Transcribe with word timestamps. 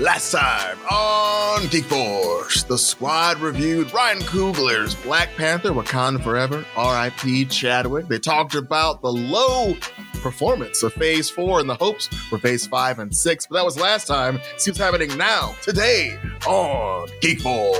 Last 0.00 0.32
time 0.32 0.78
on 0.90 1.66
Geek 1.66 1.84
Force, 1.84 2.62
the 2.62 2.78
squad 2.78 3.38
reviewed 3.38 3.92
Ryan 3.92 4.20
Coogler's 4.20 4.94
Black 4.94 5.28
Panther 5.36 5.72
Wakanda 5.72 6.24
Forever, 6.24 6.64
R.I.P. 6.74 7.44
Chadwick. 7.44 8.08
They 8.08 8.18
talked 8.18 8.54
about 8.54 9.02
the 9.02 9.12
low 9.12 9.74
performance 10.22 10.82
of 10.82 10.94
Phase 10.94 11.28
4 11.28 11.60
and 11.60 11.68
the 11.68 11.74
hopes 11.74 12.06
for 12.30 12.38
Phase 12.38 12.66
5 12.66 12.98
and 12.98 13.14
6. 13.14 13.46
But 13.48 13.56
that 13.56 13.64
was 13.66 13.78
last 13.78 14.06
time. 14.06 14.40
See 14.56 14.70
what's 14.70 14.80
happening 14.80 15.14
now, 15.18 15.54
today 15.60 16.18
on 16.46 17.06
Geek 17.20 17.42
Force. 17.42 17.76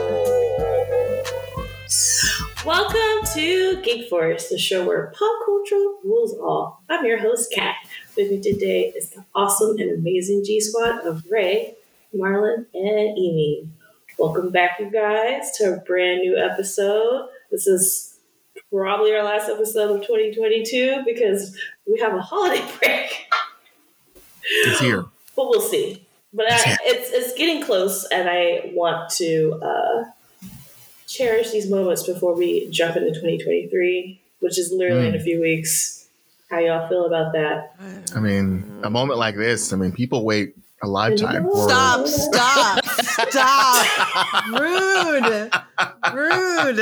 Welcome 2.67 3.27
to 3.33 3.81
Geek 3.81 4.11
Force, 4.11 4.51
the 4.51 4.59
show 4.59 4.87
where 4.87 5.07
pop 5.19 5.47
culture 5.47 5.87
rules 6.05 6.35
all. 6.35 6.83
I'm 6.91 7.03
your 7.07 7.19
host, 7.19 7.51
Kat. 7.51 7.77
With 8.15 8.31
me 8.31 8.43
today 8.43 8.93
is 8.95 9.09
the 9.09 9.25
awesome 9.35 9.79
and 9.79 9.99
amazing 9.99 10.45
G 10.45 10.61
Squad 10.61 11.07
of 11.07 11.25
Ray, 11.31 11.77
Marlon, 12.15 12.67
and 12.75 13.19
Amy. 13.19 13.69
Welcome 14.19 14.51
back, 14.51 14.81
you 14.81 14.91
guys, 14.91 15.53
to 15.59 15.75
a 15.75 15.77
brand 15.79 16.21
new 16.21 16.37
episode. 16.37 17.29
This 17.51 17.67
is 17.67 18.19
probably 18.73 19.15
our 19.15 19.23
last 19.23 19.49
episode 19.49 19.97
of 19.97 20.03
2022 20.03 21.03
because 21.07 21.57
we 21.87 22.01
have 22.01 22.15
a 22.15 22.21
holiday 22.21 22.65
break. 22.83 23.27
It's 24.43 24.81
here. 24.81 25.05
But 25.37 25.49
we'll 25.49 25.61
see. 25.61 26.05
But 26.33 26.51
I, 26.51 26.77
it's 26.83 27.11
it's 27.11 27.35
getting 27.35 27.65
close, 27.65 28.05
and 28.05 28.29
I 28.29 28.71
want 28.73 29.11
to 29.15 29.61
uh, 29.63 30.05
cherish 31.07 31.51
these 31.51 31.69
moments 31.69 32.05
before 32.05 32.37
we 32.37 32.69
jump 32.71 32.97
into 32.97 33.11
2023, 33.11 34.21
which 34.39 34.59
is 34.59 34.73
literally 34.73 35.09
in 35.09 35.15
a 35.15 35.21
few 35.21 35.41
weeks. 35.41 36.07
How 36.49 36.59
y'all 36.59 36.89
feel 36.89 37.07
about 37.07 37.33
that? 37.33 37.75
I 38.15 38.21
mean, 38.21 38.81
a 38.83 38.91
moment 38.91 39.19
like 39.19 39.37
this, 39.37 39.73
I 39.73 39.77
mean, 39.77 39.93
people 39.93 40.25
wait 40.25 40.55
a 40.83 40.87
lifetime 40.89 41.45
for 41.45 41.69
Stop, 41.69 42.07
stop, 42.07 42.85
stop. 42.85 43.87
Rude. 44.49 45.51
Rude. 46.15 46.81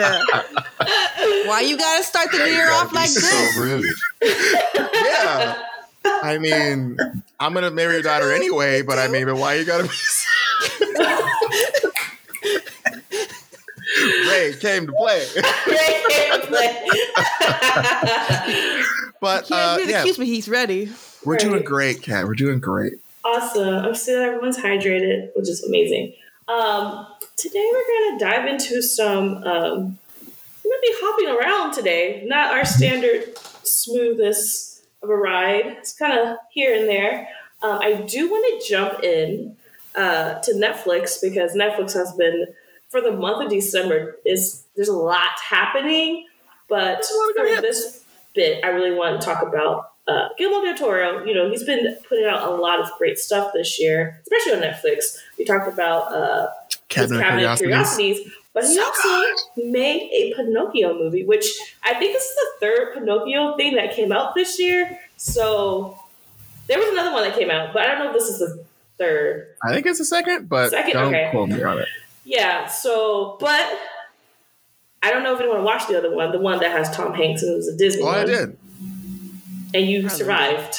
Why 1.47 1.61
you 1.67 1.77
gotta 1.77 2.05
start 2.05 2.31
the 2.31 2.39
year 2.49 2.71
off 2.71 2.93
like 2.93 3.09
so 3.09 3.21
this? 3.21 3.57
rude. 3.57 3.85
yeah. 5.05 5.63
I 6.05 6.39
mean, 6.39 6.97
I'm 7.41 7.55
gonna 7.55 7.71
marry 7.71 7.95
your 7.95 8.03
daughter 8.03 8.33
anyway, 8.33 8.83
but 8.83 8.99
I 8.99 9.09
mean, 9.09 9.27
but 9.27 9.37
why 9.37 9.55
you 9.55 9.65
gotta 9.65 9.85
be 9.85 9.91
Ray 14.31 14.55
came 14.61 14.87
to 14.87 14.93
play. 14.93 15.27
but 19.21 19.51
uh, 19.51 19.77
Can't 19.79 19.89
yeah, 19.89 19.97
excuse 19.97 20.19
me, 20.19 20.27
he's 20.27 20.49
ready. 20.49 20.91
we're 21.25 21.37
doing 21.37 21.65
great, 21.65 22.03
Kat. 22.03 22.27
We're 22.27 22.35
doing 22.35 22.61
great. 22.61 22.95
Awesome. 23.29 23.75
I'm 23.85 23.93
that 23.93 24.23
everyone's 24.23 24.59
hydrated, 24.59 25.31
which 25.35 25.49
is 25.49 25.63
amazing. 25.65 26.15
Um, 26.47 27.07
today 27.37 27.71
we're 27.73 28.11
gonna 28.11 28.19
dive 28.19 28.47
into 28.49 28.83
some. 28.83 29.43
Um, 29.45 29.99
we're 30.65 30.73
gonna 30.73 30.83
be 30.83 30.95
hopping 31.01 31.29
around 31.29 31.73
today. 31.73 32.25
Not 32.27 32.53
our 32.55 32.65
standard 32.65 33.37
smoothness 33.65 34.83
of 35.03 35.11
a 35.11 35.17
ride. 35.17 35.67
It's 35.67 35.93
kind 35.93 36.19
of 36.19 36.39
here 36.51 36.75
and 36.75 36.89
there. 36.89 37.29
Um, 37.63 37.79
I 37.83 37.93
do 37.95 38.31
want 38.31 38.63
to 38.63 38.69
jump 38.69 39.03
in 39.03 39.57
uh, 39.95 40.35
to 40.41 40.53
Netflix 40.55 41.21
because 41.21 41.55
Netflix 41.55 41.93
has 41.95 42.13
been 42.13 42.47
for 42.89 43.01
the 43.01 43.13
month 43.13 43.45
of 43.45 43.51
December. 43.51 44.17
Is 44.25 44.65
there's 44.75 44.89
a 44.89 44.97
lot 44.97 45.39
happening, 45.49 46.27
but 46.69 47.05
lot 47.15 47.31
of 47.31 47.37
good 47.37 47.57
for 47.57 47.63
this 47.63 48.05
bit, 48.35 48.65
I 48.65 48.69
really 48.69 48.95
want 48.95 49.21
to 49.21 49.25
talk 49.25 49.43
about 49.43 49.88
uh, 50.09 50.29
Guillermo 50.39 50.65
del 50.65 50.77
Toro. 50.77 51.25
You 51.25 51.35
know, 51.35 51.49
he's 51.51 51.65
been 51.65 51.97
putting 52.09 52.25
out 52.25 52.49
a 52.49 52.55
lot 52.55 52.81
of 52.81 52.91
great 52.99 53.19
stuff 53.19 53.53
this 53.53 53.79
year, 53.81 54.21
especially 54.23 54.55
on 54.55 54.61
Netflix. 54.73 55.19
We 55.39 55.45
talked 55.45 55.69
about 55.73 56.13
uh, 56.13 56.49
his 56.69 56.77
Cabinet, 56.89 57.21
Cabinet 57.23 57.47
of 57.47 57.59
Curiosities. 57.59 58.17
Curiosities, 58.19 58.35
but 58.55 58.65
he 58.65 58.75
So 58.75 58.85
also 58.85 59.25
made 59.57 60.11
a 60.13 60.33
Pinocchio 60.35 60.95
movie, 60.99 61.25
which 61.25 61.47
I 61.85 61.95
think 61.95 62.15
this 62.15 62.25
is 62.25 62.35
the 62.35 62.47
third 62.61 62.95
Pinocchio 62.95 63.57
thing 63.57 63.77
that 63.77 63.95
came 63.95 64.11
out 64.13 64.35
this 64.35 64.59
year. 64.59 64.99
So 65.17 65.99
there 66.67 66.79
was 66.79 66.89
another 66.89 67.13
one 67.13 67.23
that 67.25 67.37
came 67.39 67.51
out, 67.51 67.73
but 67.73 67.83
I 67.83 67.87
don't 67.89 67.99
know 68.05 68.11
if 68.11 68.15
this 68.15 68.29
is 68.29 68.39
the 68.39 68.65
third. 68.99 69.49
I 69.63 69.73
think 69.75 69.87
it's 69.87 69.99
the 69.99 70.05
second, 70.05 70.49
but 70.49 70.71
Second? 70.71 70.93
don't 70.95 71.07
Okay. 71.15 71.29
quote 71.31 71.49
me 71.51 71.63
on 71.63 71.79
it. 71.79 71.89
Yeah, 72.25 72.67
so 72.67 73.37
but 73.41 73.67
I 75.03 75.11
don't 75.11 75.23
know 75.23 75.35
if 75.35 75.41
anyone 75.41 75.65
watched 75.65 75.89
the 75.89 75.97
other 75.97 76.15
one, 76.15 76.33
the 76.33 76.39
one 76.41 76.59
that 76.61 76.73
has 76.73 76.91
Tom 76.95 77.15
Hanks 77.15 77.43
and 77.43 77.53
it 77.53 77.57
was 77.57 77.69
a 77.69 77.77
Disney 77.77 78.03
Oh, 78.03 78.07
one. 78.07 78.17
I 78.19 78.25
did. 78.25 78.57
And 79.75 79.87
you 79.87 80.03
Probably. 80.03 80.19
survived. 80.19 80.77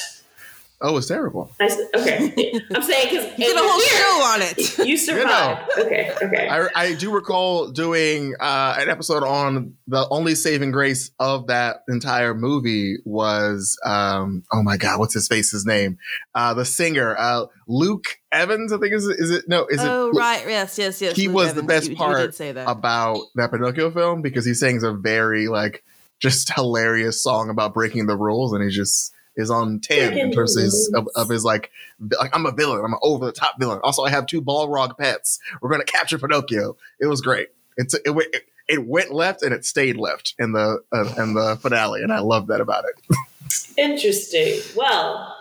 Oh, 0.82 0.96
it's 0.96 1.08
terrible. 1.08 1.52
I 1.60 1.66
s 1.66 1.78
okay, 1.94 2.32
I'm 2.74 2.82
saying 2.82 3.10
because 3.10 3.38
You 3.38 3.48
did 3.48 3.58
a 3.58 3.60
whole 3.60 3.82
show 3.82 4.24
on 4.32 4.42
it. 4.42 4.78
You 4.88 4.96
survived. 4.96 5.70
Okay, 5.78 6.14
okay. 6.24 6.48
I, 6.48 6.70
I 6.74 6.94
do 6.94 7.12
recall 7.12 7.68
doing 7.72 8.34
uh, 8.40 8.76
an 8.80 8.90
episode 8.90 9.24
on 9.24 9.74
the 9.88 10.08
only 10.10 10.36
saving 10.36 10.72
grace 10.72 11.12
of 11.20 11.48
that 11.48 11.84
entire 11.90 12.34
movie 12.34 12.96
was 13.04 13.78
um, 13.86 14.44
oh 14.54 14.64
my 14.64 14.78
god, 14.78 15.00
what's 15.00 15.14
his 15.14 15.28
face's 15.28 15.66
name? 15.66 15.98
Uh, 16.34 16.54
the 16.54 16.64
singer 16.64 17.14
uh, 17.20 17.48
Luke 17.68 18.06
Evans, 18.32 18.72
I 18.72 18.78
think 18.78 18.94
is 18.94 19.06
it, 19.06 19.18
is 19.20 19.32
it 19.32 19.50
no 19.50 19.66
is 19.68 19.82
oh 19.82 19.84
it 19.84 19.90
Oh 19.90 20.12
right, 20.18 20.46
yes, 20.48 20.78
yes, 20.78 21.02
yes. 21.02 21.14
He 21.18 21.28
Luke 21.28 21.36
was 21.36 21.54
the 21.56 21.64
best 21.64 21.88
You- 21.88 21.92
you 21.92 21.98
part 21.98 22.20
did 22.20 22.36
say 22.36 22.54
that. 22.54 22.70
about 22.70 23.20
that 23.36 23.52
Pinocchio 23.52 23.92
film 23.92 24.22
because 24.22 24.46
he 24.46 24.54
sings 24.54 24.84
a 24.84 24.94
very 24.94 25.50
like 25.50 25.84
just 26.20 26.54
hilarious 26.56 27.22
song 27.22 27.50
about 27.50 27.74
breaking 27.74 28.08
the 28.08 28.18
rules 28.18 28.54
and 28.54 28.64
he 28.64 28.70
just 28.70 29.14
is 29.36 29.50
on 29.50 29.80
10 29.80 30.18
in 30.18 30.32
terms 30.34 30.58
of 30.58 30.64
his, 30.64 30.92
of, 30.94 31.08
of 31.16 31.30
his 31.30 31.46
like, 31.46 31.72
like 32.20 32.36
I'm 32.36 32.46
a 32.46 32.52
villain 32.52 32.82
I'm 32.84 32.94
an 32.94 33.00
over 33.02 33.26
the 33.26 33.32
top 33.32 33.58
villain. 33.60 33.80
Also 33.84 34.04
I 34.04 34.10
have 34.10 34.26
two 34.26 34.42
Balrog 34.42 34.98
pets. 34.98 35.40
We're 35.62 35.70
gonna 35.70 35.86
capture 35.86 36.18
Pinocchio. 36.18 36.76
It 37.00 37.08
was 37.08 37.22
great. 37.22 37.50
It's 37.78 37.94
it, 37.94 38.02
it, 38.06 38.46
it 38.68 38.86
went 38.86 39.12
left 39.12 39.42
and 39.42 39.54
it 39.54 39.66
stayed 39.66 39.98
left 39.98 40.36
in 40.38 40.52
the 40.52 40.84
uh, 40.92 41.14
in 41.18 41.36
the 41.36 41.58
finale 41.62 42.04
and 42.04 42.12
I 42.12 42.20
love 42.20 42.48
that 42.48 42.60
about 42.60 42.84
it. 42.86 43.16
Interesting. 43.78 44.60
Well, 44.76 45.36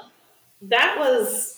that 0.62 0.96
was 0.98 1.57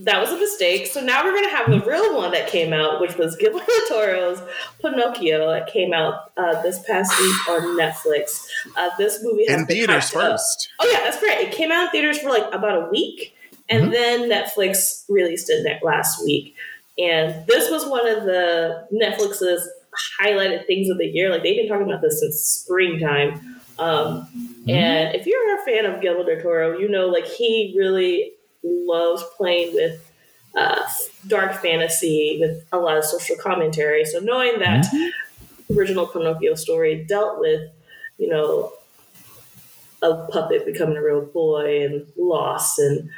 that 0.00 0.20
was 0.20 0.30
a 0.30 0.36
mistake. 0.38 0.86
So 0.86 1.00
now 1.00 1.24
we're 1.24 1.34
gonna 1.34 1.48
have 1.50 1.70
the 1.70 1.80
real 1.80 2.14
one 2.16 2.30
that 2.32 2.48
came 2.48 2.72
out, 2.72 3.00
which 3.00 3.16
was 3.16 3.34
Guillermo 3.36 3.64
del 3.66 3.86
Toro's 3.88 4.42
Pinocchio 4.80 5.50
that 5.50 5.66
came 5.72 5.92
out 5.92 6.30
uh, 6.36 6.62
this 6.62 6.78
past 6.86 7.18
week 7.20 7.48
on 7.48 7.60
Netflix. 7.78 8.46
Uh, 8.76 8.90
this 8.98 9.18
movie 9.22 9.46
has 9.48 9.60
in 9.62 9.66
theaters 9.66 10.10
hyped 10.10 10.16
up. 10.16 10.30
first 10.32 10.68
Oh 10.80 10.88
yeah, 10.92 11.00
that's 11.04 11.18
great. 11.20 11.38
It 11.38 11.52
came 11.52 11.72
out 11.72 11.84
in 11.86 11.90
theaters 11.90 12.18
for 12.18 12.30
like 12.30 12.46
about 12.52 12.86
a 12.86 12.90
week, 12.90 13.34
and 13.68 13.86
Mhm. 13.88 13.90
then 13.92 14.30
Netflix 14.30 15.04
released 15.08 15.50
it 15.50 15.66
last 15.82 16.22
week. 16.24 16.54
And 16.98 17.46
this 17.46 17.70
was 17.70 17.86
one 17.86 18.06
of 18.08 18.24
the 18.24 18.86
Netflix's 18.92 19.68
highlighted 20.20 20.66
things 20.66 20.88
of 20.90 20.98
the 20.98 21.06
year. 21.06 21.30
Like 21.30 21.42
they've 21.42 21.56
been 21.56 21.68
talking 21.68 21.86
about 21.88 22.02
this 22.02 22.20
since 22.20 22.40
springtime. 22.40 23.56
Um, 23.78 24.28
and 24.68 25.14
if 25.14 25.24
you're 25.26 25.60
a 25.60 25.64
fan 25.64 25.84
of 25.86 26.00
Guillermo 26.00 26.24
del 26.24 26.40
Toro, 26.42 26.76
you 26.78 26.88
know 26.88 27.06
like 27.06 27.26
he 27.26 27.74
really 27.78 28.32
loves 28.62 29.22
playing 29.36 29.74
with 29.74 30.10
uh, 30.56 30.82
dark 31.26 31.54
fantasy 31.54 32.38
with 32.40 32.64
a 32.72 32.78
lot 32.78 32.96
of 32.96 33.04
social 33.04 33.36
commentary. 33.36 34.04
So 34.04 34.18
knowing 34.18 34.58
that 34.60 34.86
original 35.74 36.06
Pinocchio 36.06 36.54
story 36.54 37.04
dealt 37.06 37.38
with, 37.38 37.70
you 38.16 38.28
know, 38.28 38.72
a 40.02 40.26
puppet 40.30 40.64
becoming 40.64 40.96
a 40.96 41.02
real 41.02 41.22
boy 41.24 41.84
and 41.84 42.06
loss 42.16 42.78
and 42.78 43.10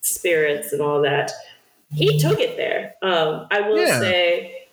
spirits 0.00 0.72
and 0.72 0.80
all 0.82 1.02
that. 1.02 1.32
He 1.92 2.18
took 2.18 2.38
it 2.38 2.56
there. 2.56 2.94
Um, 3.02 3.46
I 3.50 3.62
will 3.62 3.86
Yeah. 3.86 3.98
say, 4.00 4.66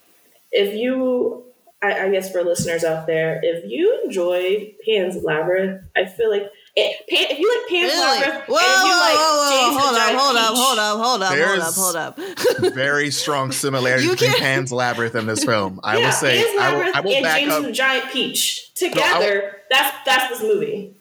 if 0.52 0.74
you, 0.76 1.46
I, 1.82 2.06
I 2.06 2.10
guess 2.12 2.32
for 2.32 2.44
listeners 2.44 2.84
out 2.84 3.08
there, 3.08 3.40
if 3.42 3.64
you 3.70 4.02
enjoyed 4.04 4.74
Pan's 4.86 5.24
Labyrinth, 5.24 5.82
I 5.96 6.06
feel 6.06 6.30
like 6.30 6.52
it, 6.76 7.08
Pan, 7.08 7.28
if 7.30 7.40
you 7.40 7.48
like 7.62 7.70
Pan's 7.70 7.94
Really? 7.94 8.20
Labyrinth, 8.20 8.48
Whoa, 8.50 8.58
and 8.58 8.68
if 8.68 8.84
you 8.84 8.90
whoa, 8.90 9.00
like 9.00 9.16
whoa, 9.16 9.50
James 9.52 9.76
whoa, 9.76 9.82
hold 9.82 9.96
up, 9.96 10.08
Giant 10.08 10.20
hold 10.20 10.38
up, 10.38 10.50
Peach- 10.50 10.58
hold 10.58 10.80
up, 10.80 10.98
hold 10.98 11.22
up, 11.22 11.30
hold 11.30 11.38
There's- 11.38 11.68
up, 11.68 11.76
hold 11.76 12.66
up. 12.66 12.74
very 12.76 13.12
strong 13.12 13.52
similarities 13.52 14.10
between 14.12 14.34
Pan's 14.34 14.72
Labyrinth 14.72 15.16
and 15.16 15.30
this 15.30 15.44
film 15.46 15.80
I 15.84 15.98
yeah, 15.98 16.06
will 16.06 16.12
say 16.14 16.44
Pan's 16.44 16.60
I 16.62 16.72
will, 16.72 16.78
Labyrinth 16.80 16.96
I 16.96 17.02
will 17.02 17.14
and 17.16 17.24
back 17.24 17.40
James 17.40 17.52
up 17.52 17.58
and 17.60 17.66
the 17.68 17.72
Giant 17.72 18.10
Peach 18.12 18.74
together. 18.74 19.56
that's 19.70 19.98
that's 20.06 20.30
this 20.30 20.42
movie. 20.42 20.94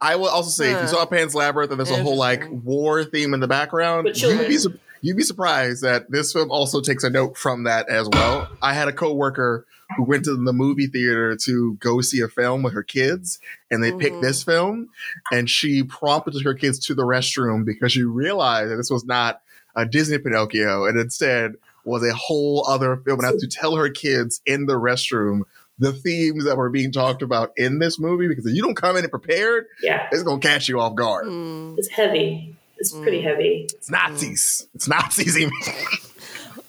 I 0.00 0.16
will 0.16 0.28
also 0.28 0.50
say, 0.50 0.72
if 0.74 0.82
you 0.82 0.88
saw 0.88 1.06
Pan's 1.06 1.34
Labyrinth 1.34 1.70
and 1.70 1.80
there's 1.80 1.90
a 1.90 2.02
whole 2.02 2.16
like 2.16 2.44
war 2.50 3.02
theme 3.02 3.32
in 3.32 3.40
the 3.40 3.48
background, 3.48 4.10
you'd 4.14 4.46
be, 4.46 4.58
su- 4.58 4.78
you'd 5.00 5.16
be 5.16 5.22
surprised 5.22 5.82
that 5.82 6.10
this 6.10 6.34
film 6.34 6.50
also 6.50 6.82
takes 6.82 7.02
a 7.02 7.08
note 7.08 7.38
from 7.38 7.64
that 7.64 7.88
as 7.88 8.06
well. 8.12 8.46
I 8.60 8.74
had 8.74 8.88
a 8.88 8.92
coworker 8.92 9.64
who 9.96 10.04
went 10.04 10.24
to 10.24 10.34
the 10.36 10.52
movie 10.52 10.86
theater 10.86 11.36
to 11.44 11.74
go 11.80 12.00
see 12.00 12.20
a 12.20 12.28
film 12.28 12.62
with 12.62 12.72
her 12.74 12.82
kids, 12.82 13.38
and 13.70 13.82
they 13.84 13.92
picked 13.92 14.16
Mhm. 14.16 14.22
this 14.22 14.42
film, 14.42 14.88
and 15.32 15.48
she 15.48 15.82
prompted 15.84 16.42
her 16.44 16.54
kids 16.54 16.78
to 16.86 16.94
the 16.94 17.04
restroom 17.04 17.64
because 17.64 17.92
she 17.92 18.02
realized 18.02 18.70
that 18.72 18.76
this 18.76 18.90
was 18.90 19.04
not 19.04 19.40
a 19.76 19.84
Disney 19.86 20.18
Pinocchio, 20.18 20.86
and 20.86 20.98
instead 20.98 21.54
was 21.84 22.02
a 22.02 22.12
whole 22.14 22.66
other 22.68 22.96
film, 22.96 23.20
and 23.20 23.26
had 23.28 23.38
to 23.38 23.46
tell 23.46 23.76
her 23.76 23.88
kids 23.88 24.40
in 24.44 24.66
the 24.66 24.74
restroom 24.74 25.42
the 25.78 25.92
themes 25.92 26.44
that 26.46 26.56
were 26.56 26.70
being 26.70 26.90
talked 26.90 27.20
about 27.22 27.52
in 27.58 27.78
this 27.78 27.98
movie 28.00 28.26
because 28.28 28.46
if 28.46 28.54
you 28.54 28.62
don't 28.62 28.76
come 28.76 28.96
in 28.96 29.04
it 29.04 29.10
prepared, 29.10 29.66
Yeah, 29.82 30.08
it's 30.10 30.22
gonna 30.22 30.40
catch 30.40 30.68
you 30.70 30.80
off 30.80 30.94
guard. 30.96 31.26
Mm. 31.26 31.76
it's 31.78 31.88
heavy. 31.88 32.56
It's 32.78 32.92
pretty 32.92 33.20
Mm. 33.20 33.24
heavy. 33.24 33.66
It's 33.72 33.90
Nazis. 33.90 34.66
It's 34.74 34.88
Nazis. 34.88 35.36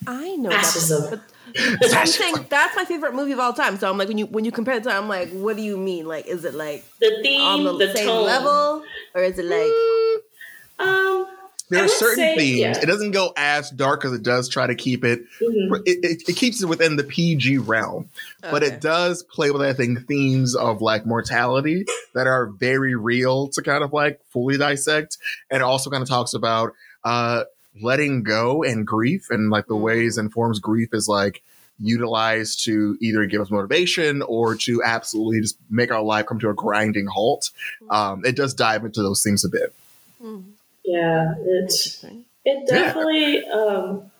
Amy. 0.07 0.18
I 0.24 0.36
know 0.38 0.50
Fascism. 0.51 1.09
that, 1.12 1.80
but 1.80 1.94
I'm 1.95 2.07
saying 2.07 2.45
that's 2.50 2.75
my 2.75 2.86
favorite 2.86 3.13
movie 3.13 3.31
of 3.33 3.39
all 3.39 3.54
time. 3.54 3.77
So 3.77 3.89
I'm 3.89 3.98
like, 3.98 4.07
when 4.07 4.18
you 4.18 4.25
when 4.27 4.45
you 4.45 4.51
compare 4.51 4.75
it 4.75 4.83
to, 4.83 4.92
I'm 4.92 5.07
like, 5.09 5.30
what 5.31 5.56
do 5.56 5.62
you 5.62 5.77
mean? 5.77 6.07
Like, 6.07 6.25
is 6.27 6.45
it 6.45 6.54
like 6.54 6.86
The 7.00 7.19
theme, 7.24 7.42
on 7.42 7.63
the, 7.63 7.74
the, 7.88 7.94
same 7.95 8.07
tone. 8.07 8.25
level, 8.25 8.83
or 9.15 9.21
is 9.24 9.38
it 9.39 9.45
like? 9.45 10.88
Um, 10.88 11.27
There 11.69 11.81
I 11.81 11.86
are 11.86 11.88
certain 11.89 12.15
say, 12.15 12.38
themes. 12.38 12.59
yeah. 12.59 12.77
It 12.81 12.86
doesn't 12.86 13.12
go 13.12 13.33
as 13.36 13.69
dark 13.71 14.06
as 14.06 14.13
it 14.13 14.24
does 14.24 14.48
try 14.48 14.68
to 14.68 14.75
keep 14.75 15.04
it. 15.04 15.21
mhm. 15.42 15.81
It, 15.86 16.00
it, 16.04 16.30
it 16.30 16.36
keeps 16.36 16.62
it 16.62 16.68
within 16.68 16.95
the 16.95 17.04
PG 17.04 17.57
realm, 17.59 18.09
but 18.42 18.63
it 18.63 18.80
does 18.80 19.24
play 19.24 19.51
with 19.51 19.62
I 19.62 19.74
think 19.74 20.07
themes 20.07 20.56
of 20.56 20.81
like 20.81 21.06
mortality 21.06 21.86
that 22.13 22.27
are 22.27 22.45
very 22.48 22.95
real 22.95 23.48
to 23.50 23.62
kind 23.62 23.83
of 23.83 23.92
like 23.94 24.21
fully 24.30 24.57
dissect, 24.57 25.18
and 25.50 25.62
it 25.62 25.63
also 25.63 25.89
kind 25.89 26.01
of 26.04 26.07
talks 26.09 26.33
about 26.33 26.74
uh 27.04 27.44
letting 27.81 28.24
go 28.24 28.63
and 28.63 28.85
grief 28.85 29.29
and 29.29 29.50
like 29.50 29.68
the 29.68 29.75
Mm. 29.75 29.81
ways 29.81 30.18
and 30.18 30.31
forms 30.31 30.59
grief 30.59 30.89
is 30.94 31.07
like 31.07 31.44
utilized 31.79 32.63
to 32.65 32.97
either 33.01 33.25
give 33.25 33.39
us 33.41 33.51
motivation 33.51 34.21
or 34.24 34.56
to 34.56 34.81
absolutely 34.83 35.41
just 35.41 35.57
make 35.69 35.91
our 35.91 36.01
life 36.01 36.25
come 36.25 36.39
to 36.39 36.50
a 36.50 36.53
grinding 36.53 37.06
halt. 37.06 37.51
Um, 37.89 38.25
it 38.25 38.35
does 38.35 38.53
dive 38.53 38.83
into 38.83 39.01
those 39.03 39.21
things 39.21 39.45
a 39.45 39.50
bit. 39.50 39.74
Hmm, 40.19 40.39
Yeah, 40.83 41.35
it's 41.45 41.85
interesting. 41.85 42.25
it 42.45 42.65
Yeah. 42.68 42.83
definitely 42.83 43.45
um 43.47 44.12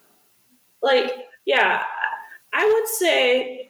like 0.82 1.12
yeah, 1.46 1.84
I 2.54 2.66
would 2.72 2.88
say 2.88 3.70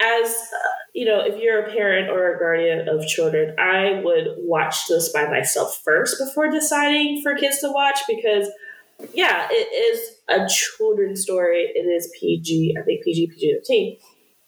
as 0.00 0.26
uh, 0.26 0.68
you 0.94 1.04
know, 1.06 1.20
if 1.20 1.40
you're 1.40 1.60
a 1.64 1.72
parent 1.72 2.08
or 2.10 2.34
a 2.34 2.38
guardian 2.38 2.88
of 2.88 3.06
children, 3.06 3.54
I 3.58 4.00
would 4.04 4.34
watch 4.38 4.86
this 4.88 5.10
by 5.12 5.26
myself 5.26 5.80
first 5.84 6.18
before 6.18 6.50
deciding 6.50 7.22
for 7.22 7.34
kids 7.34 7.60
to 7.60 7.70
watch 7.70 8.00
because 8.08 8.48
yeah, 9.14 9.48
it 9.50 9.54
is 9.54 10.16
a 10.28 10.46
children's 10.48 11.22
story. 11.22 11.70
It 11.74 11.80
is 11.86 12.12
PG, 12.18 12.76
I 12.78 12.82
think 12.82 13.04
PG, 13.04 13.28
PG 13.28 13.54
13. 13.54 13.96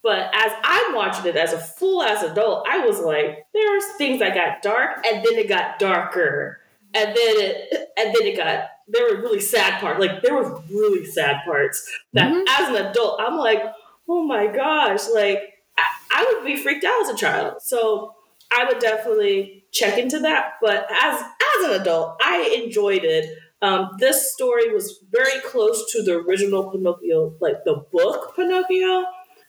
But 0.03 0.31
as 0.35 0.53
I'm 0.63 0.95
watching 0.95 1.27
it 1.27 1.37
as 1.37 1.53
a 1.53 1.59
full 1.59 2.03
ass 2.03 2.23
adult, 2.23 2.67
I 2.69 2.87
was 2.87 3.01
like, 3.01 3.47
there 3.55 3.77
are 3.77 3.81
things 3.97 4.19
that 4.19 4.35
got 4.35 4.61
dark 4.63 5.05
and 5.07 5.25
then 5.25 5.35
it 5.39 5.49
got 5.49 5.79
darker. 5.79 6.61
And 6.93 7.09
then 7.09 7.17
it 7.17 7.91
and 7.97 8.15
then 8.15 8.27
it 8.27 8.37
got 8.37 8.69
there 8.87 9.09
were 9.15 9.23
really 9.23 9.41
sad 9.41 9.81
parts. 9.81 9.99
Like 9.99 10.23
there 10.23 10.35
were 10.35 10.61
really 10.71 11.07
sad 11.07 11.37
parts 11.47 11.91
that 12.13 12.31
Mhm. 12.33 12.45
as 12.49 12.69
an 12.69 12.77
adult, 12.87 13.19
I'm 13.21 13.37
like, 13.39 13.63
oh 14.09 14.23
my 14.25 14.47
gosh, 14.47 15.09
like 15.13 15.55
I, 15.79 15.83
I 16.13 16.33
would 16.35 16.45
be 16.47 16.57
freaked 16.57 16.85
out 16.85 17.01
as 17.03 17.09
a 17.09 17.17
child. 17.17 17.63
So 17.63 18.15
I 18.57 18.65
would 18.67 18.79
definitely 18.79 19.65
check 19.73 19.99
into 19.99 20.19
that. 20.21 20.53
But 20.61 20.87
as 20.91 21.21
as 21.21 21.65
an 21.65 21.81
adult, 21.81 22.21
I 22.23 22.61
enjoyed 22.63 23.05
it. 23.05 23.39
Um, 23.65 23.91
this 23.99 24.33
story 24.33 24.73
was 24.73 24.99
very 25.11 25.41
close 25.41 25.91
to 25.93 26.03
the 26.03 26.15
original 26.19 26.71
Pinocchio, 26.71 27.35
like 27.41 27.65
the 27.65 27.77
book 27.93 28.35
Pinocchio. 28.37 29.05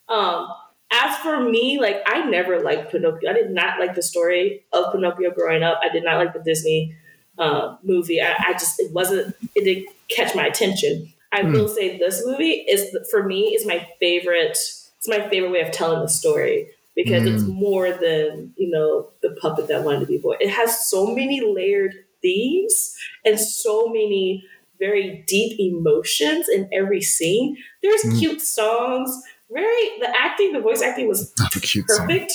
Um, 0.08 0.48
as 0.92 1.18
for 1.18 1.42
me, 1.50 1.80
like 1.80 1.98
I 2.06 2.30
never 2.30 2.62
liked 2.62 2.92
Pinocchio. 2.92 3.30
I 3.30 3.34
did 3.34 3.52
not 3.52 3.80
like 3.80 3.96
the 3.96 4.04
story 4.04 4.64
of 4.72 4.92
Pinocchio 4.94 5.32
growing 5.32 5.64
up. 5.64 5.80
I 5.84 5.90
did 5.90 6.04
not 6.04 6.18
like 6.18 6.34
the 6.34 6.40
Disney 6.44 6.96
uh, 7.38 7.76
movie. 7.84 8.22
I, 8.22 8.36
I 8.48 8.54
just 8.54 8.80
it 8.80 8.94
wasn't. 8.94 9.36
It 9.56 9.64
didn't 9.66 9.88
catch 10.10 10.36
my 10.36 10.46
attention. 10.46 11.12
I 11.34 11.42
Hmm. 11.42 11.52
will 11.52 11.68
say 11.68 11.98
this 11.98 12.26
movie 12.26 12.52
is 12.70 12.96
for 13.12 13.24
me 13.24 13.54
is 13.56 13.66
my 13.66 13.86
favorite. 14.00 14.52
It's 14.98 15.08
my 15.08 15.28
favorite 15.30 15.52
way 15.52 15.62
of 15.62 15.72
telling 15.72 16.02
the 16.02 16.08
story 16.08 16.70
because 16.96 17.26
it's 17.26 17.44
more 17.44 17.92
than 17.92 18.54
you 18.56 18.70
know 18.70 19.10
the 19.22 19.32
puppet 19.42 19.68
that 19.68 19.84
wanted 19.84 20.00
to 20.02 20.06
be 20.06 20.18
boy. 20.20 20.38
It 20.40 20.52
has 20.52 20.88
so 20.90 21.08
many 21.08 21.42
layered 21.42 21.94
themes 22.22 22.96
and 23.24 23.40
so 23.40 23.88
many 23.88 24.44
very 24.80 25.24
deep 25.28 25.60
emotions 25.60 26.50
in 26.50 26.70
every 26.74 27.02
scene. 27.02 27.58
There's 27.82 28.02
Mm. 28.04 28.20
cute 28.20 28.42
songs. 28.42 29.10
Very 29.52 30.00
the 30.00 30.10
acting, 30.20 30.54
the 30.54 30.60
voice 30.60 30.82
acting 30.82 31.08
was 31.08 31.32
cute 31.62 31.90
song. 31.90 32.08
perfect. 32.08 32.34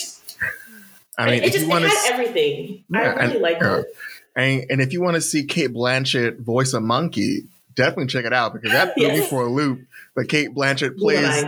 I 1.19 1.27
mean, 1.31 1.43
it, 1.43 1.53
just 1.53 1.67
it 1.67 1.71
had 1.83 2.13
everything. 2.15 2.85
I 2.95 3.03
Yeah, 3.03 3.15
really 3.15 3.33
and- 3.35 3.43
liked 3.43 3.63
yeah. 3.63 3.79
it. 3.81 3.87
and, 4.37 4.65
and 4.71 4.81
if 4.81 4.93
you 4.93 5.03
want 5.03 5.17
to 5.17 5.21
see 5.21 5.45
Cate 5.45 5.73
Blanchett 5.75 6.41
voice 6.41 6.73
a 6.73 6.81
monkey, 6.81 7.43
definitely 7.75 8.07
check 8.07 8.25
it 8.25 8.33
out 8.33 8.55
because 8.55 8.73
that 8.73 8.95
Yes. 8.97 9.29
for 9.29 9.43
a 9.43 9.51
loop. 9.51 9.81
But 10.15 10.29
Cate 10.29 10.55
Blanchett 10.55 10.97
plays 10.99 11.45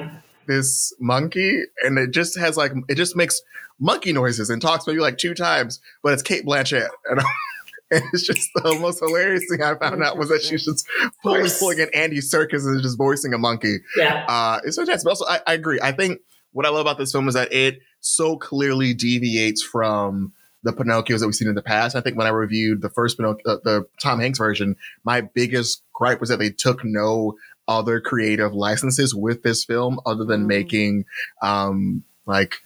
this 0.47 0.93
monkey, 1.01 1.63
and 1.85 1.97
it 1.99 2.11
just 2.11 2.37
has 2.39 2.57
like 2.57 2.73
it 2.89 2.97
just 2.97 3.17
makes 3.17 3.41
monkey 3.79 4.13
noises 4.13 4.51
and 4.51 4.61
talks 4.61 4.87
maybe 4.87 5.01
like 5.01 5.17
two 5.17 5.35
times, 5.35 5.81
but 6.03 6.13
it's 6.13 6.23
Cate 6.23 6.45
Blanchett, 6.45 6.89
and, 7.09 7.21
and 7.93 8.03
it's 8.13 8.27
just 8.27 8.49
the 8.55 8.79
most 8.81 8.99
hilarious 9.01 9.45
thing 9.51 9.63
I 9.63 9.75
found 9.77 10.03
out 10.03 10.19
was 10.19 10.29
that 10.31 10.43
she's 10.43 10.65
just 10.65 10.87
course. 11.23 11.59
pulling 11.59 11.81
an 11.81 11.89
Andy 11.95 12.19
Serkis 12.19 12.65
and 12.67 12.83
just 12.83 12.99
voicing 12.99 13.35
a 13.35 13.39
monkey. 13.39 13.79
Yeah. 13.97 14.25
Uh, 14.29 14.61
it's 14.65 14.77
so 14.77 14.83
fantastic. 14.83 15.05
But 15.05 15.11
also, 15.11 15.27
I, 15.27 15.41
I 15.47 15.55
agree. 15.55 15.79
I 15.83 15.93
think 15.93 16.21
what 16.53 16.67
I 16.67 16.71
love 16.71 16.81
about 16.83 16.99
this 16.99 17.13
film 17.13 17.29
is 17.29 17.35
that 17.35 17.53
it 17.53 17.81
so 18.01 18.37
clearly 18.37 18.95
deviates 18.95 19.63
from 19.63 20.33
the 20.65 20.73
Pinocchios 20.73 21.21
that 21.21 21.27
we've 21.27 21.35
seen 21.35 21.49
in 21.49 21.55
the 21.55 21.63
past. 21.63 21.97
I 21.97 22.01
think 22.01 22.17
when 22.17 22.27
I 22.27 22.31
reviewed 22.31 22.83
the 22.83 22.89
first 22.91 23.17
Pinocchio, 23.17 23.43
uh, 23.47 23.57
the 23.65 23.87
Tom 24.01 24.21
Hanks 24.21 24.39
version, 24.39 24.77
my 25.05 25.21
biggest 25.21 25.83
gripe 25.93 26.21
was 26.21 26.29
that 26.29 26.39
they 26.39 26.51
took 26.51 26.85
no 26.85 27.35
other 27.69 28.01
creative 28.01 28.53
licenses 28.53 29.15
with 29.15 29.43
this 29.43 29.65
film 29.65 29.99
other 30.07 30.25
than 30.25 30.45
Mm. 30.45 30.47
making 30.49 31.05
um, 31.43 32.05
like 32.27 32.57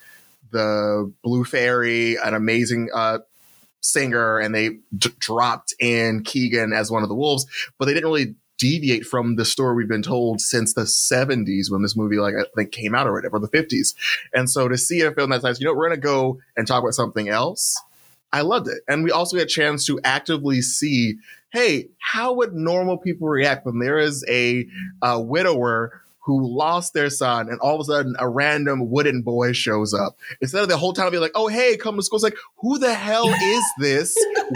the 0.53 1.13
Blue 1.23 1.45
Fairy 1.45 2.17
an 2.17 2.35
amazing 2.35 2.89
uh, 2.95 3.19
singer, 3.93 4.39
and 4.39 4.55
they 4.55 4.79
d- 4.97 5.11
dropped 5.19 5.75
in 5.81 6.23
Keegan 6.25 6.73
as 6.73 6.91
one 6.91 7.03
of 7.03 7.09
the 7.09 7.15
wolves, 7.15 7.47
but 7.79 7.87
they 7.87 7.95
didn't 7.95 8.09
really 8.09 8.35
deviate 8.59 9.05
from 9.05 9.37
the 9.37 9.45
story 9.45 9.75
we've 9.75 9.89
been 9.89 10.03
told 10.03 10.41
since 10.41 10.75
the 10.75 10.83
70s 10.83 11.71
when 11.71 11.83
this 11.83 11.97
movie 11.97 12.17
like 12.17 12.35
I 12.35 12.45
think 12.57 12.73
came 12.73 12.95
out 12.95 13.07
or 13.07 13.13
whatever, 13.13 13.39
the 13.39 13.49
50s. 13.49 13.95
And 14.33 14.51
so 14.51 14.69
to 14.69 14.79
see 14.79 15.03
a 15.03 15.13
film 15.13 15.31
that 15.31 15.43
says, 15.43 15.61
you 15.61 15.67
know, 15.67 15.75
we're 15.75 15.89
gonna 15.89 16.01
go 16.01 16.39
and 16.57 16.67
talk 16.67 16.83
about 16.83 16.95
something 16.95 17.29
else, 17.29 17.79
I 18.33 18.43
loved 18.43 18.69
it. 18.69 18.79
And 18.89 19.05
we 19.05 19.11
also 19.11 19.37
had 19.37 19.47
a 19.47 19.51
chance 19.51 19.87
to 19.87 20.01
actively 20.05 20.63
see, 20.63 21.17
hey, 21.53 21.89
how 22.01 22.35
would 22.35 22.55
normal 22.55 22.99
people 22.99 23.29
react 23.29 23.67
when 23.67 23.79
there 23.79 23.99
is 23.99 24.25
a, 24.29 24.67
a 25.03 25.21
widower 25.21 26.03
who 26.27 26.45
lost 26.45 26.93
their 26.93 27.09
son 27.09 27.49
and 27.49 27.59
all 27.61 27.77
of 27.77 27.81
a 27.81 27.85
sudden 27.85 28.15
a 28.19 28.29
random 28.29 28.91
wooden 28.91 29.23
boy 29.23 29.53
shows 29.53 29.95
up. 29.95 30.19
Instead 30.41 30.63
of 30.65 30.69
the 30.69 30.77
whole 30.77 30.93
time 30.93 31.11
being 31.11 31.23
like, 31.23 31.31
oh 31.37 31.47
hey, 31.47 31.77
come 31.77 31.97
to 31.97 32.03
school. 32.03 32.17
It's 32.17 32.25
like, 32.25 32.37
who 32.59 32.79
the 32.79 32.93
hell 32.93 33.29
is 33.43 33.65
this? 33.79 34.15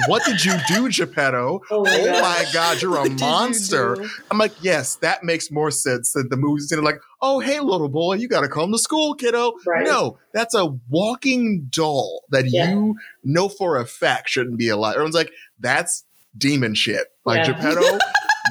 what 0.08 0.24
did 0.24 0.44
you 0.44 0.54
do, 0.68 0.88
Geppetto? 0.90 1.60
Oh 1.70 1.84
my 1.84 1.98
Oh 2.00 2.20
my 2.22 2.44
god, 2.52 2.82
you're 2.82 2.98
a 2.98 3.02
did 3.08 3.20
you 3.20 3.26
monster. 3.26 3.96
I'm 4.30 4.38
like, 4.38 4.52
yes, 4.62 4.96
that 4.96 5.22
makes 5.22 5.50
more 5.50 5.70
sense 5.70 6.12
than 6.12 6.28
the 6.28 6.36
movies. 6.36 6.70
And 6.72 6.82
like, 6.84 7.00
oh, 7.22 7.38
hey, 7.38 7.60
little 7.60 7.88
boy, 7.88 8.14
you 8.16 8.28
got 8.28 8.40
to 8.40 8.48
come 8.48 8.72
to 8.72 8.78
school, 8.78 9.14
kiddo. 9.14 9.52
Right. 9.66 9.84
No, 9.86 10.18
that's 10.34 10.54
a 10.54 10.66
walking 10.88 11.68
doll 11.70 12.24
that 12.30 12.46
Yeah. 12.50 12.70
you 12.70 12.96
know 13.24 13.48
for 13.48 13.76
a 13.76 13.86
fact 13.86 14.28
shouldn't 14.28 14.58
be 14.58 14.68
alive. 14.68 14.94
Everyone's 14.94 15.14
like, 15.14 15.30
that's 15.60 16.04
demon 16.36 16.74
shit. 16.74 17.06
Like, 17.24 17.46
Yeah. 17.46 17.52
Geppetto, 17.52 17.98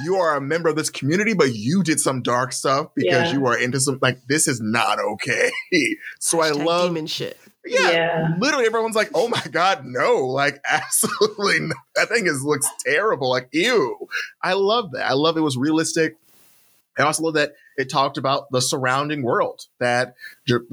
you 0.03 0.15
are 0.15 0.36
a 0.36 0.41
member 0.41 0.69
of 0.69 0.75
this 0.75 0.89
community, 0.89 1.34
but 1.34 1.53
you 1.55 1.84
did 1.84 2.00
some 2.00 2.22
dark 2.22 2.51
stuff 2.53 2.88
because 2.96 3.31
Yeah. 3.31 3.34
you 3.39 3.46
are 3.48 3.58
into 3.58 3.79
some, 3.79 4.00
like, 4.01 4.19
this 4.27 4.48
is 4.48 4.60
not 4.62 5.00
okay. 5.00 5.51
so 6.19 6.41
I 6.41 6.51
Hashtag 6.51 6.65
love, 6.65 6.89
demon 6.89 7.08
shit. 7.08 7.38
yeah, 7.65 7.91
Yeah. 7.91 8.36
literally 8.39 8.65
everyone's 8.65 8.96
like, 8.96 9.10
oh 9.13 9.27
my 9.27 9.43
God, 9.51 9.84
no, 9.86 10.25
like 10.27 10.62
absolutely 10.69 11.60
no. 11.62 11.75
That 11.96 12.10
thing 12.10 12.27
is 12.27 12.43
looks 12.43 12.67
terrible. 12.86 13.29
Like, 13.29 13.50
ew. 13.51 14.08
I 14.41 14.53
love 14.53 14.91
that. 14.91 15.05
I 15.10 15.13
love 15.13 15.38
it 15.38 15.41
was 15.41 15.58
realistic. 15.58 16.15
I 16.98 17.03
also 17.03 17.24
love 17.24 17.36
that 17.36 17.53
it 17.79 17.89
talked 17.89 18.17
about 18.17 18.51
the 18.51 18.62
surrounding 18.62 19.24
world 19.24 19.62
that 19.79 20.13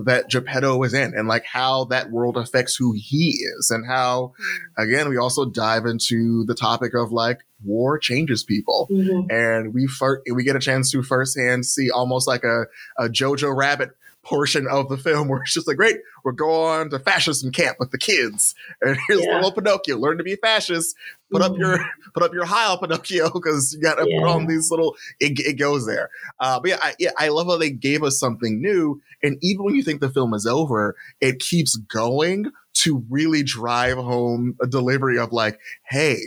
that 0.05 0.29
Geppetto 0.29 0.83
is 0.83 0.93
in 0.93 1.15
and 1.15 1.29
like 1.29 1.45
how 1.45 1.85
that 1.85 2.11
world 2.11 2.37
affects 2.37 2.75
who 2.77 2.93
he 2.97 3.31
is 3.59 3.71
and 3.71 3.87
how 3.87 4.33
again 4.77 5.09
we 5.09 5.17
also 5.17 5.45
dive 5.49 5.87
into 5.87 6.45
the 6.47 6.55
topic 6.55 6.93
of 6.95 7.13
like 7.13 7.39
war 7.65 7.97
changes 7.99 8.43
people 8.45 8.89
Mhm. 8.91 9.27
and 9.31 9.73
we 9.73 9.87
fir- 9.87 10.23
we 10.35 10.43
get 10.45 10.57
a 10.57 10.61
chance 10.61 10.91
to 10.91 11.03
firsthand 11.03 11.65
see 11.65 11.91
almost 11.91 12.27
like 12.27 12.43
a, 12.45 12.65
a 12.99 13.09
Jojo 13.09 13.57
Rabbit 13.57 13.91
portion 14.27 14.67
of 14.67 14.89
the 14.89 14.97
film 14.97 15.29
where 15.29 15.41
it's 15.43 15.55
just 15.55 15.69
like, 15.69 15.77
great, 15.77 15.99
we're 16.25 16.33
going 16.33 16.91
to 16.91 16.99
fascism 16.99 17.53
camp 17.53 17.77
with 17.79 17.93
the 17.93 17.99
kids, 17.99 18.55
and 18.83 18.97
here's 19.09 19.25
Yeah. 19.25 19.35
little 19.37 19.53
Pinocchio, 19.53 19.97
learn 19.97 20.19
to 20.19 20.25
be 20.25 20.33
a 20.33 20.37
fascist, 20.37 20.97
put 21.31 21.43
up 21.43 21.53
Mhm. 21.53 21.59
your 21.59 21.79
put 22.13 22.23
up 22.23 22.35
your 22.35 22.45
Heil 22.45 22.77
Pinocchio 22.79 23.31
because 23.31 23.73
you 23.75 23.81
got 23.81 23.95
to 23.97 24.07
Yeah. 24.09 24.21
put 24.21 24.29
on 24.29 24.47
these 24.47 24.71
little. 24.71 24.97
It, 25.21 25.39
it 25.39 25.59
goes 25.59 25.87
there, 25.87 26.11
uh, 26.41 26.59
but 26.61 26.71
yeah 26.71 26.79
I, 26.83 26.95
yeah, 26.99 27.11
I 27.19 27.29
love 27.29 27.47
how 27.47 27.57
they 27.57 27.71
gave 27.71 28.03
us 28.03 28.19
something 28.19 28.61
new, 28.61 29.01
and 29.23 29.39
even 29.43 29.65
when 29.65 29.75
you 29.77 29.83
think 29.83 30.01
the 30.01 30.11
film 30.11 30.35
is 30.35 30.47
over, 30.47 30.97
it 31.21 31.39
keeps 31.39 31.77
going 31.77 32.51
to 32.75 33.05
really 33.09 33.43
drive 33.43 33.97
home 33.97 34.57
a 34.61 34.67
delivery 34.67 35.19
of 35.19 35.33
like, 35.33 35.59
hey, 35.89 36.19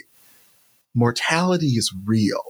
mortality 0.96 1.68
is 1.68 1.94
real. 2.06 2.42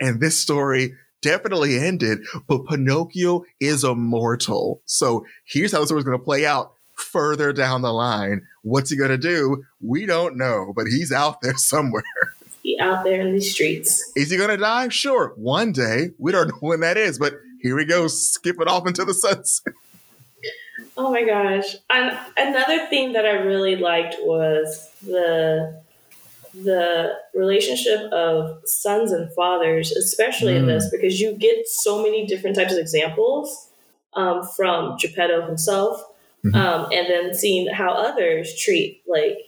And 0.00 0.20
this 0.20 0.36
story 0.38 0.94
definitely 1.22 1.78
ended, 1.78 2.20
but 2.46 2.66
Pinocchio 2.66 3.44
is 3.60 3.84
immortal. 3.84 4.80
So 4.84 5.24
here's 5.44 5.72
how 5.72 5.80
the 5.80 5.86
story's 5.86 6.04
going 6.04 6.18
to 6.18 6.24
play 6.24 6.46
out 6.46 6.72
further 6.94 7.52
down 7.52 7.82
the 7.82 7.92
line. 7.92 8.42
What's 8.62 8.90
he 8.90 8.96
going 8.96 9.10
to 9.10 9.18
do? 9.18 9.64
We 9.80 10.06
don't 10.06 10.36
know, 10.36 10.72
but 10.74 10.86
he's 10.86 11.12
out 11.12 11.40
there 11.40 11.54
somewhere. 11.56 12.02
He 12.62 12.78
out 12.80 13.04
there 13.04 13.20
in 13.20 13.32
these 13.32 13.52
streets. 13.52 14.12
Is 14.16 14.30
he 14.30 14.36
gonna 14.36 14.56
die? 14.56 14.88
Sure, 14.88 15.32
one 15.36 15.72
day. 15.72 16.10
We 16.18 16.32
don't 16.32 16.48
know 16.48 16.58
when 16.60 16.80
that 16.80 16.98
is, 16.98 17.18
but 17.18 17.34
here 17.62 17.76
we 17.76 17.84
go, 17.84 18.08
skipping 18.08 18.68
off 18.68 18.86
into 18.86 19.04
the 19.04 19.14
sunset. 19.14 19.72
Oh 20.96 21.12
my 21.12 21.22
gosh! 21.22 21.76
And 21.90 22.18
another 22.36 22.86
thing 22.86 23.12
that 23.12 23.24
I 23.24 23.30
really 23.30 23.76
liked 23.76 24.16
was 24.20 24.90
the 25.00 25.80
the 26.54 27.12
relationship 27.34 28.00
of 28.12 28.60
sons 28.66 29.12
and 29.12 29.32
fathers, 29.34 29.92
especially 29.92 30.54
mm. 30.54 30.58
in 30.58 30.66
this, 30.66 30.90
because 30.90 31.20
you 31.20 31.34
get 31.34 31.66
so 31.66 32.02
many 32.02 32.26
different 32.26 32.56
types 32.56 32.72
of 32.72 32.78
examples 32.78 33.70
um, 34.14 34.42
from 34.42 34.96
Geppetto 34.98 35.46
himself, 35.46 36.02
mm-hmm. 36.44 36.54
um, 36.54 36.88
and 36.92 37.08
then 37.08 37.34
seeing 37.34 37.68
how 37.72 37.92
others 37.92 38.58
treat 38.58 39.02
like 39.06 39.38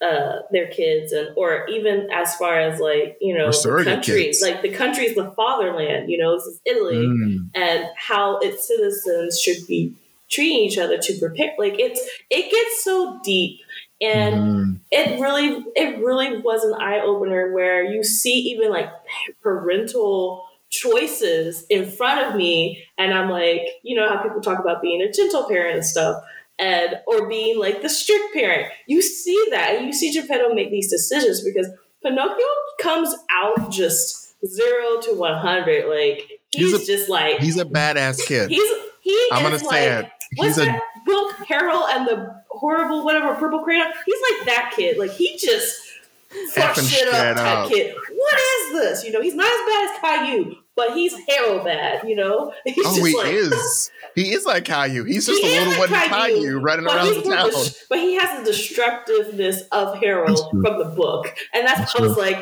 uh, 0.00 0.40
their 0.52 0.68
kids, 0.68 1.12
and 1.12 1.30
or 1.36 1.66
even 1.68 2.08
as 2.12 2.36
far 2.36 2.58
as 2.58 2.80
like 2.80 3.16
you 3.20 3.36
know 3.36 3.50
country, 3.84 4.24
kids. 4.24 4.40
like 4.40 4.62
the 4.62 4.70
country's 4.70 5.14
the 5.14 5.30
fatherland. 5.32 6.08
You 6.08 6.18
know, 6.18 6.36
this 6.36 6.44
is 6.44 6.60
Italy, 6.64 7.06
mm. 7.06 7.50
and 7.54 7.86
how 7.96 8.38
its 8.38 8.68
citizens 8.68 9.40
should 9.40 9.66
be 9.66 9.94
treating 10.30 10.58
each 10.58 10.78
other 10.78 10.98
to 10.98 11.18
prepare. 11.18 11.52
Like 11.58 11.78
it's 11.78 12.00
it 12.30 12.50
gets 12.50 12.84
so 12.84 13.18
deep 13.24 13.60
and 14.00 14.34
mm. 14.34 14.80
it 14.90 15.20
really 15.20 15.64
it 15.74 15.98
really 15.98 16.40
was 16.40 16.62
an 16.64 16.74
eye-opener 16.74 17.52
where 17.52 17.84
you 17.84 18.04
see 18.04 18.34
even 18.34 18.70
like 18.70 18.88
parental 19.42 20.44
choices 20.70 21.64
in 21.70 21.90
front 21.90 22.26
of 22.26 22.36
me 22.36 22.84
and 22.98 23.14
i'm 23.14 23.30
like 23.30 23.62
you 23.82 23.96
know 23.96 24.08
how 24.08 24.22
people 24.22 24.40
talk 24.40 24.60
about 24.60 24.82
being 24.82 25.00
a 25.00 25.10
gentle 25.10 25.48
parent 25.48 25.76
and 25.76 25.84
stuff 25.84 26.22
and 26.58 26.96
or 27.06 27.28
being 27.28 27.58
like 27.58 27.82
the 27.82 27.88
strict 27.88 28.34
parent. 28.34 28.70
You 28.86 29.00
see 29.00 29.46
that 29.50 29.76
and 29.76 29.86
you 29.86 29.92
see 29.92 30.12
geppetto 30.12 30.54
make 30.54 30.70
these 30.70 30.90
decisions 30.90 31.42
because 31.42 31.68
pinocchio 32.02 32.46
comes 32.80 33.14
out 33.30 33.70
just 33.70 34.34
zero 34.46 35.00
to 35.00 35.14
100 35.14 35.88
like 35.88 36.40
he's, 36.50 36.72
he's 36.72 36.82
a, 36.82 36.86
just 36.86 37.08
like 37.08 37.38
he's 37.38 37.58
a 37.58 37.64
badass 37.64 38.24
kid. 38.24 38.50
He's 38.50 38.70
he 39.00 39.28
i'm 39.32 39.42
gonna 39.42 39.58
say 39.58 39.98
it. 39.98 40.10
he's 40.32 40.58
a 40.58 40.80
Will 41.08 41.32
Carroll 41.46 41.86
and 41.86 42.06
the 42.06 42.42
horrible 42.50 43.02
whatever 43.02 43.34
purple 43.34 43.60
crayon. 43.60 43.90
He's 44.04 44.20
like 44.30 44.46
that 44.46 44.74
kid. 44.76 44.98
Like 44.98 45.10
he 45.10 45.38
just 45.38 45.80
fuck 46.52 46.76
shit 46.76 47.08
up 47.08 47.36
type 47.36 47.58
up. 47.64 47.68
kid. 47.70 47.94
What 47.94 48.38
is 48.38 48.72
this? 48.72 49.04
You 49.04 49.12
know, 49.12 49.22
he's 49.22 49.34
not 49.34 49.46
as 49.46 49.66
bad 49.66 49.90
as 49.90 50.00
Caillou, 50.00 50.56
but 50.76 50.92
he's 50.92 51.14
Harold 51.26 51.64
bad. 51.64 52.06
You 52.06 52.16
know, 52.16 52.52
he's 52.66 52.84
oh, 52.86 53.02
he 53.02 53.16
like, 53.16 53.32
is. 53.32 53.90
He 54.14 54.34
is 54.34 54.44
like 54.44 54.66
Caillou. 54.66 55.04
He's 55.04 55.26
just 55.26 55.42
he 55.42 55.56
a 55.56 55.60
little 55.60 55.78
one 55.78 55.88
Caillou, 55.88 56.10
Caillou 56.10 56.58
running 56.58 56.86
around 56.86 57.14
the 57.14 57.22
town. 57.22 57.50
but 57.88 57.98
he 57.98 58.14
has 58.14 58.38
the 58.38 58.52
destructiveness 58.52 59.62
of 59.72 59.98
Harold 59.98 60.38
from 60.50 60.78
the 60.78 60.92
book, 60.94 61.34
and 61.54 61.66
that's, 61.66 61.80
that's 61.80 61.96
I 61.96 62.02
was 62.02 62.16
like. 62.16 62.38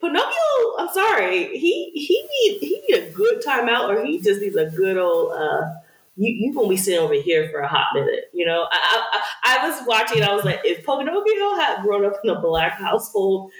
Pinocchio, 0.00 0.76
I'm 0.78 0.88
sorry, 0.94 1.58
he 1.58 1.90
he 1.90 2.22
need 2.22 2.58
he 2.60 2.80
need 2.88 3.02
a 3.02 3.10
good 3.10 3.42
timeout, 3.42 3.88
or 3.88 4.04
he 4.04 4.20
just 4.20 4.40
needs 4.40 4.54
a 4.54 4.66
good 4.66 4.96
old 4.96 5.32
uh, 5.32 5.72
you 6.18 6.34
you 6.34 6.54
gonna 6.54 6.68
be 6.68 6.76
sitting 6.76 6.98
over 6.98 7.14
here 7.14 7.48
for 7.48 7.60
a 7.60 7.68
hot 7.68 7.86
minute. 7.94 8.24
You 8.34 8.44
know, 8.44 8.66
I, 8.70 9.20
I, 9.44 9.58
I 9.58 9.68
was 9.68 9.86
watching. 9.86 10.22
I 10.22 10.34
was 10.34 10.44
like, 10.44 10.60
if 10.64 10.84
Pinocchio 10.84 11.54
had 11.54 11.82
grown 11.82 12.04
up 12.04 12.14
in 12.24 12.30
a 12.30 12.40
black 12.40 12.72
household, 12.72 13.52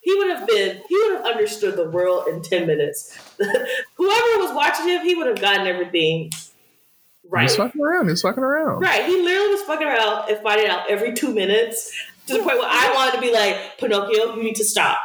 he 0.00 0.14
would 0.14 0.28
have 0.28 0.46
been. 0.46 0.80
He 0.88 0.96
would 0.96 1.18
have 1.18 1.26
understood 1.26 1.76
the 1.76 1.90
world 1.90 2.28
in 2.28 2.40
ten 2.40 2.66
minutes. 2.66 3.16
Whoever 3.36 4.38
was 4.38 4.54
watching 4.54 4.88
him, 4.88 5.02
he 5.02 5.14
would 5.14 5.26
have 5.26 5.40
gotten 5.40 5.66
everything 5.66 6.30
right. 7.28 7.42
He's 7.42 7.56
fucking 7.56 7.80
around. 7.80 8.08
He's 8.08 8.22
fucking 8.22 8.42
around. 8.42 8.80
Right. 8.80 9.04
He 9.04 9.20
literally 9.22 9.50
was 9.50 9.62
fucking 9.62 9.86
around 9.86 10.30
and 10.30 10.38
finding 10.38 10.68
out 10.68 10.90
every 10.90 11.12
two 11.12 11.34
minutes 11.34 11.92
to 12.26 12.34
the 12.34 12.38
point 12.38 12.58
where 12.58 12.68
I 12.70 12.90
wanted 12.94 13.16
to 13.16 13.20
be 13.20 13.32
like, 13.32 13.78
Pinocchio, 13.78 14.36
you 14.36 14.42
need 14.42 14.56
to 14.56 14.64
stop 14.64 14.98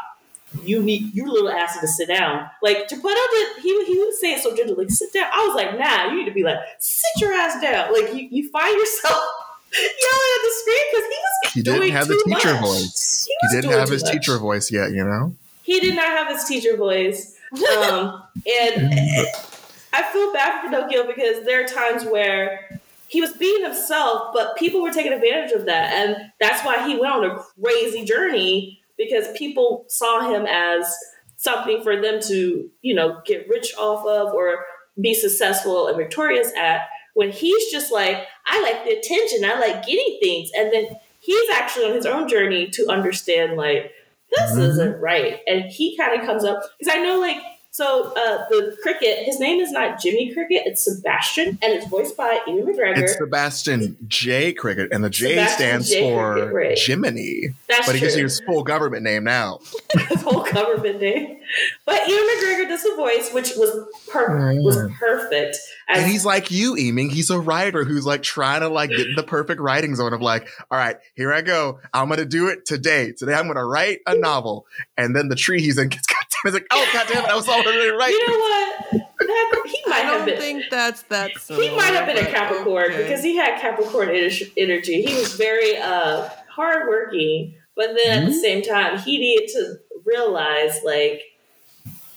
you 0.63 0.81
need 0.81 1.13
your 1.13 1.27
little 1.27 1.49
ass 1.49 1.79
to 1.79 1.87
sit 1.87 2.07
down. 2.07 2.49
Like 2.61 2.87
Geppetto 2.87 3.21
did, 3.31 3.57
he 3.61 3.85
he 3.85 3.99
would 3.99 4.13
say 4.13 4.33
it 4.33 4.41
so 4.41 4.55
gentle, 4.55 4.75
like 4.77 4.89
sit 4.89 5.11
down. 5.13 5.29
I 5.33 5.45
was 5.47 5.55
like, 5.55 5.77
nah, 5.77 6.09
you 6.09 6.19
need 6.19 6.25
to 6.25 6.33
be 6.33 6.43
like, 6.43 6.57
sit 6.79 7.21
your 7.21 7.33
ass 7.33 7.61
down. 7.61 7.91
Like 7.93 8.13
you, 8.13 8.27
you 8.29 8.49
find 8.49 8.77
yourself 8.77 9.23
yelling 9.73 10.31
at 10.35 10.41
the 10.43 10.53
screen 10.59 10.83
because 10.91 11.05
he 11.05 11.17
was 11.19 11.53
he 11.53 11.61
didn't 11.61 11.91
have 11.91 12.07
the 12.07 12.21
teacher 12.25 12.53
much. 12.53 12.63
voice. 12.63 13.27
He, 13.27 13.47
he 13.47 13.61
didn't 13.61 13.77
have 13.77 13.89
his 13.89 14.03
much. 14.03 14.13
teacher 14.13 14.37
voice 14.37 14.71
yet, 14.71 14.91
you 14.91 15.03
know. 15.03 15.35
He 15.63 15.79
did 15.79 15.95
not 15.95 16.05
have 16.05 16.29
his 16.29 16.45
teacher 16.45 16.77
voice, 16.77 17.37
um, 17.51 18.23
and 18.61 18.93
I 19.93 20.03
feel 20.13 20.31
bad 20.31 20.61
for 20.61 20.69
Pinocchio 20.69 21.05
because 21.07 21.45
there 21.45 21.61
are 21.61 21.67
times 21.67 22.05
where 22.05 22.79
he 23.09 23.19
was 23.19 23.33
being 23.33 23.63
himself, 23.63 24.33
but 24.33 24.55
people 24.55 24.81
were 24.81 24.91
taking 24.91 25.11
advantage 25.11 25.51
of 25.51 25.65
that, 25.65 25.91
and 25.93 26.31
that's 26.39 26.65
why 26.65 26.87
he 26.87 26.97
went 26.97 27.13
on 27.13 27.25
a 27.25 27.37
crazy 27.61 28.05
journey 28.05 28.81
because 28.97 29.27
people 29.37 29.85
saw 29.87 30.29
him 30.29 30.45
as 30.47 30.93
something 31.35 31.83
for 31.83 32.01
them 32.01 32.19
to, 32.21 32.69
you 32.81 32.95
know, 32.95 33.21
get 33.25 33.47
rich 33.47 33.73
off 33.77 34.05
of 34.05 34.33
or 34.33 34.65
be 34.99 35.13
successful 35.13 35.87
and 35.87 35.97
victorious 35.97 36.51
at. 36.57 36.87
When 37.13 37.31
he's 37.31 37.71
just 37.71 37.91
like, 37.91 38.25
I 38.45 38.61
like 38.61 38.83
the 38.83 38.91
attention, 38.91 39.43
I 39.43 39.59
like 39.59 39.85
getting 39.85 40.17
things. 40.21 40.51
And 40.55 40.71
then 40.71 40.87
he's 41.19 41.49
actually 41.51 41.85
on 41.85 41.93
his 41.93 42.05
own 42.05 42.27
journey 42.27 42.69
to 42.73 42.87
understand, 42.89 43.57
like, 43.57 43.91
this 44.35 44.51
mm-hmm. 44.51 44.61
isn't 44.61 45.01
right. 45.01 45.39
And 45.47 45.63
he 45.63 45.97
kind 45.97 46.19
of 46.19 46.25
comes 46.25 46.43
up, 46.43 46.59
because 46.77 46.93
I 46.93 47.01
know, 47.01 47.19
like, 47.19 47.37
so 47.77 48.11
uh, 48.17 48.43
the 48.49 48.75
cricket, 48.81 49.19
his 49.19 49.39
name 49.39 49.59
is 49.59 49.71
not 49.71 50.01
Jimmy 50.01 50.33
Cricket, 50.33 50.63
it's 50.65 50.83
Sebastian, 50.83 51.59
and 51.61 51.73
it's 51.73 51.85
voiced 51.85 52.17
by 52.17 52.39
Ewan 52.47 52.73
McGregor. 52.73 52.97
It's 52.97 53.15
Sebastian 53.19 53.95
J. 54.07 54.51
Cricket, 54.51 54.91
and 54.91 55.03
the 55.03 55.11
J 55.11 55.35
Sebastian 55.35 55.55
stands 55.55 55.89
J. 55.91 56.01
for 56.01 56.33
Cricket, 56.33 56.53
right. 56.55 56.79
Jiminy. 56.79 57.53
That's 57.69 57.85
but 57.85 57.93
he 57.93 57.99
true. 57.99 58.07
gives 58.07 58.17
you 58.17 58.23
his 58.23 58.39
full 58.39 58.63
government 58.63 59.03
name 59.03 59.23
now. 59.25 59.59
his 60.09 60.23
whole 60.23 60.41
government 60.41 60.99
name. 60.99 61.37
But 61.85 62.07
Ewan 62.07 62.23
McGregor 62.23 62.67
does 62.67 62.81
the 62.81 62.95
voice, 62.95 63.31
which 63.31 63.51
was 63.55 63.87
perfect. 64.11 64.63
Was 64.63 64.89
perfect. 64.99 65.57
As- 65.87 65.99
and 65.99 66.11
he's 66.11 66.25
like 66.25 66.49
you, 66.49 66.75
Eaming. 66.77 67.11
He's 67.11 67.29
a 67.29 67.39
writer 67.39 67.83
who's 67.83 68.07
like 68.07 68.23
trying 68.23 68.61
to 68.61 68.69
like 68.69 68.89
get 68.89 69.07
in 69.07 69.15
the 69.15 69.21
perfect 69.21 69.61
writing 69.61 69.95
zone 69.95 70.13
of 70.13 70.21
like, 70.21 70.47
all 70.71 70.79
right, 70.79 70.97
here 71.13 71.31
I 71.31 71.43
go. 71.43 71.79
I'm 71.93 72.09
gonna 72.09 72.25
do 72.25 72.47
it 72.47 72.65
today. 72.65 73.11
Today 73.11 73.35
I'm 73.35 73.45
gonna 73.45 73.63
write 73.65 73.99
a 74.07 74.17
novel. 74.17 74.65
And 74.97 75.15
then 75.15 75.29
the 75.29 75.35
tree 75.35 75.61
he's 75.61 75.77
in 75.77 75.89
gets 75.89 76.07
down. 76.11 76.17
He's 76.43 76.53
like, 76.53 76.67
oh 76.71 76.89
god 76.93 77.07
damn 77.11 77.23
it, 77.23 77.29
I 77.29 77.35
was 77.35 77.47
already 77.47 77.66
right. 77.97 78.11
You 78.11 78.27
know 78.27 78.37
what? 78.37 79.07
That, 79.19 79.63
he 79.65 79.81
might 79.87 80.05
I 80.05 80.17
have 80.17 80.25
been. 80.25 80.37
think 80.37 80.63
that's 80.69 81.01
that's. 81.03 81.47
He 81.47 81.69
might 81.75 81.93
have 81.93 82.05
been 82.05 82.17
a 82.17 82.29
Capricorn 82.29 82.91
okay. 82.91 83.03
because 83.03 83.23
he 83.23 83.35
had 83.35 83.59
Capricorn 83.59 84.09
energy. 84.09 85.01
He 85.01 85.13
was 85.15 85.33
very 85.35 85.77
uh 85.77 86.29
hardworking, 86.49 87.55
but 87.75 87.95
then 87.95 87.97
mm-hmm. 87.97 88.09
at 88.09 88.25
the 88.25 88.31
mm-hmm. 88.31 88.39
same 88.39 88.61
time, 88.63 88.99
he 88.99 89.17
needed 89.17 89.49
to 89.53 89.79
realize 90.05 90.79
like 90.83 91.23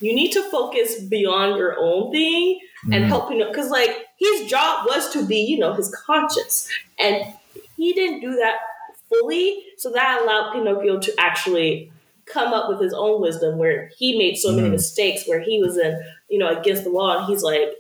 you 0.00 0.14
need 0.14 0.33
to 0.33 0.42
focus 0.50 1.00
beyond 1.00 1.57
your 1.57 1.78
own 1.78 2.11
thing 2.11 2.59
mm-hmm. 2.85 2.92
and 2.92 3.04
help 3.04 3.30
you 3.30 3.45
because 3.47 3.71
like 3.71 4.07
his 4.19 4.49
job 4.49 4.87
was 4.87 5.12
to 5.12 5.26
be 5.26 5.37
you 5.37 5.59
know 5.59 5.75
his 5.75 5.95
conscience 6.07 6.69
and 6.99 7.25
he 7.76 7.92
didn't 7.92 8.21
do 8.21 8.37
that 8.37 8.57
fully 9.09 9.64
so 9.76 9.90
that 9.90 10.23
allowed 10.23 10.52
pinocchio 10.52 10.99
to 10.99 11.12
actually 11.19 11.89
come 12.32 12.52
up 12.52 12.68
with 12.68 12.80
his 12.80 12.92
own 12.92 13.20
wisdom 13.20 13.58
where 13.58 13.90
he 13.96 14.16
made 14.18 14.37
so 14.37 14.50
many 14.50 14.62
mm-hmm. 14.62 14.72
mistakes 14.72 15.25
where 15.26 15.40
he 15.40 15.60
was 15.60 15.76
in 15.76 16.00
you 16.28 16.38
know 16.38 16.49
against 16.49 16.84
the 16.84 16.90
law 16.90 17.18
and 17.18 17.26
he's 17.26 17.42
like 17.42 17.75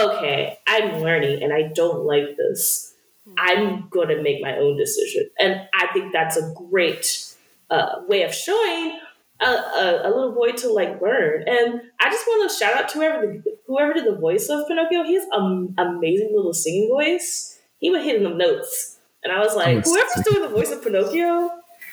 okay 0.00 0.58
i'm 0.66 1.00
learning 1.00 1.42
and 1.42 1.52
i 1.52 1.62
don't 1.74 2.04
like 2.04 2.36
this 2.36 2.94
i'm 3.38 3.88
going 3.88 4.08
to 4.08 4.22
make 4.22 4.40
my 4.42 4.56
own 4.56 4.76
decision 4.76 5.28
and 5.38 5.60
i 5.74 5.86
think 5.92 6.12
that's 6.12 6.36
a 6.36 6.54
great 6.70 7.26
uh, 7.70 8.02
way 8.08 8.22
of 8.22 8.34
showing 8.34 8.98
a, 9.40 9.46
a, 9.46 10.00
a, 10.04 10.10
little 10.10 10.32
boy 10.32 10.52
to 10.52 10.72
like 10.72 11.00
learn. 11.00 11.44
And 11.46 11.80
I 11.98 12.10
just 12.10 12.26
want 12.26 12.50
to 12.50 12.56
shout 12.56 12.74
out 12.74 12.88
to 12.90 12.98
whoever 12.98 13.26
the, 13.26 13.56
whoever 13.66 13.94
did 13.94 14.06
the 14.06 14.16
voice 14.16 14.48
of 14.48 14.66
Pinocchio. 14.68 15.04
He 15.04 15.14
has 15.14 15.26
an 15.32 15.74
amazing 15.78 16.32
little 16.34 16.52
singing 16.52 16.88
voice. 16.88 17.58
He 17.78 17.90
would 17.90 18.02
hit 18.02 18.22
the 18.22 18.28
notes, 18.28 18.98
and 19.24 19.32
I 19.32 19.38
was 19.38 19.56
like, 19.56 19.84
whoever's 19.84 20.24
doing 20.24 20.42
the 20.42 20.54
voice 20.54 20.70
of 20.70 20.82
Pinocchio, 20.84 21.50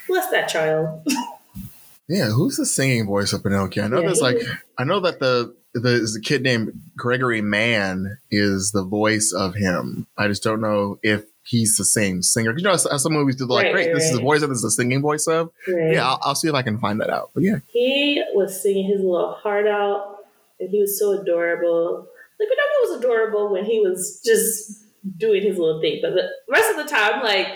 bless 0.07 0.29
that 0.31 0.49
child. 0.49 1.07
yeah, 2.09 2.27
who's 2.27 2.57
the 2.57 2.65
singing 2.65 3.05
voice 3.05 3.33
of 3.33 3.43
Pinocchio? 3.43 3.83
I 3.83 3.87
know 3.87 3.99
yeah, 3.99 4.07
there's 4.07 4.21
like 4.21 4.37
I 4.77 4.83
know 4.83 4.99
that 5.01 5.19
the 5.19 5.55
there's 5.73 6.15
a 6.15 6.21
kid 6.21 6.41
named 6.41 6.71
Gregory 6.95 7.41
Mann 7.41 8.17
is 8.31 8.71
the 8.71 8.83
voice 8.83 9.33
of 9.33 9.55
him. 9.55 10.07
I 10.17 10.27
just 10.27 10.43
don't 10.43 10.61
know 10.61 10.99
if 11.03 11.25
he's 11.43 11.77
the 11.77 11.85
same 11.85 12.21
singer. 12.21 12.53
You 12.57 12.63
know, 12.63 12.75
some 12.75 13.13
movies 13.13 13.35
do 13.35 13.45
like, 13.45 13.65
right, 13.65 13.73
great, 13.73 13.87
right, 13.87 13.95
this 13.95 14.03
right. 14.05 14.11
is 14.11 14.17
the 14.17 14.21
voice 14.21 14.41
of, 14.41 14.49
this 14.49 14.57
is 14.57 14.63
the 14.63 14.71
singing 14.71 15.01
voice 15.01 15.27
of. 15.27 15.51
Yeah, 15.67 16.07
I'll, 16.07 16.19
I'll, 16.23 16.35
see 16.35 16.47
if 16.47 16.53
I 16.53 16.61
can 16.61 16.79
find 16.79 16.99
that 17.01 17.09
out. 17.09 17.31
But 17.33 17.43
yeah, 17.43 17.59
he 17.67 18.23
was 18.33 18.61
singing 18.61 18.87
his 18.87 19.01
little 19.01 19.33
heart 19.33 19.67
out, 19.67 20.17
and 20.59 20.69
he 20.69 20.79
was 20.79 20.97
so 20.99 21.21
adorable. 21.21 22.07
Like 22.39 22.49
Pinocchio 22.49 22.91
was 22.91 22.99
adorable 22.99 23.51
when 23.51 23.65
he 23.65 23.79
was 23.79 24.21
just 24.25 24.83
doing 25.17 25.41
his 25.41 25.57
little 25.57 25.79
thing, 25.79 25.99
but 26.01 26.11
the 26.13 26.29
rest 26.49 26.71
of 26.71 26.77
the 26.77 26.91
time, 26.91 27.23
like 27.23 27.47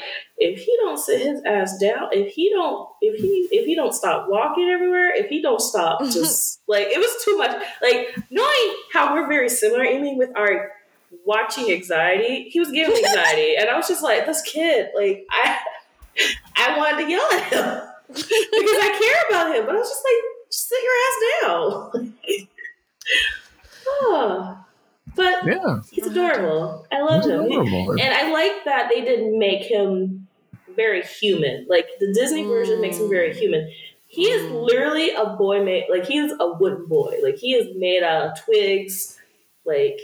if 0.44 0.60
he 0.60 0.76
don't 0.82 0.98
sit 0.98 1.22
his 1.22 1.40
ass 1.46 1.78
down, 1.78 2.10
if 2.12 2.34
he 2.34 2.50
don't, 2.50 2.90
if 3.00 3.22
he 3.22 3.48
if 3.52 3.66
he 3.68 3.76
don't 3.76 3.94
stop 3.94 4.28
walking 4.28 4.70
everywhere, 4.70 5.14
if 5.16 5.28
he 5.30 5.40
don't 5.40 5.62
stop, 5.62 6.02
just 6.12 6.62
like 6.68 6.88
it 6.88 6.98
was 6.98 7.24
too 7.24 7.38
much. 7.38 7.52
Like 7.82 8.18
knowing 8.32 8.76
how 8.92 9.14
we're 9.14 9.28
very 9.28 9.50
similar, 9.50 9.84
Amy, 9.84 10.16
with 10.16 10.32
our 10.36 10.72
watching 11.26 11.72
anxiety. 11.72 12.50
He 12.50 12.60
was 12.60 12.72
giving 12.72 12.96
anxiety, 13.06 13.56
and 13.56 13.70
I 13.70 13.78
was 13.78 13.88
just 13.88 14.02
like, 14.04 14.26
this 14.26 14.42
kid, 14.42 14.90
like 14.96 15.26
I, 15.30 15.58
I 16.58 16.78
wanted 16.78 17.04
to 17.06 17.10
yell 17.12 17.28
at 17.34 17.44
him 17.44 17.82
because 18.08 18.28
I 18.32 18.98
care 19.00 19.24
about 19.30 19.56
him, 19.56 19.66
but 19.68 19.76
I 19.76 19.78
was 19.80 19.90
just 19.90 20.04
like, 20.04 20.24
just 20.50 20.70
sit 20.70 20.84
your 20.84 20.94
ass 21.06 21.94
down. 21.94 22.14
oh. 23.88 24.58
But 25.14 25.46
yeah, 25.46 25.82
he's 25.92 26.08
adorable. 26.08 26.86
I 26.90 27.02
love 27.02 27.24
He's 27.24 27.32
him. 27.32 27.42
Adorable. 27.42 27.92
and 28.00 28.14
I 28.14 28.32
like 28.32 28.64
that 28.64 28.90
they 28.90 29.02
didn't 29.02 29.38
make 29.38 29.64
him 29.64 30.21
very 30.76 31.04
human. 31.04 31.66
Like 31.70 31.88
the 32.00 32.14
Disney 32.14 32.44
version 32.44 32.82
makes 32.82 32.98
him 32.98 33.10
very 33.10 33.32
mm. 33.32 33.36
human. 33.40 33.72
He 34.08 34.26
is 34.26 34.42
mm. 34.52 34.66
literally 34.66 35.12
a 35.12 35.26
boy 35.38 35.64
made 35.64 35.86
like 35.90 36.06
he 36.06 36.18
is 36.18 36.34
a 36.40 36.54
wooden 36.54 36.86
boy. 36.86 37.18
Like 37.24 37.38
he 37.38 37.54
is 37.54 37.76
made 37.78 38.04
out 38.04 38.28
of 38.32 38.44
twigs. 38.44 39.18
Like 39.66 40.00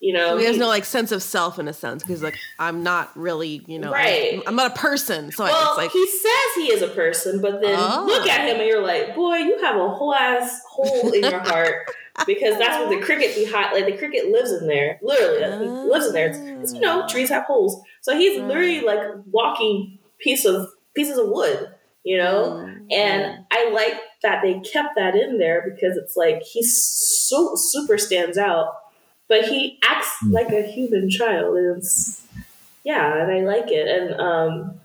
you 0.00 0.14
know, 0.14 0.30
So 0.30 0.38
he 0.38 0.44
has 0.46 0.54
he- 0.56 0.60
no 0.60 0.68
like 0.68 0.84
sense 0.84 1.12
of 1.12 1.22
self 1.22 1.58
in 1.58 1.68
a 1.68 1.72
sense 1.72 2.02
because 2.02 2.22
like 2.22 2.36
I'm 2.58 2.82
not 2.82 3.14
really 3.16 3.62
you 3.66 3.78
know 3.78 3.92
Right. 3.92 4.34
I'm, 4.34 4.42
I'm 4.48 4.56
not 4.56 4.72
a 4.72 4.74
person 4.74 5.30
so 5.30 5.44
well, 5.44 5.68
it's 5.70 5.78
like 5.78 5.90
he 5.90 6.06
says 6.08 6.54
he 6.56 6.72
is 6.72 6.82
a 6.82 6.88
person, 6.88 7.40
but 7.40 7.60
then 7.60 7.76
Oh. 7.78 8.04
look 8.06 8.26
at 8.28 8.48
him 8.48 8.56
and 8.60 8.66
you're 8.66 8.82
like, 8.82 9.14
boy, 9.14 9.36
you 9.36 9.58
have 9.60 9.76
a 9.76 9.88
whole 9.88 10.14
ass 10.14 10.62
hole 10.68 11.12
in 11.12 11.22
your 11.24 11.40
heart 11.44 11.86
because 12.26 12.58
that's 12.58 12.78
where 12.78 12.98
the 12.98 13.04
cricket 13.04 13.34
be 13.34 13.44
hot. 13.44 13.72
like 13.74 13.86
the 13.86 13.96
cricket 13.96 14.30
lives 14.30 14.52
in 14.52 14.66
there. 14.66 14.98
Literally, 15.02 15.64
he 15.64 15.68
lives 15.90 16.06
in 16.06 16.12
there. 16.12 16.28
It's, 16.28 16.38
it's, 16.38 16.72
you 16.74 16.80
know, 16.80 17.06
trees 17.08 17.28
have 17.28 17.44
holes, 17.44 17.80
so 18.02 18.16
he's 18.16 18.40
literally 18.40 18.80
like 18.80 19.00
walking 19.30 19.98
piece 20.18 20.44
of 20.44 20.68
pieces 20.94 21.18
of 21.18 21.28
wood, 21.28 21.68
you 22.04 22.16
know. 22.18 22.64
Mm. 22.66 22.92
And 22.92 23.44
I 23.50 23.70
like 23.70 23.94
that 24.22 24.42
they 24.42 24.60
kept 24.60 24.96
that 24.96 25.14
in 25.14 25.38
there 25.38 25.62
because 25.64 25.96
it's 25.96 26.16
like 26.16 26.42
he's 26.42 26.82
so 26.82 27.54
super 27.56 27.96
stands 27.98 28.36
out, 28.38 28.74
but 29.28 29.44
he 29.44 29.78
acts 29.84 30.08
Mm. 30.24 30.32
like 30.32 30.48
a 30.50 30.62
human 30.62 31.08
child. 31.08 31.56
And 31.56 31.78
it's, 31.78 32.26
yeah, 32.84 33.22
and 33.22 33.32
I 33.32 33.40
like 33.40 33.70
it. 33.70 33.88
And 33.88 34.20
um, 34.20 34.79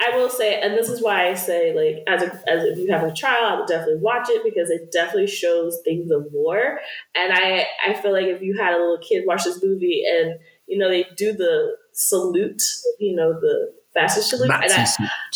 I 0.00 0.16
will 0.16 0.28
say, 0.28 0.60
and 0.60 0.74
this 0.74 0.88
is 0.88 1.02
why 1.02 1.28
I 1.28 1.34
say, 1.34 1.72
like, 1.74 2.02
as 2.08 2.22
a, 2.22 2.50
as 2.50 2.64
if 2.64 2.78
you 2.78 2.90
have 2.92 3.04
a 3.04 3.12
child, 3.12 3.44
I 3.44 3.58
would 3.58 3.68
definitely 3.68 4.00
watch 4.00 4.28
it 4.28 4.42
because 4.44 4.68
it 4.70 4.90
definitely 4.90 5.28
shows 5.28 5.80
things 5.84 6.10
of 6.10 6.26
war. 6.32 6.80
And 7.14 7.32
I 7.32 7.66
I 7.86 7.94
feel 7.94 8.12
like 8.12 8.26
if 8.26 8.42
you 8.42 8.56
had 8.58 8.74
a 8.74 8.78
little 8.78 8.98
kid 8.98 9.24
watch 9.26 9.44
this 9.44 9.62
movie 9.62 10.02
and 10.06 10.38
you 10.66 10.78
know 10.78 10.88
they 10.88 11.06
do 11.16 11.32
the 11.32 11.76
salute, 11.92 12.62
you 12.98 13.14
know 13.14 13.32
the 13.40 13.72
fastest 13.94 14.30
salute, 14.30 14.50
and 14.50 14.72
I. 14.72 14.86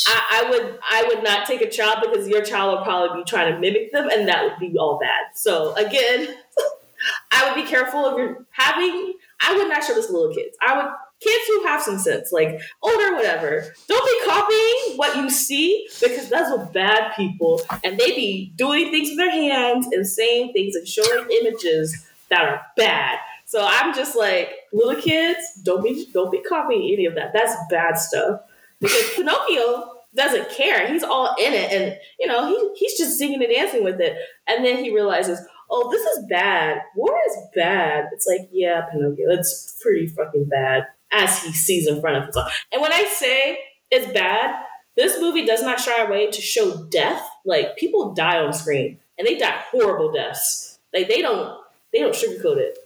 I, 0.07 0.45
I 0.47 0.51
would 0.51 0.79
I 0.83 1.05
would 1.09 1.23
not 1.23 1.47
take 1.47 1.61
a 1.61 1.71
child 1.71 1.99
because 2.03 2.29
your 2.29 2.43
child 2.43 2.79
would 2.79 2.85
probably 2.85 3.21
be 3.21 3.25
trying 3.25 3.53
to 3.53 3.61
mimic 3.61 3.93
them, 3.93 4.09
and 4.11 4.27
that 4.29 4.43
would 4.43 4.59
be 4.59 4.77
all 4.77 4.99
bad. 4.99 5.35
So 5.37 5.75
again, 5.77 6.35
I 7.33 7.47
would 7.47 7.55
be 7.63 7.69
careful 7.69 8.07
if 8.09 8.19
you're 8.19 8.47
having. 8.51 9.15
I 9.41 9.57
would 9.57 9.69
not 9.69 9.85
show 9.85 9.95
this 9.95 10.07
to 10.07 10.13
little 10.13 10.35
kids. 10.35 10.57
I 10.61 10.77
would 10.77 10.93
kids 11.21 11.45
who 11.47 11.65
have 11.65 11.83
some 11.83 11.99
sense, 11.99 12.33
like 12.33 12.61
older, 12.83 13.15
whatever. 13.15 13.65
Don't 13.89 14.05
be 14.05 14.31
copying 14.31 14.97
what 14.97 15.17
you 15.17 15.31
see 15.31 15.89
because 16.01 16.29
that's 16.29 16.51
what 16.51 16.73
bad 16.73 17.15
people, 17.17 17.61
and 17.85 17.99
they 17.99 18.13
be 18.13 18.53
doing 18.57 18.91
things 18.91 19.09
with 19.11 19.19
their 19.19 19.31
hands 19.31 19.87
and 19.93 20.07
saying 20.07 20.53
things 20.53 20.75
and 20.75 20.87
showing 20.87 21.29
images 21.43 22.07
that 22.31 22.43
are 22.43 22.63
bad. 22.77 23.19
So 23.47 23.67
I'm 23.67 23.95
just 23.95 24.17
like 24.17 24.51
little 24.73 25.01
kids, 25.01 25.41
don't 25.63 25.83
be 25.83 26.09
don't 26.13 26.31
be 26.31 26.43
copying 26.43 26.93
any 26.93 27.07
of 27.07 27.15
that. 27.15 27.33
That's 27.33 27.55
bad 27.71 27.97
stuff 27.99 28.41
because 28.81 29.11
Pinocchio 29.15 29.95
doesn't 30.15 30.51
care. 30.51 30.87
He's 30.87 31.03
all 31.03 31.35
in 31.39 31.55
it, 31.55 31.73
and 31.73 31.99
you 32.21 32.27
know 32.27 32.47
he 32.49 32.75
he's 32.77 32.99
just 32.99 33.19
singing 33.19 33.43
and 33.43 33.53
dancing 33.53 33.85
with 33.85 34.01
it. 34.01 34.17
And 34.47 34.65
then 34.65 34.85
he 34.85 34.95
realizes, 34.95 35.41
oh, 35.71 35.91
this 35.91 36.03
is 36.03 36.27
bad. 36.29 36.83
War 36.95 37.19
is 37.29 37.37
bad. 37.55 38.07
It's 38.13 38.27
like, 38.27 38.49
yeah, 38.53 38.83
Pinocchio, 38.93 39.31
it's 39.31 39.79
pretty 39.81 40.07
fucking 40.09 40.45
bad. 40.47 40.87
As 41.13 41.43
he 41.43 41.53
sees 41.53 41.87
in 41.89 42.01
front 42.01 42.17
of 42.17 42.25
himself. 42.25 42.53
And 42.73 42.83
when 42.83 42.93
I 42.93 43.05
say 43.05 43.59
it's 43.91 44.13
bad, 44.13 44.63
this 44.97 45.21
movie 45.21 45.47
does 45.47 45.63
not 45.63 45.81
shy 45.81 46.03
away 46.03 46.31
to 46.31 46.41
show 46.43 46.87
death. 46.91 47.27
Like 47.45 47.77
people 47.77 48.15
die 48.15 48.39
on 48.39 48.53
screen, 48.53 48.99
and 49.17 49.27
they 49.27 49.39
die 49.39 49.63
horrible 49.71 50.13
deaths. 50.13 50.79
Like 50.93 51.09
they 51.09 51.23
don't 51.23 51.59
they 51.93 52.01
don't 52.01 52.15
sugarcoat 52.15 52.59
it 52.59 52.79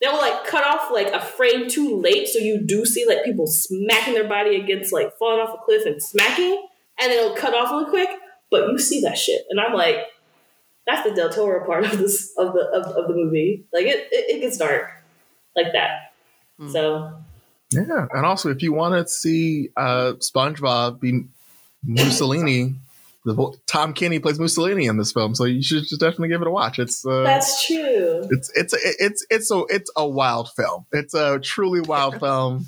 they 0.00 0.08
will 0.08 0.18
like 0.18 0.46
cut 0.46 0.64
off 0.64 0.90
like 0.92 1.08
a 1.08 1.20
frame 1.20 1.68
too 1.68 2.00
late 2.00 2.28
so 2.28 2.38
you 2.38 2.60
do 2.60 2.84
see 2.84 3.06
like 3.06 3.24
people 3.24 3.46
smacking 3.46 4.14
their 4.14 4.28
body 4.28 4.56
against 4.56 4.92
like 4.92 5.16
falling 5.18 5.40
off 5.40 5.54
a 5.54 5.64
cliff 5.64 5.86
and 5.86 6.02
smacking 6.02 6.66
and 7.00 7.10
then 7.10 7.18
it'll 7.18 7.36
cut 7.36 7.54
off 7.54 7.70
really 7.70 7.88
quick 7.88 8.10
but 8.50 8.70
you 8.70 8.78
see 8.78 9.00
that 9.00 9.16
shit 9.16 9.42
and 9.50 9.60
i'm 9.60 9.72
like 9.72 9.96
that's 10.86 11.08
the 11.08 11.14
del 11.14 11.30
toro 11.30 11.64
part 11.66 11.84
of 11.84 11.98
this 11.98 12.32
of 12.36 12.52
the 12.52 12.60
of, 12.60 12.86
of 12.96 13.08
the 13.08 13.14
movie 13.14 13.64
like 13.72 13.86
it, 13.86 14.08
it, 14.12 14.36
it 14.36 14.40
gets 14.40 14.56
dark 14.56 14.90
like 15.54 15.72
that 15.72 16.02
Hmm. 16.58 16.70
so 16.70 17.12
Yeah, 17.70 18.06
and 18.12 18.24
also 18.24 18.50
if 18.50 18.62
you 18.62 18.72
want 18.72 18.94
to 18.94 19.08
see 19.12 19.70
uh, 19.76 20.12
SpongeBob 20.18 21.00
be 21.00 21.24
Mussolini, 21.84 22.74
the 23.24 23.52
Tom 23.66 23.92
Kenny 23.92 24.18
plays 24.20 24.38
Mussolini 24.38 24.86
in 24.86 24.96
this 24.98 25.12
film, 25.12 25.34
so 25.34 25.44
you 25.44 25.62
should 25.62 25.82
just 25.82 26.00
definitely 26.00 26.28
give 26.28 26.42
it 26.42 26.46
a 26.46 26.50
watch. 26.50 26.78
It's 26.78 27.04
uh, 27.04 27.22
that's 27.22 27.66
true 27.66 28.28
it's 28.30 28.50
it's 28.54 28.74
it's 29.00 29.26
it's 29.30 29.50
a 29.50 29.64
it's 29.68 29.90
a 29.96 30.06
wild 30.06 30.50
film. 30.52 30.86
It's 30.92 31.14
a 31.14 31.38
truly 31.40 31.80
wild 31.80 32.20
film. 32.20 32.66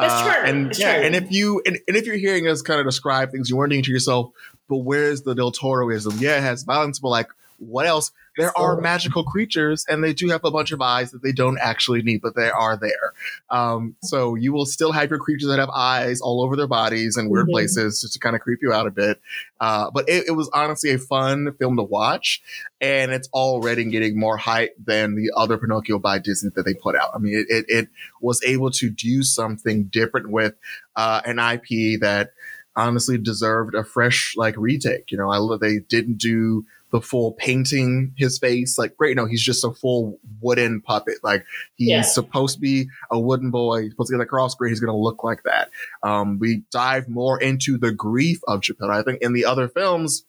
It's 0.00 0.14
charming. 0.14 0.50
and 0.50 0.66
It's 0.68 0.78
yeah, 0.78 0.92
charming. 0.92 1.14
and 1.14 1.16
if 1.16 1.32
you 1.32 1.60
and, 1.66 1.78
and 1.86 1.96
if 1.96 2.06
you're 2.06 2.16
hearing 2.16 2.46
us 2.48 2.62
kind 2.62 2.80
of 2.80 2.86
describe 2.86 3.32
things, 3.32 3.50
you're 3.50 3.58
wondering 3.58 3.82
to 3.82 3.90
yourself, 3.90 4.32
but 4.68 4.78
where's 4.78 5.22
the 5.22 5.34
Del 5.34 5.52
Toroism? 5.52 6.20
Yeah, 6.20 6.38
it 6.38 6.42
has 6.42 6.62
violence, 6.62 6.98
but 7.00 7.08
like, 7.08 7.28
what 7.58 7.86
else? 7.86 8.12
There 8.36 8.56
are 8.56 8.80
magical 8.80 9.24
creatures, 9.24 9.84
and 9.88 10.02
they 10.04 10.12
do 10.12 10.28
have 10.28 10.44
a 10.44 10.50
bunch 10.52 10.70
of 10.70 10.80
eyes 10.80 11.10
that 11.10 11.24
they 11.24 11.32
don't 11.32 11.58
actually 11.60 12.02
need, 12.02 12.20
but 12.22 12.36
they 12.36 12.48
are 12.48 12.76
there. 12.76 13.12
Um, 13.50 13.96
so 14.00 14.36
you 14.36 14.52
will 14.52 14.64
still 14.64 14.92
have 14.92 15.10
your 15.10 15.18
creatures 15.18 15.48
that 15.48 15.58
have 15.58 15.70
eyes 15.70 16.20
all 16.20 16.40
over 16.44 16.54
their 16.54 16.68
bodies 16.68 17.16
and 17.16 17.30
weird 17.30 17.48
Mhm. 17.48 17.50
places, 17.50 18.00
just 18.00 18.12
to 18.14 18.20
kind 18.20 18.36
of 18.36 18.42
creep 18.42 18.60
you 18.62 18.72
out 18.72 18.86
a 18.86 18.92
bit. 18.92 19.20
Uh, 19.60 19.90
but 19.90 20.08
it, 20.08 20.28
it 20.28 20.30
was 20.32 20.48
honestly 20.54 20.90
a 20.90 20.98
fun 20.98 21.52
film 21.58 21.76
to 21.76 21.82
watch, 21.82 22.40
and 22.80 23.10
it's 23.10 23.28
already 23.32 23.84
getting 23.86 24.16
more 24.16 24.36
hype 24.36 24.76
than 24.84 25.16
the 25.16 25.32
other 25.36 25.58
Pinocchio 25.58 25.98
by 25.98 26.18
Disney 26.20 26.50
that 26.54 26.64
they 26.64 26.74
put 26.74 26.94
out. 26.94 27.10
I 27.14 27.18
mean, 27.18 27.34
it 27.34 27.46
it, 27.48 27.64
it 27.68 27.88
was 28.20 28.40
able 28.44 28.70
to 28.70 28.88
do 28.88 29.24
something 29.24 29.84
different 29.86 30.30
with 30.30 30.54
uh, 30.94 31.22
an 31.24 31.40
IP 31.40 32.00
that 32.02 32.34
honestly 32.76 33.18
deserved 33.18 33.74
a 33.74 33.82
fresh 33.82 34.34
like 34.36 34.54
retake. 34.56 35.10
You 35.10 35.18
know, 35.18 35.28
I 35.28 35.56
they 35.60 35.80
didn't 35.80 36.18
do 36.18 36.64
the 36.90 37.00
full 37.00 37.32
painting 37.32 38.12
his 38.16 38.38
face. 38.38 38.78
Like, 38.78 38.96
great, 38.96 39.16
no, 39.16 39.26
he's 39.26 39.42
just 39.42 39.64
a 39.64 39.72
full 39.72 40.18
wooden 40.40 40.80
puppet. 40.80 41.16
Like 41.22 41.44
he's 41.76 41.88
Yeah. 41.88 42.02
supposed 42.02 42.54
to 42.54 42.60
be 42.60 42.88
a 43.10 43.18
wooden 43.20 43.50
boy. 43.50 43.82
He's 43.82 43.90
supposed 43.92 44.10
to 44.10 44.16
get 44.16 44.22
across 44.22 44.54
great. 44.54 44.70
He's 44.70 44.80
going 44.80 44.92
to 44.92 44.98
look 44.98 45.22
like 45.22 45.42
that. 45.44 45.70
Um, 46.02 46.38
we 46.38 46.62
dive 46.70 47.08
more 47.08 47.38
into 47.40 47.76
the 47.76 47.92
grief 47.92 48.40
of 48.48 48.62
Geppetto. 48.62 48.90
I 48.90 49.02
think 49.02 49.20
in 49.22 49.32
the 49.32 49.44
other 49.44 49.68
films. 49.68 50.24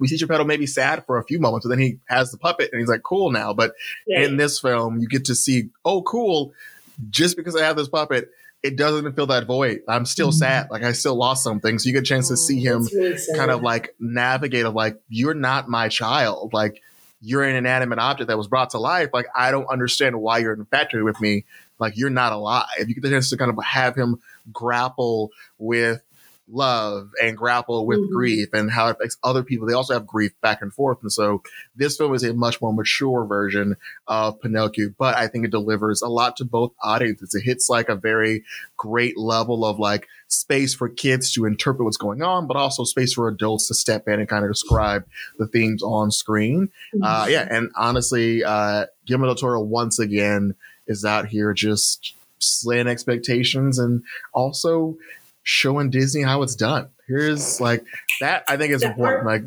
We 0.00 0.06
see 0.06 0.16
Geppetto 0.16 0.44
maybe 0.44 0.64
sad 0.66 1.04
for 1.06 1.18
a 1.18 1.24
few 1.24 1.40
moments, 1.40 1.66
but 1.66 1.70
then 1.70 1.80
he 1.80 1.98
has 2.06 2.30
the 2.30 2.38
puppet 2.38 2.70
and 2.72 2.78
he's 2.78 2.88
like 2.88 3.02
cool 3.02 3.32
now. 3.32 3.52
But 3.52 3.74
Yeah. 4.06 4.22
in 4.22 4.36
this 4.36 4.60
film, 4.60 5.00
you 5.00 5.08
get 5.08 5.24
to 5.24 5.34
see, 5.34 5.70
oh, 5.84 6.02
cool. 6.02 6.52
Just 7.10 7.36
because 7.36 7.56
I 7.56 7.64
have 7.64 7.74
this 7.76 7.88
puppet, 7.88 8.30
it 8.62 8.76
doesn't 8.76 9.14
fill 9.14 9.26
that 9.26 9.46
void. 9.46 9.80
I'm 9.88 10.04
still 10.04 10.30
Mhm. 10.30 10.34
sad. 10.34 10.68
Like 10.70 10.82
I 10.82 10.92
still 10.92 11.14
lost 11.14 11.44
something. 11.44 11.78
So 11.78 11.86
you 11.86 11.92
get 11.92 12.00
a 12.02 12.06
chance 12.06 12.28
to 12.28 12.36
see 12.36 12.60
him 12.60 12.86
really 12.92 13.16
kind 13.36 13.50
of 13.50 13.62
like 13.62 13.94
navigate 14.00 14.66
of 14.66 14.74
like, 14.74 15.00
you're 15.08 15.34
not 15.34 15.68
my 15.68 15.88
child. 15.88 16.52
Like 16.52 16.82
you're 17.20 17.44
an 17.44 17.54
inanimate 17.56 17.98
object 18.00 18.28
that 18.28 18.36
was 18.38 18.48
brought 18.48 18.70
to 18.70 18.78
life. 18.78 19.10
Like 19.12 19.26
I 19.34 19.50
don't 19.52 19.66
understand 19.66 20.20
why 20.20 20.38
you're 20.38 20.54
infatuated 20.54 21.04
with 21.04 21.20
me. 21.20 21.44
Like 21.78 21.96
you're 21.96 22.10
not 22.10 22.32
alive. 22.32 22.66
You 22.78 22.94
get 22.94 23.02
the 23.02 23.10
chance 23.10 23.30
to 23.30 23.36
kind 23.36 23.50
of 23.50 23.62
have 23.64 23.94
him 23.94 24.20
grapple 24.52 25.30
with 25.58 26.02
love 26.50 27.10
and 27.22 27.36
grapple 27.36 27.86
with 27.86 27.98
Mhm. 28.00 28.10
grief 28.10 28.48
and 28.52 28.70
how 28.70 28.88
it 28.88 28.92
affects 28.92 29.18
other 29.22 29.42
people. 29.42 29.66
They 29.66 29.74
also 29.74 29.94
have 29.94 30.06
grief 30.06 30.32
back 30.40 30.62
and 30.62 30.72
forth. 30.72 30.98
And 31.02 31.12
so 31.12 31.42
this 31.76 31.96
film 31.96 32.14
is 32.14 32.22
a 32.24 32.32
much 32.32 32.60
more 32.62 32.72
mature 32.72 33.24
version 33.26 33.76
of 34.06 34.40
Pinocchio, 34.40 34.94
but 34.98 35.16
I 35.16 35.26
think 35.26 35.44
it 35.44 35.50
delivers 35.50 36.00
a 36.02 36.08
lot 36.08 36.36
to 36.36 36.44
both 36.44 36.72
audiences. 36.82 37.34
It 37.34 37.42
hits 37.42 37.68
like 37.68 37.88
a 37.88 37.94
very 37.96 38.44
great 38.76 39.18
level 39.18 39.64
of 39.64 39.78
like 39.78 40.08
space 40.28 40.74
for 40.74 40.88
kids 40.88 41.32
to 41.32 41.44
interpret 41.44 41.84
what's 41.84 41.96
going 41.96 42.22
on, 42.22 42.46
but 42.46 42.56
also 42.56 42.84
space 42.84 43.14
for 43.14 43.28
adults 43.28 43.68
to 43.68 43.74
step 43.74 44.08
in 44.08 44.20
and 44.20 44.28
kind 44.28 44.44
of 44.44 44.50
describe 44.50 45.04
the 45.38 45.46
themes 45.46 45.82
on 45.82 46.10
screen. 46.10 46.70
Uh, 47.02 47.26
yeah, 47.28 47.46
and 47.50 47.70
honestly, 47.76 48.42
uh, 48.44 48.86
Guillermo 49.06 49.26
del 49.26 49.34
Toro 49.34 49.60
once 49.60 49.98
again 49.98 50.54
is 50.86 51.04
out 51.04 51.26
here 51.26 51.52
just 51.52 52.14
slaying 52.40 52.86
expectations 52.86 53.78
and 53.78 54.02
also 54.32 54.96
showing 55.48 55.88
Disney 55.88 56.20
how 56.22 56.42
it's 56.42 56.54
done. 56.54 56.90
Here's 57.06 57.58
like 57.58 57.82
that. 58.20 58.44
I 58.48 58.58
think 58.58 58.74
is 58.74 58.82
important. 58.82 59.24
Like 59.26 59.42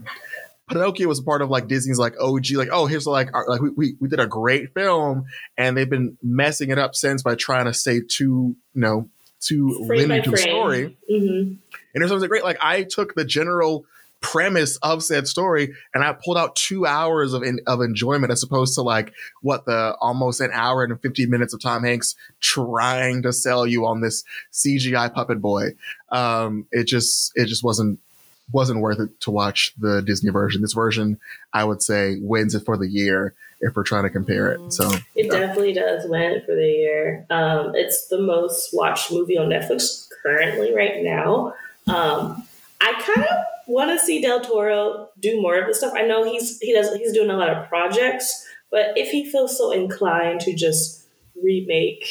Pinocchio 0.67 1.07
was 1.07 1.21
part 1.21 1.43
of 1.43 1.49
like 1.51 1.67
Disney's 1.67 1.99
like 1.99 2.15
OG, 2.19 2.51
like 2.53 2.69
oh 2.71 2.87
here's 2.87 3.05
like 3.05 3.29
our, 3.35 3.45
like 3.47 3.61
we, 3.61 3.69
we 3.69 3.95
we 3.99 4.09
did 4.09 4.19
a 4.19 4.25
great 4.25 4.73
film, 4.73 5.25
and 5.57 5.77
they've 5.77 5.89
been 5.89 6.17
messing 6.23 6.71
it 6.71 6.79
up 6.79 6.95
since 6.95 7.21
by 7.21 7.35
trying 7.35 7.65
to 7.65 7.73
stay 7.73 8.01
too 8.01 8.55
you 8.73 8.81
know 8.81 9.07
too 9.39 9.83
Frame 9.85 9.99
limited 10.09 10.23
to 10.23 10.29
frame. 10.31 10.41
story. 10.41 10.97
Mhm. 11.11 11.57
And 11.93 12.01
there's 12.01 12.09
something 12.09 12.29
great. 12.29 12.43
Like 12.43 12.57
I 12.61 12.81
took 12.83 13.13
the 13.13 13.25
general 13.25 13.85
premise 14.21 14.77
of 14.77 15.03
said 15.03 15.27
story 15.27 15.73
and 15.93 16.03
I 16.03 16.13
pulled 16.13 16.37
out 16.37 16.55
two 16.55 16.85
hours 16.85 17.33
of 17.33 17.43
of 17.67 17.81
enjoyment 17.81 18.31
as 18.31 18.43
opposed 18.43 18.75
to 18.75 18.81
like 18.81 19.13
what 19.41 19.65
the 19.65 19.95
almost 19.99 20.39
an 20.41 20.51
hour 20.53 20.83
and 20.83 21.01
15 21.01 21.29
minutes 21.29 21.53
of 21.53 21.61
Tom 21.61 21.83
Hanks 21.83 22.15
trying 22.39 23.23
to 23.23 23.33
sell 23.33 23.65
you 23.65 23.85
on 23.85 24.01
this 24.01 24.23
CGI 24.53 25.13
puppet 25.13 25.41
boy. 25.41 25.71
Um, 26.09 26.67
it 26.71 26.85
just 26.85 27.31
it 27.35 27.47
just 27.47 27.63
wasn't 27.63 27.99
wasn't 28.51 28.81
worth 28.81 28.99
it 28.99 29.19
to 29.21 29.31
watch 29.31 29.73
the 29.79 30.01
Disney 30.01 30.29
version. 30.29 30.61
This 30.61 30.73
version, 30.73 31.19
I 31.53 31.63
would 31.63 31.81
say, 31.81 32.17
wins 32.21 32.53
it 32.53 32.65
for 32.65 32.77
the 32.77 32.87
year 32.87 33.33
if 33.61 33.75
we're 33.75 33.83
trying 33.83 34.03
to 34.03 34.09
compare 34.09 34.51
it. 34.51 34.73
So 34.73 34.91
It 35.15 35.31
definitely 35.31 35.73
does 35.73 36.03
win 36.07 36.41
for 36.45 36.55
the 36.55 36.67
year. 36.67 37.25
Um, 37.29 37.73
it's 37.75 38.07
the 38.07 38.19
most 38.19 38.73
watched 38.73 39.11
movie 39.11 39.37
on 39.37 39.49
Netflix 39.49 40.09
currently 40.23 40.73
right 40.75 41.01
now. 41.01 41.53
Um, 41.87 42.47
I 42.81 42.93
kind 43.01 43.27
of 43.27 43.37
want 43.67 43.91
to 43.91 44.03
see 44.03 44.21
Del 44.21 44.41
Toro 44.41 45.09
do 45.19 45.41
more 45.41 45.59
of 45.59 45.67
this 45.67 45.79
stuff. 45.79 45.93
I 45.95 46.03
know 46.03 46.23
he's 46.23 46.59
he 46.59 46.73
does 46.73 46.93
he's 46.95 47.13
doing 47.13 47.29
a 47.29 47.37
lot 47.37 47.49
of 47.49 47.67
projects, 47.67 48.47
but 48.69 48.97
if 48.97 49.09
he 49.09 49.29
feels 49.29 49.57
so 49.57 49.71
inclined 49.71 50.41
to 50.41 50.55
just 50.55 51.05
remake, 51.41 52.05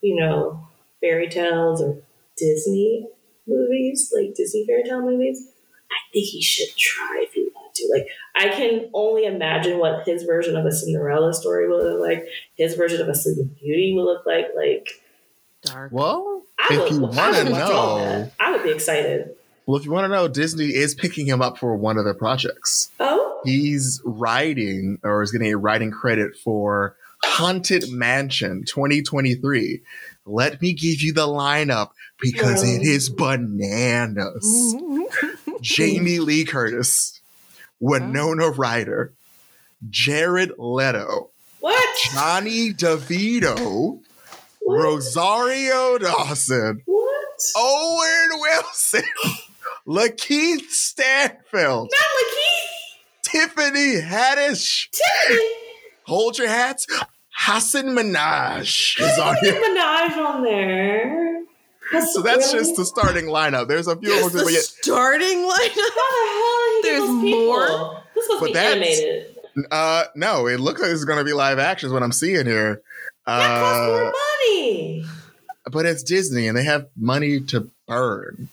you 0.00 0.16
know, 0.16 0.66
fairy 1.00 1.28
tales 1.28 1.82
or 1.82 2.02
Disney 2.36 3.08
movies, 3.46 4.12
like 4.14 4.34
Disney 4.34 4.66
fairy 4.66 4.84
tale 4.84 5.02
movies, 5.02 5.48
I 5.90 6.12
think 6.12 6.26
he 6.26 6.42
should 6.42 6.76
try 6.76 7.24
if 7.26 7.32
he 7.32 7.48
wanted 7.54 7.74
to. 7.74 7.88
Like, 7.92 8.06
I 8.34 8.54
can 8.54 8.90
only 8.94 9.24
imagine 9.26 9.78
what 9.78 10.06
his 10.06 10.22
version 10.24 10.56
of 10.56 10.64
a 10.64 10.72
Cinderella 10.72 11.34
story 11.34 11.68
will 11.68 11.82
look 11.82 12.00
like. 12.00 12.26
His 12.54 12.74
version 12.74 13.00
of 13.00 13.08
a 13.08 13.14
Sleeping 13.14 13.54
Beauty 13.60 13.92
will 13.94 14.04
look 14.04 14.24
like. 14.26 14.46
Like, 14.56 14.88
Dark. 15.62 15.92
well, 15.92 16.42
I 16.58 16.74
if 16.74 16.80
would, 16.80 16.92
you 16.92 17.00
want 17.00 17.36
to 17.36 17.44
know. 17.44 18.30
I 18.40 18.52
would 18.52 18.62
be 18.62 18.70
excited. 18.70 19.34
Well, 19.66 19.76
if 19.76 19.84
you 19.84 19.92
want 19.92 20.04
to 20.04 20.08
know, 20.08 20.28
Disney 20.28 20.66
is 20.66 20.94
picking 20.94 21.26
him 21.26 21.42
up 21.42 21.58
for 21.58 21.76
one 21.76 21.98
of 21.98 22.04
their 22.04 22.14
projects. 22.14 22.90
Oh, 23.00 23.40
He's 23.44 24.00
writing 24.04 24.98
or 25.02 25.22
is 25.22 25.32
getting 25.32 25.52
a 25.52 25.56
writing 25.56 25.90
credit 25.90 26.36
for 26.36 26.96
Haunted 27.24 27.90
Mansion 27.90 28.64
2023. 28.64 29.82
Let 30.24 30.62
me 30.62 30.72
give 30.72 31.02
you 31.02 31.12
the 31.12 31.26
lineup 31.26 31.90
because 32.20 32.62
it 32.62 32.82
is 32.82 33.10
oh. 33.10 33.14
bananas. 33.16 34.76
Jamie 35.60 36.18
Lee 36.20 36.44
Curtis, 36.44 37.20
Winona 37.80 38.50
Ryder, 38.50 39.12
Jared 39.90 40.52
Leto, 40.58 41.30
what? 41.60 41.98
Johnny 42.12 42.72
DeVito, 42.72 44.00
What? 44.60 44.82
Rosario 44.84 45.98
Dawson, 45.98 46.82
What? 46.86 47.38
Owen 47.56 48.40
Wilson, 48.40 49.02
Lakeith 49.86 50.70
Stanfield, 50.70 51.90
Not 51.90 52.24
Lakeith. 52.24 53.22
Tiffany 53.24 54.00
Haddish. 54.00 54.88
Tiffany. 54.90 55.48
Hold 56.06 56.38
your 56.38 56.48
hats. 56.48 56.86
Hasan 57.46 57.86
Minhaj 57.96 59.00
is 59.00 59.18
on 59.18 59.34
Nicki 59.42 59.46
here. 59.56 59.62
Minaj 59.62 60.16
on 60.18 60.42
there. 60.42 61.42
That's 61.92 62.14
So 62.14 62.22
that's 62.22 62.52
really- 62.52 62.64
just 62.64 62.76
the 62.76 62.84
starting 62.84 63.26
lineup. 63.26 63.68
There's 63.68 63.86
a 63.88 63.96
few 63.96 64.10
That's 64.10 64.26
of 64.26 64.32
the 64.32 64.38
them, 64.38 64.46
but 64.46 64.52
yet, 64.52 64.62
starting 64.62 65.38
lineup. 65.38 65.50
How 65.50 66.10
the 66.10 66.30
hell 66.30 66.58
did 66.58 66.74
he 66.74 66.82
get 66.82 66.82
There's 66.82 67.00
those 67.08 67.22
people? 67.22 67.44
more? 67.46 68.02
This 68.14 68.24
supposed 68.26 68.40
But 68.40 68.46
be 68.46 68.52
that's- 68.52 68.72
animated. 69.00 69.36
uh, 69.70 70.04
no, 70.14 70.46
it 70.46 70.60
looks 70.60 70.80
like 70.80 70.90
this 70.90 70.98
is 70.98 71.04
going 71.04 71.18
to 71.18 71.24
be 71.24 71.32
live 71.32 71.58
action. 71.58 71.88
Is 71.88 71.92
what 71.92 72.02
I'm 72.02 72.12
seeing 72.12 72.46
here. 72.46 72.82
That 73.26 73.60
costs 73.60 73.86
more 73.86 74.04
Uh, 74.08 74.12
money. 74.12 75.04
but 75.70 75.86
it's 75.86 76.02
Disney, 76.02 76.46
and 76.48 76.56
they 76.56 76.64
have 76.64 76.86
money 76.96 77.40
to 77.40 77.70
burn. 77.88 78.48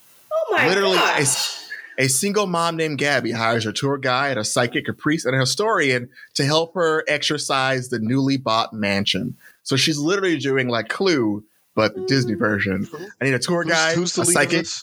My 0.64 0.68
literally, 0.70 0.98
gosh. 0.98 1.20
it's- 1.20 1.56
A 1.98 2.08
single 2.08 2.48
mom 2.48 2.78
named 2.78 2.98
Gabby 2.98 3.32
hires 3.34 3.66
a 3.66 3.74
tour 3.74 3.98
guide, 3.98 4.38
a 4.38 4.46
psychic, 4.46 4.88
a 4.88 4.94
priest, 4.94 5.26
and 5.26 5.36
a 5.36 5.40
historian 5.40 6.10
to 6.36 6.46
help 6.46 6.74
her 6.76 7.04
exorcise 7.10 7.90
the 7.90 8.00
newly 8.00 8.38
bought 8.38 8.72
mansion. 8.74 9.36
So 9.64 9.76
she's 9.76 9.98
literally 9.98 10.38
doing 10.38 10.70
like 10.70 10.88
Clue, 10.88 11.44
but 11.76 11.96
the 11.96 12.06
Disney 12.06 12.36
version. 12.36 12.88
I 13.22 13.26
need 13.26 13.34
a 13.34 13.40
tour 13.40 13.66
guide, 13.66 13.96
who's 13.96 14.14
the 14.14 14.22
a 14.22 14.26
psychic. 14.26 14.60
this? 14.60 14.82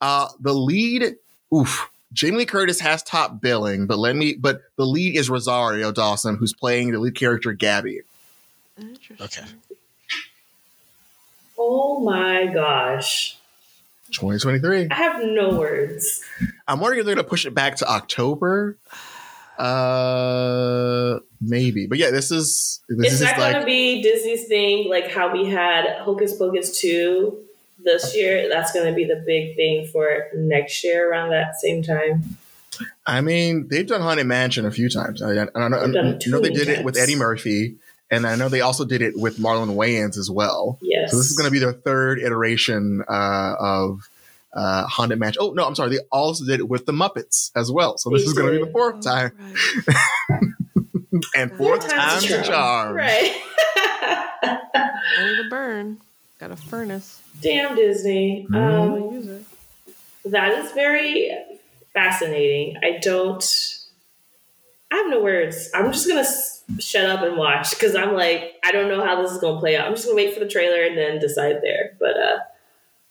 Uh, 0.00 0.28
the 0.40 0.52
lead, 0.52 1.14
oof. 1.54 1.88
Jamie 2.12 2.38
Lee 2.38 2.46
Curtis 2.46 2.80
has 2.80 3.02
top 3.04 3.40
billing, 3.40 3.86
but 3.86 3.98
let 3.98 4.16
me. 4.16 4.34
But 4.34 4.62
the 4.76 4.86
lead 4.86 5.14
is 5.16 5.30
Rosario 5.30 5.92
Dawson, 5.92 6.36
who's 6.36 6.52
playing 6.52 6.90
the 6.90 6.98
lead 6.98 7.14
character 7.14 7.52
Gabby. 7.52 8.00
Okay. 9.20 9.44
oh 11.58 12.00
my 12.00 12.46
gosh. 12.46 13.37
2023. 14.12 14.88
I 14.90 14.94
have 14.94 15.22
no 15.24 15.58
words. 15.58 16.22
I'm 16.66 16.80
wondering 16.80 17.00
if 17.00 17.06
they're 17.06 17.14
going 17.14 17.24
to 17.24 17.28
push 17.28 17.46
it 17.46 17.54
back 17.54 17.76
to 17.76 17.88
October. 17.88 18.78
Uh, 19.58 21.18
maybe. 21.40 21.86
But 21.86 21.98
yeah, 21.98 22.10
this 22.10 22.30
is 22.30 22.80
this 22.88 23.06
It's 23.06 23.14
is 23.14 23.20
not 23.22 23.38
like 23.38 23.52
going 23.52 23.62
to 23.62 23.66
be 23.66 24.02
Disney's 24.02 24.46
thing, 24.46 24.88
like 24.88 25.10
how 25.10 25.32
we 25.32 25.46
had 25.46 25.98
Hocus 25.98 26.36
Pocus 26.36 26.80
2 26.80 27.36
this 27.84 28.16
year. 28.16 28.48
That's 28.48 28.72
going 28.72 28.86
to 28.86 28.94
be 28.94 29.04
the 29.04 29.22
big 29.26 29.56
thing 29.56 29.88
for 29.92 30.28
next 30.34 30.84
year 30.84 31.10
around 31.10 31.30
that 31.30 31.56
same 31.56 31.82
time. 31.82 32.36
I 33.06 33.20
mean, 33.20 33.66
they've 33.68 33.86
done 33.86 34.00
Haunted 34.00 34.26
Mansion 34.26 34.64
a 34.64 34.70
few 34.70 34.88
times. 34.88 35.22
I, 35.22 35.32
I, 35.32 35.46
I 35.54 35.68
know, 35.68 35.78
I 35.78 35.84
it 35.86 36.26
know 36.28 36.40
they 36.40 36.50
did 36.50 36.68
it 36.68 36.84
with. 36.84 36.96
Eddie 36.96 37.16
Murphy, 37.16 37.76
and 38.10 38.26
I 38.26 38.36
know 38.36 38.48
they 38.48 38.60
also 38.62 38.84
did 38.84 39.02
it 39.02 39.18
with 39.18 39.38
Marlon 39.38 39.74
Wayans 39.76 40.16
as 40.16 40.30
well. 40.30 40.78
Yes. 40.80 41.10
So 41.10 41.16
this 41.18 41.26
is 41.30 41.36
going 41.36 41.46
to 41.46 41.52
be 41.52 41.58
their 41.58 41.72
third 41.72 42.18
iteration 42.20 43.02
uh, 43.08 43.54
of 43.58 44.08
uh, 44.52 44.86
Haunted 44.86 45.18
Mansion. 45.18 45.42
Oh 45.42 45.52
no, 45.52 45.66
I'm 45.66 45.74
sorry. 45.74 45.90
They 45.90 45.98
also 46.10 46.44
did 46.44 46.60
it 46.60 46.68
with 46.68 46.86
the 46.86 46.92
Muppets 46.92 47.50
as 47.54 47.70
well. 47.70 47.98
So 47.98 48.10
this 48.10 48.22
They 48.22 48.28
is 48.28 48.32
going 48.34 48.52
to 48.52 48.58
be 48.58 48.64
the 48.64 48.72
fourth 48.72 49.02
time 49.02 49.32
and 51.36 51.50
fourth 51.56 51.82
Four 51.82 51.90
times 51.90 52.26
time's 52.26 52.30
a 52.30 52.42
charm. 52.44 52.94
Right. 52.96 53.34
Ready 54.42 55.36
to 55.42 55.46
burn. 55.50 55.98
Got 56.38 56.52
a 56.52 56.56
furnace. 56.56 57.20
Damn 57.40 57.74
Disney. 57.76 58.46
Mhm. 58.50 58.56
Um, 59.10 59.14
use 59.14 59.26
it. 59.26 59.42
that 60.26 60.52
is 60.58 60.72
very 60.72 61.30
fascinating. 61.92 62.76
I 62.82 62.98
don't. 63.02 63.44
I 64.92 64.96
have 64.96 65.10
no 65.10 65.20
words. 65.22 65.68
I'm 65.74 65.92
just 65.92 66.08
gonna 66.08 66.20
s- 66.20 66.57
shut 66.78 67.06
up 67.08 67.22
and 67.22 67.36
watch 67.36 67.70
because 67.70 67.94
I'm 67.94 68.14
like, 68.14 68.54
I 68.64 68.72
don't 68.72 68.88
know 68.88 69.04
how 69.04 69.20
this 69.22 69.32
is 69.32 69.38
gonna 69.38 69.58
play 69.58 69.76
out. 69.76 69.86
I'm 69.86 69.94
just 69.94 70.04
gonna 70.06 70.16
wait 70.16 70.34
for 70.34 70.40
the 70.40 70.48
trailer 70.48 70.82
and 70.82 70.96
then 70.96 71.18
decide 71.18 71.60
there. 71.62 71.92
But 71.98 72.16
uh, 72.18 72.38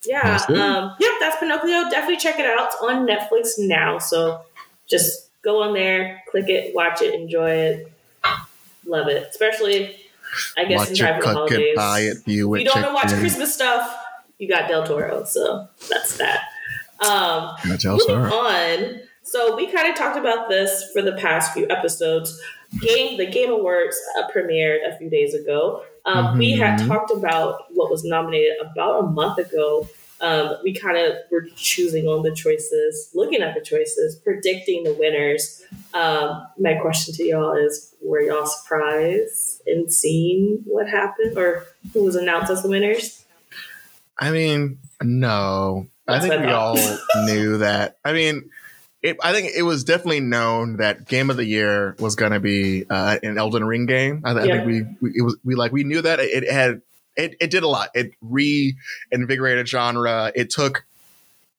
yeah, 0.05 0.21
That's 0.23 0.49
um, 0.49 0.95
yep, 0.99 1.11
that's 1.19 1.37
Pinocchio. 1.37 1.89
Definitely 1.89 2.17
check 2.17 2.39
it 2.39 2.45
out. 2.45 2.67
It's 2.67 2.77
on 2.81 3.07
Netflix 3.07 3.53
now, 3.57 3.97
so 3.97 4.41
just 4.87 5.29
go 5.41 5.63
on 5.63 5.73
there, 5.73 6.21
click 6.29 6.49
it, 6.49 6.73
watch 6.75 7.01
it, 7.01 7.13
enjoy 7.13 7.49
it, 7.51 7.91
love 8.85 9.07
it. 9.07 9.27
Especially, 9.29 9.95
I 10.57 10.65
guess, 10.65 10.79
Watch 10.79 10.89
in 10.91 10.95
time 10.97 11.21
for 11.21 11.25
the 11.25 11.29
it, 11.29 11.33
holidays. 11.33 11.75
buy 11.75 11.99
it, 12.01 12.17
view 12.25 12.53
it, 12.53 12.59
you 12.59 12.65
don't 12.65 12.75
want 12.75 12.87
to 12.87 12.93
watch 12.93 13.11
in. 13.11 13.19
Christmas 13.19 13.53
stuff, 13.53 13.97
you 14.37 14.47
got 14.47 14.67
Del 14.69 14.85
Toro, 14.85 15.23
so 15.25 15.67
that's 15.89 16.17
that. 16.17 16.43
Um, 16.99 17.55
moving 17.65 18.15
on. 18.15 19.01
So 19.23 19.55
we 19.57 19.69
kind 19.71 19.89
of 19.89 19.95
talked 19.95 20.17
about 20.17 20.47
this 20.47 20.89
for 20.93 21.01
the 21.01 21.11
past 21.13 21.53
few 21.53 21.67
episodes. 21.69 22.39
Game 22.79 23.17
the 23.17 23.25
Game 23.25 23.51
Awards 23.51 23.97
uh, 24.17 24.27
premiered 24.33 24.79
a 24.87 24.97
few 24.97 25.09
days 25.09 25.33
ago. 25.33 25.83
Um, 26.05 26.37
We 26.37 26.51
had 26.51 26.77
talked 26.87 27.11
about 27.11 27.65
what 27.73 27.89
was 27.89 28.03
nominated 28.03 28.57
about 28.61 29.03
a 29.03 29.07
month 29.07 29.37
ago. 29.37 29.87
Um, 30.19 30.55
we 30.63 30.73
kind 30.73 30.97
of 30.97 31.15
were 31.31 31.47
choosing 31.55 32.07
on 32.07 32.23
the 32.23 32.33
choices, 32.33 33.11
looking 33.13 33.41
at 33.41 33.53
the 33.53 33.61
choices, 33.61 34.15
predicting 34.15 34.83
the 34.83 34.93
winners. 34.93 35.63
Um, 35.93 36.47
my 36.57 36.73
question 36.75 37.13
to 37.15 37.23
y'all 37.23 37.53
is: 37.53 37.93
Were 38.01 38.21
y'all 38.21 38.45
surprised 38.47 39.61
in 39.67 39.89
seeing 39.89 40.63
what 40.65 40.89
happened 40.89 41.37
or 41.37 41.65
who 41.93 42.03
was 42.03 42.15
announced 42.15 42.51
as 42.51 42.63
the 42.63 42.69
winners? 42.69 43.23
I 44.19 44.31
mean, 44.31 44.79
no. 45.01 45.87
I 46.07 46.19
think 46.19 46.41
we 46.41 46.51
all 46.51 46.77
knew 47.25 47.57
that. 47.57 47.97
I 48.03 48.13
mean, 48.13 48.49
it, 49.03 49.17
I 49.21 49.31
think 49.33 49.51
it 49.55 49.61
was 49.63 49.83
definitely 49.83 50.21
known 50.21 50.77
that 50.77 51.07
Game 51.07 51.29
of 51.29 51.37
the 51.37 51.45
Year 51.45 51.95
was 51.99 52.15
going 52.15 52.31
to 52.31 52.39
be 52.39 52.85
uh, 52.89 53.17
an 53.21 53.37
Elden 53.37 53.63
Ring 53.65 53.85
game. 53.85 54.21
I, 54.25 54.33
th- 54.33 54.45
I 54.45 54.57
think 54.57 54.65
we, 54.65 54.81
we 55.01 55.17
it 55.19 55.21
was 55.21 55.37
we 55.43 55.55
like 55.55 55.71
we 55.71 55.83
knew 55.83 56.01
that 56.01 56.19
it, 56.19 56.49
had 56.51 56.81
it, 57.15 57.35
it 57.39 57.51
did 57.51 57.63
a 57.63 57.67
lot. 57.67 57.89
It 57.93 58.11
reinvigorated 59.11 59.67
genre. 59.67 60.31
It 60.35 60.49
took 60.49 60.85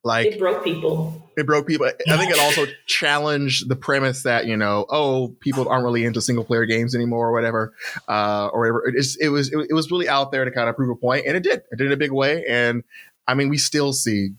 like 0.05 0.27
It 0.27 0.38
broke 0.38 0.64
people. 0.64 1.31
it 1.37 1.44
broke 1.46 1.66
people. 1.66 1.87
I 1.87 2.16
think 2.16 2.31
it 2.33 2.38
also 2.38 2.66
challenged 2.87 3.68
the 3.68 3.77
premise 3.77 4.22
that 4.22 4.46
you 4.46 4.57
know, 4.57 4.87
oh, 4.88 5.29
people 5.40 5.68
aren't 5.68 5.85
really 5.85 6.05
into 6.05 6.20
single 6.20 6.44
player 6.44 6.64
games 6.66 6.94
anymore, 6.94 7.29
or 7.29 7.33
whatever, 7.33 7.72
uh, 8.09 8.48
or 8.53 8.61
whatever. 8.61 8.88
It, 8.88 8.94
is- 8.96 9.16
it 9.20 9.29
was 9.29 9.53
it, 9.53 9.59
it 9.70 9.74
was 9.74 9.90
really 9.90 10.09
out 10.09 10.33
there 10.33 10.44
to 10.44 10.51
kind 10.51 10.68
of 10.68 10.77
prove 10.77 10.90
a 10.90 10.96
point, 10.96 11.27
and 11.27 11.37
it 11.37 11.42
did. 11.42 11.62
It 11.70 11.77
did 11.77 11.87
in 11.88 11.92
a 11.92 11.96
big 11.96 12.12
way. 12.12 12.44
And 12.48 12.85
I 13.27 13.35
mean, 13.35 13.48
we 13.48 13.59
still 13.59 13.92
see 13.92 14.31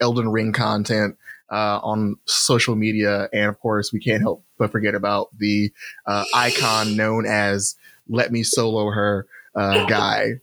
Elden 0.00 0.30
Ring 0.30 0.52
content 0.52 1.16
uh, 1.50 1.80
on 1.82 2.16
social 2.26 2.76
media, 2.76 3.28
and 3.32 3.46
of 3.46 3.58
course, 3.60 3.92
we 3.92 4.00
can't 4.00 4.22
help 4.22 4.44
but 4.58 4.70
forget 4.70 4.94
about 4.94 5.28
the 5.38 5.72
uh, 6.06 6.24
icon 6.34 6.96
known 6.96 7.26
as 7.26 7.76
"Let 8.08 8.30
Me 8.32 8.42
Solo 8.42 8.90
Her" 8.90 9.26
uh, 9.54 9.84
guy, 9.86 10.34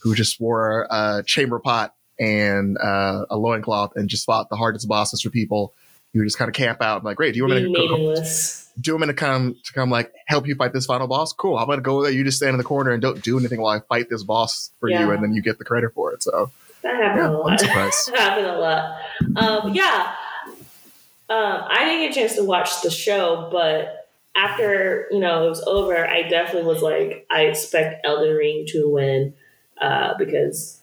who 0.00 0.14
just 0.14 0.40
wore 0.40 0.86
a 0.90 1.22
chamber 1.26 1.58
pot 1.58 1.94
and 2.18 2.78
uh, 2.78 3.26
a 3.28 3.36
loincloth 3.36 3.92
and 3.96 4.08
just 4.08 4.24
fought 4.24 4.48
the 4.48 4.56
hardest 4.56 4.88
bosses 4.88 5.20
for 5.20 5.30
people. 5.30 5.74
You 6.14 6.24
just 6.24 6.38
kind 6.38 6.48
of 6.48 6.54
camp 6.54 6.80
out. 6.80 7.00
I'm 7.00 7.04
like, 7.04 7.18
great. 7.18 7.32
Do 7.34 7.36
you 7.38 7.44
want 7.46 7.56
me 7.56 7.62
to, 7.64 7.70
maidenless. 7.70 8.70
do 8.80 8.90
you 8.90 8.94
want 8.94 9.02
me 9.02 9.06
to 9.08 9.12
come 9.14 9.56
to 9.64 9.72
come 9.74 9.90
like 9.90 10.10
help 10.26 10.46
you 10.46 10.54
fight 10.54 10.72
this 10.72 10.86
final 10.86 11.06
boss? 11.06 11.34
Cool. 11.34 11.58
I'm 11.58 11.66
gonna 11.66 11.82
go 11.82 12.02
there. 12.02 12.10
You 12.10 12.24
just 12.24 12.38
stand 12.38 12.52
in 12.52 12.56
the 12.58 12.64
corner 12.64 12.92
and 12.92 13.02
don't 13.02 13.22
do 13.22 13.38
anything 13.38 13.60
while 13.60 13.76
I 13.76 13.80
fight 13.86 14.08
this 14.08 14.22
boss 14.22 14.70
for 14.80 14.88
you, 14.88 15.10
and 15.10 15.22
then 15.22 15.34
you 15.34 15.42
get 15.42 15.58
the 15.58 15.64
credit 15.66 15.92
for 15.92 16.14
it. 16.14 16.22
So 16.22 16.50
That 16.82 16.94
happened 16.96 17.18
yeah, 17.18 17.28
a 17.28 17.32
I'm 17.32 17.38
lot. 17.40 17.60
surprised. 17.60 18.12
that 18.12 18.18
happened 18.20 18.46
a 18.46 18.58
lot. 18.58 18.96
Um, 19.36 19.74
yeah. 19.74 20.14
Um, 21.28 21.64
I 21.68 21.84
didn't 21.84 22.02
get 22.02 22.10
a 22.12 22.20
chance 22.20 22.36
to 22.36 22.44
watch 22.44 22.82
the 22.82 22.90
show, 22.90 23.48
but 23.50 24.08
after 24.36 25.08
you 25.10 25.18
know 25.18 25.46
it 25.46 25.48
was 25.48 25.62
over, 25.66 26.06
I 26.06 26.22
definitely 26.22 26.72
was 26.72 26.82
like, 26.82 27.26
I 27.30 27.42
expect 27.42 28.06
Elden 28.06 28.36
Ring 28.36 28.64
to 28.68 28.88
win 28.88 29.34
uh, 29.80 30.14
because 30.18 30.80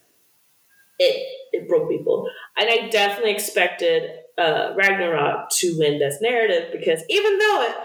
it 1.00 1.26
it 1.54 1.68
broke 1.68 1.90
people, 1.90 2.30
and 2.58 2.70
I 2.70 2.90
definitely 2.90 3.32
expected 3.32 4.12
uh, 4.38 4.74
Ragnarok 4.76 5.50
to 5.52 5.78
win 5.78 6.00
Best 6.00 6.22
Narrative 6.22 6.72
because 6.72 7.04
even 7.10 7.38
though 7.38 7.68
it, 7.70 7.76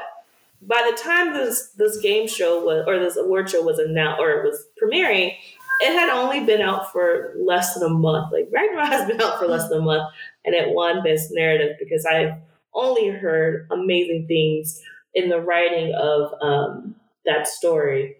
by 0.62 0.90
the 0.90 1.00
time 1.00 1.34
this 1.34 1.68
this 1.76 2.00
game 2.00 2.26
show 2.26 2.64
was 2.64 2.84
or 2.86 2.98
this 2.98 3.16
award 3.16 3.50
show 3.50 3.62
was 3.62 3.78
announced 3.78 4.20
or 4.20 4.30
it 4.30 4.44
was 4.44 4.66
premiering, 4.82 5.36
it 5.80 5.92
had 5.92 6.08
only 6.08 6.44
been 6.44 6.60
out 6.60 6.90
for 6.90 7.34
less 7.38 7.74
than 7.74 7.84
a 7.84 7.94
month. 7.94 8.32
Like 8.32 8.48
Ragnarok 8.50 8.88
has 8.88 9.06
been 9.06 9.20
out 9.20 9.38
for 9.38 9.46
less 9.46 9.68
than 9.68 9.78
a 9.78 9.84
month, 9.84 10.12
and 10.44 10.54
it 10.54 10.74
won 10.74 11.04
Best 11.04 11.30
Narrative 11.30 11.76
because 11.78 12.04
I've 12.04 12.32
only 12.74 13.08
heard 13.08 13.66
amazing 13.70 14.26
things 14.26 14.80
in 15.14 15.28
the 15.28 15.40
writing 15.40 15.94
of 15.94 16.32
um, 16.40 16.94
that 17.24 17.46
story 17.46 18.16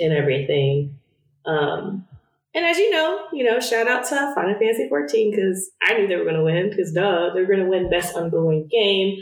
and 0.00 0.12
everything. 0.12 0.98
Um, 1.44 2.06
and 2.54 2.64
as 2.64 2.78
you 2.78 2.90
know, 2.90 3.26
you 3.32 3.44
know, 3.44 3.58
shout 3.58 3.88
out 3.88 4.04
to 4.04 4.32
Final 4.34 4.58
Fantasy 4.58 4.88
14 4.88 5.30
because 5.30 5.70
I 5.82 5.94
knew 5.94 6.06
they 6.06 6.16
were 6.16 6.24
going 6.24 6.36
to 6.36 6.44
win 6.44 6.70
because 6.70 6.92
duh, 6.92 7.30
they're 7.34 7.46
going 7.46 7.58
to 7.58 7.66
win 7.66 7.90
Best 7.90 8.16
Ongoing 8.16 8.68
Game 8.68 9.18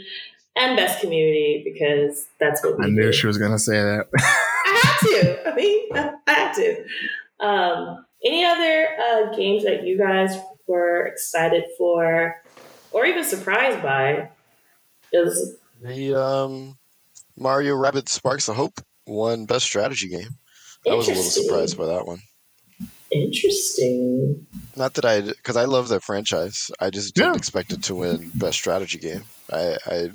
and 0.55 0.77
Best 0.77 1.01
Community 1.01 1.63
because 1.65 2.27
that's 2.39 2.63
what 2.63 2.79
I 2.81 2.87
knew 2.87 3.03
did. 3.03 3.15
she 3.15 3.27
was 3.27 3.37
going 3.37 3.51
to 3.51 3.59
say 3.59 3.81
that. 3.81 4.07
I 4.17 4.81
had 4.83 5.07
to. 5.07 5.49
I 5.49 5.55
mean, 5.55 5.89
I 5.93 6.31
had 6.31 6.53
to. 6.53 7.45
Um, 7.45 8.05
any 8.23 8.45
other 8.45 8.87
uh, 9.01 9.35
games 9.35 9.63
that 9.63 9.83
you 9.83 9.97
guys 9.97 10.37
were 10.67 11.05
excited 11.07 11.63
for 11.77 12.41
or 12.91 13.05
even 13.05 13.23
surprised 13.23 13.81
by? 13.81 14.29
Is 15.13 15.57
the 15.81 16.15
um, 16.15 16.77
Mario 17.37 17.75
Rabbids 17.75 18.09
Sparks 18.09 18.47
of 18.49 18.55
Hope 18.55 18.79
won 19.05 19.45
Best 19.45 19.65
Strategy 19.65 20.09
Game. 20.09 20.29
I 20.89 20.95
was 20.95 21.07
a 21.07 21.11
little 21.11 21.23
surprised 21.23 21.77
by 21.77 21.85
that 21.85 22.05
one. 22.05 22.19
Interesting. 23.11 24.47
Not 24.75 24.95
that 24.95 25.05
I, 25.05 25.21
because 25.21 25.55
I 25.55 25.65
love 25.65 25.87
that 25.89 26.03
franchise. 26.03 26.71
I 26.79 26.89
just 26.89 27.13
didn't 27.13 27.33
yeah. 27.33 27.37
expect 27.37 27.71
it 27.71 27.83
to 27.83 27.95
win 27.95 28.31
Best 28.33 28.57
Strategy 28.57 28.97
Game. 28.97 29.23
I, 29.51 29.77
I, 29.85 30.09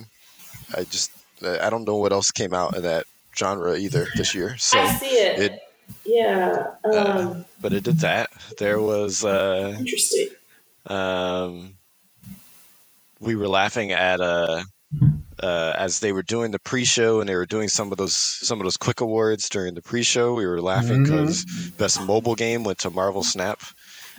I 0.77 0.85
just, 0.85 1.13
I 1.43 1.71
don't 1.71 1.87
know 1.87 1.97
what 1.97 2.13
else 2.13 2.31
came 2.31 2.53
out 2.53 2.77
in 2.77 2.83
that 2.83 3.07
genre 3.37 3.79
either 3.79 4.09
this 4.17 4.35
year. 4.35 4.57
So 4.59 4.79
I 4.81 4.93
see 4.95 5.07
it. 5.07 5.39
it 5.39 5.61
yeah. 6.05 6.67
Uh, 6.85 6.89
um, 6.89 7.27
uh, 7.29 7.43
but 7.61 7.73
it 7.73 7.85
did 7.85 8.01
that. 8.01 8.31
There 8.59 8.81
was 8.81 9.25
uh, 9.25 9.77
interesting. 9.79 10.29
Um, 10.87 11.75
we 13.21 13.37
were 13.37 13.49
laughing 13.49 13.93
at 13.93 14.21
uh, 14.21 14.63
uh, 15.43 15.73
as 15.77 16.01
they 16.01 16.13
were 16.13 16.23
doing 16.23 16.51
the 16.51 16.59
pre-show 16.59 17.21
and 17.21 17.29
they 17.29 17.35
were 17.35 17.47
doing 17.47 17.69
some 17.69 17.93
of 17.93 17.99
those 17.99 18.17
some 18.17 18.61
of 18.61 18.65
those 18.65 18.77
quick 18.77 19.01
awards 19.01 19.49
during 19.49 19.75
the 19.75 19.83
pre-show. 19.83 20.35
We 20.35 20.47
were 20.47 20.61
laughing 20.61 21.05
because 21.05 21.45
mm-hmm. 21.45 21.77
best 21.77 22.01
mobile 22.03 22.35
game 22.35 22.65
went 22.65 22.79
to 22.81 22.91
Marvel 22.91 23.23
Snap. 23.23 23.61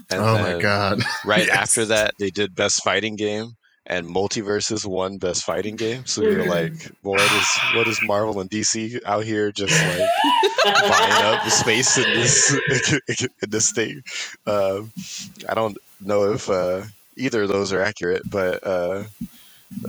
And 0.09 0.21
oh 0.21 0.37
my 0.39 0.59
god! 0.59 1.01
right 1.25 1.47
yes. 1.47 1.55
after 1.55 1.85
that, 1.85 2.13
they 2.19 2.29
did 2.29 2.55
best 2.55 2.83
fighting 2.83 3.15
game, 3.15 3.57
and 3.85 4.07
MultiVersus 4.07 4.85
won 4.85 5.17
best 5.17 5.43
fighting 5.43 5.75
game. 5.75 6.05
So 6.05 6.21
we 6.21 6.35
were 6.35 6.45
like, 6.45 6.73
"What 7.01 7.19
is 7.19 7.59
what 7.75 7.87
is 7.87 7.99
Marvel 8.01 8.39
and 8.39 8.49
DC 8.49 9.01
out 9.05 9.25
here 9.25 9.51
just 9.51 9.73
like 9.73 10.09
buying 10.63 11.25
up 11.25 11.43
the 11.43 11.49
space 11.49 11.97
in 11.97 12.03
this 12.03 12.57
in 13.41 13.49
this 13.49 13.71
thing?" 13.71 14.01
Um, 14.47 14.93
I 15.49 15.53
don't 15.53 15.77
know 15.99 16.31
if 16.31 16.49
uh, 16.49 16.83
either 17.17 17.43
of 17.43 17.49
those 17.49 17.73
are 17.73 17.81
accurate, 17.81 18.23
but 18.29 18.65
uh, 18.65 19.03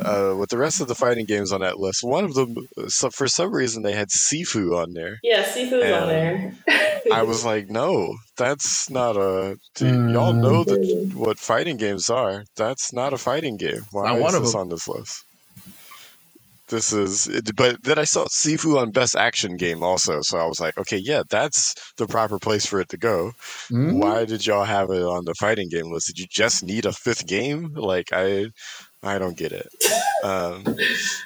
uh, 0.01 0.35
with 0.39 0.51
the 0.51 0.59
rest 0.59 0.81
of 0.81 0.89
the 0.89 0.95
fighting 0.95 1.27
games 1.27 1.53
on 1.53 1.61
that 1.61 1.79
list, 1.79 2.03
one 2.03 2.25
of 2.25 2.35
them, 2.35 2.55
so 2.89 3.11
for 3.11 3.27
some 3.27 3.53
reason, 3.53 3.83
they 3.83 3.93
had 3.93 4.09
Sifu 4.09 4.77
on 4.77 4.93
there. 4.93 5.19
Yeah, 5.23 5.43
Sifu's 5.45 5.73
on 5.73 6.09
there. 6.09 6.55
I 7.13 7.23
was 7.23 7.45
like, 7.45 7.71
no, 7.71 8.15
that's 8.37 8.91
not 8.91 9.17
a. 9.17 9.57
y'all 9.81 10.33
know 10.33 10.65
that 10.65 10.81
mm. 10.81 11.15
what 11.15 11.39
fighting 11.39 11.77
games 11.77 12.11
are. 12.11 12.45
That's 12.57 12.93
not 12.93 13.13
a 13.13 13.19
fighting 13.19 13.57
game. 13.57 13.81
Why 13.91 14.17
is 14.17 14.41
this 14.41 14.55
on 14.55 14.69
this 14.69 14.87
list? 14.87 15.25
This 16.71 16.93
is, 16.93 17.29
but 17.57 17.83
then 17.83 17.99
I 17.99 18.05
saw 18.05 18.27
Sifu 18.27 18.79
on 18.81 18.93
Best 18.93 19.17
Action 19.17 19.57
Game 19.57 19.83
also, 19.83 20.21
so 20.23 20.39
I 20.39 20.47
was 20.47 20.61
like, 20.61 20.79
okay, 20.79 20.99
yeah, 20.99 21.25
that's 21.29 21.75
the 21.97 22.07
proper 22.07 22.39
place 22.39 22.65
for 22.65 22.81
it 22.81 22.89
to 22.91 22.97
go. 22.97 23.33
Mm-hmm. 23.73 23.99
Why 23.99 24.25
did 24.25 24.47
y'all 24.47 24.63
have 24.63 24.91
it 24.91 25.03
on 25.03 25.25
the 25.25 25.35
fighting 25.35 25.69
game 25.69 25.91
list? 25.91 26.07
Did 26.07 26.21
you 26.21 26.27
just 26.31 26.63
need 26.63 26.87
a 26.87 26.93
fifth 26.93 27.27
game? 27.27 27.75
Like 27.75 28.13
I, 28.13 28.51
I 29.03 29.19
don't 29.19 29.37
get 29.37 29.53
it. 29.53 29.69
Um, 30.23 30.77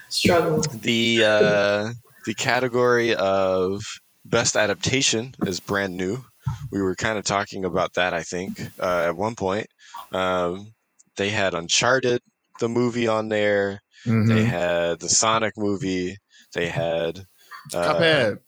Struggle. 0.09 0.61
The 0.61 1.25
uh, 1.25 1.93
the 2.27 2.35
category 2.35 3.13
of 3.13 3.83
best 4.25 4.55
adaptation 4.55 5.35
is 5.47 5.59
brand 5.59 5.97
new. 5.97 6.25
We 6.71 6.81
were 6.81 6.95
kind 6.95 7.19
of 7.19 7.25
talking 7.25 7.65
about 7.65 7.95
that, 7.95 8.15
I 8.15 8.23
think, 8.23 8.61
uh, 8.79 9.07
at 9.09 9.17
one 9.17 9.35
point. 9.35 9.67
Um, 10.13 10.75
they 11.17 11.31
had 11.31 11.55
Uncharted, 11.55 12.23
the 12.61 12.69
movie 12.69 13.09
on 13.09 13.31
there. 13.31 13.83
Mm-hmm. 14.07 14.29
They 14.29 14.45
had 14.45 15.01
the 15.01 15.09
Sonic 15.09 15.55
movie. 15.57 16.19
They 16.53 16.69
had 16.69 17.27
uh, 17.75 17.95
Cuphead. 17.95 18.39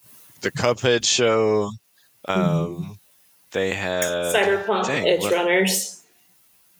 the 0.42 0.52
Cuphead 0.52 1.04
show. 1.04 1.70
Um, 2.26 2.42
mm-hmm. 2.44 2.92
They 3.52 3.72
had 3.72 4.04
Cyberpunk 4.04 4.86
dang, 4.86 5.08
Edge 5.08 5.22
what, 5.22 5.32
Runners. 5.32 6.04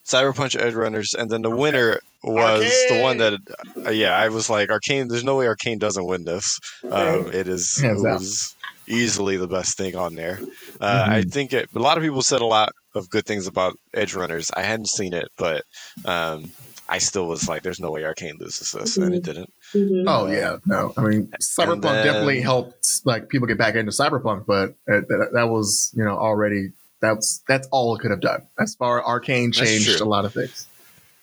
Cyberpunk 0.04 0.60
Edge 0.60 0.74
Runners, 0.74 1.14
and 1.14 1.30
then 1.30 1.42
the 1.42 1.50
winner 1.50 2.00
was 2.26 2.64
Arcane. 2.64 2.96
the 2.96 3.02
one 3.02 3.16
that, 3.18 3.86
uh, 3.86 3.90
yeah, 3.90 4.16
I 4.16 4.28
was 4.28 4.50
like, 4.50 4.70
Arcane. 4.70 5.08
There's 5.08 5.24
no 5.24 5.36
way 5.36 5.46
Arcane 5.46 5.78
doesn't 5.78 6.04
win 6.04 6.24
this. 6.24 6.58
Um, 6.90 7.30
it 7.32 7.46
is 7.48 7.82
it 7.82 7.96
was 7.96 8.56
easily 8.88 9.36
the 9.36 9.46
best 9.46 9.76
thing 9.76 9.96
on 9.96 10.14
there. 10.14 10.40
Uh, 10.80 11.02
mm-hmm. 11.02 11.12
I 11.12 11.22
think 11.22 11.52
it, 11.52 11.68
a 11.74 11.78
lot 11.78 11.96
of 11.96 12.02
people 12.02 12.22
said 12.22 12.40
a 12.40 12.46
lot 12.46 12.72
of 12.94 13.08
good 13.10 13.26
things 13.26 13.46
about 13.46 13.78
Edge 13.94 14.14
Runners. 14.14 14.50
I 14.56 14.62
hadn't 14.62 14.88
seen 14.88 15.12
it, 15.12 15.28
but 15.38 15.64
um, 16.04 16.50
I 16.88 16.98
still 16.98 17.26
was 17.28 17.48
like, 17.48 17.62
"There's 17.62 17.80
no 17.80 17.90
way 17.90 18.04
Arcane 18.04 18.36
loses 18.40 18.72
this," 18.72 18.92
mm-hmm. 18.92 19.02
and 19.02 19.14
it 19.14 19.22
mm-hmm. 19.22 19.32
didn't. 19.32 19.52
Mm-hmm. 19.74 20.08
Oh 20.08 20.26
yeah, 20.26 20.56
no. 20.66 20.92
I 20.96 21.02
mean, 21.02 21.32
Cyberpunk 21.40 21.82
then, 21.82 22.04
definitely 22.04 22.40
helped 22.40 23.02
like 23.04 23.28
people 23.28 23.46
get 23.46 23.58
back 23.58 23.74
into 23.74 23.92
Cyberpunk, 23.92 24.46
but 24.46 24.70
it, 24.86 25.08
that, 25.08 25.30
that 25.32 25.48
was 25.48 25.92
you 25.96 26.04
know 26.04 26.16
already 26.16 26.72
that's 27.00 27.42
that's 27.48 27.68
all 27.70 27.94
it 27.94 28.00
could 28.00 28.10
have 28.10 28.20
done. 28.20 28.46
As 28.58 28.74
far 28.74 29.04
Arcane 29.04 29.52
changed 29.52 30.00
a 30.00 30.04
lot 30.04 30.24
of 30.24 30.32
things. 30.32 30.66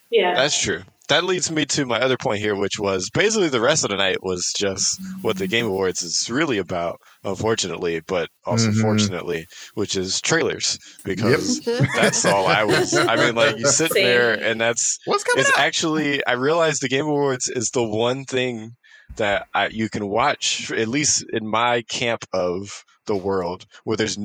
Yeah, 0.10 0.36
that's 0.36 0.60
true 0.60 0.84
that 1.10 1.26
leads 1.26 1.52
me 1.52 1.66
to 1.66 1.86
my 1.86 2.00
other 2.00 2.18
point 2.18 2.40
here, 2.40 2.56
which 2.56 2.80
was 2.80 3.10
basically 3.10 3.50
the 3.50 3.60
rest 3.60 3.84
of 3.84 3.90
the 3.90 3.98
night 3.98 4.24
was 4.24 4.54
just 4.56 5.02
what 5.22 5.38
the 5.38 5.48
Game 5.48 5.66
Awards 5.66 6.02
is 6.02 6.30
really 6.30 6.58
about, 6.58 7.00
unfortunately, 7.24 8.02
but 8.08 8.30
also 8.46 8.70
mm-hmm. 8.70 8.82
fortunately, 8.82 9.46
which 9.74 9.98
is 9.98 10.22
trailers 10.22 10.80
because 11.04 11.66
yep. 11.68 11.88
that's 11.96 12.26
all 12.26 12.48
I 12.48 12.64
was. 12.64 12.96
I 12.96 13.16
mean, 13.18 13.36
like 13.36 13.58
you 13.58 13.68
sit 13.68 13.94
there 13.94 14.34
and 14.34 14.62
that's 14.62 14.98
what's 15.06 15.24
coming. 15.24 15.42
It's 15.42 15.58
actually 15.58 16.26
I 16.26 16.34
realized 16.34 16.82
the 16.82 16.90
Game 16.90 17.06
Awards 17.06 17.50
is 17.50 17.70
the 17.72 17.84
one 17.84 18.24
thing 18.24 18.72
that 19.18 19.48
I, 19.54 19.68
you 19.68 19.90
can 19.90 20.08
watch, 20.08 20.72
at 20.72 20.88
least 20.88 21.26
in 21.34 21.48
my 21.48 21.82
camp 21.84 22.26
of 22.34 22.84
the 23.06 23.16
world, 23.16 23.66
where 23.84 23.98
there's 23.98 24.18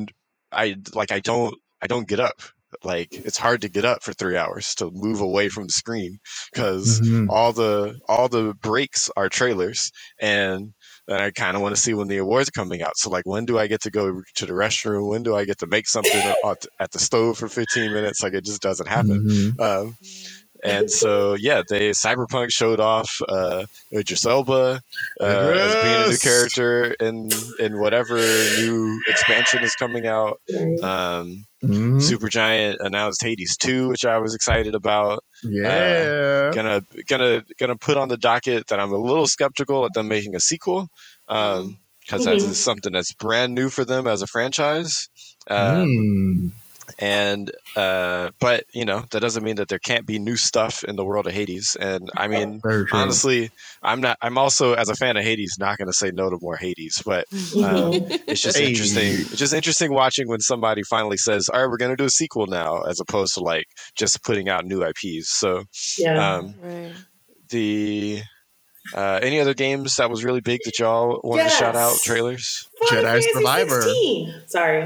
I 0.52 0.76
like 0.94 1.10
I 1.10 1.18
don't 1.18 1.56
I 1.82 1.88
don't 1.88 2.06
get 2.06 2.20
up 2.20 2.40
like 2.84 3.08
it's 3.12 3.38
hard 3.38 3.62
to 3.62 3.68
get 3.68 3.84
up 3.84 4.02
for 4.02 4.12
three 4.12 4.36
hours 4.36 4.74
to 4.74 4.90
move 4.92 5.20
away 5.20 5.48
from 5.48 5.64
the 5.64 5.72
screen 5.72 6.18
because 6.52 7.00
mm-hmm. 7.00 7.30
all 7.30 7.52
the 7.52 7.98
all 8.08 8.28
the 8.28 8.54
breaks 8.60 9.10
are 9.16 9.28
trailers 9.28 9.90
and 10.20 10.72
and 11.08 11.22
I 11.22 11.30
kind 11.30 11.56
of 11.56 11.62
want 11.62 11.74
to 11.74 11.80
see 11.80 11.94
when 11.94 12.08
the 12.08 12.18
awards 12.18 12.50
are 12.50 12.52
coming 12.52 12.82
out. 12.82 12.92
So 12.96 13.08
like, 13.08 13.24
when 13.24 13.46
do 13.46 13.58
I 13.58 13.66
get 13.66 13.80
to 13.82 13.90
go 13.90 14.20
to 14.36 14.46
the 14.46 14.52
restroom? 14.52 15.08
When 15.08 15.22
do 15.22 15.34
I 15.34 15.46
get 15.46 15.58
to 15.60 15.66
make 15.66 15.88
something 15.88 16.20
at 16.44 16.90
the 16.92 16.98
stove 16.98 17.38
for 17.38 17.48
15 17.48 17.92
minutes? 17.92 18.22
Like 18.22 18.34
it 18.34 18.44
just 18.44 18.60
doesn't 18.60 18.86
happen. 18.86 19.24
Mm-hmm. 19.24 19.60
Um, 19.60 19.96
and 20.62 20.90
so 20.90 21.34
yeah, 21.34 21.62
they 21.68 21.90
Cyberpunk 21.90 22.50
showed 22.50 22.80
off 22.80 23.20
uh, 23.28 23.66
Idris 23.92 24.26
Elba 24.26 24.80
uh, 25.20 25.24
as 25.24 25.74
being 25.84 26.04
a 26.04 26.08
new 26.08 26.16
character 26.16 26.92
in 27.00 27.30
in 27.58 27.78
whatever 27.78 28.16
new 28.16 29.00
expansion 29.08 29.62
is 29.62 29.74
coming 29.74 30.06
out. 30.06 30.40
Um, 30.82 31.46
mm-hmm. 31.62 31.98
Supergiant 31.98 32.76
announced 32.80 33.22
Hades 33.22 33.56
two, 33.56 33.88
which 33.88 34.04
I 34.04 34.18
was 34.18 34.34
excited 34.34 34.74
about. 34.74 35.22
Yeah, 35.42 35.68
uh, 35.68 36.52
gonna 36.52 36.82
gonna 37.06 37.44
gonna 37.58 37.76
put 37.76 37.96
on 37.96 38.08
the 38.08 38.16
docket 38.16 38.66
that 38.68 38.80
I'm 38.80 38.92
a 38.92 38.98
little 38.98 39.26
skeptical 39.26 39.84
at 39.84 39.92
them 39.94 40.08
making 40.08 40.34
a 40.34 40.40
sequel. 40.40 40.88
Um, 41.28 41.78
because 42.00 42.22
mm-hmm. 42.22 42.38
that 42.38 42.50
is 42.50 42.58
something 42.58 42.94
that's 42.94 43.12
brand 43.12 43.54
new 43.54 43.68
for 43.68 43.84
them 43.84 44.06
as 44.06 44.22
a 44.22 44.26
franchise. 44.26 45.10
Um, 45.46 45.86
mm 45.86 46.50
and 46.98 47.50
uh, 47.76 48.30
but 48.38 48.64
you 48.72 48.84
know 48.84 49.04
that 49.10 49.20
doesn't 49.20 49.44
mean 49.44 49.56
that 49.56 49.68
there 49.68 49.78
can't 49.78 50.06
be 50.06 50.18
new 50.18 50.36
stuff 50.36 50.84
in 50.84 50.96
the 50.96 51.04
world 51.04 51.26
of 51.26 51.32
Hades. 51.32 51.76
And 51.78 52.10
I 52.16 52.28
mean, 52.28 52.60
honestly, 52.92 53.50
I'm 53.82 54.00
not. 54.00 54.18
I'm 54.20 54.38
also 54.38 54.74
as 54.74 54.88
a 54.88 54.94
fan 54.94 55.16
of 55.16 55.24
Hades, 55.24 55.56
not 55.58 55.78
going 55.78 55.88
to 55.88 55.94
say 55.94 56.10
no 56.10 56.30
to 56.30 56.38
more 56.40 56.56
Hades. 56.56 57.02
But 57.04 57.26
um, 57.32 57.92
it's 58.26 58.42
just 58.42 58.58
hey. 58.58 58.68
interesting. 58.68 59.12
It's 59.12 59.36
just 59.36 59.54
interesting 59.54 59.92
watching 59.92 60.28
when 60.28 60.40
somebody 60.40 60.82
finally 60.82 61.16
says, 61.16 61.48
"All 61.48 61.60
right, 61.60 61.70
we're 61.70 61.76
going 61.76 61.92
to 61.92 61.96
do 61.96 62.06
a 62.06 62.10
sequel 62.10 62.46
now," 62.46 62.82
as 62.82 63.00
opposed 63.00 63.34
to 63.34 63.40
like 63.40 63.66
just 63.94 64.22
putting 64.22 64.48
out 64.48 64.64
new 64.64 64.82
IPs. 64.82 65.28
So 65.28 65.64
yeah. 65.98 66.36
Um, 66.36 66.54
right 66.62 66.92
the 67.48 68.22
uh, 68.94 69.20
any 69.22 69.40
other 69.40 69.54
games 69.54 69.96
that 69.96 70.10
was 70.10 70.24
really 70.24 70.40
big 70.40 70.60
that 70.64 70.78
y'all 70.78 71.20
wanted 71.22 71.44
to 71.44 71.50
shout 71.50 71.76
out 71.76 71.96
trailers? 72.02 72.68
Final 72.88 73.04
Jedi 73.04 73.10
Fantasy 73.10 73.32
Survivor. 73.32 73.82
16. 73.82 74.34
Sorry. 74.46 74.82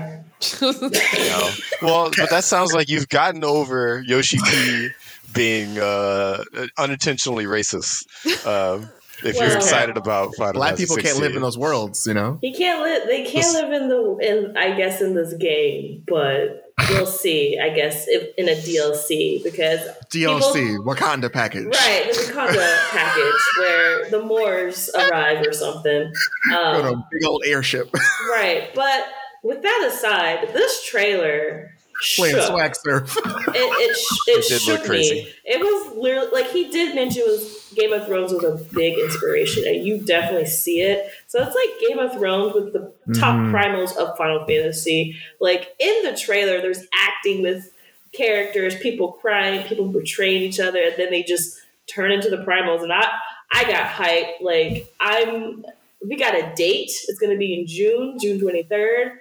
No. 0.60 1.50
Well, 1.82 2.10
but 2.16 2.30
that 2.30 2.44
sounds 2.44 2.72
like 2.72 2.88
you've 2.88 3.08
gotten 3.08 3.44
over 3.44 4.02
Yoshi 4.04 4.38
P 4.44 4.88
being 5.32 5.78
uh, 5.78 6.42
unintentionally 6.78 7.44
racist. 7.44 8.06
Um, 8.46 8.88
if 9.24 9.36
you're 9.36 9.56
excited 9.56 9.96
about 9.96 10.34
Final 10.36 10.54
Black 10.54 10.70
Fantasy 10.76 10.84
people 10.84 10.96
can't 10.96 11.18
live 11.18 11.36
in 11.36 11.42
those 11.42 11.56
worlds, 11.56 12.06
you 12.06 12.14
know. 12.14 12.38
He 12.40 12.52
can't 12.52 12.82
live. 12.82 13.06
They 13.06 13.24
can't 13.24 13.52
live 13.54 13.72
in 13.72 13.88
the 13.88 14.16
in. 14.20 14.56
I 14.56 14.76
guess 14.76 15.00
in 15.00 15.14
this 15.14 15.34
game, 15.34 16.02
but 16.06 16.71
we'll 16.90 17.06
see. 17.06 17.58
I 17.58 17.70
guess 17.70 18.06
if 18.08 18.34
in 18.36 18.48
a 18.48 18.52
DLC 18.52 19.42
because 19.42 19.80
DLC 20.10 20.78
Wakanda 20.78 21.32
package. 21.32 21.64
right, 21.66 22.04
a 22.08 22.12
Wakanda 22.12 22.78
package 22.90 23.42
where 23.58 24.10
the 24.10 24.22
Moors 24.22 24.90
arrive 24.94 25.46
or 25.46 25.52
something. 25.52 26.12
On 26.52 26.84
a 26.84 26.92
Um, 26.92 27.04
big 27.10 27.24
old 27.26 27.42
airship 27.46 27.90
right, 28.30 28.70
but 28.74 29.06
with 29.42 29.62
that 29.62 29.90
aside, 29.92 30.48
this 30.52 30.84
trailer 30.84 31.74
playing 32.16 32.34
shook. 32.36 32.46
swag 32.48 32.76
surf. 32.76 33.16
it 33.16 33.24
it, 33.54 33.96
sh- 33.96 34.28
it, 34.28 34.30
It 34.44 34.48
did 34.48 34.60
shook 34.62 34.78
look 34.80 34.86
crazy. 34.88 35.14
me. 35.24 35.32
It 35.44 35.58
was 35.60 35.96
literally 35.96 36.28
like 36.32 36.50
he 36.50 36.70
did 36.70 36.94
mention 36.94 37.22
was 37.26 37.72
Game 37.74 37.92
of 37.92 38.06
Thrones 38.06 38.32
was 38.32 38.44
a 38.44 38.62
big 38.74 38.98
inspiration, 38.98 39.64
and 39.66 39.84
you 39.84 39.98
definitely 39.98 40.46
see 40.46 40.80
it. 40.82 41.10
So 41.26 41.42
it's 41.42 41.54
like 41.54 41.88
Game 41.88 41.98
of 41.98 42.12
Thrones 42.18 42.54
with 42.54 42.72
the 42.72 42.92
top 43.18 43.36
Mhm. 43.36 43.50
primals 43.52 43.96
of 43.96 44.16
Final 44.18 44.44
Fantasy. 44.46 45.16
Like 45.40 45.74
in 45.78 46.02
the 46.04 46.16
trailer, 46.16 46.60
there's 46.60 46.84
acting 46.94 47.42
with 47.42 47.72
characters, 48.12 48.76
people 48.78 49.12
crying, 49.12 49.66
people 49.66 49.86
betraying 49.88 50.42
each 50.42 50.60
other, 50.60 50.80
and 50.82 50.94
then 50.98 51.10
they 51.10 51.22
just 51.22 51.58
turn 51.86 52.12
into 52.12 52.28
the 52.30 52.38
primals. 52.38 52.82
And 52.82 52.92
I 52.92 53.08
I 53.52 53.64
got 53.64 53.86
hyped. 53.90 54.40
Like 54.42 54.92
I'm. 55.00 55.64
We 56.04 56.16
got 56.16 56.34
a 56.34 56.52
date. 56.56 56.90
It's 57.06 57.18
going 57.20 57.30
to 57.30 57.38
be 57.38 57.54
in 57.54 57.64
June, 57.64 58.18
June 58.20 58.40
23rd. 58.40 59.12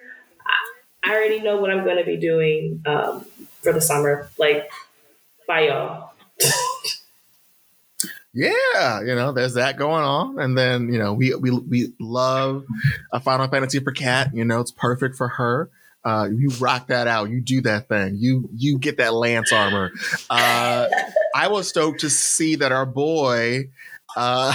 I 1.03 1.11
already 1.11 1.41
know 1.41 1.57
what 1.57 1.71
I'm 1.71 1.83
going 1.83 1.97
to 1.97 2.03
be 2.03 2.17
doing 2.17 2.81
um, 2.85 3.25
for 3.61 3.73
the 3.73 3.81
summer. 3.81 4.29
Like, 4.37 4.69
bye, 5.47 5.67
y'all. 5.67 6.11
yeah, 8.33 9.01
you 9.01 9.15
know, 9.15 9.31
there's 9.31 9.55
that 9.55 9.77
going 9.77 10.03
on, 10.03 10.39
and 10.39 10.57
then 10.57 10.91
you 10.91 10.99
know, 10.99 11.13
we 11.13 11.33
we 11.35 11.51
we 11.51 11.93
love 11.99 12.65
a 13.11 13.19
Final 13.19 13.47
Fantasy 13.47 13.79
for 13.79 13.91
Kat. 13.91 14.31
You 14.33 14.45
know, 14.45 14.59
it's 14.59 14.71
perfect 14.71 15.15
for 15.15 15.27
her. 15.27 15.69
Uh, 16.03 16.27
you 16.31 16.49
rock 16.59 16.87
that 16.87 17.07
out. 17.07 17.29
You 17.29 17.41
do 17.41 17.61
that 17.61 17.87
thing. 17.87 18.15
You 18.17 18.49
you 18.55 18.79
get 18.79 18.97
that 18.97 19.13
lance 19.13 19.51
armor. 19.51 19.91
Uh, 20.29 20.87
I 21.35 21.47
was 21.47 21.67
stoked 21.67 22.01
to 22.01 22.09
see 22.09 22.55
that 22.55 22.71
our 22.71 22.85
boy, 22.87 23.69
uh, 24.15 24.53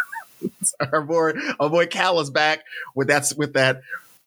our 0.92 1.02
boy, 1.02 1.32
our 1.60 1.68
boy 1.68 1.86
Cal 1.86 2.20
is 2.20 2.30
back 2.30 2.64
with 2.94 3.08
that 3.08 3.30
with 3.36 3.54
that 3.54 3.82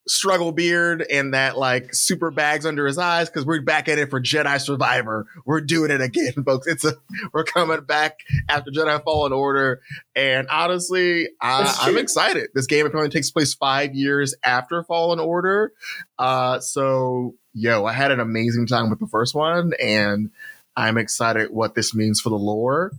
struggle 0.07 0.51
beard 0.51 1.05
and 1.11 1.33
that 1.33 1.57
like 1.57 1.93
super 1.93 2.31
bags 2.31 2.65
under 2.65 2.85
his 2.87 2.97
eyes 2.97 3.29
because 3.29 3.45
we're 3.45 3.61
back 3.61 3.87
at 3.89 3.97
it 3.99 4.09
for 4.09 4.21
Jedi 4.21 4.59
Survivor. 4.61 5.25
We're 5.45 5.61
doing 5.61 5.91
it 5.91 6.01
again, 6.01 6.33
folks. 6.45 6.67
It's 6.67 6.85
a 6.85 6.93
we're 7.33 7.43
coming 7.43 7.81
back 7.81 8.19
after 8.49 8.71
Jedi 8.71 9.03
Fallen 9.03 9.33
Order, 9.33 9.81
and 10.15 10.47
honestly, 10.49 11.27
I, 11.41 11.75
I'm 11.81 11.97
excited. 11.97 12.49
This 12.53 12.67
game 12.67 12.85
apparently 12.85 13.11
takes 13.15 13.31
place 13.31 13.53
five 13.53 13.93
years 13.95 14.35
after 14.43 14.83
Fallen 14.83 15.19
Order, 15.19 15.73
uh, 16.19 16.59
so 16.59 17.35
yo, 17.53 17.85
I 17.85 17.93
had 17.93 18.11
an 18.11 18.19
amazing 18.19 18.67
time 18.67 18.89
with 18.89 18.99
the 18.99 19.07
first 19.07 19.33
one, 19.35 19.73
and 19.81 20.29
I'm 20.75 20.97
excited 20.97 21.49
what 21.49 21.73
this 21.75 21.95
means 21.95 22.21
for 22.21 22.29
the 22.29 22.35
lore. 22.37 22.91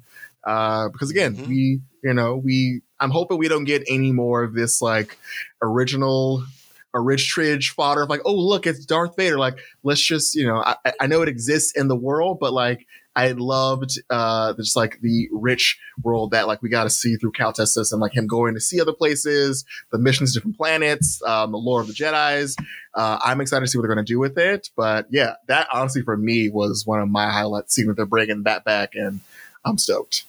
Uh, 0.44 0.88
because 0.88 1.11
again, 1.11 1.37
Mhm. 1.37 1.47
we, 1.47 1.81
you 2.03 2.14
know, 2.14 2.37
we, 2.37 2.81
I'm 3.01 3.11
hoping 3.11 3.38
we 3.38 3.49
don't 3.49 3.64
get 3.64 3.85
any 3.88 4.12
more 4.12 4.42
of 4.42 4.55
this 4.55 4.81
like 4.83 5.16
original, 5.62 6.44
a 6.94 7.01
rich 7.01 7.29
tridge 7.29 7.70
fodder 7.70 8.03
of 8.03 8.09
like, 8.09 8.22
oh, 8.24 8.35
look, 8.35 8.66
it's 8.66 8.85
Darth 8.85 9.16
Vader. 9.16 9.38
Like, 9.38 9.59
let's 9.83 10.01
just, 10.01 10.35
you 10.35 10.46
know, 10.46 10.62
I, 10.64 10.92
I 11.01 11.07
know 11.07 11.22
it 11.22 11.29
exists 11.29 11.77
in 11.77 11.88
the 11.88 11.96
world, 11.96 12.38
but 12.40 12.53
like, 12.53 12.87
I 13.16 13.33
loved 13.33 13.98
uh 14.11 14.55
just 14.55 14.77
like 14.77 15.01
the 15.01 15.29
rich 15.33 15.77
world 16.05 16.31
that 16.31 16.46
like 16.46 16.62
we 16.62 16.68
got 16.68 16.85
to 16.85 16.90
see 16.90 17.16
through 17.16 17.33
Cal 17.33 17.53
Kestis 17.53 17.90
and 17.90 18.01
like 18.01 18.14
him 18.14 18.29
going 18.29 18.55
to 18.55 18.61
see 18.61 18.81
other 18.81 18.92
places, 18.92 19.64
the 19.90 19.98
missions 19.98 20.35
different 20.35 20.57
planets, 20.57 21.20
um, 21.27 21.51
the 21.51 21.59
lore 21.59 21.81
of 21.81 21.88
the 21.88 21.94
Jedi's. 21.94 22.57
Uh, 22.94 23.18
I'm 23.24 23.40
excited 23.40 23.64
to 23.64 23.66
see 23.66 23.77
what 23.77 23.83
they're 23.83 23.94
going 23.94 24.07
to 24.07 24.12
do 24.12 24.20
with 24.20 24.38
it. 24.38 24.70
But 24.77 25.09
yeah, 25.11 25.35
that 25.48 25.66
honestly 25.72 26.03
for 26.03 26.16
me 26.16 26.48
was 26.48 26.87
one 26.87 27.01
of 27.01 27.09
my 27.09 27.29
highlights, 27.29 27.74
seeing 27.74 27.88
that 27.88 27.94
they're 27.94 28.07
bringing 28.07 28.44
that 28.44 28.64
back, 28.64 28.94
and 28.94 29.18
I'm 29.64 29.79
stoked. 29.79 30.24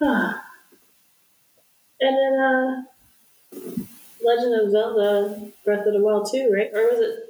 And 1.98 2.14
then 2.14 2.38
uh 2.38 3.86
Legend 4.26 4.54
of 4.60 4.70
Zelda 4.70 5.52
Breath 5.64 5.86
of 5.86 5.92
the 5.94 6.00
Wild 6.00 6.28
2, 6.30 6.50
right? 6.52 6.70
Or 6.74 6.90
was 6.90 7.00
it 7.00 7.20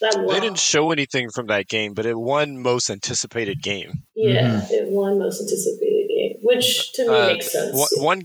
that 0.00 0.16
one? 0.16 0.34
They 0.34 0.40
didn't 0.40 0.58
show 0.58 0.90
anything 0.92 1.30
from 1.30 1.46
that 1.46 1.68
game, 1.68 1.94
but 1.94 2.06
it 2.06 2.18
won 2.18 2.58
most 2.62 2.90
anticipated 2.90 3.60
game. 3.62 3.92
yeah, 4.14 4.66
it 4.70 4.90
won 4.90 5.18
most 5.18 5.40
anticipated 5.40 6.08
game, 6.08 6.36
which 6.42 6.92
to 6.94 7.04
me 7.04 7.12
Uh, 7.12 7.26
makes 7.34 7.52
sense. 7.52 7.76
One, 7.76 8.04
one, 8.04 8.22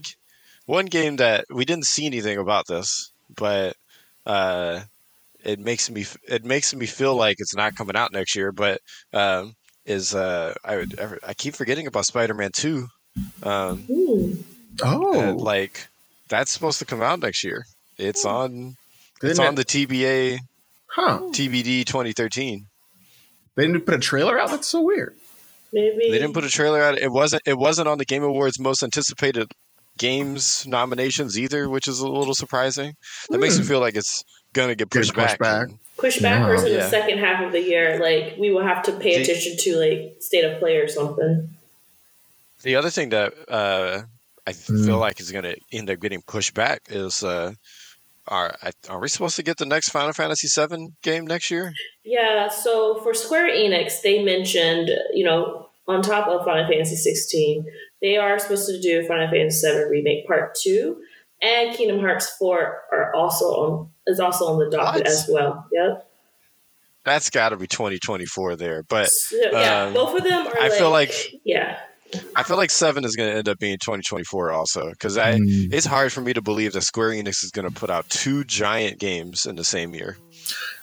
one 0.65 0.85
game 0.87 1.17
that 1.17 1.45
we 1.53 1.65
didn't 1.65 1.85
see 1.85 2.05
anything 2.05 2.37
about 2.37 2.65
this, 2.67 3.11
but 3.35 3.75
uh, 4.25 4.81
it 5.43 5.59
makes 5.59 5.89
me 5.89 6.05
it 6.27 6.45
makes 6.45 6.73
me 6.75 6.85
feel 6.87 7.15
like 7.15 7.37
it's 7.39 7.55
not 7.55 7.75
coming 7.75 7.95
out 7.97 8.13
next 8.13 8.35
year. 8.35 8.51
But 8.51 8.81
um, 9.13 9.53
is 9.85 10.15
uh, 10.15 10.53
I 10.63 10.77
would 10.77 10.95
I 11.23 11.33
keep 11.35 11.55
forgetting 11.55 11.87
about 11.87 12.05
Spider 12.05 12.33
Man 12.33 12.51
Two. 12.53 12.87
Um, 13.43 13.87
Hmm. 13.87 14.41
Oh, 14.83 15.35
like 15.39 15.87
that's 16.29 16.51
supposed 16.51 16.79
to 16.79 16.85
come 16.85 17.01
out 17.01 17.19
next 17.19 17.43
year. 17.43 17.65
It's 17.97 18.25
on 18.25 18.75
it's 19.21 19.37
Didn't 19.37 19.47
on 19.47 19.53
it- 19.53 19.57
the 19.57 19.65
TBA 19.65 20.39
huh? 20.87 21.19
TBD 21.31 21.85
2013. 21.85 22.65
They 23.55 23.65
didn't 23.67 23.81
put 23.85 23.95
a 23.95 23.99
trailer 23.99 24.37
out. 24.39 24.49
That's 24.49 24.67
so 24.67 24.81
weird. 24.81 25.15
Maybe 25.71 26.09
They 26.11 26.19
didn't 26.19 26.33
put 26.33 26.43
a 26.43 26.49
trailer 26.49 26.81
out. 26.81 26.97
It 26.99 27.11
wasn't. 27.11 27.41
It 27.45 27.57
wasn't 27.57 27.87
on 27.87 27.97
the 27.97 28.05
Game 28.05 28.23
Awards 28.23 28.59
most 28.59 28.83
anticipated 28.83 29.51
games 29.97 30.65
nominations 30.67 31.39
either, 31.39 31.69
which 31.69 31.87
is 31.87 31.99
a 31.99 32.07
little 32.07 32.35
surprising. 32.35 32.95
That 33.29 33.37
makes 33.39 33.57
me 33.57 33.63
Hmm. 33.63 33.69
feel 33.69 33.79
like 33.79 33.95
it's 33.95 34.23
gonna 34.53 34.75
get 34.75 34.89
Get 34.89 34.99
pushed, 34.99 35.13
pushed 35.13 35.37
back. 35.39 35.69
back. 35.69 35.77
push 35.97 36.19
back 36.19 36.41
Yeah. 36.41 36.47
or 36.49 36.55
is 36.55 36.63
it 36.63 36.71
Yeah. 36.73 36.77
the 36.83 36.89
second 36.89 37.19
half 37.19 37.41
of 37.45 37.53
the 37.53 37.61
year? 37.61 37.97
Like 38.01 38.35
we 38.37 38.51
will 38.51 38.63
have 38.63 38.83
to 38.83 38.91
pay 38.93 39.15
The- 39.17 39.23
attention 39.23 39.55
to 39.57 39.75
like 39.77 40.17
state 40.19 40.43
of 40.43 40.59
play 40.59 40.75
or 40.77 40.89
something. 40.89 41.49
The 42.63 42.75
other 42.75 42.89
thing 42.89 43.09
that 43.09 43.33
uh, 43.49 44.03
I 44.47 44.51
Hmm. 44.53 44.85
feel 44.85 44.97
like 44.97 45.19
is 45.19 45.31
gonna 45.31 45.55
end 45.71 45.89
up 45.89 45.99
getting 45.99 46.21
pushed 46.21 46.53
back 46.53 46.81
is. 46.89 47.23
Uh, 47.23 47.53
are 48.27 48.55
are 48.89 48.99
we 48.99 49.07
supposed 49.07 49.35
to 49.35 49.43
get 49.43 49.57
the 49.57 49.65
next 49.67 49.89
Final 49.89 50.11
Fantasy 50.13 50.47
VII 50.47 50.87
game 51.03 51.27
next 51.27 51.51
year? 51.51 51.71
Yeah, 52.03 52.49
so 52.49 52.99
for 53.03 53.13
Square 53.13 53.49
Enix, 53.51 54.01
they 54.01 54.23
mentioned, 54.23 54.89
you 55.13 55.23
know, 55.23 55.69
on 55.87 56.01
top 56.01 56.27
of 56.27 56.43
Final 56.43 56.67
Fantasy 56.67 56.95
16, 56.95 57.65
they 58.01 58.17
are 58.17 58.39
supposed 58.39 58.67
to 58.67 58.81
do 58.81 59.05
Final 59.07 59.27
Fantasy 59.29 59.59
7 59.59 59.89
Remake 59.89 60.25
Part 60.25 60.55
2, 60.55 60.97
and 61.43 61.75
Kingdom 61.77 61.99
Hearts 61.99 62.35
4 62.37 62.83
are 62.91 63.13
also 63.15 63.45
on 63.45 63.89
is 64.07 64.19
also 64.19 64.45
on 64.45 64.57
the 64.59 64.69
docket 64.75 65.01
What? 65.03 65.07
as 65.07 65.29
well. 65.31 65.67
Yep. 65.71 66.07
That's 67.03 67.29
got 67.29 67.49
to 67.49 67.57
be 67.57 67.67
2024 67.67 68.55
there, 68.55 68.81
but 68.81 69.09
So, 69.11 69.37
yeah, 69.51 69.83
um, 69.83 69.93
both 69.93 70.17
of 70.17 70.23
them 70.23 70.47
are 70.47 70.59
I 70.59 70.69
feel 70.69 70.89
like 70.89 71.13
yeah. 71.43 71.77
I 72.35 72.43
feel 72.43 72.57
like 72.57 72.69
seven 72.71 73.03
is 73.05 73.15
going 73.15 73.29
to 73.31 73.37
end 73.37 73.49
up 73.49 73.59
being 73.59 73.77
2024 73.77 74.51
also 74.51 74.89
because 74.91 75.17
I 75.17 75.35
Mm. 75.35 75.73
it's 75.73 75.85
hard 75.85 76.11
for 76.13 76.21
me 76.21 76.33
to 76.33 76.41
believe 76.41 76.73
that 76.73 76.81
Square 76.81 77.11
Enix 77.11 77.43
is 77.43 77.51
going 77.51 77.67
to 77.67 77.73
put 77.73 77.89
out 77.89 78.09
two 78.09 78.43
giant 78.43 78.99
games 78.99 79.45
in 79.45 79.55
the 79.55 79.63
same 79.63 79.93
year. 79.93 80.17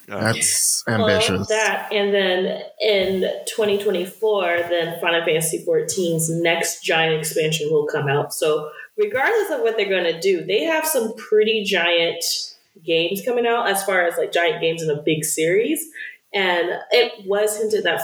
Um, 0.09 0.21
That's 0.21 0.83
Well, 0.87 1.09
ambitious. 1.09 1.49
that 1.49 1.93
and 1.93 2.13
then 2.13 2.63
in 2.81 3.21
2024, 3.47 4.67
then 4.69 5.01
Final 5.01 5.25
Fantasy 5.25 5.65
14's 5.67 6.29
next 6.31 6.83
giant 6.83 7.19
expansion 7.19 7.69
will 7.71 7.87
come 7.87 8.09
out. 8.09 8.35
So 8.35 8.69
regardless 8.97 9.51
of 9.51 9.61
what 9.61 9.77
they're 9.77 9.89
going 9.89 10.13
to 10.13 10.21
do, 10.21 10.45
they 10.45 10.65
have 10.65 10.85
some 10.87 11.15
pretty 11.17 11.63
giant 11.65 12.25
games 12.85 13.23
coming 13.25 13.47
out 13.47 13.69
as 13.69 13.85
far 13.85 14.03
as 14.07 14.17
like 14.19 14.33
giant 14.33 14.61
games 14.61 14.83
in 14.83 14.91
a 14.91 15.01
big 15.01 15.25
series. 15.25 15.87
And 16.35 16.71
it 16.91 17.27
was 17.27 17.59
hinted 17.59 17.85
that 17.85 18.03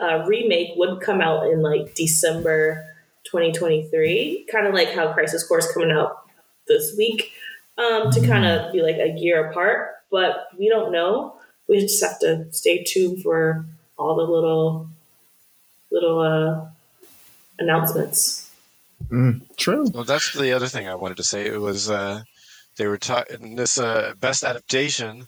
uh, 0.00 0.24
remake 0.26 0.70
would 0.76 1.00
come 1.00 1.20
out 1.20 1.46
in 1.50 1.62
like 1.62 1.94
December 1.94 2.84
2023, 3.24 4.46
kind 4.50 4.66
of 4.66 4.74
like 4.74 4.92
how 4.92 5.12
Crisis 5.12 5.46
Core 5.46 5.58
is 5.58 5.70
coming 5.72 5.90
out 5.90 6.28
this 6.66 6.94
week, 6.96 7.32
um, 7.78 8.10
to 8.10 8.26
kind 8.26 8.44
of 8.44 8.72
be 8.72 8.82
like 8.82 8.96
a 8.96 9.18
year 9.18 9.48
apart. 9.48 9.90
But 10.10 10.48
we 10.58 10.68
don't 10.68 10.92
know. 10.92 11.36
We 11.68 11.80
just 11.80 12.02
have 12.04 12.18
to 12.20 12.52
stay 12.52 12.84
tuned 12.84 13.22
for 13.22 13.64
all 13.96 14.16
the 14.16 14.22
little 14.22 14.88
little 15.90 16.20
uh, 16.20 16.66
announcements. 17.58 18.50
Mm, 19.08 19.42
true. 19.56 19.88
Well, 19.92 20.04
that's 20.04 20.32
the 20.32 20.52
other 20.52 20.66
thing 20.66 20.88
I 20.88 20.94
wanted 20.94 21.18
to 21.18 21.24
say. 21.24 21.46
It 21.46 21.60
was 21.60 21.90
uh, 21.90 22.22
they 22.76 22.86
were 22.86 22.98
talking 22.98 23.42
in 23.42 23.54
this 23.54 23.78
uh, 23.78 24.14
best 24.18 24.44
adaptation 24.44 25.26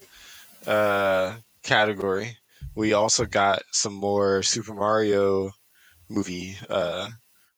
uh, 0.67 1.35
category. 1.63 2.39
We 2.75 2.93
also 2.93 3.25
got 3.27 3.63
some 3.73 3.95
more 3.95 4.43
Super 4.43 4.75
Mario 4.75 5.51
movie 6.09 6.57
uh, 6.69 7.09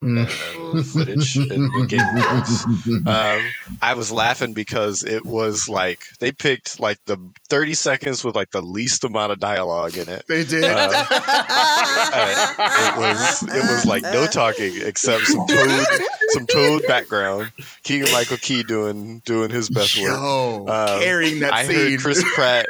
Mm. 0.01 0.27
uh, 0.29 0.83
footage 0.85 1.37
in, 1.37 1.51
in 1.75 1.87
Game 1.89 3.05
Um, 3.09 3.43
I 3.83 3.95
was 3.97 4.13
laughing 4.13 4.53
because 4.53 5.03
it 5.03 5.27
was 5.27 5.69
like 5.69 5.99
they 6.21 6.31
picked 6.31 6.79
like 6.79 6.99
the 7.07 7.19
30 7.49 7.75
seconds 7.75 8.23
with 8.23 8.37
like 8.37 8.53
the 8.53 8.63
least 8.63 9.03
amount 9.03 9.33
of 9.33 9.41
dialogue 9.41 9.97
in 9.97 10.09
it. 10.09 10.23
They 10.29 10.45
did. 10.45 10.63
Uh, 10.63 11.05
it 12.71 12.97
was 12.97 13.43
it 13.43 13.71
was 13.71 13.87
like 13.87 14.03
no 14.05 14.27
talking 14.27 14.73
except 14.83 15.25
some 15.27 15.47
toad 15.49 15.87
some 16.29 16.47
toad 16.47 16.83
background. 16.87 17.51
Keegan 17.83 18.13
Michael 18.13 18.37
Key 18.37 18.63
doing 18.63 19.21
doing 19.25 19.51
his 19.51 19.69
best 19.69 19.97
work. 20.01 20.07
Yo, 20.13 20.65
Um, 20.69 21.01
carrying 21.03 21.41
that 21.41 21.53
I 21.53 21.65
scene. 21.67 21.75
heard 21.75 22.01
Chris 22.01 22.23
Pratt. 22.35 22.67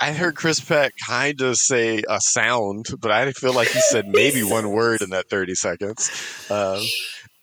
I 0.00 0.12
heard 0.12 0.36
Chris 0.36 0.60
Peck 0.60 0.92
kind 1.06 1.40
of 1.40 1.56
say 1.56 2.02
a 2.08 2.20
sound, 2.20 2.86
but 3.00 3.10
I 3.10 3.32
feel 3.32 3.52
like 3.52 3.68
he 3.68 3.80
said 3.80 4.06
maybe 4.08 4.42
one 4.44 4.70
word 4.70 5.02
in 5.02 5.10
that 5.10 5.28
30 5.28 5.54
seconds. 5.54 6.10
Um, 6.50 6.82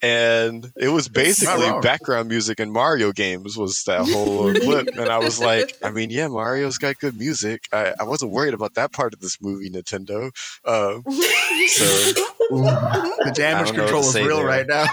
and 0.04 0.70
it 0.76 0.90
was 0.90 1.08
basically 1.08 1.72
background 1.82 2.28
music 2.28 2.60
in 2.60 2.72
Mario 2.72 3.14
games 3.14 3.56
was 3.58 3.84
that 3.88 4.02
whole 4.02 4.54
clip. 4.62 4.90
And 4.98 5.08
I 5.08 5.20
was 5.20 5.40
like, 5.40 5.78
I 5.82 5.92
mean, 5.92 6.10
yeah, 6.10 6.28
Mario's 6.28 6.78
got 6.78 7.00
good 7.00 7.18
music. 7.18 7.62
I, 7.72 7.94
I 7.98 8.04
wasn't 8.04 8.32
worried 8.32 8.54
about 8.54 8.74
that 8.74 8.92
part 8.92 9.14
of 9.14 9.22
this 9.22 9.42
movie, 9.42 9.70
Nintendo. 9.70 10.26
Um, 10.66 11.04
so 11.06 11.86
the 12.50 13.32
damage 13.34 13.72
I 13.72 13.76
don't 13.76 13.78
know 13.78 13.84
what 13.84 13.90
control 13.92 14.02
is 14.04 14.16
real 14.16 14.38
there. 14.38 14.46
right 14.46 14.68
now. 14.68 14.86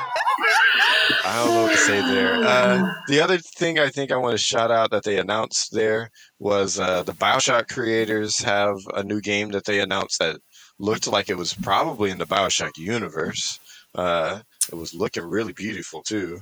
I 1.30 1.44
don't 1.44 1.54
know 1.54 1.62
what 1.62 1.72
to 1.72 1.78
say 1.78 2.00
there. 2.00 2.30
Uh, 2.50 2.92
the 3.06 3.20
other 3.20 3.38
thing 3.38 3.78
I 3.78 3.88
think 3.88 4.10
I 4.10 4.16
want 4.16 4.32
to 4.32 4.38
shout 4.38 4.70
out 4.70 4.90
that 4.90 5.04
they 5.04 5.18
announced 5.18 5.72
there 5.72 6.10
was 6.38 6.80
uh, 6.80 7.02
the 7.04 7.12
Bioshock 7.12 7.68
creators 7.68 8.38
have 8.40 8.76
a 8.94 9.04
new 9.04 9.20
game 9.20 9.50
that 9.52 9.64
they 9.64 9.80
announced 9.80 10.18
that 10.18 10.40
looked 10.78 11.06
like 11.06 11.28
it 11.28 11.36
was 11.36 11.54
probably 11.54 12.10
in 12.10 12.18
the 12.18 12.26
Bioshock 12.26 12.76
universe. 12.76 13.60
Uh, 13.94 14.40
it 14.72 14.74
was 14.74 14.94
looking 14.94 15.24
really 15.24 15.52
beautiful 15.52 16.02
too. 16.02 16.40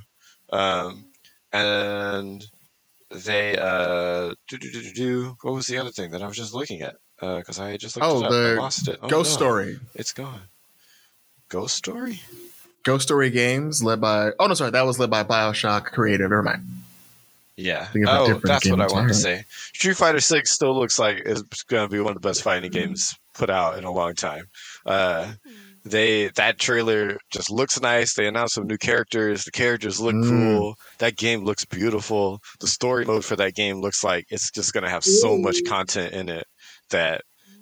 Um, 0.51 1.05
and 1.53 2.43
they 3.11 3.57
uh, 3.57 4.33
do, 4.47 4.57
do, 4.57 4.71
do, 4.71 4.81
do, 4.81 4.93
do. 4.93 5.37
What 5.41 5.53
was 5.53 5.67
the 5.67 5.77
other 5.77 5.91
thing 5.91 6.11
that 6.11 6.23
I 6.23 6.27
was 6.27 6.37
just 6.37 6.53
looking 6.53 6.81
at? 6.81 6.95
Because 7.19 7.59
I 7.59 7.77
just 7.77 7.97
looked 7.97 8.07
Oh, 8.07 8.19
it 8.19 8.25
up 8.25 8.31
the 8.31 8.49
and 8.51 8.57
lost 8.59 8.87
it. 8.87 8.99
Oh, 9.01 9.07
Ghost 9.07 9.31
no. 9.31 9.35
Story. 9.45 9.79
It's 9.93 10.13
gone. 10.13 10.41
Ghost 11.49 11.75
Story. 11.75 12.21
Ghost 12.83 13.03
Story 13.03 13.29
Games, 13.29 13.83
led 13.83 13.99
by. 14.01 14.31
Oh 14.39 14.47
no, 14.47 14.53
sorry, 14.53 14.71
that 14.71 14.85
was 14.85 14.99
led 14.99 15.09
by 15.09 15.23
Bioshock 15.23 15.85
Creative. 15.85 16.29
Never 16.29 16.43
mind. 16.43 16.63
Yeah. 17.57 17.85
Think 17.85 18.07
of 18.07 18.29
a 18.29 18.33
Oh, 18.35 18.41
that's 18.43 18.69
what 18.69 18.79
I 18.81 18.87
wanted 18.87 19.09
to 19.09 19.13
say. 19.15 19.43
Street 19.73 19.97
Fighter 19.97 20.21
Six 20.21 20.51
still 20.51 20.77
looks 20.77 20.97
like 20.97 21.23
it's 21.25 21.63
going 21.63 21.87
to 21.89 21.91
be 21.93 21.99
one 21.99 22.15
of 22.15 22.21
the 22.21 22.25
best 22.27 22.41
fighting 22.41 22.71
games 22.71 23.15
put 23.33 23.49
out 23.49 23.77
in 23.77 23.83
a 23.83 23.91
long 23.91 24.15
time. 24.15 24.45
Uh, 24.85 25.33
they 25.83 26.29
that 26.35 26.57
trailer 26.59 27.17
just 27.31 27.51
looks 27.51 27.79
nice. 27.81 28.13
They 28.13 28.27
announced 28.27 28.55
some 28.55 28.67
new 28.67 28.77
characters. 28.77 29.43
The 29.43 29.51
characters 29.51 29.99
look 29.99 30.15
Mm. 30.15 30.29
cool. 30.29 30.75
That 30.99 31.17
game 31.17 31.43
looks 31.43 31.65
beautiful. 31.65 32.39
The 32.61 32.67
story 32.67 33.03
mode 33.05 33.25
for 33.25 33.35
that 33.35 33.55
game 33.55 33.81
looks 33.81 34.03
like 34.05 34.25
it's 34.29 34.51
just 34.51 34.73
going 34.73 34.83
to 34.85 34.89
have 34.89 35.03
so 35.03 35.37
much 35.37 35.57
content 35.67 36.13
in 36.13 36.29
it 36.29 36.45
that 36.91 37.21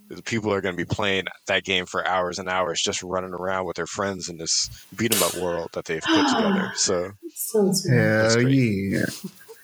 the 0.09 0.21
people 0.23 0.51
are 0.53 0.61
going 0.61 0.75
to 0.75 0.85
be 0.85 0.85
playing 0.85 1.25
that 1.47 1.63
game 1.63 1.85
for 1.85 2.07
hours 2.07 2.39
and 2.39 2.47
hours, 2.49 2.81
just 2.81 3.03
running 3.03 3.33
around 3.33 3.65
with 3.65 3.75
their 3.75 3.87
friends 3.87 4.29
in 4.29 4.37
this 4.37 4.69
beat 4.95 5.13
'em 5.15 5.21
up 5.23 5.35
world 5.35 5.69
that 5.73 5.85
they've 5.85 6.01
put 6.01 6.27
together. 6.29 6.71
So 6.75 7.11
Sounds 7.33 7.87
Hell 7.87 8.41
yeah! 8.41 9.05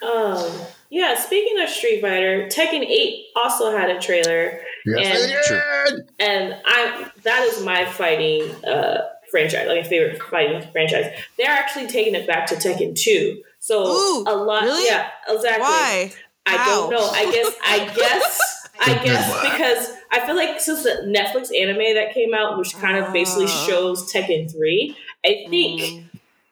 Um, 0.05 0.51
yeah, 0.89 1.15
speaking 1.17 1.61
of 1.63 1.69
Street 1.69 2.01
Fighter, 2.01 2.47
Tekken 2.47 2.85
8 2.85 3.25
also 3.37 3.71
had 3.75 3.89
a 3.89 3.99
trailer, 3.99 4.59
Yes, 4.85 5.49
And- 5.49 6.09
and 6.19 6.55
I 6.65 7.09
that 7.23 7.43
is 7.43 7.63
my 7.63 7.85
fighting 7.85 8.51
uh, 8.65 9.07
franchise, 9.31 9.65
like 9.67 9.83
my 9.83 9.87
favorite 9.87 10.21
fighting 10.23 10.61
franchise. 10.73 11.05
They're 11.37 11.49
actually 11.49 11.87
taking 11.87 12.15
it 12.15 12.27
back 12.27 12.47
to 12.47 12.55
Tekken 12.55 12.95
2. 12.99 13.41
So 13.59 13.87
Ooh, 13.87 14.23
a 14.27 14.35
lot, 14.35 14.63
really? 14.63 14.85
yeah, 14.85 15.07
exactly. 15.29 15.61
Why? 15.61 16.11
I 16.45 16.57
How? 16.57 16.65
don't 16.65 16.91
know. 16.91 17.09
I 17.09 17.31
guess. 17.31 17.55
I 17.63 17.77
guess. 17.95 18.39
I 18.81 18.93
guess 19.05 19.29
one. 19.31 19.43
because 19.51 19.93
I 20.13 20.25
feel 20.25 20.35
like 20.35 20.61
since 20.61 20.83
the 20.83 21.03
Netflix 21.07 21.49
anime 21.57 21.95
that 21.95 22.13
came 22.13 22.33
out, 22.33 22.57
which 22.57 22.73
kind 22.77 22.97
of 22.97 23.11
basically 23.11 23.45
Ah. 23.49 23.65
shows 23.67 24.11
Tekken 24.13 24.49
3, 24.51 24.95
I 25.25 25.45
think 25.49 25.81
Mm. 25.81 26.03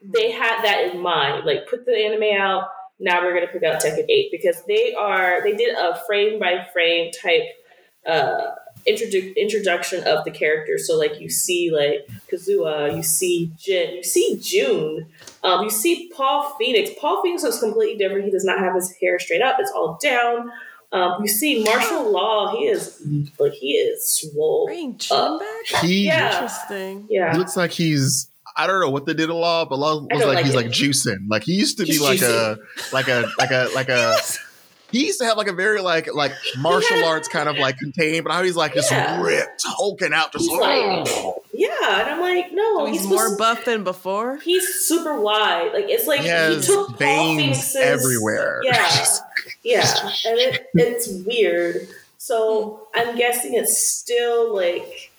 they 0.01 0.31
had 0.31 0.63
that 0.63 0.91
in 0.91 0.99
mind. 0.99 1.45
Like, 1.45 1.67
put 1.67 1.85
the 1.85 1.95
anime 1.95 2.35
out. 2.41 2.69
Now 2.99 3.21
we're 3.21 3.33
gonna 3.33 3.47
pick 3.47 3.63
out 3.63 3.81
Tekken 3.81 4.05
8 4.09 4.29
because 4.31 4.63
they 4.67 4.93
are 4.93 5.41
they 5.43 5.53
did 5.53 5.75
a 5.75 5.95
frame 6.07 6.39
by 6.39 6.65
frame 6.73 7.11
type 7.11 7.43
uh 8.05 8.51
introdu- 8.87 9.35
introduction 9.35 10.03
of 10.05 10.23
the 10.25 10.31
characters. 10.31 10.87
So 10.87 10.97
like 10.97 11.19
you 11.19 11.29
see 11.29 11.69
like 11.71 12.07
Kazuya, 12.31 12.95
you 12.95 13.03
see 13.03 13.51
Jin, 13.59 13.97
you 13.97 14.03
see 14.03 14.37
June, 14.41 15.07
um, 15.43 15.63
you 15.63 15.69
see 15.69 16.09
Paul 16.15 16.55
Phoenix. 16.57 16.89
Paul 16.99 17.21
Phoenix 17.21 17.43
looks 17.43 17.59
completely 17.59 17.97
different. 17.97 18.25
He 18.25 18.31
does 18.31 18.45
not 18.45 18.57
have 18.59 18.73
his 18.73 18.91
hair 19.01 19.19
straight 19.19 19.41
up; 19.43 19.57
it's 19.59 19.71
all 19.71 19.99
down. 20.01 20.51
Um, 20.93 21.21
you 21.21 21.27
see 21.29 21.63
Marshall 21.63 22.11
Law. 22.11 22.55
He 22.57 22.65
is 22.65 23.01
like 23.39 23.53
he 23.53 23.71
is 23.73 24.05
swole. 24.05 24.65
Bring 24.67 24.97
Jin 24.97 25.17
Uh, 25.17 25.37
back? 25.39 25.81
He, 25.83 26.05
Yeah. 26.07 26.33
Interesting. 26.33 27.05
he 27.09 27.15
Yeah, 27.15 27.35
looks 27.37 27.55
like 27.55 27.71
he's. 27.71 28.27
I 28.57 28.67
don't 28.67 28.81
know 28.81 28.89
what 28.89 29.05
they 29.05 29.13
did 29.13 29.29
a 29.29 29.33
law, 29.33 29.63
but 29.63 29.79
Law 29.79 29.91
I 30.11 30.15
looks 30.15 30.25
like, 30.25 30.35
like 30.35 30.45
he's 30.45 30.53
it. 30.53 30.57
like 30.57 30.65
juicing. 30.67 31.17
Like 31.29 31.43
he 31.43 31.53
used 31.53 31.77
to 31.77 31.83
be 31.85 31.91
He's 31.93 32.01
like 32.01 32.21
a 32.21 32.57
like 32.91 33.07
a 33.07 33.31
like 33.39 33.51
a 33.51 33.69
like 33.73 33.89
a. 33.89 34.17
He 34.91 35.05
used 35.07 35.19
to 35.19 35.25
have 35.25 35.37
like 35.37 35.47
a 35.47 35.53
very 35.53 35.81
like 35.81 36.13
like 36.13 36.33
martial 36.57 36.97
had- 36.97 37.05
arts 37.05 37.27
kind 37.27 37.47
of 37.49 37.57
like 37.57 37.77
contained, 37.77 38.23
but 38.25 38.31
now 38.33 38.43
he's 38.43 38.55
like 38.55 38.73
just 38.73 38.91
Yeah. 38.91 39.21
ripped, 39.21 39.63
hulking 39.65 40.13
out, 40.13 40.31
just 40.33 40.49
He's 40.49 40.59
like- 40.59 41.07
yeah, 41.53 42.01
and 42.01 42.09
I'm 42.09 42.21
like, 42.21 42.51
no, 42.53 42.79
So 42.79 42.85
he's, 42.85 43.01
he's 43.01 43.09
more 43.09 43.23
supposed- 43.29 43.39
buff 43.39 43.65
than 43.65 43.83
before. 43.83 44.37
He's 44.37 44.67
super 44.85 45.19
wide. 45.19 45.71
Like 45.73 45.85
it's 45.89 46.07
like 46.07 46.21
he 46.21 46.27
he, 46.55 46.61
took 46.61 46.87
Paul 46.89 46.95
veins 46.97 47.41
Phoenix's 47.41 47.75
everywhere. 47.75 48.61
Yeah, 48.63 49.05
yeah, 49.63 50.09
and 50.25 50.37
it, 50.39 50.67
it's 50.73 51.07
weird. 51.25 51.87
So 52.17 52.87
I'm 52.95 53.15
guessing 53.15 53.53
it's 53.55 53.77
still 53.85 54.53
like 54.55 55.11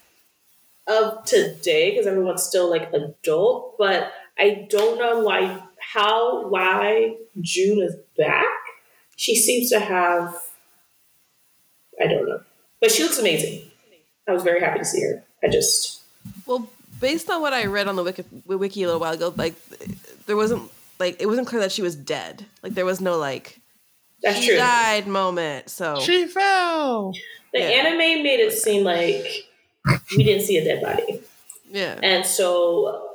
of 0.88 1.24
today 1.24 1.90
because 1.90 2.06
everyone's 2.06 2.42
still 2.42 2.68
like 2.70 2.92
adult, 2.92 3.76
but 3.78 4.12
I 4.38 4.66
don't 4.70 4.98
know 4.98 5.20
why 5.20 5.62
how 5.78 6.48
why 6.48 7.16
June 7.40 7.82
is 7.82 7.94
back. 8.16 8.46
She 9.22 9.36
seems 9.36 9.70
to 9.70 9.78
have 9.78 10.34
I 12.02 12.06
don't 12.08 12.28
know, 12.28 12.40
but 12.80 12.90
she 12.90 13.02
looks 13.04 13.18
amazing. 13.18 13.70
I 14.28 14.32
was 14.32 14.42
very 14.42 14.60
happy 14.60 14.78
to 14.80 14.84
see 14.84 15.02
her. 15.02 15.22
I 15.42 15.48
just 15.48 16.00
Well, 16.46 16.68
based 17.00 17.30
on 17.30 17.40
what 17.40 17.52
I 17.52 17.66
read 17.66 17.86
on 17.88 17.96
the 17.96 18.02
wiki, 18.02 18.24
wiki 18.46 18.82
a 18.82 18.86
little 18.86 19.00
while 19.00 19.12
ago, 19.14 19.32
like 19.36 19.54
there 20.26 20.36
wasn't 20.36 20.70
like 20.98 21.20
it 21.20 21.26
wasn't 21.26 21.46
clear 21.46 21.60
that 21.60 21.72
she 21.72 21.82
was 21.82 21.94
dead. 21.94 22.46
Like 22.62 22.74
there 22.74 22.84
was 22.84 23.00
no 23.00 23.16
like 23.18 23.60
that's 24.22 24.38
she 24.40 24.48
true. 24.48 24.56
died 24.56 25.06
moment. 25.06 25.70
So 25.70 26.00
She 26.00 26.26
fell. 26.26 27.12
The 27.52 27.60
Yeah. 27.60 27.68
anime 27.68 28.22
made 28.24 28.40
it 28.40 28.52
seem 28.52 28.82
like 28.84 29.24
we 30.16 30.24
didn't 30.24 30.42
see 30.46 30.56
a 30.56 30.64
dead 30.64 30.82
body. 30.82 31.20
yeah, 31.70 31.98
And 32.02 32.24
so 32.26 33.10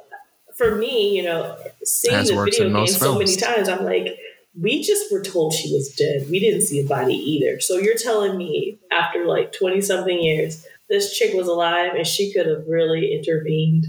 for 0.56 0.76
me, 0.76 1.16
you 1.18 1.24
know, 1.24 1.58
seeing 1.84 2.16
As 2.16 2.28
the 2.30 2.36
video 2.44 2.70
game 2.74 2.88
so 2.88 3.18
many 3.18 3.36
times, 3.36 3.68
I'm 3.70 3.84
like, 3.86 4.18
we 4.60 4.82
just 4.82 5.12
were 5.12 5.22
told 5.22 5.54
she 5.54 5.72
was 5.74 5.90
dead. 5.90 6.28
We 6.30 6.40
didn't 6.40 6.62
see 6.62 6.80
a 6.80 6.86
body 6.86 7.14
either. 7.16 7.60
So 7.60 7.78
you're 7.78 7.98
telling 7.98 8.38
me 8.38 8.80
after 8.92 9.26
like 9.26 9.52
20 9.54 9.82
something 9.82 10.20
years, 10.22 10.66
this 10.90 11.16
chick 11.18 11.34
was 11.34 11.48
alive 11.48 11.94
and 11.96 12.08
she 12.08 12.32
could 12.34 12.48
have 12.48 12.68
really 12.68 13.14
intervened. 13.14 13.88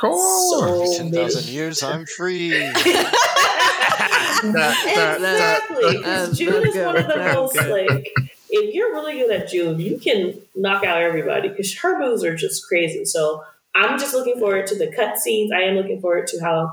Cool. 0.00 0.18
So 0.52 0.96
ten 0.96 1.10
many- 1.10 1.24
thousand 1.24 1.52
years, 1.52 1.82
I'm 1.82 2.04
free. 2.06 2.54
exactly. 4.46 5.96
'cause 5.96 6.02
That's- 6.02 6.38
June 6.38 6.66
is 6.66 6.76
one 6.76 6.96
of 6.96 7.06
the 7.08 7.32
most 7.34 7.56
like. 7.56 8.12
If 8.48 8.74
you're 8.74 8.92
really 8.92 9.14
good 9.18 9.30
at 9.32 9.48
June, 9.50 9.80
you 9.80 9.98
can 9.98 10.40
knock 10.54 10.84
out 10.84 11.02
everybody 11.02 11.48
because 11.48 11.76
her 11.78 11.98
moves 11.98 12.22
are 12.22 12.36
just 12.36 12.66
crazy. 12.66 13.04
So 13.04 13.42
I'm 13.74 13.98
just 13.98 14.14
looking 14.14 14.38
forward 14.38 14.66
to 14.68 14.76
the 14.78 14.86
cutscenes. 14.86 15.52
I 15.52 15.62
am 15.62 15.74
looking 15.74 16.00
forward 16.00 16.26
to 16.28 16.40
how 16.40 16.70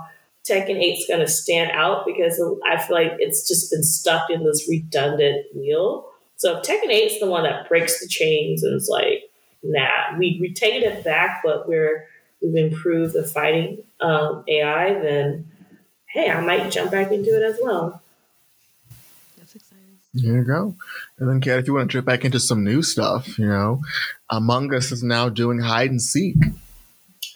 Tekken 0.47 0.75
8 0.75 0.81
is 0.81 1.05
going 1.07 1.21
to 1.21 1.27
stand 1.27 1.71
out 1.71 2.05
because 2.05 2.41
I 2.69 2.77
feel 2.81 2.95
like 2.95 3.13
it's 3.19 3.47
just 3.47 3.71
been 3.71 3.83
stuck 3.83 4.29
in 4.29 4.43
this 4.43 4.67
redundant 4.69 5.45
wheel. 5.55 6.09
So 6.35 6.57
if 6.57 6.63
Tekken 6.63 6.89
8 6.89 7.11
is 7.11 7.19
the 7.19 7.27
one 7.27 7.43
that 7.43 7.69
breaks 7.69 8.01
the 8.01 8.07
chains 8.07 8.63
and 8.63 8.75
it's 8.75 8.89
like, 8.89 9.23
nah, 9.63 10.17
we 10.17 10.37
we 10.41 10.53
taken 10.53 10.83
it 10.83 11.03
back, 11.03 11.41
but 11.43 11.67
we're 11.67 12.07
we've 12.41 12.55
improved 12.55 13.13
the 13.13 13.23
fighting 13.23 13.83
um, 14.01 14.43
AI, 14.47 14.93
then 14.95 15.49
hey, 16.07 16.29
I 16.29 16.41
might 16.41 16.71
jump 16.71 16.91
back 16.91 17.11
into 17.11 17.35
it 17.35 17.43
as 17.43 17.57
well. 17.61 18.01
that's 19.37 19.55
exciting. 19.55 19.99
There 20.13 20.37
you 20.37 20.43
go. 20.43 20.75
And 21.17 21.29
then, 21.29 21.41
Kat, 21.41 21.59
if 21.59 21.67
you 21.67 21.73
want 21.73 21.89
to 21.89 21.91
trip 21.91 22.05
back 22.05 22.23
into 22.23 22.39
some 22.39 22.63
new 22.63 22.83
stuff, 22.83 23.39
you 23.39 23.47
know, 23.47 23.81
Among 24.29 24.73
Us 24.73 24.91
is 24.91 25.01
now 25.01 25.29
doing 25.29 25.59
hide 25.59 25.89
and 25.89 26.01
seek. 26.01 26.35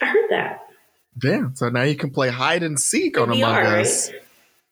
I 0.02 0.06
heard 0.06 0.30
that. 0.30 0.57
Yeah, 1.24 1.50
so 1.54 1.70
now 1.70 1.84
you 1.84 1.96
can 1.96 2.12
play 2.12 2.30
hide 2.30 2.64
and 2.64 2.80
seek 2.80 3.18
on 3.18 3.32
In 3.32 3.38
Among 3.38 3.56
VR, 3.56 3.64
right? 3.64 3.82
Us. 3.82 4.12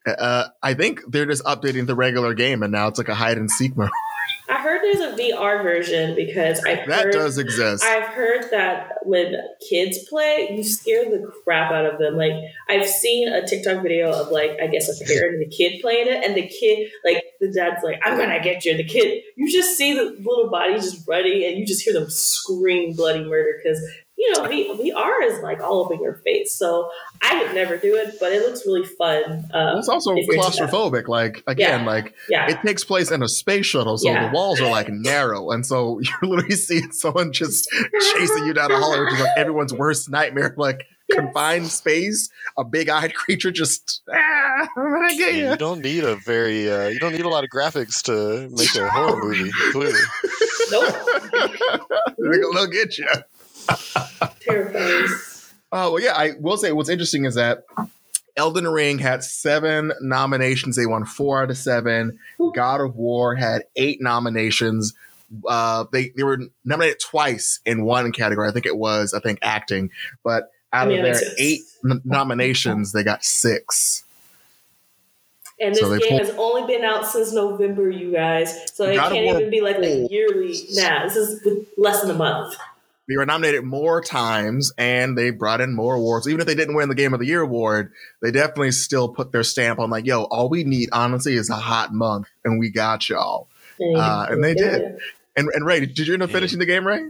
Uh, 0.05 0.45
I 0.61 0.75
think 0.75 1.01
they're 1.07 1.25
just 1.25 1.43
updating 1.45 1.87
the 1.87 1.95
regular 1.95 2.33
game, 2.33 2.61
and 2.61 2.71
now 2.71 2.87
it's 2.87 2.97
like 2.97 3.09
a 3.09 3.15
hide 3.15 3.37
and 3.37 3.49
seek 3.49 3.75
mode. 3.75 3.89
I 4.47 4.57
heard 4.61 4.81
there's 4.83 4.99
a 4.99 5.17
VR 5.17 5.63
version 5.63 6.15
because 6.15 6.59
I've 6.63 6.87
That 6.87 7.05
heard, 7.05 7.13
does 7.13 7.39
exist. 7.39 7.83
I've 7.83 8.09
heard 8.09 8.45
that 8.51 8.91
when 9.03 9.35
kids 9.67 10.07
play, 10.07 10.49
you 10.51 10.63
scare 10.63 11.05
the 11.05 11.31
crap 11.43 11.71
out 11.71 11.85
of 11.85 11.97
them. 11.99 12.15
Like 12.15 12.33
I've 12.69 12.87
seen 12.87 13.27
a 13.27 13.45
TikTok 13.47 13.81
video 13.81 14.11
of 14.11 14.29
like 14.29 14.51
I 14.61 14.67
guess 14.67 14.89
a 14.89 15.03
parent 15.03 15.35
and 15.35 15.43
a 15.43 15.49
kid 15.49 15.81
playing 15.81 16.07
it, 16.07 16.23
and 16.23 16.35
the 16.35 16.47
kid 16.47 16.91
like 17.03 17.23
the 17.39 17.51
dad's 17.51 17.83
like, 17.83 17.99
"I'm 18.03 18.17
gonna 18.19 18.41
get 18.43 18.65
you." 18.65 18.77
The 18.77 18.83
kid, 18.83 19.23
you 19.35 19.51
just 19.51 19.77
see 19.77 19.93
the 19.95 20.03
little 20.03 20.49
body 20.51 20.75
just 20.75 21.07
running, 21.07 21.43
and 21.43 21.57
you 21.57 21.65
just 21.65 21.83
hear 21.83 21.93
them 21.93 22.09
scream 22.09 22.93
bloody 22.95 23.23
murder 23.23 23.59
because 23.63 23.81
you 24.17 24.31
know 24.33 24.47
v- 24.47 24.91
VR 24.91 25.23
is 25.29 25.41
like 25.43 25.61
all 25.61 25.81
over 25.83 25.93
your 25.95 26.15
face. 26.23 26.55
So 26.55 26.89
I 27.21 27.41
would 27.43 27.53
never 27.53 27.77
do 27.77 27.95
it, 27.95 28.15
but 28.19 28.31
it 28.31 28.41
looks 28.47 28.65
really 28.65 28.85
fun. 28.85 29.45
Uh, 29.53 29.75
it's 29.77 29.89
also 29.89 30.11
if 30.15 30.25
you're 30.27 30.35
into 30.35 30.57
that. 30.57 30.69
claustrophobic. 30.71 31.07
Like 31.07 31.43
again, 31.47 31.81
Yeah. 31.81 31.85
like 31.85 32.13
yeah, 32.29 32.49
it 32.49 32.59
takes 32.65 32.83
place 32.83 33.11
in 33.11 33.21
a 33.23 33.27
space 33.27 33.65
shuttle, 33.65 33.97
so 33.97 34.09
Yeah. 34.09 34.27
the 34.27 34.33
walls 34.33 34.61
are 34.61 34.69
like 34.69 34.89
narrow, 34.89 35.51
and 35.51 35.65
so 35.65 35.99
you're 36.21 36.29
literally 36.31 36.55
seeing 36.55 36.91
someone 36.91 37.33
just 37.33 37.69
chasing 38.15 38.45
you 38.45 38.53
down 38.53 38.71
a 38.71 38.77
hallway, 38.79 39.01
which 39.01 39.13
is 39.13 39.19
like 39.19 39.37
everyone's 39.37 39.73
worst 39.73 40.09
nightmare. 40.09 40.53
Like 40.65 40.87
Yes. 41.07 41.19
confined 41.19 41.67
space, 41.67 42.29
a 42.57 42.63
big-eyed 42.63 43.13
creature 43.13 43.51
just 43.51 44.01
ah, 44.11 44.67
I'm 44.75 44.91
gonna 44.91 45.15
get 45.15 45.35
You 45.35 45.51
you. 45.51 45.55
don't 45.57 45.81
need 45.81 46.03
a 46.03 46.15
very 46.15 46.67
uh, 46.71 46.87
you 46.87 46.97
don't 46.97 47.11
need 47.11 47.25
a 47.25 47.29
lot 47.29 47.43
of 47.43 47.51
graphics 47.51 48.01
to 48.05 48.49
make 48.55 48.73
a 48.75 48.89
horror 48.89 49.21
movie. 49.23 49.51
Clearly, 49.71 49.99
nope, 50.71 50.95
They'll 52.17 52.53
they'll 52.53 52.65
get 52.67 52.97
you. 52.97 53.05
terrifying. 54.41 55.07
Oh 55.71 55.93
well, 55.93 55.99
yeah. 56.01 56.13
I 56.15 56.31
will 56.39 56.57
say 56.57 56.71
what's 56.71 56.89
interesting 56.89 57.25
is 57.25 57.35
that 57.35 57.63
Elden 58.37 58.67
Ring 58.67 58.99
had 58.99 59.23
seven 59.23 59.91
nominations. 60.01 60.75
They 60.75 60.85
won 60.85 61.05
four 61.05 61.41
out 61.43 61.49
of 61.49 61.57
seven. 61.57 62.19
God 62.53 62.81
of 62.81 62.95
War 62.95 63.35
had 63.35 63.63
eight 63.75 64.01
nominations. 64.01 64.93
Uh, 65.47 65.85
they 65.91 66.09
they 66.15 66.23
were 66.23 66.39
nominated 66.63 66.99
twice 66.99 67.59
in 67.65 67.83
one 67.83 68.11
category. 68.11 68.47
I 68.47 68.51
think 68.51 68.65
it 68.65 68.77
was 68.77 69.13
I 69.13 69.19
think 69.19 69.39
acting, 69.41 69.89
but 70.23 70.51
out 70.71 70.89
Yeah, 70.91 70.97
of 70.97 71.03
their 71.03 71.21
eight 71.37 71.61
n- 71.89 72.01
nominations, 72.05 72.91
they 72.91 73.03
got 73.03 73.23
six. 73.23 74.03
And 75.59 75.73
this 75.73 75.79
So 75.79 75.97
game 75.97 76.09
pulled- 76.09 76.21
has 76.21 76.29
only 76.37 76.67
been 76.67 76.83
out 76.83 77.07
since 77.07 77.31
November, 77.31 77.89
you 77.89 78.11
guys. 78.11 78.71
So 78.73 78.85
it 78.89 78.95
God 78.95 79.11
can't 79.13 79.25
even 79.37 79.49
be 79.49 79.61
like 79.61 79.77
a 79.77 80.05
yearly. 80.09 80.53
Nah, 80.73 81.03
this 81.05 81.15
is 81.15 81.41
less 81.77 82.01
than 82.01 82.11
a 82.11 82.15
month. 82.15 82.55
They 83.07 83.17
were 83.17 83.25
nominated 83.25 83.63
more 83.63 84.01
times, 84.01 84.73
and 84.77 85.17
they 85.17 85.29
brought 85.29 85.61
in 85.61 85.75
more 85.75 85.95
awards. 85.95 86.27
Even 86.27 86.41
if 86.41 86.47
they 86.47 86.55
didn't 86.55 86.75
win 86.75 86.89
the 86.89 86.95
Game 86.95 87.13
of 87.13 87.19
the 87.19 87.27
Year 87.27 87.41
award, 87.41 87.91
they 88.21 88.31
definitely 88.31 88.71
still 88.71 89.09
put 89.09 89.31
their 89.31 89.43
stamp 89.43 89.79
on 89.79 89.89
like, 89.91 90.05
yo, 90.05 90.23
all 90.23 90.49
we 90.49 90.63
need 90.63 90.89
honestly 90.91 91.33
is 91.35 91.49
a 91.49 91.55
hot 91.55 91.93
month, 91.93 92.27
and 92.43 92.59
we 92.59 92.69
got 92.69 93.07
y'all. 93.07 93.47
Uh, 93.79 94.25
and 94.29 94.43
they 94.43 94.55
did. 94.55 94.81
And 95.37 95.49
and 95.53 95.65
Ray, 95.65 95.81
did 95.81 95.99
you 96.07 96.13
end 96.13 96.23
up 96.23 96.31
finishing 96.31 96.59
the 96.59 96.65
game, 96.65 96.87
Ray? 96.87 97.09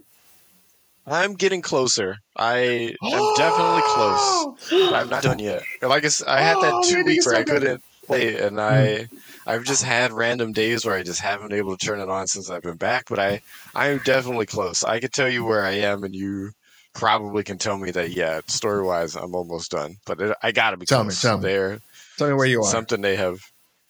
I'm 1.07 1.35
getting 1.35 1.61
closer. 1.61 2.17
I 2.35 2.57
am 3.01 3.33
definitely 3.37 3.81
close. 3.85 4.47
I'm 4.93 5.09
not 5.09 5.23
done 5.23 5.39
yet. 5.39 5.63
Like 5.81 6.03
I, 6.03 6.07
s- 6.07 6.23
I 6.23 6.41
had 6.41 6.57
Oh, 6.57 6.61
that 6.61 6.87
two 6.89 6.95
man, 6.95 7.05
weeks 7.05 7.25
where 7.25 7.35
so 7.35 7.41
I 7.41 7.43
couldn't 7.43 7.83
play, 8.05 8.39
and 8.41 8.59
I 8.59 9.07
I've 9.45 9.63
just 9.63 9.83
had 9.83 10.11
random 10.11 10.53
days 10.53 10.85
where 10.85 10.95
I 10.95 11.03
just 11.03 11.21
haven't 11.21 11.49
been 11.49 11.57
able 11.57 11.77
to 11.77 11.85
turn 11.85 11.99
it 11.99 12.09
on 12.09 12.27
since 12.27 12.49
I've 12.49 12.63
been 12.63 12.77
back. 12.77 13.05
But 13.09 13.19
I 13.19 13.41
I 13.73 13.87
am 13.89 13.99
definitely 13.99 14.45
close. 14.45 14.83
I 14.83 14.99
can 14.99 15.11
tell 15.11 15.29
you 15.29 15.45
where 15.45 15.63
I 15.63 15.71
am, 15.71 16.03
and 16.03 16.15
you 16.15 16.51
probably 16.93 17.43
can 17.43 17.57
tell 17.57 17.77
me 17.77 17.91
that 17.91 18.11
yeah, 18.11 18.39
story 18.47 18.83
wise, 18.83 19.15
I'm 19.15 19.35
almost 19.35 19.71
done. 19.71 19.95
But 20.05 20.21
it, 20.21 20.37
I 20.41 20.51
gotta 20.51 20.77
be 20.77 20.85
Tell 20.85 21.03
me, 21.03 21.09
close. 21.09 21.21
tell 21.21 21.37
me. 21.37 21.77
Tell 22.17 22.27
me 22.29 22.33
where 22.33 22.47
you 22.47 22.61
are. 22.61 22.65
something 22.71 23.01
they 23.01 23.15
have. 23.17 23.39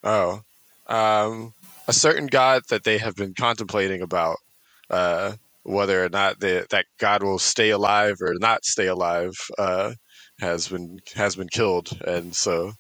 Oh, 0.04 0.42
um, 0.88 1.54
a 1.88 1.94
certain 1.94 2.28
god 2.28 2.64
that 2.70 2.84
they 2.84 2.98
have 2.98 3.16
been 3.16 3.34
contemplating 3.34 4.02
about 4.02 4.38
uh, 4.90 5.34
whether 5.64 6.04
or 6.04 6.10
not 6.10 6.40
they, 6.40 6.64
that 6.70 6.86
god 7.00 7.24
will 7.24 7.40
stay 7.40 7.70
alive 7.72 8.18
or 8.22 8.34
not 8.40 8.64
stay 8.66 8.88
alive 8.88 9.32
uh, 9.58 9.94
has 10.40 10.68
been 10.68 11.00
has 11.16 11.36
been 11.36 11.48
killed, 11.50 11.90
and 12.06 12.36
so 12.36 12.72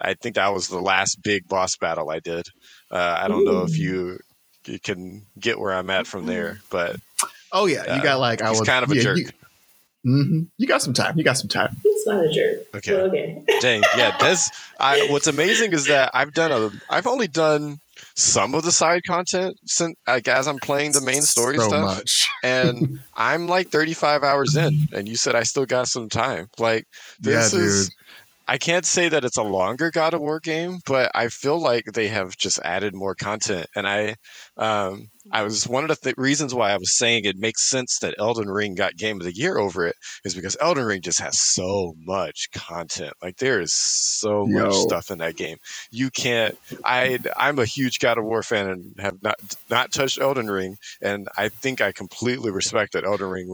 I 0.00 0.14
think 0.14 0.36
that 0.36 0.52
was 0.52 0.68
the 0.68 0.80
last 0.80 1.22
big 1.22 1.46
boss 1.48 1.76
battle 1.76 2.10
I 2.10 2.20
did. 2.20 2.48
Uh, 2.90 3.18
I 3.22 3.28
don't 3.28 3.44
know 3.44 3.62
if 3.64 3.78
you, 3.78 4.18
you 4.66 4.78
can 4.80 5.26
get 5.38 5.58
where 5.58 5.72
I'm 5.72 5.90
at 5.90 6.06
from 6.06 6.26
there, 6.26 6.60
but 6.70 6.96
oh 7.52 7.66
yeah, 7.66 7.84
you 7.84 8.00
uh, 8.00 8.02
got 8.02 8.20
like 8.20 8.42
I 8.42 8.50
was 8.50 8.60
kind 8.62 8.82
of 8.84 8.90
a 8.90 8.96
yeah, 8.96 9.02
jerk. 9.02 9.18
You, 9.18 9.28
Mhm. 10.06 10.46
You 10.56 10.66
got 10.66 10.80
some 10.80 10.94
time. 10.94 11.18
You 11.18 11.24
got 11.24 11.36
some 11.36 11.48
time. 11.48 11.76
He's 11.82 12.06
not 12.06 12.24
a 12.24 12.30
jerk. 12.30 12.60
Okay. 12.76 12.92
But 12.92 13.00
okay. 13.08 13.42
Dang, 13.60 13.82
yeah. 13.96 14.16
Des, 14.18 14.38
I, 14.78 15.06
what's 15.10 15.26
amazing 15.26 15.72
is 15.72 15.86
that 15.86 16.10
I've 16.14 16.32
done 16.32 16.50
a, 16.52 16.70
I've 16.88 17.06
only 17.06 17.28
done 17.28 17.80
some 18.16 18.54
of 18.54 18.62
the 18.64 18.72
side 18.72 19.02
content 19.06 19.58
since, 19.66 19.94
like, 20.06 20.26
as 20.26 20.48
I'm 20.48 20.58
playing 20.58 20.92
the 20.92 21.02
main 21.02 21.20
story 21.20 21.58
so 21.58 21.68
stuff, 21.68 21.82
much. 21.98 22.28
and 22.42 23.00
I'm 23.14 23.46
like 23.46 23.68
35 23.68 24.22
hours 24.22 24.56
in, 24.56 24.88
and 24.94 25.06
you 25.06 25.16
said 25.16 25.34
I 25.34 25.42
still 25.42 25.66
got 25.66 25.86
some 25.86 26.08
time. 26.08 26.48
Like, 26.58 26.86
Yeah, 27.20 27.32
this 27.32 27.50
dude. 27.50 27.60
is. 27.60 27.90
I 28.50 28.58
can't 28.58 28.84
say 28.84 29.08
that 29.08 29.24
it's 29.24 29.36
a 29.36 29.44
longer 29.44 29.92
God 29.92 30.12
of 30.12 30.22
War 30.22 30.40
game, 30.40 30.80
but 30.84 31.12
I 31.14 31.28
feel 31.28 31.56
like 31.56 31.84
they 31.84 32.08
have 32.08 32.36
just 32.36 32.58
added 32.64 32.96
more 32.96 33.14
content, 33.14 33.68
and 33.76 33.86
I, 33.86 34.16
um, 34.56 35.06
I 35.30 35.44
was 35.44 35.68
one 35.68 35.84
of 35.84 35.88
the 35.88 35.94
th- 35.94 36.16
reasons 36.18 36.52
why 36.52 36.72
I 36.72 36.76
was 36.76 36.98
saying 36.98 37.26
it 37.26 37.38
makes 37.38 37.70
sense 37.70 38.00
that 38.00 38.16
Elden 38.18 38.50
Ring 38.50 38.74
got 38.74 38.96
Game 38.96 39.18
of 39.18 39.22
the 39.22 39.32
Year 39.32 39.56
over 39.56 39.86
it 39.86 39.94
is 40.24 40.34
because 40.34 40.56
Elden 40.60 40.84
Ring 40.84 41.00
just 41.00 41.20
has 41.20 41.40
so 41.40 41.94
much 42.04 42.48
content. 42.52 43.12
Like 43.22 43.36
there 43.36 43.60
is 43.60 43.72
so 43.72 44.46
much 44.46 44.74
stuff 44.74 45.12
in 45.12 45.18
that 45.18 45.36
game. 45.36 45.58
You 45.92 46.10
can't. 46.10 46.58
I 46.84 47.20
I'm 47.36 47.60
a 47.60 47.64
huge 47.64 48.00
God 48.00 48.18
of 48.18 48.24
War 48.24 48.42
fan 48.42 48.68
and 48.68 48.94
have 48.98 49.22
not 49.22 49.36
not 49.70 49.92
touched 49.92 50.20
Elden 50.20 50.50
Ring, 50.50 50.74
and 51.00 51.28
I 51.38 51.50
think 51.50 51.80
I 51.80 51.92
completely 51.92 52.50
respect 52.50 52.94
that 52.94 53.04
Elden 53.04 53.28
Ring 53.28 53.46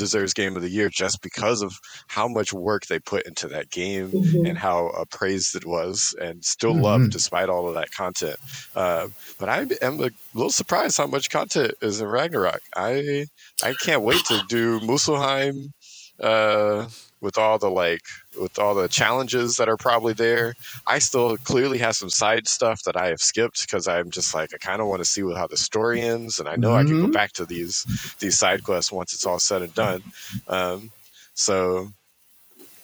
deserves 0.00 0.34
Game 0.34 0.56
of 0.56 0.62
the 0.62 0.70
Year 0.78 0.88
just 0.88 1.20
because 1.22 1.62
of 1.62 1.72
how 2.08 2.26
much 2.26 2.52
work 2.52 2.86
they 2.86 2.98
put 2.98 3.26
into 3.26 3.46
that 3.48 3.70
game 3.70 4.10
Mhm. 4.12 4.48
and 4.48 4.58
how 4.58 4.88
appraised 4.88 5.54
it 5.54 5.64
was 5.66 6.14
and 6.20 6.44
still 6.44 6.74
Mhm. 6.74 6.82
loved 6.82 7.10
despite 7.12 7.48
all 7.48 7.68
of 7.68 7.74
that 7.74 7.92
content. 7.92 8.36
Uh, 8.74 9.08
but 9.38 9.48
I 9.48 9.66
am 9.82 10.00
a 10.00 10.10
little 10.34 10.50
surprised 10.50 10.96
how 10.96 11.06
much 11.06 11.30
content 11.30 11.74
is 11.82 12.00
in 12.00 12.06
Ragnarok. 12.08 12.62
I 12.74 13.26
I 13.62 13.74
can't 13.74 14.02
wait 14.02 14.24
to 14.26 14.42
do 14.48 14.80
Muspelheim 14.80 15.70
uh, 16.18 16.86
with 17.20 17.36
all 17.38 17.58
the 17.58 17.70
like 17.70 18.02
with 18.40 18.58
all 18.58 18.74
the 18.74 18.88
challenges 18.88 19.56
that 19.56 19.68
are 19.68 19.76
probably 19.76 20.12
there. 20.12 20.54
I 20.86 20.98
still 20.98 21.36
clearly 21.38 21.78
have 21.78 21.96
some 21.96 22.10
side 22.10 22.48
stuff 22.48 22.82
that 22.84 22.96
I 22.96 23.08
have 23.08 23.20
skipped 23.20 23.60
because 23.62 23.86
I'm 23.88 24.10
just 24.10 24.34
like 24.34 24.50
I 24.54 24.58
kind 24.58 24.80
of 24.80 24.86
want 24.88 25.00
to 25.00 25.08
see 25.08 25.22
how 25.34 25.46
the 25.46 25.56
story 25.56 26.00
ends, 26.00 26.38
and 26.38 26.48
I 26.48 26.56
know 26.56 26.74
I 26.74 26.84
can 26.84 27.00
go 27.00 27.06
Mhm. 27.08 27.12
back 27.12 27.32
to 27.34 27.44
these 27.46 27.84
these 28.20 28.38
side 28.38 28.64
quests 28.64 28.90
once 28.92 29.12
it's 29.12 29.26
all 29.26 29.38
said 29.38 29.62
and 29.62 29.74
done. 29.74 30.02
Um, 30.48 30.90
so 31.34 31.88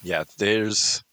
yeah, 0.03 0.23
there's 0.37 1.03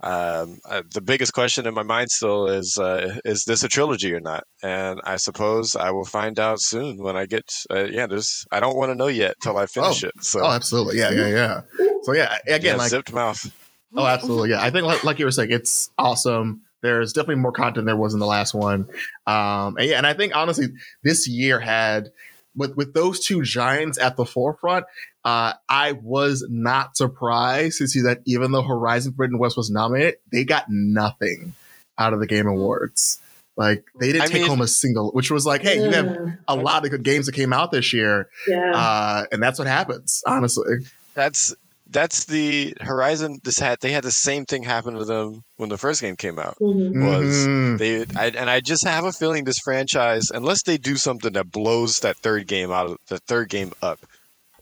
um, 0.00 0.60
uh, 0.64 0.82
the 0.94 1.00
biggest 1.00 1.32
question 1.32 1.66
in 1.66 1.74
my 1.74 1.82
mind 1.82 2.08
still 2.10 2.46
is 2.46 2.78
uh, 2.78 3.16
is 3.24 3.42
this 3.44 3.64
a 3.64 3.68
trilogy 3.68 4.14
or 4.14 4.20
not? 4.20 4.44
And 4.62 5.00
I 5.02 5.16
suppose 5.16 5.74
I 5.74 5.90
will 5.90 6.04
find 6.04 6.38
out 6.38 6.60
soon 6.60 6.98
when 6.98 7.16
I 7.16 7.26
get. 7.26 7.52
Uh, 7.68 7.84
yeah, 7.90 8.06
there's. 8.06 8.46
I 8.52 8.60
don't 8.60 8.76
want 8.76 8.90
to 8.90 8.94
know 8.94 9.08
yet 9.08 9.34
till 9.42 9.58
I 9.58 9.66
finish 9.66 10.04
it. 10.04 10.12
So 10.20 10.40
Oh, 10.44 10.50
absolutely. 10.52 10.98
Yeah, 10.98 11.10
yeah, 11.10 11.26
yeah. 11.26 11.60
So 12.04 12.12
yeah, 12.14 12.36
again, 12.46 12.60
yeah, 12.62 12.76
like 12.76 12.90
zipped 12.90 13.12
mouth. 13.12 13.52
Oh, 13.94 14.06
absolutely. 14.06 14.50
Yeah. 14.50 14.62
I 14.62 14.70
think, 14.70 14.84
like, 14.84 15.02
like 15.04 15.18
you 15.18 15.24
were 15.24 15.30
saying, 15.30 15.50
it's 15.50 15.90
awesome. 15.98 16.62
There's 16.82 17.12
definitely 17.12 17.42
more 17.42 17.52
content 17.52 17.86
there 17.86 17.96
was 17.96 18.14
in 18.14 18.20
the 18.20 18.26
last 18.26 18.54
one. 18.54 18.88
Um, 19.26 19.76
and 19.78 19.88
yeah, 19.88 19.96
and 19.98 20.06
I 20.06 20.14
think 20.14 20.36
honestly, 20.36 20.66
this 21.02 21.26
year 21.26 21.58
had 21.58 22.10
with 22.54 22.76
with 22.76 22.94
those 22.94 23.20
two 23.20 23.42
giants 23.42 23.98
at 23.98 24.16
the 24.16 24.24
forefront. 24.24 24.84
Uh, 25.24 25.52
I 25.68 25.92
was 25.92 26.46
not 26.48 26.96
surprised 26.96 27.78
to 27.78 27.88
see 27.88 28.02
that 28.02 28.20
even 28.26 28.52
though 28.52 28.62
Horizon 28.62 29.12
Forbidden 29.12 29.38
West 29.38 29.56
was 29.56 29.70
nominated, 29.70 30.16
they 30.32 30.44
got 30.44 30.66
nothing 30.68 31.54
out 31.98 32.12
of 32.12 32.20
the 32.20 32.26
Game 32.26 32.46
Awards. 32.46 33.18
Like 33.56 33.84
they 33.98 34.12
didn't 34.12 34.22
I 34.22 34.26
take 34.26 34.42
mean- 34.42 34.48
home 34.50 34.60
a 34.60 34.68
single, 34.68 35.10
which 35.10 35.30
was 35.30 35.44
like, 35.44 35.62
hey, 35.62 35.82
you 35.82 35.90
have 35.90 36.38
a 36.46 36.54
lot 36.54 36.84
of 36.84 36.90
good 36.92 37.02
games 37.02 37.26
that 37.26 37.32
came 37.32 37.52
out 37.52 37.72
this 37.72 37.92
year, 37.92 38.28
Yeah. 38.46 38.72
uh, 38.72 39.24
and 39.32 39.42
that's 39.42 39.58
what 39.58 39.66
happens. 39.66 40.22
Honestly, 40.26 40.76
That's 41.14 41.54
that's 41.90 42.24
the 42.26 42.74
Horizon. 42.80 43.38
This 43.44 43.58
had 43.58 43.78
they 43.80 43.92
had 43.92 44.04
the 44.04 44.10
same 44.10 44.44
thing 44.44 44.62
happen 44.62 44.94
to 44.94 45.04
them 45.04 45.42
when 45.56 45.68
the 45.68 45.78
first 45.78 46.00
game 46.00 46.16
came 46.16 46.38
out. 46.38 46.56
Mhm. 46.60 47.04
was 47.06 47.46
Mhm. 47.46 47.78
they 47.78 48.00
I, 48.18 48.26
and 48.28 48.50
I 48.50 48.60
just 48.60 48.84
have 48.86 49.04
a 49.04 49.12
feeling 49.12 49.44
this 49.44 49.58
franchise, 49.64 50.30
unless 50.30 50.62
they 50.62 50.76
do 50.78 50.96
something 50.96 51.32
that 51.32 51.50
blows 51.50 51.98
that 52.00 52.18
third 52.18 52.46
game 52.46 52.70
out 52.70 52.86
of 52.90 52.96
the 53.08 53.18
third 53.18 53.48
game 53.48 53.72
up, 53.82 54.00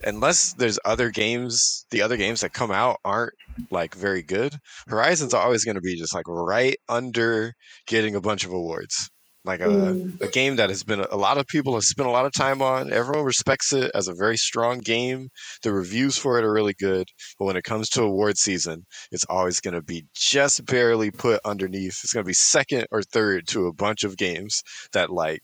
unless 0.04 0.52
there's 0.54 0.78
other 0.84 1.10
games, 1.10 1.84
the 1.90 2.02
other 2.02 2.16
games 2.16 2.40
that 2.42 2.52
come 2.52 2.70
out 2.70 2.98
aren't 3.04 3.32
like 3.70 3.94
very 3.94 4.22
good. 4.22 4.54
Horizon's 4.86 5.34
always 5.34 5.64
going 5.64 5.76
to 5.76 5.80
be 5.80 5.96
just 5.96 6.14
like 6.14 6.28
right 6.28 6.76
under 6.88 7.54
getting 7.86 8.14
a 8.14 8.20
bunch 8.20 8.44
of 8.44 8.52
awards. 8.52 9.08
Like 9.46 9.60
a, 9.60 9.64
Mm. 9.68 10.20
a 10.20 10.28
game 10.28 10.56
that 10.56 10.68
has 10.70 10.82
been 10.82 11.00
a 11.00 11.16
lot 11.16 11.38
of 11.38 11.46
people 11.46 11.74
have 11.74 11.84
spent 11.84 12.08
a 12.08 12.12
lot 12.12 12.26
of 12.26 12.32
time 12.32 12.60
on. 12.60 12.92
Everyone 12.92 13.24
respects 13.24 13.72
it 13.72 13.90
as 13.94 14.08
a 14.08 14.14
very 14.14 14.36
strong 14.36 14.78
game. 14.78 15.28
The 15.62 15.72
reviews 15.72 16.18
for 16.18 16.38
it 16.38 16.44
are 16.44 16.52
really 16.52 16.74
good, 16.74 17.08
but 17.38 17.44
when 17.46 17.56
it 17.56 17.64
comes 17.64 17.88
to 17.90 18.02
award 18.02 18.38
season, 18.38 18.86
it's 19.12 19.24
always 19.28 19.60
going 19.60 19.74
to 19.74 19.82
be 19.82 20.06
just 20.14 20.66
barely 20.66 21.10
put 21.10 21.40
underneath. 21.44 22.00
It's 22.02 22.12
going 22.12 22.24
to 22.24 22.28
be 22.28 22.34
second 22.34 22.86
or 22.90 23.02
third 23.02 23.46
to 23.48 23.66
a 23.66 23.72
bunch 23.72 24.04
of 24.04 24.16
games 24.16 24.62
that 24.92 25.10
like 25.10 25.42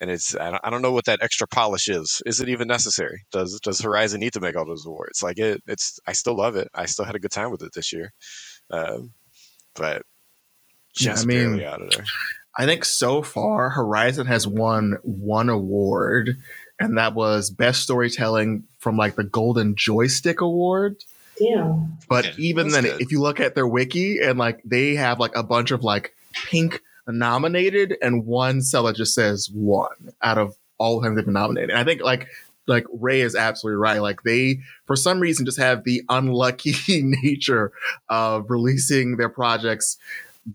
and 0.00 0.10
it's 0.10 0.36
I 0.36 0.58
don't, 0.70 0.82
know 0.82 0.92
what 0.92 1.06
that 1.06 1.22
extra 1.22 1.46
polish 1.46 1.88
is. 1.88 2.20
Is 2.26 2.40
it 2.40 2.48
even 2.48 2.68
necessary? 2.68 3.24
Does 3.32 3.58
does 3.62 3.80
Horizon 3.80 4.20
need 4.20 4.34
to 4.34 4.40
make 4.40 4.56
all 4.56 4.66
those 4.66 4.84
awards? 4.86 5.22
Like 5.22 5.38
it, 5.38 5.62
it's 5.66 5.98
I 6.06 6.12
still 6.12 6.36
love 6.36 6.56
it. 6.56 6.68
I 6.74 6.86
still 6.86 7.04
had 7.06 7.14
a 7.14 7.18
good 7.20 7.30
time 7.30 7.50
with 7.50 7.62
it 7.62 7.72
this 7.74 7.92
year, 7.92 8.12
um, 8.70 9.12
but 9.74 10.02
Yeah, 11.00 11.12
I 11.12 11.14
just 11.14 11.26
mean, 11.26 11.38
barely 11.38 11.64
out 11.66 11.80
of 11.82 11.90
there. 11.90 12.04
I 12.56 12.64
think 12.64 12.84
so 12.84 13.22
far 13.22 13.70
Horizon 13.70 14.26
has 14.26 14.46
won 14.46 14.98
one 15.02 15.48
award, 15.48 16.38
and 16.80 16.96
that 16.98 17.14
was 17.14 17.50
best 17.50 17.82
storytelling 17.82 18.64
from 18.78 18.96
like 18.96 19.16
the 19.16 19.24
Golden 19.24 19.74
Joystick 19.76 20.40
Award. 20.40 20.96
Damn. 21.38 21.98
But 22.08 22.24
Yeah, 22.24 22.32
even 22.38 22.68
then, 22.68 22.84
good. 22.84 23.00
if 23.00 23.12
you 23.12 23.20
look 23.20 23.40
at 23.40 23.54
their 23.54 23.66
wiki 23.66 24.20
and 24.20 24.38
like 24.38 24.62
they 24.64 24.94
have 24.94 25.20
like 25.20 25.36
a 25.36 25.42
bunch 25.42 25.70
of 25.70 25.84
like 25.84 26.14
pink 26.46 26.82
nominated 27.06 27.96
and 28.02 28.24
one 28.26 28.62
cell 28.62 28.84
that 28.84 28.96
just 28.96 29.14
says 29.14 29.50
one 29.50 30.12
out 30.22 30.38
of 30.38 30.56
all 30.78 30.98
of 30.98 31.04
them 31.04 31.14
they've 31.14 31.24
been 31.24 31.34
nominated. 31.34 31.70
And 31.70 31.78
I 31.78 31.84
think 31.84 32.02
like 32.02 32.28
like 32.66 32.84
Ray 32.92 33.20
is 33.20 33.36
absolutely 33.36 33.76
right. 33.76 34.00
Like 34.00 34.22
they 34.22 34.60
for 34.86 34.96
some 34.96 35.20
reason 35.20 35.46
just 35.46 35.58
have 35.58 35.84
the 35.84 36.02
unlucky 36.08 36.74
nature 37.22 37.72
of 38.08 38.50
releasing 38.50 39.16
their 39.16 39.28
projects 39.28 39.98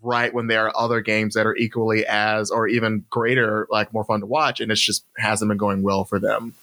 right 0.01 0.33
when 0.33 0.47
there 0.47 0.67
are 0.67 0.73
other 0.77 1.01
games 1.01 1.33
that 1.33 1.45
are 1.45 1.55
equally 1.55 2.05
as 2.05 2.51
or 2.51 2.67
even 2.67 3.05
greater, 3.09 3.67
like 3.69 3.93
more 3.93 4.03
fun 4.03 4.21
to 4.21 4.25
watch, 4.25 4.59
and 4.59 4.71
it's 4.71 4.81
just 4.81 5.05
hasn't 5.17 5.49
been 5.49 5.57
going 5.57 5.81
well 5.81 6.03
for 6.03 6.19
them. 6.19 6.53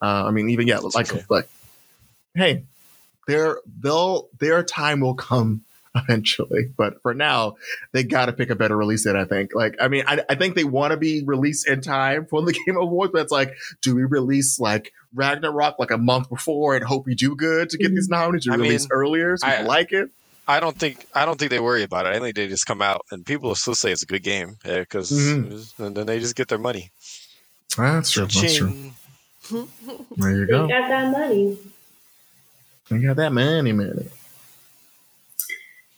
Uh, 0.00 0.24
I 0.26 0.30
mean, 0.30 0.50
even 0.50 0.66
yeah, 0.66 0.78
like 0.78 1.12
okay. 1.12 1.24
like 1.28 1.48
hey, 2.34 2.64
their 3.26 3.58
they'll 3.80 4.28
their 4.38 4.62
time 4.62 5.00
will 5.00 5.14
come 5.14 5.64
eventually, 5.94 6.70
but 6.76 7.02
for 7.02 7.14
now, 7.14 7.56
they 7.92 8.04
got 8.04 8.26
to 8.26 8.32
pick 8.32 8.50
a 8.50 8.54
better 8.54 8.76
release 8.76 9.04
date. 9.04 9.16
I 9.16 9.24
think. 9.24 9.54
Like, 9.54 9.76
I 9.80 9.88
mean, 9.88 10.04
I, 10.06 10.22
I 10.28 10.34
think 10.34 10.54
they 10.54 10.64
want 10.64 10.92
to 10.92 10.96
be 10.96 11.22
released 11.24 11.68
in 11.68 11.80
time 11.80 12.26
for 12.26 12.42
the 12.42 12.52
Game 12.66 12.76
Awards, 12.76 13.12
but 13.12 13.22
it's 13.22 13.32
like, 13.32 13.56
do 13.82 13.94
we 13.94 14.04
release 14.04 14.60
like 14.60 14.92
Ragnarok 15.14 15.78
like 15.78 15.90
a 15.90 15.98
month 15.98 16.28
before 16.28 16.76
and 16.76 16.84
hope 16.84 17.06
we 17.06 17.14
do 17.14 17.34
good 17.36 17.70
to 17.70 17.78
get 17.78 17.90
these 17.90 18.08
nominees? 18.08 18.44
Do 18.44 18.50
we 18.50 18.54
I 18.54 18.56
mean, 18.58 18.68
release 18.68 18.88
earlier 18.90 19.36
so 19.36 19.46
I- 19.46 19.62
like 19.62 19.92
it? 19.92 20.10
I 20.48 20.60
don't 20.60 20.76
think 20.78 21.06
I 21.14 21.24
don't 21.26 21.38
think 21.38 21.50
they 21.50 21.60
worry 21.60 21.82
about 21.82 22.06
it. 22.06 22.14
I 22.16 22.18
think 22.20 22.34
they 22.34 22.48
just 22.48 22.66
come 22.66 22.80
out 22.82 23.02
and 23.12 23.24
people 23.24 23.48
will 23.48 23.54
still 23.54 23.74
say 23.74 23.92
it's 23.92 24.02
a 24.02 24.06
good 24.06 24.22
game 24.22 24.56
because 24.64 25.10
Mhm. 25.12 25.78
and 25.78 25.94
then 25.96 26.06
they 26.06 26.18
just 26.18 26.34
get 26.36 26.48
their 26.48 26.58
money. 26.58 26.90
That's 27.76 28.10
true. 28.10 28.26
That's 28.26 28.56
true. 28.56 28.92
There 30.16 30.32
you 30.32 30.46
They 30.46 30.52
go. 30.52 30.66
got 30.66 30.88
that 30.88 31.12
money. 31.12 31.58
You 32.90 33.06
got 33.06 33.16
that 33.16 33.32
money, 33.32 33.72
money. 33.72 34.08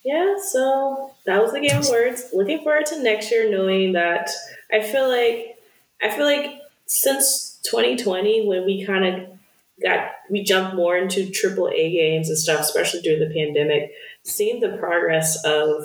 Yeah, 0.04 0.34
so 0.50 1.12
that 1.26 1.42
was 1.42 1.52
the 1.52 1.60
Game 1.60 1.82
Awards. 1.84 2.30
Looking 2.32 2.62
forward 2.62 2.86
to 2.86 3.02
next 3.02 3.30
year, 3.30 3.50
knowing 3.50 3.92
that 3.92 4.30
I 4.72 4.80
feel 4.82 5.08
like 5.08 5.56
I 6.02 6.10
feel 6.10 6.24
like 6.24 6.60
since 6.86 7.58
2020, 7.64 8.46
when 8.46 8.64
we 8.64 8.84
kind 8.84 9.04
of 9.04 9.28
got 9.82 10.10
we 10.30 10.42
jumped 10.42 10.74
more 10.74 10.96
into 10.96 11.30
triple 11.30 11.68
A 11.68 11.92
games 11.92 12.28
and 12.28 12.38
stuff, 12.38 12.60
especially 12.60 13.02
during 13.02 13.20
the 13.20 13.32
pandemic, 13.34 13.92
seeing 14.22 14.60
the 14.60 14.76
progress 14.78 15.42
of 15.44 15.84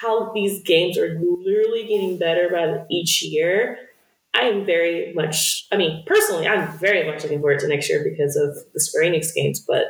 how 0.00 0.32
these 0.32 0.62
games 0.62 0.96
are 0.98 1.18
literally 1.20 1.86
getting 1.86 2.18
better 2.18 2.48
by 2.50 2.84
each 2.90 3.22
year. 3.22 3.78
I 4.34 4.42
am 4.42 4.64
very 4.64 5.12
much, 5.14 5.66
I 5.72 5.76
mean, 5.76 6.04
personally, 6.06 6.46
I'm 6.46 6.78
very 6.78 7.10
much 7.10 7.22
looking 7.22 7.40
forward 7.40 7.58
to 7.60 7.68
next 7.68 7.88
year 7.88 8.04
because 8.04 8.36
of 8.36 8.56
the 8.72 8.80
Square 8.80 9.10
Enix 9.10 9.34
games, 9.34 9.60
but 9.60 9.86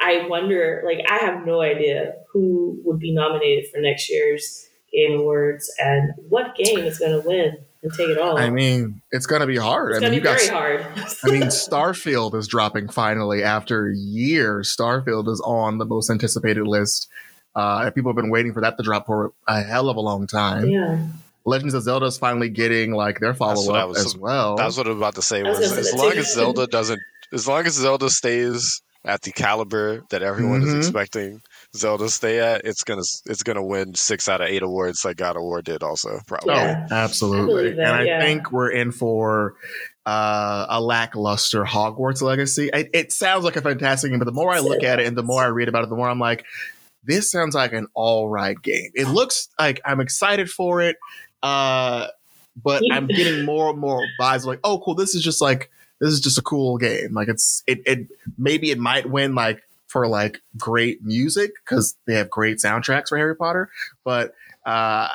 I 0.00 0.26
wonder, 0.28 0.82
like, 0.84 1.04
I 1.08 1.18
have 1.18 1.46
no 1.46 1.60
idea 1.60 2.14
who 2.32 2.80
would 2.84 2.98
be 2.98 3.12
nominated 3.12 3.70
for 3.70 3.80
next 3.80 4.10
year's 4.10 4.68
Game 4.92 5.20
Awards 5.20 5.72
and 5.78 6.12
what 6.28 6.56
game 6.56 6.80
is 6.80 6.98
going 6.98 7.12
to 7.12 7.26
win 7.26 7.58
and 7.82 7.92
take 7.92 8.08
it 8.10 8.18
all. 8.18 8.36
I 8.38 8.50
mean, 8.50 9.00
it's 9.10 9.26
gonna 9.26 9.46
be 9.46 9.56
hard. 9.56 9.90
it's 9.92 9.98
I 9.98 10.00
going 10.00 10.12
mean, 10.12 10.22
to 10.22 10.28
you 10.30 10.34
be 10.36 10.40
got 10.40 10.46
very 10.60 10.82
hard. 10.82 10.86
I 11.24 11.30
mean, 11.30 11.42
Starfield 11.50 12.34
is 12.34 12.46
dropping 12.48 12.88
finally 12.88 13.42
after 13.42 13.90
years. 13.90 14.74
Starfield 14.74 15.28
is 15.28 15.40
on 15.44 15.78
the 15.78 15.84
most 15.84 16.10
anticipated 16.10 16.66
list. 16.66 17.08
Uh, 17.54 17.90
people 17.90 18.10
have 18.10 18.16
been 18.16 18.30
waiting 18.30 18.52
for 18.54 18.60
that 18.62 18.76
to 18.78 18.82
drop 18.82 19.06
for 19.06 19.32
a 19.46 19.62
hell 19.62 19.88
of 19.88 19.96
a 19.96 20.00
long 20.00 20.26
time. 20.26 20.66
yeah. 20.68 21.06
Legends 21.44 21.74
of 21.74 21.82
Zelda 21.82 22.06
is 22.06 22.16
finally 22.18 22.48
getting 22.48 22.92
like 22.92 23.18
their 23.18 23.34
follow 23.34 23.66
what 23.66 23.74
I 23.76 23.82
up 23.82 23.88
was- 23.88 24.06
as 24.06 24.16
well. 24.16 24.54
That's 24.56 24.76
what 24.76 24.86
I 24.86 24.90
was 24.90 24.98
about 24.98 25.16
to 25.16 25.22
say. 25.22 25.42
Was 25.42 25.58
Was, 25.58 25.72
as 25.76 25.92
long 25.94 26.12
as 26.12 26.32
Zelda 26.32 26.68
doesn't, 26.68 27.00
as 27.32 27.48
long 27.48 27.66
as 27.66 27.72
Zelda 27.74 28.08
stays 28.10 28.80
at 29.04 29.22
the 29.22 29.32
caliber 29.32 30.04
that 30.10 30.22
everyone 30.22 30.60
Mhm. 30.62 30.66
is 30.68 30.74
expecting 30.86 31.42
Zelda 31.74 32.04
to 32.04 32.10
stay 32.10 32.38
at, 32.40 32.64
it's 32.64 32.84
gonna 32.84 33.02
it's 33.26 33.42
gonna 33.42 33.64
win 33.64 33.94
six 33.94 34.28
out 34.28 34.40
of 34.40 34.48
eight 34.48 34.62
awards 34.62 35.04
like 35.04 35.16
God 35.16 35.36
of 35.36 35.42
War 35.42 35.62
did. 35.62 35.82
Also, 35.82 36.20
probably. 36.26 36.54
oh, 36.54 36.56
Yeah. 36.56 36.86
I 36.90 36.94
absolutely. 36.94 37.46
believe 37.46 37.76
that, 37.76 37.86
and 37.86 37.96
I 37.96 38.04
yeah. 38.04 38.20
think 38.20 38.52
we're 38.52 38.70
in 38.70 38.92
for 38.92 39.54
uh, 40.04 40.66
a 40.68 40.80
lackluster 40.80 41.64
Hogwarts 41.64 42.20
legacy. 42.20 42.68
It, 42.72 42.90
it 42.92 43.12
sounds 43.12 43.44
like 43.44 43.56
a 43.56 43.62
fantastic 43.62 44.10
game, 44.10 44.18
but 44.18 44.26
the 44.26 44.32
more 44.32 44.52
I 44.52 44.58
look 44.58 44.82
at 44.82 45.00
it 45.00 45.06
and 45.06 45.16
the 45.16 45.22
more 45.22 45.42
I 45.42 45.46
read 45.46 45.68
about 45.68 45.84
it, 45.84 45.90
the 45.90 45.96
more 45.96 46.10
I'm 46.10 46.18
like, 46.18 46.44
this 47.04 47.30
sounds 47.30 47.54
like 47.54 47.72
an 47.72 47.86
all 47.94 48.28
right 48.28 48.60
game. 48.60 48.90
It 48.94 49.08
looks 49.08 49.48
like 49.58 49.80
I'm 49.84 50.00
excited 50.00 50.50
for 50.50 50.82
it, 50.82 50.96
uh, 51.42 52.08
but 52.62 52.82
I'm 52.92 53.06
getting 53.06 53.44
more 53.46 53.70
and 53.70 53.78
more 53.78 54.04
vibes 54.20 54.44
like, 54.44 54.60
oh, 54.62 54.78
cool. 54.80 54.94
This 54.94 55.14
is 55.14 55.22
just 55.22 55.40
like 55.40 55.70
this 56.00 56.10
is 56.10 56.20
just 56.20 56.36
a 56.36 56.42
cool 56.42 56.76
game. 56.78 57.14
Like 57.14 57.28
it's 57.28 57.62
it 57.66 57.80
it 57.86 58.08
maybe 58.36 58.70
it 58.70 58.78
might 58.78 59.08
win 59.08 59.34
like 59.34 59.62
for 59.92 60.08
like 60.08 60.40
great 60.56 61.04
music 61.04 61.52
because 61.62 61.96
they 62.06 62.14
have 62.14 62.30
great 62.30 62.56
soundtracks 62.56 63.08
for 63.08 63.18
Harry 63.18 63.36
Potter, 63.36 63.70
but 64.04 64.34
uh, 64.64 65.08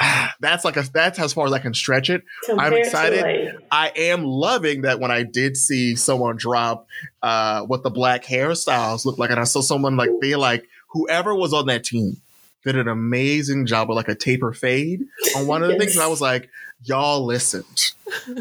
that's 0.40 0.64
like 0.64 0.76
a 0.76 0.84
that's 0.92 1.18
as 1.18 1.34
far 1.34 1.46
as 1.46 1.52
I 1.52 1.58
can 1.58 1.74
stretch 1.74 2.08
it. 2.08 2.22
Compared 2.46 2.72
to, 2.72 2.78
excited. 2.78 3.22
like, 3.22 3.62
I 3.70 3.92
am 3.94 4.24
loving 4.24 4.82
that 4.82 4.98
when 4.98 5.10
I 5.10 5.22
did 5.22 5.56
see 5.56 5.94
someone 5.94 6.36
drop 6.36 6.86
uh, 7.22 7.62
what 7.62 7.82
the 7.82 7.90
black 7.90 8.24
hairstyles 8.24 9.04
look 9.04 9.18
like, 9.18 9.30
and 9.30 9.38
I 9.38 9.44
saw 9.44 9.60
someone 9.60 9.96
like 9.96 10.10
they 10.20 10.34
like 10.34 10.66
whoever 10.88 11.34
was 11.34 11.52
on 11.52 11.66
that 11.66 11.84
team 11.84 12.16
did 12.64 12.76
an 12.76 12.88
amazing 12.88 13.66
job 13.66 13.88
with 13.88 13.96
like 13.96 14.08
a 14.08 14.14
taper 14.14 14.52
fade 14.52 15.04
on 15.36 15.46
one 15.46 15.62
of 15.62 15.68
the 15.68 15.78
things, 15.78 15.94
and 15.94 16.02
I 16.02 16.08
was 16.08 16.20
like, 16.20 16.48
y'all 16.82 17.24
listened, 17.24 17.92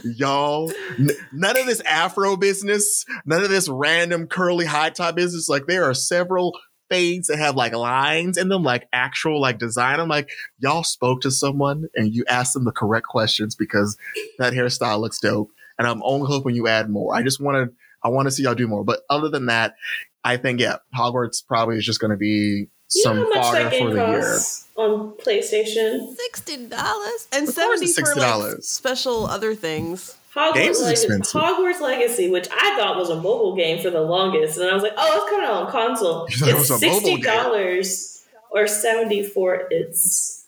y'all. 0.03 0.71
N- 0.97 1.09
none 1.31 1.57
of 1.57 1.65
this 1.65 1.81
Afro 1.81 2.35
business, 2.37 3.05
none 3.25 3.43
of 3.43 3.49
this 3.49 3.69
random 3.69 4.27
curly 4.27 4.65
high 4.65 4.89
top 4.89 5.15
business. 5.15 5.49
Like 5.49 5.65
there 5.67 5.85
are 5.85 5.93
several 5.93 6.57
fades 6.89 7.27
that 7.27 7.37
have 7.37 7.55
like 7.55 7.73
lines 7.73 8.37
in 8.37 8.49
them, 8.49 8.63
like 8.63 8.87
actual 8.93 9.41
like 9.41 9.59
design. 9.59 9.99
I'm 9.99 10.07
like, 10.07 10.29
y'all 10.59 10.83
spoke 10.83 11.21
to 11.21 11.31
someone 11.31 11.87
and 11.95 12.13
you 12.13 12.23
asked 12.27 12.53
them 12.53 12.65
the 12.65 12.71
correct 12.71 13.07
questions 13.07 13.55
because 13.55 13.97
that 14.39 14.53
hairstyle 14.53 14.99
looks 14.99 15.19
dope. 15.19 15.51
And 15.77 15.87
I'm 15.87 16.01
only 16.03 16.27
hoping 16.27 16.55
you 16.55 16.67
add 16.67 16.89
more. 16.89 17.13
I 17.13 17.21
just 17.21 17.39
want 17.39 17.69
to, 17.69 17.75
I 18.03 18.09
want 18.09 18.27
to 18.27 18.31
see 18.31 18.43
y'all 18.43 18.55
do 18.55 18.67
more. 18.67 18.83
But 18.83 19.01
other 19.09 19.29
than 19.29 19.47
that, 19.47 19.75
I 20.23 20.37
think 20.37 20.59
yeah, 20.59 20.77
Hogwarts 20.97 21.45
probably 21.45 21.77
is 21.77 21.85
just 21.85 21.99
going 21.99 22.11
to 22.11 22.17
be 22.17 22.67
you 22.95 23.03
know 23.05 23.13
how 23.13 23.29
much 23.29 23.33
fodder 23.37 23.63
that 23.63 23.71
game 23.71 23.87
for 23.89 23.93
the 23.93 24.07
year. 24.07 24.37
on 24.77 25.11
PlayStation? 25.17 26.15
Sixty 26.15 26.67
dollars 26.67 27.27
and 27.31 27.47
Of 27.47 27.53
seventy 27.53 27.87
for 27.91 28.15
like 28.15 28.57
special 28.61 29.25
other 29.27 29.55
things. 29.55 30.15
Hogwarts, 30.35 30.53
Games 30.53 30.77
is 30.77 30.83
Legacy, 30.83 31.03
expensive. 31.05 31.41
Hogwarts 31.41 31.81
Legacy, 31.81 32.29
which 32.29 32.47
I 32.51 32.77
thought 32.77 32.95
was 32.97 33.09
a 33.09 33.15
mobile 33.15 33.55
game 33.55 33.81
for 33.81 33.89
the 33.89 34.01
longest, 34.01 34.57
and 34.59 34.69
I 34.69 34.73
was 34.73 34.83
like, 34.83 34.93
"Oh, 34.95 35.21
it's 35.21 35.29
coming 35.31 35.47
out 35.47 35.65
on 35.65 35.71
console." 35.71 36.27
You 36.29 36.35
it 36.45 36.49
It's 36.51 36.59
was 36.59 36.71
a 36.71 36.77
sixty 36.77 37.17
dollars 37.21 38.23
or 38.51 38.67
seventy 38.67 39.23
for 39.23 39.67
its 39.71 40.45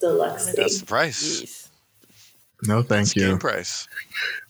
deluxe. 0.00 0.52
That's 0.54 0.80
the 0.80 0.86
price. 0.86 1.42
Jeez. 1.42 1.68
No, 2.66 2.78
thank 2.82 2.88
That's 2.88 3.12
game 3.12 3.30
you. 3.32 3.38
price. 3.38 3.86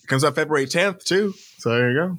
Comes 0.07 0.24
out 0.24 0.35
February 0.35 0.64
10th 0.64 1.05
too. 1.05 1.35
So 1.59 1.68
there 1.70 1.91
you 1.91 1.99
go. 1.99 2.18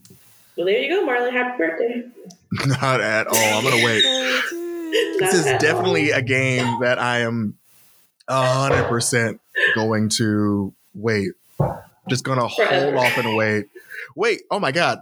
Well, 0.55 0.65
there 0.67 0.79
you 0.83 0.89
go, 0.89 1.07
Marlon. 1.07 1.31
Happy 1.31 1.57
birthday! 1.57 2.03
Not 2.67 3.01
at 3.01 3.25
all. 3.27 3.35
I'm 3.35 3.63
gonna 3.63 3.83
wait. 3.83 4.03
This 5.19 5.33
is 5.33 5.45
definitely 5.61 6.11
all. 6.13 6.19
a 6.19 6.21
game 6.21 6.79
that 6.81 6.97
I 6.99 7.19
am 7.19 7.57
hundred 8.29 8.87
percent 8.87 9.41
going 9.75 10.09
to 10.17 10.73
wait. 10.93 11.31
Just 12.09 12.23
gonna 12.23 12.47
hold 12.47 12.95
off 12.95 13.17
and 13.17 13.35
wait. 13.35 13.65
Wait, 14.15 14.41
oh 14.49 14.59
my 14.59 14.71
god. 14.71 15.01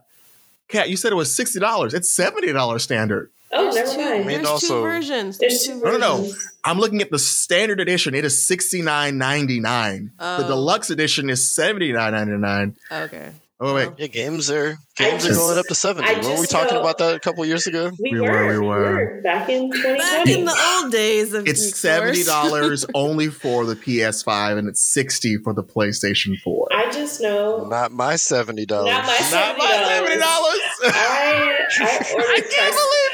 Kat, 0.68 0.90
you 0.90 0.98
said 0.98 1.12
it 1.12 1.16
was 1.16 1.34
sixty 1.36 1.60
dollars. 1.60 1.94
It's 1.94 2.14
seventy 2.14 2.52
dollars 2.52 2.84
standard. 2.84 3.30
Oh, 3.54 3.72
There's 3.74 3.96
never 3.96 4.10
two, 4.10 4.10
mind. 4.26 4.30
I 4.30 4.34
there's 4.36 4.48
also- 4.48 4.68
two 4.68 4.82
versions. 4.82 5.38
There's 5.38 5.66
There's 5.66 5.80
two 5.80 5.86
No, 5.86 5.92
no, 5.98 6.18
no. 6.24 6.32
I'm 6.66 6.80
looking 6.80 7.02
at 7.02 7.10
the 7.12 7.20
standard 7.20 7.80
edition. 7.80 8.14
It 8.14 8.26
is 8.26 8.46
sixty 8.46 8.82
nine 8.82 9.18
ninety 9.18 9.60
nine. 9.62 10.12
The 10.20 10.44
Oh. 10.44 10.48
deluxe 10.48 10.90
edition 10.90 11.30
is 11.30 11.50
seventy 11.54 11.94
nine 11.94 12.12
ninety 12.14 12.34
nine. 12.34 12.76
Okay. 12.92 13.30
Oh 13.60 13.74
wait, 13.74 13.90
Yeah, 13.98 14.06
games 14.06 14.52
are 14.52 14.78
I 15.00 15.10
games 15.10 15.26
are 15.26 15.34
going 15.34 15.58
up 15.58 15.66
to 15.66 15.74
seventy. 15.74 16.08
I 16.08 16.20
Weren't 16.22 16.42
we 16.42 16.46
talking 16.46 16.76
know- 16.76 16.82
about 16.82 17.00
that 17.00 17.16
a 17.16 17.20
couple 17.20 17.44
years 17.44 17.66
ago? 17.66 17.90
We, 18.00 18.12
We 18.12 18.22
were, 18.22 18.30
were, 18.30 18.48
we 18.54 18.60
we 18.60 18.68
were. 18.68 18.94
were 18.94 19.22
back 19.24 19.50
in 19.50 19.70
Back 19.72 20.28
in 20.28 20.46
the 20.46 20.80
old 20.84 20.92
days 20.92 21.34
of 21.34 21.48
it's 21.48 21.66
Geek 21.66 21.76
seventy 21.76 22.24
dollars 22.24 22.86
only 22.94 23.30
for 23.30 23.66
the 23.66 23.76
PS5, 23.76 24.60
and 24.60 24.68
it's 24.70 24.84
sixty 24.94 25.38
for 25.44 25.54
the 25.56 25.64
PlayStation 25.64 26.40
Four. 26.44 26.68
I 26.72 26.92
just 26.92 27.20
know 27.20 27.66
Not 27.68 27.92
my 27.92 28.16
seventy 28.16 28.68
dollars. 28.68 28.92
Not 28.92 29.06
my 29.08 29.14
seventy 29.18 29.66
$70. 29.66 30.20
dollars. 30.20 30.60
I 30.84 31.58
I 31.80 31.98
I 32.20 32.42
can't 32.42 32.76
believe 32.76 33.07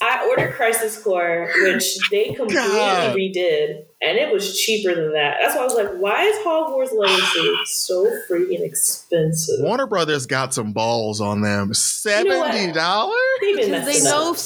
I 0.00 0.26
ordered 0.28 0.54
Crisis 0.54 1.02
Core, 1.02 1.50
which 1.62 1.98
they 2.10 2.30
oh 2.30 2.34
completely 2.34 2.68
God. 2.68 3.16
redid, 3.16 3.84
and 4.00 4.18
it 4.18 4.32
was 4.32 4.58
cheaper 4.60 4.94
than 4.94 5.12
that. 5.12 5.38
That's 5.40 5.54
why 5.54 5.62
I 5.62 5.64
was 5.64 5.74
like, 5.74 5.90
why 5.98 6.22
is 6.24 6.36
Hogwarts 6.44 6.96
Legacy 6.96 7.54
so 7.66 8.04
freaking 8.30 8.60
expensive? 8.64 9.56
Warner 9.60 9.86
Brothers 9.86 10.26
got 10.26 10.54
some 10.54 10.72
balls 10.72 11.20
on 11.20 11.40
them. 11.42 11.74
Seventy 11.74 12.72
dollars. 12.72 13.16
They've 13.40 13.56
been 13.56 13.70
Because 13.70 13.86
they 13.86 14.08
know 14.08 14.30
up. 14.32 14.36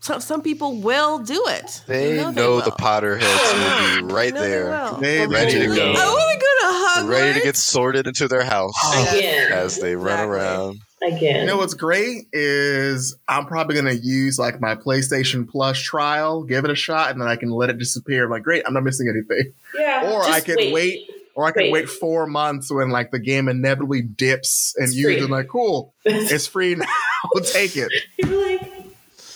some, 0.00 0.20
some 0.20 0.42
people 0.42 0.80
will 0.80 1.18
do 1.20 1.42
it. 1.48 1.82
They 1.86 2.16
know 2.16 2.30
know, 2.30 2.56
they 2.60 2.64
the 2.64 2.70
will. 2.70 2.76
Potterheads 2.76 4.00
will 4.02 4.08
be 4.08 4.12
right 4.14 4.32
They 4.34 4.40
know 4.40 4.42
they 4.42 4.48
there, 4.48 4.70
will. 4.70 4.94
They 4.98 5.26
ready 5.26 5.58
to 5.60 5.66
go, 5.66 5.92
I 5.96 6.06
want 6.06 6.32
to 6.32 6.38
go 6.38 6.46
to 6.60 7.06
Hogwarts. 7.06 7.08
ready 7.08 7.38
to 7.38 7.44
get 7.44 7.56
sorted 7.56 8.06
into 8.06 8.28
their 8.28 8.44
house 8.44 8.72
Again. 9.14 9.52
as 9.52 9.78
they 9.78 9.94
run 9.96 10.12
Exactly. 10.14 10.36
around. 10.36 10.78
Again. 11.06 11.40
You 11.40 11.46
know 11.46 11.56
what's 11.56 11.74
great 11.74 12.26
is 12.32 13.16
I'm 13.26 13.46
probably 13.46 13.74
gonna 13.76 13.92
use 13.92 14.38
like 14.38 14.60
my 14.60 14.74
PlayStation 14.76 15.48
Plus 15.48 15.78
trial, 15.78 16.44
give 16.44 16.64
it 16.64 16.70
a 16.70 16.74
shot, 16.76 17.10
and 17.10 17.20
then 17.20 17.28
I 17.28 17.36
can 17.36 17.50
let 17.50 17.70
it 17.70 17.78
disappear. 17.78 18.24
I'm 18.24 18.30
like, 18.30 18.42
great, 18.44 18.62
I'm 18.66 18.74
not 18.74 18.84
missing 18.84 19.08
anything. 19.08 19.52
yeah. 19.76 20.10
or 20.12 20.22
I 20.22 20.34
just 20.40 20.46
could 20.46 20.72
wait- 20.72 21.08
Or 21.34 21.46
I 21.46 21.50
can 21.50 21.62
Wait. 21.62 21.72
wait 21.72 21.88
four 21.88 22.26
months 22.26 22.70
when 22.70 22.90
like 22.90 23.10
the 23.10 23.18
game 23.18 23.48
inevitably 23.48 24.02
dips 24.02 24.74
and 24.76 24.88
It's 24.88 24.94
use 24.96 25.04
free. 25.06 25.16
it. 25.16 25.30
Like, 25.30 25.48
cool, 25.48 25.94
it's 26.04 26.46
free 26.46 26.74
now. 26.74 26.84
I'll 27.34 27.40
take 27.42 27.74
it. 27.76 27.90
You're 28.18 28.50
like, 28.50 28.60
it 28.62 28.84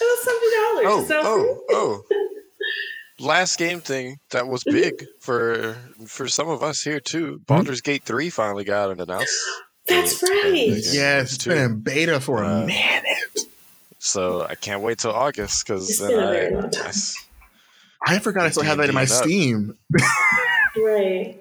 was 0.00 0.22
seventy 0.22 0.56
dollars. 0.56 0.84
Oh, 0.86 1.04
so 1.08 1.20
oh, 1.24 1.62
oh. 1.70 2.02
Last 3.18 3.56
game 3.58 3.80
thing 3.80 4.18
that 4.30 4.46
was 4.46 4.62
big 4.62 5.06
for 5.20 5.74
for 6.06 6.28
some 6.28 6.50
of 6.50 6.62
us 6.62 6.82
here 6.82 7.00
too. 7.00 7.36
Hmm? 7.36 7.42
Baldur's 7.54 7.80
Gate 7.80 8.02
3 8.04 8.28
finally 8.28 8.64
got 8.64 8.90
an 8.90 9.00
announcement. 9.00 9.30
That's 9.89 10.20
date, 10.20 10.28
and 10.30 10.53
right. 10.53 10.53
the 10.53 10.80
game 10.82 10.95
Yes, 10.95 11.34
it's 11.34 11.45
been 11.45 11.59
in 11.59 11.80
beta 11.80 12.20
for 12.20 12.43
a 12.43 12.49
Uh, 12.49 12.66
minute. 12.66 13.05
So 13.99 14.43
I 14.49 14.55
can't 14.55 14.82
wait 14.82 14.99
till 14.99 15.11
August 15.12 15.66
because 15.66 15.89
It's 15.91 15.99
then 16.01 16.11
been 16.11 16.20
a 16.20 16.26
I, 16.26 16.30
very 16.32 16.55
long 16.55 16.70
time. 16.70 16.84
I 16.84 16.89
s- 16.89 17.16
I 18.07 18.18
forgot 18.20 18.47
I 18.47 18.51
still 18.51 18.62
have 18.62 18.78
that 18.78 18.89
in 18.89 18.95
my 18.95 19.03
up. 19.03 19.09
Steam. 19.09 19.76
Right. 20.76 21.39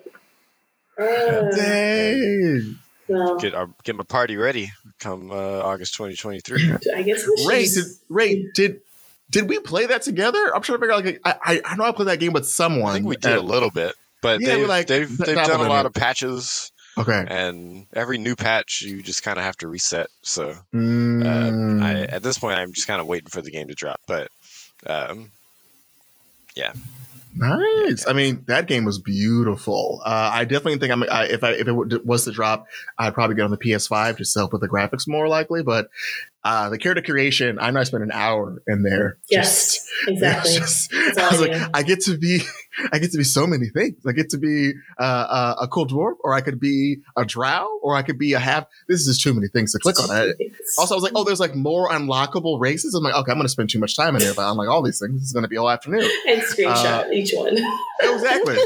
Uh, 1.00 1.52
Dang. 1.56 2.80
well, 3.08 3.38
get 3.38 3.54
uh, 3.54 3.68
get 3.84 3.96
my 3.96 4.04
party 4.04 4.38
ready 4.38 4.72
come 5.00 5.30
uh, 5.32 5.36
August 5.60 5.94
2023. 5.96 6.72
I 6.96 7.02
guess 7.04 7.28
we 7.28 7.46
Ray, 7.48 7.66
did 7.66 7.86
Ray 8.10 8.46
did 8.56 8.82
did 9.30 9.50
we 9.50 9.60
play 9.60 9.86
that 9.88 10.02
together? 10.04 10.56
I'm 10.56 10.62
trying 10.62 10.80
to 10.80 10.82
figure 10.82 10.94
out. 10.94 11.06
Like, 11.06 11.20
I 11.26 11.36
I, 11.56 11.62
I 11.66 11.76
know 11.76 11.84
I 11.84 11.92
played 11.92 12.08
that 12.08 12.20
game 12.20 12.34
with 12.34 12.48
someone. 12.48 12.90
I 12.92 12.94
think 12.96 13.06
we 13.08 13.16
did 13.18 13.34
at- 13.34 13.38
a 13.40 13.42
little 13.42 13.70
bit, 13.72 13.94
but 14.22 14.40
Yeah, 14.40 14.56
they've 14.56 14.68
like 14.68 14.88
they've, 14.88 15.18
they've 15.18 15.36
done 15.36 15.60
a 15.66 15.70
lot 15.70 15.86
of 15.86 15.94
patches, 15.94 16.72
Okay. 16.98 17.26
and 17.28 17.88
every 17.94 18.18
new 18.18 18.36
patch 18.36 18.82
you 18.82 19.02
just 19.04 19.22
kind 19.24 19.38
of 19.38 19.44
have 19.44 19.58
to 19.58 19.68
reset. 19.68 20.08
So 20.22 20.50
uh, 20.52 20.56
Mm. 20.74 21.84
I, 21.84 22.02
at 22.04 22.24
this 22.24 22.38
point, 22.38 22.58
I'm 22.58 22.72
just 22.74 22.88
kind 22.88 23.02
of 23.02 23.08
waiting 23.08 23.30
for 23.30 23.42
the 23.42 23.52
game 23.52 23.68
to 23.68 23.74
drop. 23.74 24.00
But 24.08 24.30
um, 24.88 25.32
yeah. 26.56 26.74
Nice. 27.38 28.08
I 28.08 28.14
mean, 28.14 28.46
that 28.48 28.66
game 28.68 28.86
was 28.86 28.98
beautiful. 28.98 30.02
Uh, 30.06 30.30
I 30.34 30.46
definitely 30.46 30.78
think 30.80 30.94
I'm. 30.94 31.04
I, 31.04 31.26
if 31.26 31.44
I 31.44 31.52
if 31.52 31.68
it 31.68 32.06
was 32.06 32.24
to 32.24 32.32
drop, 32.32 32.66
I'd 32.98 33.14
probably 33.14 33.36
get 33.36 33.44
on 33.44 33.52
the 33.52 33.58
PS5 33.58 34.18
just 34.18 34.32
to 34.34 34.40
help 34.40 34.54
with 34.54 34.62
the 34.62 34.70
graphics 34.70 35.06
more 35.06 35.28
likely. 35.28 35.62
But 35.62 35.90
uh, 36.46 36.70
the 36.70 36.78
character 36.78 37.02
creation, 37.02 37.58
I 37.60 37.72
know 37.72 37.80
I 37.80 37.84
spent 37.84 38.04
an 38.04 38.12
hour 38.14 38.62
in 38.68 38.84
there. 38.84 39.18
Yes, 39.30 39.74
Just- 39.74 39.90
exactly. 40.08 40.52
just- 40.58 40.94
I 40.94 41.30
was 41.30 41.42
I 41.42 41.46
like. 41.48 41.70
I 41.74 41.82
get 41.84 42.02
to 42.02 42.18
be, 42.18 42.40
I 42.94 43.00
get 43.00 43.12
to 43.12 43.18
be 43.18 43.24
so 43.24 43.48
many 43.48 43.68
things. 43.70 44.06
I 44.06 44.12
get 44.12 44.30
to 44.30 44.38
be 44.38 44.74
uh, 45.00 45.04
uh, 45.04 45.56
a 45.62 45.68
cool 45.68 45.88
dwarf, 45.88 46.14
or 46.24 46.34
I 46.34 46.42
could 46.42 46.60
be 46.60 46.98
a 47.18 47.26
drow, 47.26 47.80
or 47.82 47.96
I 47.96 48.04
could 48.04 48.20
be 48.20 48.34
a 48.34 48.40
half. 48.40 48.66
This 48.88 49.02
is 49.02 49.08
just 49.08 49.22
too 49.22 49.34
many 49.34 49.48
things 49.48 49.72
to 49.74 49.80
click 49.80 50.00
on. 50.00 50.10
I, 50.12 50.34
also, 50.78 50.94
I 50.94 50.98
was 50.98 51.04
like, 51.04 51.14
oh, 51.16 51.24
there's 51.24 51.40
like 51.40 51.56
more 51.56 51.90
unlockable 51.90 52.60
races. 52.60 52.94
I'm 52.94 53.04
like, 53.04 53.16
okay, 53.16 53.32
I'm 53.32 53.38
going 53.38 53.46
to 53.46 53.50
spend 53.50 53.70
too 53.72 53.80
much 53.80 53.96
time 53.98 54.16
in 54.16 54.22
here. 54.22 54.34
But 54.36 54.48
I'm 54.50 54.56
like, 54.56 54.70
all 54.70 54.84
these 54.84 55.00
things. 55.00 55.14
This 55.20 55.24
is 55.24 55.34
going 55.34 55.44
to 55.44 55.50
be 55.50 55.58
all 55.58 55.70
afternoon. 55.70 56.08
and 56.28 56.42
screenshot 56.44 57.08
Uh, 57.08 57.12
each 57.12 57.32
one. 57.34 57.58
exactly. 58.02 58.56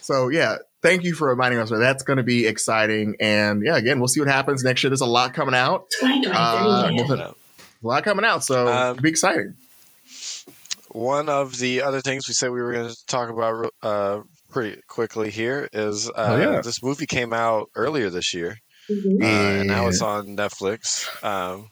so 0.00 0.28
yeah, 0.28 0.56
thank 0.82 1.02
you 1.04 1.14
for 1.14 1.28
reminding 1.28 1.60
us. 1.60 1.70
That's 1.70 2.02
going 2.02 2.16
to 2.18 2.22
be 2.22 2.46
exciting, 2.46 3.16
and 3.20 3.62
yeah, 3.64 3.76
again, 3.76 3.98
we'll 3.98 4.08
see 4.08 4.20
what 4.20 4.28
happens 4.28 4.62
next 4.64 4.82
year. 4.82 4.90
There's 4.90 5.00
a 5.00 5.06
lot 5.06 5.34
coming 5.34 5.54
out, 5.54 5.86
uh, 6.02 6.90
a 6.92 7.32
lot 7.82 8.04
coming 8.04 8.24
out, 8.24 8.44
so 8.44 8.66
Um, 8.68 8.90
it'll 8.92 9.02
be 9.02 9.08
exciting. 9.10 9.54
one 10.90 11.28
of 11.28 11.58
the 11.58 11.82
other 11.82 12.00
things 12.00 12.26
we 12.28 12.34
said 12.34 12.50
we 12.50 12.60
were 12.60 12.72
going 12.72 12.88
to 12.88 13.06
talk 13.06 13.30
about 13.30 13.72
uh, 13.82 14.20
pretty 14.50 14.80
quickly 14.88 15.30
here 15.30 15.68
is 15.72 16.08
uh, 16.08 16.12
Oh, 16.16 16.36
yeah. 16.36 16.60
this 16.60 16.82
movie 16.82 17.06
came 17.06 17.32
out 17.32 17.70
earlier 17.74 18.10
this 18.10 18.34
year. 18.34 18.58
Mhm. 18.90 19.22
uh, 19.22 19.24
and 19.26 19.68
now 19.68 19.86
it's 19.86 20.02
on 20.02 20.36
Netflix. 20.36 21.06
Um, 21.24 21.68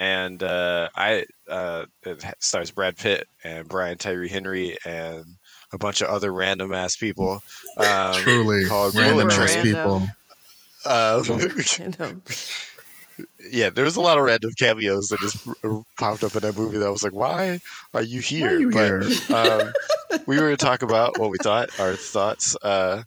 and 0.00 0.42
uh, 0.42 0.88
I 0.96 1.24
uh, 1.48 1.84
it 2.02 2.24
stars 2.40 2.72
Brad 2.72 2.96
Pitt 2.96 3.28
and 3.44 3.68
Brian 3.68 3.98
Tyree 3.98 4.28
Henry 4.28 4.76
and 4.84 5.24
a 5.72 5.78
bunch 5.78 6.00
of 6.00 6.08
other 6.08 6.32
random 6.32 6.72
ass 6.72 6.96
people. 6.96 7.42
Um, 7.76 8.14
Truly, 8.14 8.64
called 8.66 8.94
random 8.94 9.28
Bullet 9.28 9.50
ass 9.50 9.62
people. 9.62 10.06
uh, 10.84 11.22
yeah, 13.50 13.70
there 13.70 13.84
was 13.84 13.96
a 13.96 14.00
lot 14.00 14.18
of 14.18 14.24
random 14.24 14.50
cameos 14.58 15.08
that 15.08 15.20
just 15.20 15.36
popped 15.98 16.24
up 16.24 16.34
in 16.34 16.42
that 16.42 16.56
movie. 16.56 16.78
That 16.78 16.86
I 16.86 16.90
was 16.90 17.02
like, 17.02 17.14
why 17.14 17.60
are 17.94 18.02
you 18.02 18.20
here? 18.20 18.56
are 18.56 18.60
you 18.60 18.70
but 18.70 19.02
here? 19.04 19.34
um, 19.34 19.72
we 20.26 20.40
were 20.40 20.50
to 20.50 20.56
talk 20.56 20.82
about 20.82 21.18
what 21.18 21.30
we 21.30 21.38
thought, 21.38 21.78
our 21.80 21.94
thoughts. 21.94 22.56
Uh, 22.62 23.02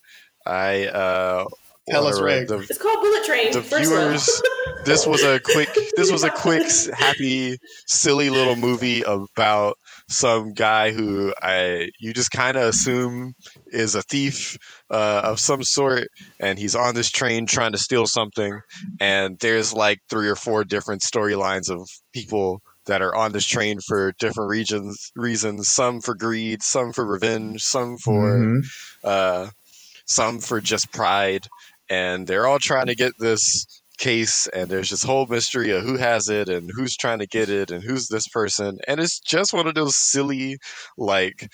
I 0.45 0.88
uh, 0.88 1.45
Tell 1.89 2.05
us, 2.05 2.22
read 2.22 2.41
Ray. 2.41 2.45
the 2.45 2.57
It's 2.60 2.78
called 2.78 3.01
Bullet 3.01 3.26
Train. 3.26 3.51
the 3.51 3.62
viewers 3.62 4.41
this 4.86 5.05
was 5.05 5.24
a 5.24 5.39
quick 5.39 5.70
this 5.95 6.12
was 6.12 6.24
a 6.24 6.30
quick 6.30 6.64
happy 6.93 7.57
silly 7.88 8.30
little 8.30 8.55
movie 8.55 9.01
about 9.01 9.78
some 10.10 10.53
guy 10.53 10.91
who 10.91 11.34
i 11.41 11.89
you 11.99 12.14
just 12.14 12.32
kind 12.32 12.57
of 12.57 12.64
assume 12.64 13.34
is 13.68 13.95
a 13.95 14.01
thief 14.01 14.57
uh, 14.89 15.22
of 15.24 15.39
some 15.39 15.64
sort 15.64 16.07
and 16.39 16.57
he's 16.60 16.76
on 16.76 16.95
this 16.95 17.10
train 17.12 17.45
trying 17.45 17.72
to 17.72 17.78
steal 17.78 18.05
something 18.07 18.60
and 18.99 19.38
there's 19.39 19.74
like 19.74 19.99
three 20.10 20.28
or 20.28 20.36
four 20.36 20.64
different 20.64 21.01
storylines 21.01 21.70
of 21.70 21.88
people 22.14 22.62
that 22.86 23.01
are 23.03 23.16
on 23.16 23.32
this 23.32 23.45
train 23.45 23.78
for 23.88 24.12
different 24.20 24.49
regions 24.49 25.12
reasons 25.16 25.70
some 25.70 26.01
for 26.01 26.16
greed 26.16 26.64
some 26.64 26.91
for 26.91 27.05
revenge 27.05 27.62
some 27.64 27.97
for 27.97 28.39
Mhm. 28.39 28.62
uh, 29.03 29.49
some 30.05 30.39
for 30.39 30.60
just 30.60 30.91
pride, 30.91 31.47
and 31.89 32.26
they're 32.26 32.47
all 32.47 32.57
trying 32.60 32.88
to 32.88 32.95
get 32.95 33.14
this 33.20 33.78
case. 34.00 34.47
And 34.47 34.70
there's 34.70 34.89
this 34.89 35.04
whole 35.04 35.28
mystery 35.28 35.72
of 35.72 35.84
who 35.84 35.97
has 35.97 36.30
it 36.30 36.50
and 36.50 36.72
who's 36.74 36.97
trying 36.97 37.20
to 37.20 37.28
get 37.28 37.50
it 37.50 37.70
and 37.70 37.84
who's 37.84 38.08
this 38.08 38.28
person. 38.28 38.80
And 38.88 39.00
it's 39.00 39.20
just 39.20 39.54
one 39.54 39.68
of 39.68 39.76
those 39.76 39.95
silly, 39.95 40.58
like, 40.97 41.47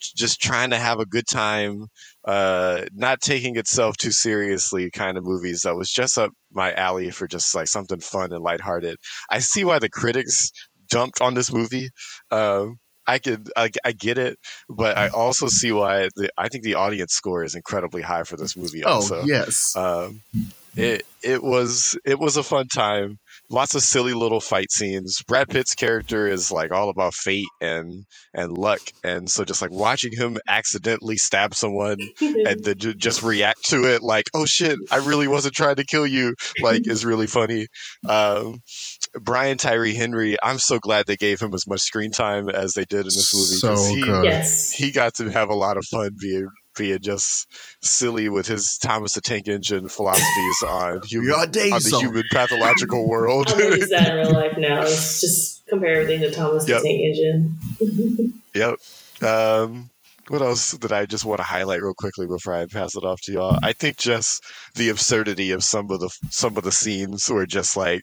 just 0.00 0.40
trying 0.40 0.70
to 0.70 0.78
have 0.78 0.98
a 0.98 1.06
good 1.06 1.26
time, 1.26 1.86
uh, 2.24 2.86
not 2.92 3.20
taking 3.20 3.56
itself 3.56 3.96
too 3.96 4.10
seriously 4.10 4.90
kind 4.90 5.18
of 5.18 5.24
movies. 5.24 5.60
That 5.62 5.76
was 5.76 5.90
just 5.90 6.16
up 6.18 6.32
my 6.50 6.72
alley 6.72 7.10
for 7.10 7.28
just 7.28 7.54
like 7.54 7.68
something 7.68 8.00
fun 8.00 8.32
and 8.32 8.42
lighthearted. 8.42 8.96
I 9.30 9.40
see 9.40 9.64
why 9.64 9.78
the 9.78 9.90
critics 9.90 10.50
dumped 10.88 11.20
on 11.20 11.34
this 11.34 11.52
movie. 11.52 11.90
Um, 12.30 12.78
I 13.06 13.18
could, 13.18 13.50
I, 13.56 13.70
I 13.84 13.92
get 13.92 14.18
it, 14.18 14.38
but 14.68 14.96
I 14.96 15.08
also 15.08 15.48
see 15.48 15.72
why 15.72 16.08
the, 16.16 16.30
I 16.38 16.48
think 16.48 16.64
the 16.64 16.76
audience 16.76 17.12
score 17.12 17.44
is 17.44 17.54
incredibly 17.54 18.02
high 18.02 18.22
for 18.22 18.36
this 18.36 18.56
movie. 18.56 18.84
Oh 18.84 18.94
Also, 18.94 19.24
yes, 19.24 19.74
um, 19.76 20.22
it 20.76 21.02
it 21.22 21.42
was 21.42 21.98
it 22.04 22.18
was 22.18 22.36
a 22.36 22.42
fun 22.42 22.66
time. 22.68 23.18
Lots 23.52 23.74
of 23.74 23.82
silly 23.82 24.14
little 24.14 24.40
fight 24.40 24.70
scenes. 24.70 25.22
Brad 25.26 25.48
Pitt's 25.48 25.74
character 25.74 26.28
is 26.28 26.52
like 26.52 26.70
all 26.70 26.88
about 26.88 27.14
fate 27.14 27.48
and 27.60 28.04
and 28.32 28.56
luck, 28.56 28.80
and 29.02 29.28
so 29.28 29.44
just 29.44 29.60
like 29.60 29.72
watching 29.72 30.12
him 30.16 30.38
accidentally 30.48 31.16
stab 31.16 31.54
someone 31.54 31.98
and 32.20 32.62
then 32.64 32.78
ju- 32.78 32.94
just 32.94 33.22
react 33.24 33.64
to 33.66 33.84
it 33.92 34.02
like, 34.02 34.26
oh 34.34 34.46
shit, 34.46 34.78
I 34.92 34.98
really 34.98 35.26
wasn't 35.26 35.54
trying 35.54 35.76
to 35.76 35.84
kill 35.84 36.06
you, 36.06 36.34
like 36.62 36.86
is 36.86 37.04
really 37.04 37.26
funny. 37.26 37.66
Um, 38.08 38.60
Brian 39.20 39.58
Tyree 39.58 39.94
Henry, 39.94 40.36
I'm 40.42 40.60
so 40.60 40.78
glad 40.78 41.06
they 41.06 41.16
gave 41.16 41.40
him 41.40 41.52
as 41.52 41.66
much 41.66 41.80
screen 41.80 42.12
time 42.12 42.48
as 42.48 42.74
they 42.74 42.84
did 42.84 43.00
in 43.00 43.04
this 43.06 43.34
movie. 43.34 43.60
'cause 43.60 43.88
So 43.88 43.94
he, 43.94 44.02
good. 44.02 44.24
yes. 44.24 44.70
he 44.70 44.92
got 44.92 45.14
to 45.14 45.28
have 45.30 45.50
a 45.50 45.54
lot 45.54 45.76
of 45.76 45.84
fun 45.86 46.10
being 46.20 46.48
being 46.80 46.98
just 47.00 47.46
silly 47.82 48.28
with 48.30 48.46
his 48.46 48.78
Thomas 48.78 49.14
the 49.14 49.20
Tank 49.20 49.46
Engine 49.48 49.88
philosophies 49.88 50.62
on 50.66 51.00
human, 51.06 51.28
Your 51.28 51.38
on 51.40 51.50
the 51.52 51.92
on. 51.94 52.00
human 52.00 52.24
pathological 52.32 53.06
world. 53.08 53.48
I'm 53.50 53.58
gonna 53.58 53.76
use 53.76 53.90
that 53.90 54.08
in 54.10 54.16
real 54.16 54.32
life 54.32 54.56
now. 54.56 54.80
It's 54.84 55.20
just 55.20 55.66
compare 55.68 56.00
everything 56.00 56.20
to 56.20 56.30
Thomas 56.30 56.66
Yep. 56.66 56.82
the 56.82 56.88
Tank 56.88 57.00
Engine. 58.00 58.42
yep. 58.54 58.74
Um, 59.22 59.90
what 60.28 60.42
else 60.42 60.72
did 60.78 60.92
I 60.92 61.06
just 61.06 61.24
want 61.24 61.38
to 61.38 61.44
highlight 61.44 61.82
real 61.82 61.92
quickly 61.92 62.26
before 62.26 62.54
I 62.54 62.64
pass 62.66 62.94
it 62.94 63.04
off 63.04 63.20
to 63.22 63.32
y'all? 63.32 63.58
I 63.62 63.72
think 63.72 63.96
just 63.98 64.42
the 64.76 64.88
absurdity 64.88 65.50
of 65.50 65.62
some 65.64 65.90
of 65.90 66.00
the 66.00 66.08
some 66.30 66.56
of 66.56 66.62
the 66.64 66.72
scenes 66.72 67.28
were 67.28 67.46
just 67.46 67.76
like, 67.76 68.02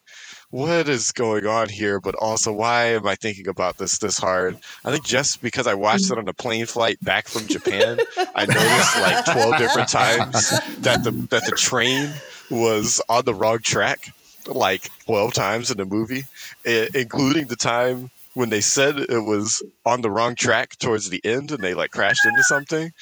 what 0.49 0.87
is 0.87 1.11
going 1.11 1.45
on 1.45 1.69
here? 1.69 1.99
But 1.99 2.15
also, 2.15 2.53
why 2.53 2.85
am 2.93 3.05
I 3.07 3.15
thinking 3.15 3.47
about 3.47 3.77
this 3.77 3.97
this 3.97 4.17
hard? 4.17 4.57
I 4.85 4.91
think 4.91 5.05
just 5.05 5.41
because 5.41 5.67
I 5.67 5.73
watched 5.73 6.11
it 6.11 6.17
on 6.17 6.27
a 6.27 6.33
plane 6.33 6.65
flight 6.65 6.97
back 7.03 7.27
from 7.27 7.47
Japan, 7.47 7.99
I 8.35 8.45
noticed 8.45 9.01
like 9.01 9.25
twelve 9.25 9.57
different 9.57 9.89
times 9.89 10.49
that 10.79 11.03
the 11.03 11.11
that 11.29 11.45
the 11.45 11.55
train 11.55 12.13
was 12.49 13.01
on 13.09 13.25
the 13.25 13.33
wrong 13.33 13.59
track, 13.59 14.13
like 14.47 14.89
twelve 15.05 15.33
times 15.33 15.71
in 15.71 15.77
the 15.77 15.85
movie, 15.85 16.23
including 16.65 17.47
the 17.47 17.57
time 17.57 18.09
when 18.33 18.49
they 18.49 18.61
said 18.61 18.99
it 18.99 19.25
was 19.25 19.63
on 19.83 20.01
the 20.01 20.11
wrong 20.11 20.35
track 20.35 20.77
towards 20.77 21.09
the 21.09 21.19
end 21.25 21.51
and 21.51 21.63
they 21.63 21.73
like 21.73 21.89
crashed 21.89 22.23
into 22.23 22.43
something, 22.43 22.93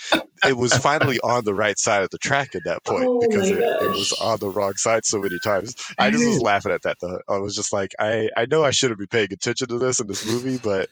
it 0.47 0.57
was 0.57 0.73
finally 0.77 1.19
on 1.19 1.43
the 1.45 1.53
right 1.53 1.77
side 1.77 2.03
of 2.03 2.09
the 2.09 2.17
track 2.17 2.55
at 2.55 2.63
that 2.65 2.83
point 2.83 3.05
Oh 3.07 3.19
because 3.19 3.49
it, 3.49 3.59
it 3.59 3.89
was 3.89 4.13
on 4.13 4.39
the 4.39 4.49
wrong 4.49 4.73
side 4.75 5.05
so 5.05 5.19
many 5.19 5.39
times. 5.39 5.75
I 5.97 6.11
just 6.11 6.25
was 6.25 6.41
laughing 6.41 6.71
at 6.71 6.81
that 6.83 6.97
though. 7.01 7.19
I 7.27 7.37
was 7.37 7.55
just 7.55 7.73
like, 7.73 7.93
I, 7.99 8.29
I 8.37 8.45
know 8.45 8.63
I 8.63 8.71
shouldn't 8.71 8.99
be 8.99 9.07
paying 9.07 9.31
attention 9.31 9.67
to 9.67 9.77
this 9.79 9.99
in 9.99 10.07
this 10.07 10.25
movie, 10.25 10.57
but 10.57 10.89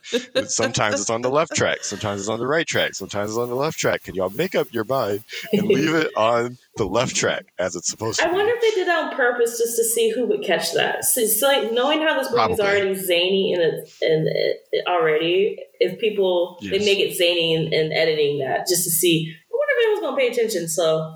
sometimes 0.48 1.00
it's 1.00 1.10
on 1.10 1.22
the 1.22 1.30
left 1.30 1.56
track, 1.56 1.84
sometimes 1.84 2.22
it's 2.22 2.30
on 2.30 2.40
the 2.40 2.48
right 2.48 2.68
track, 2.68 2.96
sometimes 2.96 3.32
it's 3.32 3.38
on 3.40 3.50
the 3.50 3.56
left 3.56 3.78
track. 3.78 4.04
Can 4.04 4.16
y'all 4.16 4.30
make 4.30 4.56
up 4.56 4.68
your 4.72 4.86
mind 4.86 5.24
and 5.52 5.68
leave 5.68 5.94
it 5.94 6.12
on 6.16 6.58
the 6.78 6.86
left 6.86 7.16
track 7.16 7.46
as 7.60 7.76
it's 7.76 7.88
supposed 7.90 8.20
to 8.20 8.26
I 8.26 8.30
be? 8.30 8.36
wonder 8.36 8.54
if 8.56 8.62
they 8.62 8.72
did 8.72 8.88
that 8.88 9.12
on 9.12 9.16
purpose 9.16 9.58
just 9.58 9.76
to 9.78 9.84
see 9.84 10.10
who 10.12 10.26
would 10.28 10.44
catch 10.44 10.74
that. 10.74 11.06
So 11.06 11.22
it's 11.22 11.42
like 11.42 11.72
knowing 11.72 12.02
how 12.02 12.18
this 12.18 12.32
movie's 12.32 12.58
Probably. 12.58 12.66
already 12.66 12.96
zany 12.96 13.54
in 13.54 13.62
it, 13.62 13.90
in 14.02 14.26
it 14.28 14.88
already. 14.88 15.58
If 15.80 16.00
people 16.00 16.60
they 16.62 16.80
make 16.80 17.00
it 17.00 17.16
zany 17.16 17.54
in, 17.54 17.74
in 17.74 17.92
editing 17.92 18.40
that 18.40 18.68
just 18.68 18.86
to 18.86 18.90
see, 18.90 19.36
I 19.84 19.88
wonder 19.88 19.98
if 19.98 19.98
anyone's 19.98 20.02
gonna 20.02 20.18
pay 20.18 20.28
attention. 20.28 20.68
So 20.68 21.16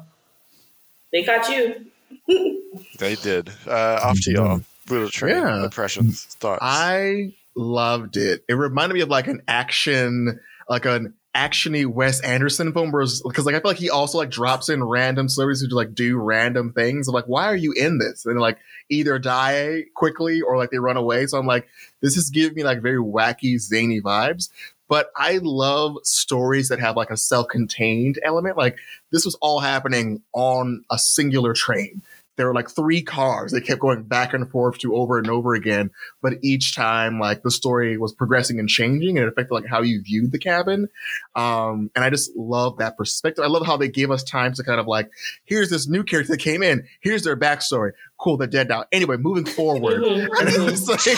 they 1.11 1.24
caught 1.24 1.49
you. 1.49 1.86
They 2.99 3.15
did. 3.15 3.49
Uh, 3.68 3.99
off 4.03 4.20
to 4.22 4.32
y'all. 4.32 4.61
Bullet 4.88 5.11
Train 5.11 5.36
Yeah. 5.36 5.63
impressions, 5.65 6.26
thoughts. 6.39 6.59
I 6.61 7.34
loved 7.55 8.18
it. 8.18 8.43
It 8.47 8.53
reminded 8.53 8.93
me 8.95 9.01
of 9.01 9.09
like 9.09 9.28
an 9.28 9.41
action, 9.47 10.39
like 10.70 10.86
an 10.86 11.13
actiony 11.36 11.86
Wes 11.88 12.20
Anderson 12.22 12.74
film, 12.74 12.91
where 12.91 13.05
because 13.24 13.45
like 13.45 13.55
I 13.55 13.59
feel 13.59 13.72
like 13.72 13.78
he 13.78 13.89
also 13.89 14.18
like 14.20 14.30
drops 14.30 14.70
in 14.70 14.84
random 14.84 15.28
celebrities 15.30 15.61
who 15.61 15.76
like 15.76 15.93
do 15.95 16.18
random 16.18 16.72
things. 16.74 17.07
I'm 17.07 17.13
like, 17.13 17.26
why 17.26 17.45
are 17.45 17.55
you 17.55 17.72
in 17.74 17.97
this? 17.99 18.26
And 18.26 18.39
like 18.39 18.57
either 18.89 19.18
die 19.20 19.86
quickly 19.95 20.41
or 20.41 20.57
like 20.57 20.70
they 20.72 20.80
run 20.80 20.97
away. 20.97 21.26
So 21.28 21.38
I'm 21.39 21.47
like, 21.47 21.68
this 22.01 22.15
is 22.18 22.30
giving 22.30 22.55
me 22.55 22.63
like 22.63 22.82
very 22.82 23.01
wacky, 23.01 23.59
zany 23.59 24.01
vibes. 24.01 24.49
But 24.88 25.12
I 25.16 25.40
love 25.42 25.98
stories 26.04 26.70
that 26.70 26.80
have 26.80 26.96
like 26.96 27.10
a 27.10 27.18
self-contained 27.18 28.20
element. 28.24 28.58
Like 28.58 28.78
this 29.12 29.26
was 29.26 29.36
all 29.36 29.60
happening 29.60 30.22
on 30.34 30.84
a 30.92 30.98
singular 30.98 31.54
train. 31.54 32.02
There 32.38 32.46
were 32.46 32.54
like 32.54 32.70
three 32.70 33.02
cars. 33.02 33.52
They 33.52 33.62
kept 33.62 33.82
going 33.82 34.04
back 34.04 34.34
and 34.34 34.50
forth 34.50 34.78
to 34.80 34.96
over 34.96 35.18
and 35.18 35.30
over 35.30 35.56
again 35.56 35.90
but 36.22 36.44
each 36.44 36.76
time 36.76 37.20
like 37.20 37.44
the 37.44 37.52
story 37.52 37.98
was 37.98 38.14
progressing 38.14 38.60
and 38.60 38.68
changing 38.68 39.18
and 39.18 39.26
it 39.26 39.30
affected 39.30 39.54
like 39.54 39.66
how 39.66 39.82
you 39.82 40.02
viewed 40.02 40.32
the 40.32 40.40
cabin 40.40 40.88
um 41.36 41.90
and 41.96 42.04
i 42.04 42.10
just 42.10 42.36
love 42.36 42.78
that 42.78 42.98
perspective 42.98 43.44
i 43.44 43.48
love 43.48 43.66
how 43.66 43.78
they 43.78 43.88
gave 43.88 44.12
us 44.12 44.24
time 44.24 44.54
to 44.54 44.64
kind 44.64 44.80
of 44.80 44.88
like 44.88 45.10
here's 45.46 45.70
this 45.70 45.88
new 45.88 46.04
character 46.04 46.34
that 46.34 46.40
came 46.40 46.62
in 46.62 46.86
here's 47.00 47.24
their 47.24 47.38
backstory 47.38 47.92
cool 48.20 48.38
they're 48.38 48.47
dead 48.47 48.68
now 48.70 48.84
anyway 48.91 49.15
moving 49.18 49.45
forward 49.57 50.01
Mhm, 50.01 50.22
and 50.39 50.49
mhm. 50.49 50.70
it's 50.70 50.88
like 50.88 50.99
so 51.01 51.11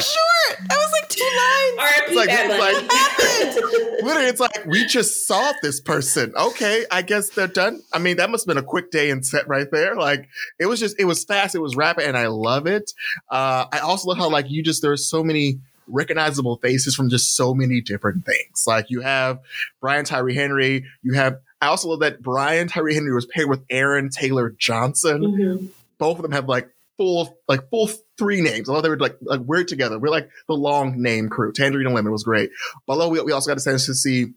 short. 0.00 0.68
That 0.68 0.76
was 0.76 0.92
like 0.92 1.08
two 1.08 1.22
lines. 1.24 1.78
R.I.P. 1.78 2.16
like- 2.16 2.28
Bad 2.28 2.50
it's 2.50 3.60
Bunny. 3.60 4.02
literally 4.02 4.28
it's 4.28 4.40
like 4.40 4.64
we 4.66 4.86
just 4.86 5.26
saw 5.26 5.52
this 5.62 5.80
person 5.80 6.32
okay 6.36 6.84
i 6.90 7.02
guess 7.02 7.30
they're 7.30 7.46
done 7.48 7.80
i 7.92 7.98
mean 7.98 8.16
that 8.16 8.30
must 8.30 8.44
have 8.46 8.54
been 8.54 8.62
a 8.62 8.66
quick 8.66 8.90
day 8.90 9.10
and 9.10 9.24
set 9.24 9.46
right 9.48 9.68
there 9.72 9.94
like 9.96 10.28
it 10.58 10.66
was 10.66 10.78
just 10.80 10.98
it 10.98 11.04
was 11.04 11.24
fast 11.24 11.54
it 11.54 11.58
was 11.60 11.74
rapid 11.76 12.04
and 12.04 12.16
i 12.16 12.26
love 12.26 12.66
it 12.66 12.92
uh 13.30 13.64
i 13.72 13.78
also 13.80 14.08
love 14.08 14.18
how 14.18 14.28
like 14.28 14.50
you 14.50 14.62
just 14.62 14.82
there's 14.82 15.08
so 15.08 15.22
many 15.24 15.58
recognizable 15.86 16.56
faces 16.58 16.94
from 16.94 17.08
just 17.10 17.36
so 17.36 17.54
many 17.54 17.80
different 17.80 18.24
things 18.24 18.64
like 18.66 18.86
you 18.90 19.00
have 19.00 19.38
brian 19.80 20.04
tyree 20.04 20.34
henry 20.34 20.84
you 21.02 21.12
have 21.14 21.38
i 21.60 21.66
also 21.66 21.88
love 21.88 22.00
that 22.00 22.22
brian 22.22 22.68
tyree 22.68 22.94
henry 22.94 23.12
was 23.14 23.26
paired 23.26 23.48
with 23.48 23.60
aaron 23.70 24.08
taylor 24.10 24.54
johnson 24.58 25.20
Mhm. 25.22 25.68
Both 25.98 26.18
of 26.18 26.22
them 26.22 26.32
have 26.32 26.48
like 26.48 26.70
full 26.96 27.38
like 27.48 27.68
full 27.70 27.90
three 28.18 28.40
names. 28.40 28.68
I 28.68 28.72
love 28.72 28.82
they 28.82 28.88
were 28.88 28.98
like 28.98 29.16
like 29.22 29.40
we're 29.40 29.64
together. 29.64 29.98
We're 29.98 30.10
like 30.10 30.30
the 30.48 30.54
long 30.54 31.00
name 31.02 31.28
crew. 31.28 31.52
Tangerine 31.52 31.86
and 31.86 31.94
Lemon 31.94 32.12
was 32.12 32.24
great. 32.24 32.50
Below 32.86 33.08
we, 33.08 33.20
we 33.20 33.32
also 33.32 33.50
got 33.50 33.60
a 33.60 33.64
chance 33.64 33.86
to 33.86 33.94
see 33.94 34.32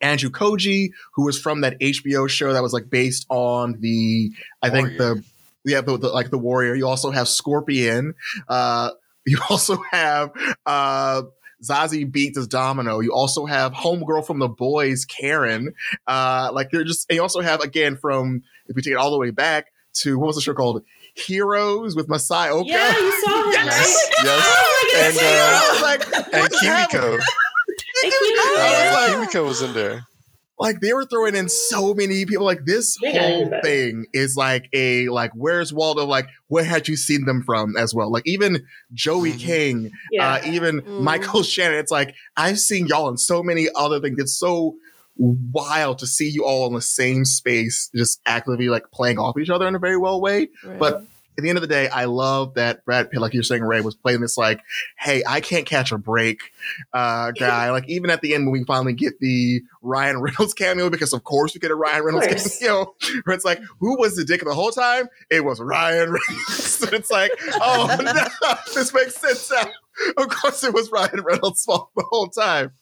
Andrew 0.00 0.30
Koji, 0.30 0.90
who 1.14 1.24
was 1.24 1.38
from 1.38 1.62
that 1.62 1.78
HBO 1.80 2.28
show 2.28 2.52
that 2.52 2.62
was 2.62 2.72
like 2.72 2.90
based 2.90 3.26
on 3.28 3.80
the 3.80 4.32
I 4.62 4.70
think 4.70 4.96
the 4.98 5.22
yeah 5.64 5.80
the, 5.80 5.98
the 5.98 6.08
like 6.08 6.30
the 6.30 6.38
Warrior. 6.38 6.74
You 6.74 6.86
also 6.86 7.10
have 7.10 7.28
Scorpion. 7.28 8.14
Uh, 8.48 8.90
you 9.26 9.38
also 9.50 9.78
have 9.90 10.30
uh. 10.66 11.22
Zazie 11.62 12.10
Beetz 12.10 12.38
as 12.38 12.46
Domino. 12.46 13.00
You 13.00 13.12
also 13.12 13.44
have 13.44 13.74
Homegirl 13.74 14.26
from 14.26 14.38
the 14.38 14.48
Boys, 14.48 15.04
Karen. 15.04 15.74
Uh, 16.06 16.48
like 16.54 16.70
they're 16.70 16.84
just, 16.84 17.04
and 17.10 17.16
you 17.16 17.20
also 17.20 17.42
have 17.42 17.60
again 17.60 17.98
from 17.98 18.44
if 18.66 18.74
we 18.74 18.80
take 18.80 18.94
it 18.94 18.96
all 18.96 19.10
the 19.10 19.18
way 19.18 19.28
back 19.28 19.66
to 19.94 20.18
what 20.18 20.26
was 20.28 20.36
the 20.36 20.42
show 20.42 20.54
called? 20.54 20.82
Heroes 21.14 21.96
with 21.96 22.08
Masi 22.08 22.48
Oka. 22.50 22.68
Yeah, 22.68 22.96
you 22.96 23.22
saw 23.24 23.42
him, 23.44 23.52
Yes. 23.52 23.66
right? 23.66 24.24
Yes. 24.24 24.42
Oh 24.42 24.92
And, 24.96 25.14
goodness. 25.14 25.22
uh, 25.22 25.60
I 25.62 25.72
was 25.72 25.82
like, 25.82 26.16
And 26.32 26.42
what 26.42 26.52
is? 26.52 26.60
Kimiko. 26.60 27.18
Thank 28.02 28.12
you. 28.14 28.36
I 28.38 28.52
was 28.52 28.58
Uh, 28.58 29.00
like- 29.00 29.12
Kimiko 29.30 29.44
was 29.46 29.62
in 29.62 29.72
there. 29.74 30.06
like 30.58 30.80
they 30.80 30.92
were 30.92 31.04
throwing 31.06 31.34
in 31.34 31.48
so 31.48 31.94
many 31.94 32.24
people. 32.26 32.44
Like 32.44 32.64
this 32.66 32.96
They 33.02 33.16
whole 33.16 33.50
thing 33.62 34.06
is 34.12 34.36
like 34.36 34.68
a 34.74 35.08
like 35.08 35.32
where's 35.34 35.72
Waldo? 35.72 36.04
Like 36.06 36.26
where 36.48 36.64
had 36.64 36.86
you 36.86 36.96
seen 36.96 37.24
them 37.24 37.42
from 37.42 37.76
as 37.78 37.94
well? 37.94 38.10
Like 38.12 38.24
even 38.26 38.64
Joey 38.92 39.32
Mhm. 39.32 39.38
King, 39.40 39.90
yeah. 40.12 40.34
uh, 40.34 40.40
even 40.46 40.82
Mm. 40.82 41.00
Michael 41.00 41.42
Shannon. 41.42 41.78
It's 41.78 41.90
like 41.90 42.14
I've 42.36 42.60
seen 42.60 42.86
y'all 42.86 43.08
in 43.08 43.16
so 43.16 43.42
many 43.42 43.68
other 43.74 44.00
things. 44.00 44.18
It's 44.18 44.38
so 44.38 44.76
wild 45.20 45.98
to 45.98 46.06
see 46.06 46.28
you 46.28 46.44
all 46.44 46.66
in 46.66 46.74
the 46.74 46.82
same 46.82 47.24
space, 47.24 47.90
just 47.94 48.20
actively 48.26 48.68
like 48.68 48.90
playing 48.90 49.18
off 49.18 49.38
each 49.38 49.50
other 49.50 49.68
in 49.68 49.74
a 49.74 49.78
very 49.78 49.96
well 49.96 50.20
way. 50.20 50.48
But 50.78 51.04
at 51.40 51.42
the 51.42 51.48
end 51.48 51.56
of 51.56 51.62
the 51.62 51.68
day, 51.68 51.88
I 51.88 52.04
love 52.04 52.54
that 52.54 52.84
Brad 52.84 53.10
Pitt, 53.10 53.20
like 53.20 53.32
you're 53.32 53.42
saying, 53.42 53.62
Ray, 53.62 53.80
was 53.80 53.94
playing 53.94 54.20
this 54.20 54.36
like, 54.36 54.60
hey, 54.98 55.22
I 55.26 55.40
can't 55.40 55.64
catch 55.64 55.90
a 55.90 55.96
break 55.96 56.52
uh, 56.92 57.30
guy. 57.38 57.70
like 57.70 57.88
even 57.88 58.10
at 58.10 58.20
the 58.20 58.34
end 58.34 58.46
when 58.46 58.52
we 58.52 58.64
finally 58.64 58.92
get 58.92 59.18
the 59.20 59.62
Ryan 59.80 60.20
Reynolds 60.20 60.54
cameo, 60.58 60.90
because 60.90 61.12
of 61.12 61.24
course 61.24 61.54
we 61.54 61.60
get 61.60 61.70
a 61.70 61.74
Ryan 61.74 62.04
Reynolds 62.04 62.58
cameo, 62.60 62.94
where 63.24 63.34
it's 63.34 63.44
like, 63.44 63.60
who 63.78 63.98
was 63.98 64.16
the 64.16 64.24
dick 64.24 64.42
the 64.44 64.54
whole 64.54 64.70
time? 64.70 65.08
It 65.30 65.44
was 65.44 65.60
Ryan 65.60 66.10
Reynolds. 66.10 66.82
and 66.82 66.92
it's 66.92 67.10
like, 67.10 67.32
oh 67.60 67.96
no, 68.02 68.54
this 68.74 68.92
makes 68.92 69.16
sense 69.16 69.50
now. 69.50 69.70
Of 70.16 70.28
course 70.28 70.64
it 70.64 70.72
was 70.72 70.90
Ryan 70.90 71.20
Reynolds' 71.22 71.64
fault 71.64 71.90
the 71.96 72.04
whole 72.08 72.28
time. 72.28 72.72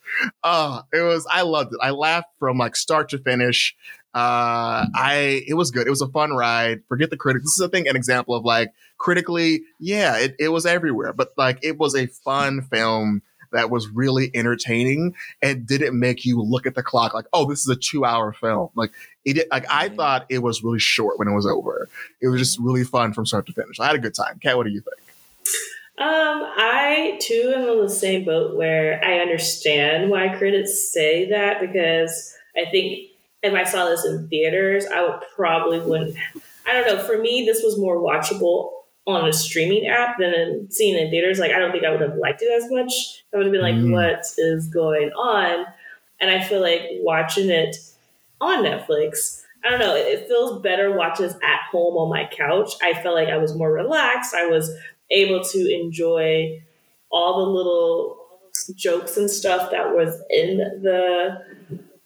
Uh, 0.42 0.82
it 0.92 1.02
was, 1.02 1.26
I 1.30 1.42
loved 1.42 1.72
it. 1.72 1.78
I 1.82 1.90
laughed 1.90 2.28
from 2.38 2.58
like 2.58 2.76
start 2.76 3.08
to 3.10 3.18
finish. 3.18 3.74
Uh 4.14 4.88
i 4.94 5.42
it 5.46 5.54
was 5.54 5.70
good. 5.70 5.86
It 5.86 5.90
was 5.90 6.00
a 6.00 6.08
fun 6.08 6.30
ride. 6.32 6.80
Forget 6.88 7.10
the 7.10 7.16
critics. 7.16 7.44
This 7.44 7.58
is 7.58 7.62
i 7.62 7.68
think 7.68 7.86
an 7.86 7.94
example 7.94 8.34
of 8.34 8.42
like 8.42 8.72
critically 8.96 9.62
yeah 9.78 10.16
it, 10.16 10.34
it 10.38 10.48
was 10.48 10.64
everywhere. 10.64 11.12
But 11.12 11.32
like 11.36 11.58
it 11.62 11.78
was 11.78 11.94
a 11.94 12.06
fun 12.06 12.62
film 12.62 13.22
that 13.52 13.70
was 13.70 13.88
really 13.90 14.30
entertaining 14.34 15.14
and 15.42 15.66
didn't 15.66 15.98
make 15.98 16.24
you 16.24 16.40
look 16.40 16.66
at 16.66 16.74
the 16.74 16.82
clock 16.82 17.12
like 17.12 17.26
oh 17.34 17.44
this 17.48 17.60
is 17.60 17.68
a 17.68 17.76
two 17.76 18.06
hour 18.06 18.32
film. 18.32 18.70
Like 18.74 18.92
it 19.26 19.34
did, 19.34 19.46
like 19.50 19.66
i 19.70 19.90
thought 19.90 20.24
it 20.30 20.38
was 20.38 20.64
really 20.64 20.78
short 20.78 21.18
when 21.18 21.28
it 21.28 21.34
was 21.34 21.46
over. 21.46 21.90
It 22.22 22.28
was 22.28 22.40
just 22.40 22.58
really 22.58 22.84
fun 22.84 23.12
from 23.12 23.26
start 23.26 23.46
to 23.46 23.52
finish. 23.52 23.78
I 23.78 23.86
had 23.86 23.96
a 23.96 24.00
good 24.00 24.14
time. 24.14 24.38
Kat 24.42 24.56
what 24.56 24.64
do 24.64 24.72
you 24.72 24.80
think 24.80 24.96
Um, 25.98 26.44
I 26.56 27.18
too 27.20 27.52
am 27.56 27.68
on 27.68 27.82
the 27.82 27.90
same 27.90 28.24
boat 28.24 28.56
where 28.56 29.04
I 29.04 29.18
understand 29.18 30.10
why 30.10 30.28
critics 30.36 30.92
say 30.92 31.28
that 31.30 31.60
because 31.60 32.34
I 32.56 32.70
think 32.70 33.08
if 33.42 33.52
I 33.52 33.64
saw 33.64 33.86
this 33.86 34.04
in 34.04 34.28
theaters, 34.28 34.86
I 34.86 35.02
would 35.02 35.20
probably 35.34 35.80
wouldn't. 35.80 36.16
I 36.66 36.72
don't 36.72 36.86
know. 36.86 37.02
For 37.02 37.18
me, 37.18 37.44
this 37.44 37.62
was 37.64 37.78
more 37.78 37.96
watchable 37.96 38.70
on 39.06 39.28
a 39.28 39.32
streaming 39.32 39.86
app 39.86 40.18
than 40.18 40.70
seeing 40.70 40.94
it 40.94 41.04
in 41.04 41.10
theaters. 41.10 41.38
Like 41.38 41.50
I 41.52 41.58
don't 41.58 41.72
think 41.72 41.84
I 41.84 41.90
would 41.90 42.00
have 42.00 42.16
liked 42.16 42.42
it 42.42 42.52
as 42.52 42.70
much. 42.70 43.24
I 43.32 43.38
would 43.38 43.46
have 43.46 43.52
been 43.52 43.62
like, 43.62 43.74
Mm. 43.74 43.92
"What 43.92 44.24
is 44.38 44.68
going 44.68 45.10
on?" 45.12 45.66
And 46.20 46.30
I 46.30 46.42
feel 46.42 46.60
like 46.60 46.82
watching 47.00 47.48
it 47.50 47.76
on 48.40 48.64
Netflix. 48.64 49.42
I 49.64 49.70
don't 49.70 49.80
know. 49.80 49.96
It, 49.96 50.28
feels 50.28 50.62
better 50.62 50.96
watching 50.96 51.26
this 51.26 51.34
at 51.42 51.60
home 51.72 51.96
on 51.96 52.08
my 52.08 52.28
couch. 52.30 52.74
I 52.82 52.94
felt 52.94 53.16
like 53.16 53.28
I 53.28 53.38
was 53.38 53.56
more 53.56 53.72
relaxed. 53.72 54.34
I 54.34 54.46
was 54.46 54.70
able 55.10 55.42
to 55.42 55.74
enjoy 55.74 56.60
all 57.10 57.44
the 57.44 57.50
little 57.50 58.16
jokes 58.74 59.16
and 59.16 59.30
stuff 59.30 59.70
that 59.70 59.94
was 59.94 60.20
in 60.30 60.58
the 60.82 61.42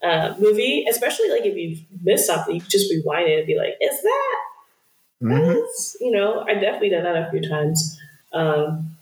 uh, 0.03 0.34
movie, 0.38 0.84
especially 0.90 1.30
like 1.30 1.44
if 1.44 1.57
you 1.57 1.78
miss 2.03 2.26
something, 2.26 2.55
you 2.57 2.61
just 2.61 2.90
rewind 2.90 3.28
it 3.28 3.38
and 3.38 3.46
be 3.46 3.57
like, 3.57 3.74
"Is 3.80 4.03
that?" 4.03 4.36
Mhm. 5.22 5.55
That's, 5.55 5.96
you 6.00 6.11
know, 6.11 6.40
I 6.40 6.55
definitely 6.55 6.90
done 6.90 7.05
that 7.05 7.28
a 7.28 7.30
few 7.30 7.40
times. 7.48 7.98
Um, 8.32 8.96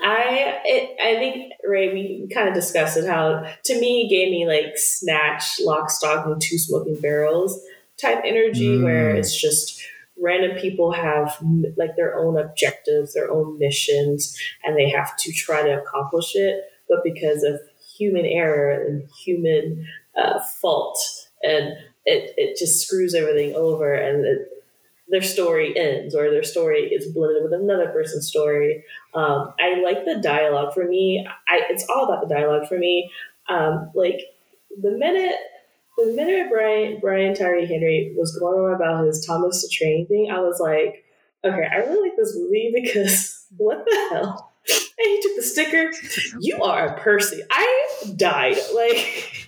I 0.00 0.60
it, 0.64 0.96
I 1.02 1.18
think 1.18 1.52
Ray, 1.66 1.92
we 1.92 2.28
kind 2.32 2.48
of 2.48 2.54
discussed 2.54 2.96
it. 2.98 3.06
How 3.06 3.46
to 3.64 3.80
me 3.80 4.02
it 4.02 4.10
gave 4.10 4.30
me 4.30 4.46
like 4.46 4.76
snatch, 4.76 5.58
lock, 5.60 5.90
stock, 5.90 6.26
and 6.26 6.40
two 6.40 6.58
smoking 6.58 7.00
barrels 7.00 7.58
type 8.00 8.20
energy, 8.24 8.76
Mm. 8.78 8.84
where 8.84 9.14
it's 9.14 9.34
just 9.40 9.82
random 10.20 10.56
people 10.58 10.92
have 10.92 11.38
like 11.76 11.96
their 11.96 12.16
own 12.16 12.38
objectives, 12.38 13.14
their 13.14 13.30
own 13.30 13.58
missions, 13.58 14.38
and 14.64 14.76
they 14.76 14.88
have 14.90 15.16
to 15.18 15.32
try 15.32 15.62
to 15.62 15.80
accomplish 15.80 16.34
it. 16.34 16.64
But 16.88 17.04
because 17.04 17.42
of 17.42 17.60
human 17.96 18.24
error 18.24 18.70
and 18.70 19.08
human 19.24 19.86
uh, 20.16 20.40
fault, 20.60 20.98
and 21.42 21.74
it, 22.04 22.32
it 22.36 22.58
just 22.58 22.86
screws 22.86 23.14
everything 23.14 23.54
over, 23.54 23.92
and 23.94 24.24
it, 24.24 24.48
their 25.08 25.22
story 25.22 25.76
ends 25.78 26.14
or 26.14 26.30
their 26.30 26.42
story 26.42 26.88
is 26.92 27.12
blended 27.12 27.42
with 27.42 27.52
another 27.52 27.88
person's 27.88 28.26
story. 28.26 28.84
Um, 29.14 29.54
I 29.60 29.80
like 29.80 30.04
the 30.04 30.20
dialogue. 30.20 30.74
For 30.74 30.84
me, 30.84 31.26
I, 31.48 31.60
it's 31.70 31.86
all 31.88 32.04
about 32.04 32.26
the 32.26 32.34
dialogue 32.34 32.68
for 32.68 32.78
me. 32.78 33.10
Um, 33.48 33.90
like 33.94 34.20
the 34.80 34.90
minute 34.90 35.36
the 35.96 36.12
minute 36.12 36.48
Brian 36.50 36.98
Brian 37.00 37.34
Tyree 37.34 37.66
Henry 37.66 38.14
was 38.16 38.36
going 38.38 38.58
on 38.58 38.74
about 38.74 39.06
his 39.06 39.24
Thomas 39.26 39.62
the 39.62 39.68
Train 39.72 40.06
thing, 40.06 40.30
I 40.30 40.40
was 40.40 40.60
like, 40.60 41.04
okay, 41.44 41.68
I 41.70 41.76
really 41.76 42.10
like 42.10 42.16
this 42.16 42.36
movie 42.36 42.72
because 42.82 43.46
what 43.56 43.84
the 43.84 44.08
hell? 44.10 44.52
And 44.98 45.06
he 45.06 45.20
took 45.22 45.36
the 45.36 45.42
sticker. 45.42 45.92
You 46.40 46.60
are 46.62 46.86
a 46.86 46.98
Percy. 46.98 47.40
I 47.50 47.86
died. 48.16 48.56
Like 48.74 49.46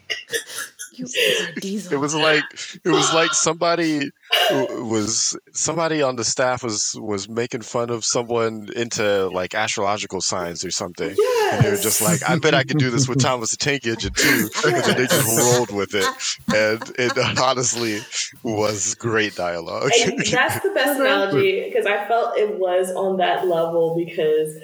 it 0.99 1.99
was 1.99 2.15
like 2.15 2.45
it 2.85 2.89
was 2.89 3.13
like 3.15 3.33
somebody 3.33 4.11
was 4.51 5.39
somebody 5.53 6.03
on 6.03 6.17
the 6.17 6.25
staff 6.25 6.63
was 6.63 6.95
was 7.01 7.29
making 7.29 7.63
fun 7.63 7.91
of 7.91 8.05
someone 8.05 8.69
into 8.75 9.29
like 9.29 9.55
astrological 9.55 10.21
signs 10.21 10.65
or 10.65 10.71
something, 10.71 11.15
yes. 11.17 11.55
and 11.55 11.65
they 11.65 11.71
were 11.71 11.83
just 11.83 12.01
like, 12.01 12.21
"I 12.29 12.39
bet 12.39 12.55
I 12.55 12.65
could 12.65 12.79
do 12.79 12.91
this 12.91 13.09
with 13.09 13.21
Thomas 13.21 13.51
the 13.51 13.57
Tank 13.57 13.87
Engine 13.87 14.13
too," 14.15 14.51
and 14.67 14.97
they 14.97 15.07
just 15.07 15.39
rolled 15.39 15.75
with 15.75 15.95
it, 15.95 16.07
and 16.55 16.83
it 16.99 17.39
honestly 17.39 18.01
was 18.43 18.95
great 18.95 19.35
dialogue. 19.35 19.91
And 20.05 20.19
that's 20.19 20.63
the 20.63 20.71
best 20.75 21.01
uh-huh. 21.01 21.03
analogy 21.03 21.65
because 21.65 21.87
I 21.87 22.07
felt 22.07 22.37
it 22.37 22.59
was 22.59 22.91
on 22.93 23.19
that 23.19 23.47
level 23.47 23.97
because 23.97 24.55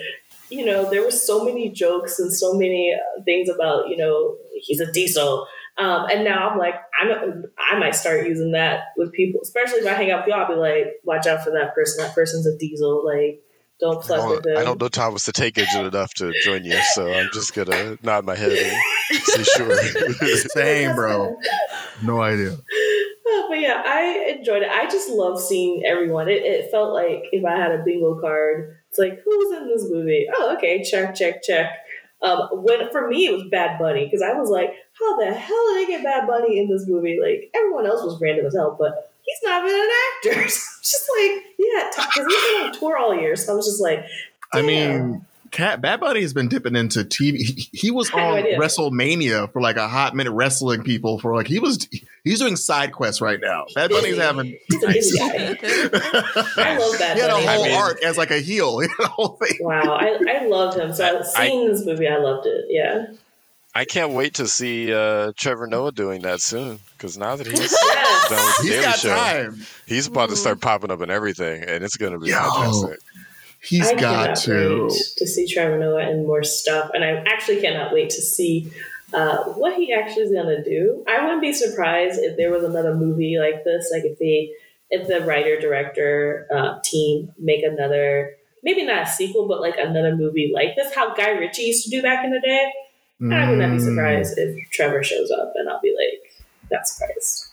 you 0.51 0.65
know 0.65 0.89
there 0.91 1.03
were 1.03 1.11
so 1.11 1.45
many 1.45 1.71
jokes 1.71 2.19
and 2.19 2.33
so 2.33 2.55
many 2.55 2.95
things 3.25 3.49
about 3.49 3.89
you 3.89 3.97
know 3.97 4.37
he's 4.63 4.81
a 4.81 4.91
diesel 4.93 5.47
um, 5.77 6.07
and 6.11 6.25
now 6.25 6.51
I'm 6.51 6.59
like, 6.59 6.75
I'm 7.01 7.45
I 7.59 7.79
might 7.79 7.97
start 7.97 8.27
using 8.27 8.53
that 8.53 8.85
with 8.97 9.13
people, 9.13 9.41
especially 9.43 9.81
if 9.81 9.87
I 9.87 9.95
hang 9.95 10.11
out 10.11 10.21
with 10.21 10.29
y'all. 10.29 10.45
I'll 10.45 10.49
be 10.49 10.55
like, 10.55 11.01
watch 11.03 11.27
out 11.27 11.43
for 11.43 11.51
that 11.51 11.75
person. 11.75 12.05
That 12.05 12.15
person's 12.15 12.47
a 12.47 12.57
diesel. 12.59 13.05
Like, 13.05 13.43
don't 13.81 14.05
fuck 14.05 14.21
I 14.21 14.31
with 14.31 14.43
them. 14.45 14.57
I 14.57 14.63
don't 14.63 14.81
know 14.81 14.89
Thomas 14.89 15.27
the 15.27 15.33
Tank 15.33 15.59
Engine 15.59 15.87
enough 15.87 16.15
to 16.15 16.33
join 16.45 16.65
you, 16.65 16.79
so 16.93 17.13
I'm 17.13 17.29
just 17.33 17.55
gonna 17.55 17.99
nod 18.03 18.25
my 18.25 18.37
head 18.37 18.53
and 18.53 19.23
say 19.25 19.43
sure. 19.43 19.77
Same, 20.55 20.95
bro. 20.95 21.37
No 22.03 22.21
idea. 22.21 22.57
But 23.49 23.61
yeah, 23.61 23.83
I 23.85 24.37
enjoyed 24.39 24.63
it. 24.63 24.71
I 24.71 24.85
just 24.87 25.11
love 25.11 25.41
seeing 25.41 25.83
everyone. 25.85 26.29
It, 26.29 26.43
it 26.43 26.71
felt 26.71 26.93
like 26.93 27.25
if 27.33 27.45
I 27.45 27.57
had 27.57 27.73
a 27.73 27.83
bingo 27.85 28.21
card, 28.21 28.77
it's 28.91 28.99
like, 28.99 29.21
who's 29.25 29.57
in 29.59 29.69
this 29.69 29.89
movie? 29.91 30.27
Oh, 30.37 30.55
okay, 30.57 30.83
check, 30.83 31.15
check, 31.15 31.43
check. 31.43 31.71
Um, 32.23 32.49
when 32.53 32.91
for 32.91 33.09
me 33.09 33.27
it 33.27 33.33
was 33.33 33.45
Bad 33.51 33.79
Bunny 33.79 34.07
because 34.07 34.23
I 34.23 34.33
was 34.33 34.49
like, 34.49 34.71
how 34.99 35.19
the 35.19 35.33
hell 35.33 35.75
did 35.75 35.83
they 35.83 35.93
get 35.93 36.05
Bad 36.05 36.27
Bunny 36.27 36.59
in 36.59 36.69
this 36.69 36.87
movie? 36.87 37.19
Like 37.21 37.51
everyone 37.55 37.87
else 37.87 38.03
was 38.03 38.21
random 38.21 38.47
as 38.47 38.55
hell, 38.55 38.77
but 38.79 39.13
he's 39.23 39.39
not 39.43 39.65
even 39.65 39.81
an 39.81 39.91
actor. 40.17 40.49
So 40.49 40.71
I'm 40.77 40.83
just 40.83 41.11
like, 41.19 41.45
yeah, 41.59 41.91
because 41.91 42.27
he's 42.33 42.53
been 42.53 42.67
on 42.67 42.73
tour 42.73 42.97
all 42.97 43.15
year. 43.15 43.37
So 43.37 43.53
I 43.53 43.57
was 43.57 43.67
just 43.67 43.81
like, 43.81 44.07
I 44.53 44.63
mean, 44.63 45.25
Kat 45.55 45.81
Bad 45.81 46.01
Bunny 46.01 46.21
has 46.23 46.33
been 46.33 46.49
dipping 46.49 46.75
into 46.75 47.05
TV. 47.05 47.37
He, 47.39 47.69
he 47.73 47.91
was 47.93 48.11
on 48.15 48.43
no 48.43 48.59
WrestleMania 48.59 49.53
for 49.53 49.63
like 49.63 49.77
a 49.77 49.89
hot 49.89 50.15
minute, 50.15 50.33
wrestling 50.33 50.83
people 50.83 51.21
for 51.21 51.35
like 51.35 51.47
he 51.47 51.61
was 51.61 51.89
he's 52.25 52.41
doing 52.41 52.57
side 52.57 52.93
quests 52.93 53.21
right 53.21 53.41
now. 53.41 53.67
Bad 53.75 53.91
Bunny's 53.91 54.19
having. 54.19 54.59
Nice. 54.85 55.19
I 55.19 56.77
love 56.77 56.99
that. 56.99 57.13
He 57.15 57.21
had 57.21 57.31
a 57.31 57.35
whole 57.35 57.49
I 57.49 57.69
mean, 57.69 57.73
arc 57.73 58.03
as 58.03 58.19
like 58.19 58.31
a 58.31 58.39
heel. 58.39 58.81
He 58.81 58.89
whole 58.99 59.39
thing. 59.43 59.59
Wow, 59.61 59.95
I, 59.95 60.19
I 60.29 60.47
loved 60.47 60.77
him. 60.77 60.93
So 60.93 61.21
I, 61.21 61.23
seeing 61.23 61.69
I, 61.69 61.73
this 61.73 61.87
movie, 61.87 62.07
I 62.07 62.19
loved 62.19 62.47
it. 62.47 62.67
Yeah. 62.69 63.07
I 63.75 63.85
can't 63.85 64.13
wait 64.13 64.35
to 64.35 64.47
see 64.47 64.93
uh, 64.93 65.33
Trevor 65.37 65.67
Noah 65.67 65.91
doing 65.91 66.23
that 66.23 66.41
soon 66.41 66.79
because 66.97 67.19
now 67.19 67.35
that 67.35 67.47
he's 67.47 67.59
yes. 67.73 68.29
done 68.29 68.47
with 68.47 68.57
the 68.57 68.63
he's 68.63 68.71
Daily 68.71 68.85
got 68.85 68.99
Show, 68.99 69.15
time. 69.17 69.67
he's 69.87 70.07
about 70.07 70.29
to 70.31 70.37
start 70.37 70.61
popping 70.61 70.93
up 70.93 71.01
in 71.01 71.11
everything, 71.11 71.65
and 71.65 71.83
it's 71.83 71.97
going 71.97 72.13
to 72.13 72.19
be 72.19 72.29
Yo, 72.29 72.37
fantastic. 72.37 73.01
He's 73.61 73.89
I 73.91 73.95
got 73.95 74.37
to 74.37 74.89
to 75.17 75.27
see 75.27 75.53
Trevor 75.53 75.79
Noah 75.79 76.09
and 76.09 76.27
more 76.27 76.45
stuff, 76.45 76.91
and 76.95 77.03
I 77.03 77.25
actually 77.27 77.61
cannot 77.61 77.93
wait 77.93 78.11
to 78.11 78.23
see 78.23 78.71
uh, 79.13 79.39
what 79.55 79.75
he 79.75 79.93
actually 79.93 80.23
is 80.23 80.31
going 80.31 80.47
to 80.47 80.63
do. 80.63 81.03
I 81.09 81.23
wouldn't 81.25 81.41
be 81.41 81.53
surprised 81.53 82.21
if 82.21 82.37
there 82.37 82.51
was 82.51 82.63
another 82.63 82.95
movie 82.95 83.39
like 83.39 83.65
this, 83.65 83.91
like 83.93 84.05
if 84.05 84.19
they, 84.19 84.53
if 84.91 85.09
the 85.09 85.27
writer 85.27 85.59
director 85.59 86.47
uh, 86.55 86.79
team 86.85 87.33
make 87.39 87.65
another, 87.65 88.37
maybe 88.63 88.85
not 88.85 89.05
a 89.05 89.07
sequel, 89.07 89.49
but 89.49 89.61
like 89.61 89.79
another 89.79 90.15
movie 90.15 90.53
like 90.55 90.77
this, 90.77 90.95
how 90.95 91.15
Guy 91.15 91.31
Ritchie 91.31 91.63
used 91.63 91.85
to 91.85 91.91
do 91.91 92.03
back 92.03 92.25
in 92.25 92.31
the 92.31 92.41
day. 92.41 92.73
I 93.33 93.51
would 93.51 93.59
not 93.59 93.73
be 93.73 93.79
surprised 93.81 94.39
if 94.39 94.71
Trevor 94.71 95.03
shows 95.03 95.31
up 95.31 95.53
and 95.55 95.69
I'll 95.69 95.81
be 95.81 95.95
like, 95.97 96.45
not 96.71 96.87
surprised. 96.87 97.47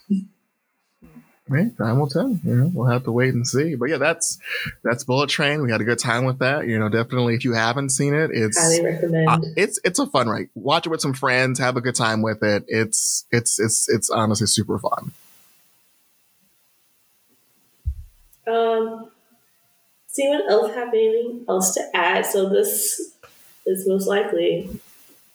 Right, 1.51 1.77
time 1.77 1.99
will 1.99 2.07
tell. 2.07 2.29
You 2.29 2.55
know, 2.55 2.71
we'll 2.73 2.87
have 2.87 3.03
to 3.03 3.11
wait 3.11 3.33
and 3.33 3.45
see. 3.45 3.75
But 3.75 3.89
yeah, 3.89 3.97
that's 3.97 4.39
that's 4.85 5.03
Bullet 5.03 5.29
Train. 5.29 5.61
We 5.61 5.69
had 5.69 5.81
a 5.81 5.83
good 5.83 5.99
time 5.99 6.23
with 6.23 6.39
that. 6.39 6.65
You 6.65 6.79
know, 6.79 6.87
definitely 6.87 7.35
if 7.35 7.43
you 7.43 7.51
haven't 7.51 7.89
seen 7.89 8.13
it, 8.13 8.31
it's 8.31 8.57
highly 8.57 8.85
recommend. 8.85 9.27
Uh, 9.27 9.39
it's 9.57 9.77
it's 9.83 9.99
a 9.99 10.07
fun 10.07 10.29
ride. 10.29 10.47
Watch 10.55 10.85
it 10.85 10.89
with 10.89 11.01
some 11.01 11.13
friends. 11.13 11.59
Have 11.59 11.75
a 11.75 11.81
good 11.81 11.95
time 11.95 12.21
with 12.21 12.41
it. 12.41 12.63
It's 12.69 13.25
it's 13.31 13.59
it's 13.59 13.89
it's 13.89 14.09
honestly 14.09 14.47
super 14.47 14.79
fun. 14.79 15.11
Um, 18.47 19.11
see 20.07 20.29
what 20.29 20.49
else 20.49 20.73
have 20.73 20.87
anything 20.89 21.43
else 21.49 21.73
to 21.73 21.81
add? 21.93 22.25
So 22.25 22.47
this 22.47 23.13
is 23.65 23.87
most 23.87 24.07
likely 24.07 24.69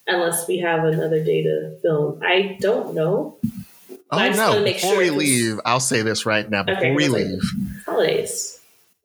unless 0.07 0.47
we 0.47 0.59
have 0.59 0.85
another 0.85 1.23
day 1.23 1.43
to 1.43 1.79
film. 1.83 2.21
I 2.23 2.59
don't 2.61 2.95
know. 2.95 3.39
Oh 4.11 4.29
no! 4.31 4.63
Before 4.63 4.91
sure 4.91 4.99
we 4.99 5.11
leave, 5.11 5.61
I'll 5.65 5.81
say 5.81 6.03
this 6.03 6.27
right 6.27 6.49
now. 6.49 6.63
Before 6.63 6.79
okay, 6.79 6.95
we 6.95 7.09
leave, 7.09 7.41
holidays. 7.85 8.61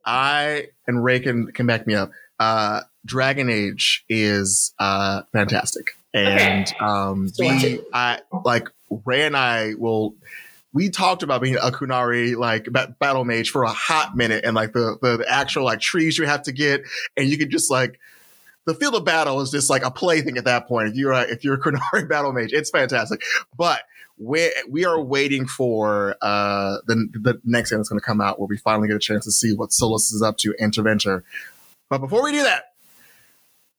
I 0.06 0.68
and 0.88 1.04
Ray 1.04 1.20
can 1.20 1.52
can 1.52 1.66
back 1.66 1.88
me 1.88 1.96
up. 1.96 2.12
Uh, 2.40 2.82
Dragon 3.06 3.50
Age 3.50 4.06
is 4.10 4.74
uh, 4.78 5.24
fantastic, 5.34 5.98
and 6.14 6.68
okay. 6.68 6.78
um, 6.80 7.32
we 7.40 7.82
I 7.92 8.20
like 8.46 8.70
Ray 9.06 9.24
and 9.24 9.36
I 9.36 9.74
will. 9.76 10.16
We 10.74 10.90
talked 10.90 11.24
about 11.24 11.42
being 11.42 11.56
a 11.56 11.72
Qunari 11.72 12.38
like 12.38 12.68
battle 13.00 13.26
mage 13.26 13.50
for 13.50 13.64
a 13.64 13.72
hot 13.72 14.16
minute, 14.16 14.46
and 14.46 14.56
like 14.56 14.72
the, 14.74 14.98
the 15.02 15.18
the 15.18 15.30
actual 15.30 15.66
like 15.66 15.80
trees 15.80 16.18
you 16.18 16.26
have 16.26 16.44
to 16.44 16.52
get, 16.52 16.84
and 17.18 17.28
you 17.28 17.38
can 17.40 17.50
just 17.50 17.72
like 17.72 18.00
the 18.66 18.76
field 18.76 18.96
of 18.96 19.04
battle 19.06 19.42
is 19.42 19.52
just 19.52 19.70
like 19.70 19.84
a 19.84 19.92
plaything 19.92 20.38
at 20.38 20.46
that 20.46 20.68
point. 20.68 20.90
If 20.90 20.96
you're 20.96 21.12
a, 21.12 21.22
if 21.22 21.44
you're 21.44 21.56
a 21.56 21.60
Qunari 21.62 22.08
battle 22.08 22.32
mage, 22.34 22.54
it's 22.54 22.70
fantastic. 22.70 23.22
But 23.58 23.82
we 24.18 24.52
we 24.70 24.86
are 24.86 25.02
waiting 25.02 25.48
for 25.48 26.16
uh, 26.22 26.78
the 26.88 27.08
the 27.14 27.42
next 27.44 27.72
game 27.72 27.80
that's 27.80 27.90
going 27.90 28.00
to 28.00 28.06
come 28.06 28.22
out, 28.22 28.40
where 28.40 28.48
we 28.48 28.58
finally 28.58 28.88
get 28.88 28.96
a 28.96 29.00
chance 29.00 29.26
to 29.26 29.32
see 29.32 29.54
what 29.54 29.70
Solas 29.72 30.14
is 30.14 30.22
up 30.22 30.38
to, 30.38 30.54
Interventor. 30.60 31.24
But 31.90 32.00
before 32.00 32.24
we 32.24 32.32
do 32.32 32.44
that, 32.44 32.66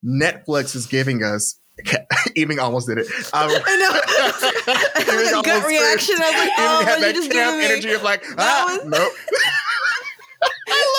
Netflix 0.04 0.74
is 0.74 0.86
giving 0.86 1.22
us. 1.22 1.58
Even 2.36 2.58
almost 2.58 2.86
did 2.86 2.98
it. 2.98 3.06
Um, 3.32 3.48
I 3.66 3.76
know. 5.32 5.40
a 5.40 5.42
gut 5.42 5.66
reaction. 5.66 6.16
I 6.20 6.30
was 6.30 6.38
like, 6.38 6.50
oh, 6.58 6.84
had 6.84 7.02
that 7.02 7.14
just 7.14 7.30
camp 7.30 7.62
energy 7.62 7.92
of 7.92 8.02
like, 8.02 8.22
ah, 8.36 8.66
was- 8.68 8.84
nope. 8.84 9.12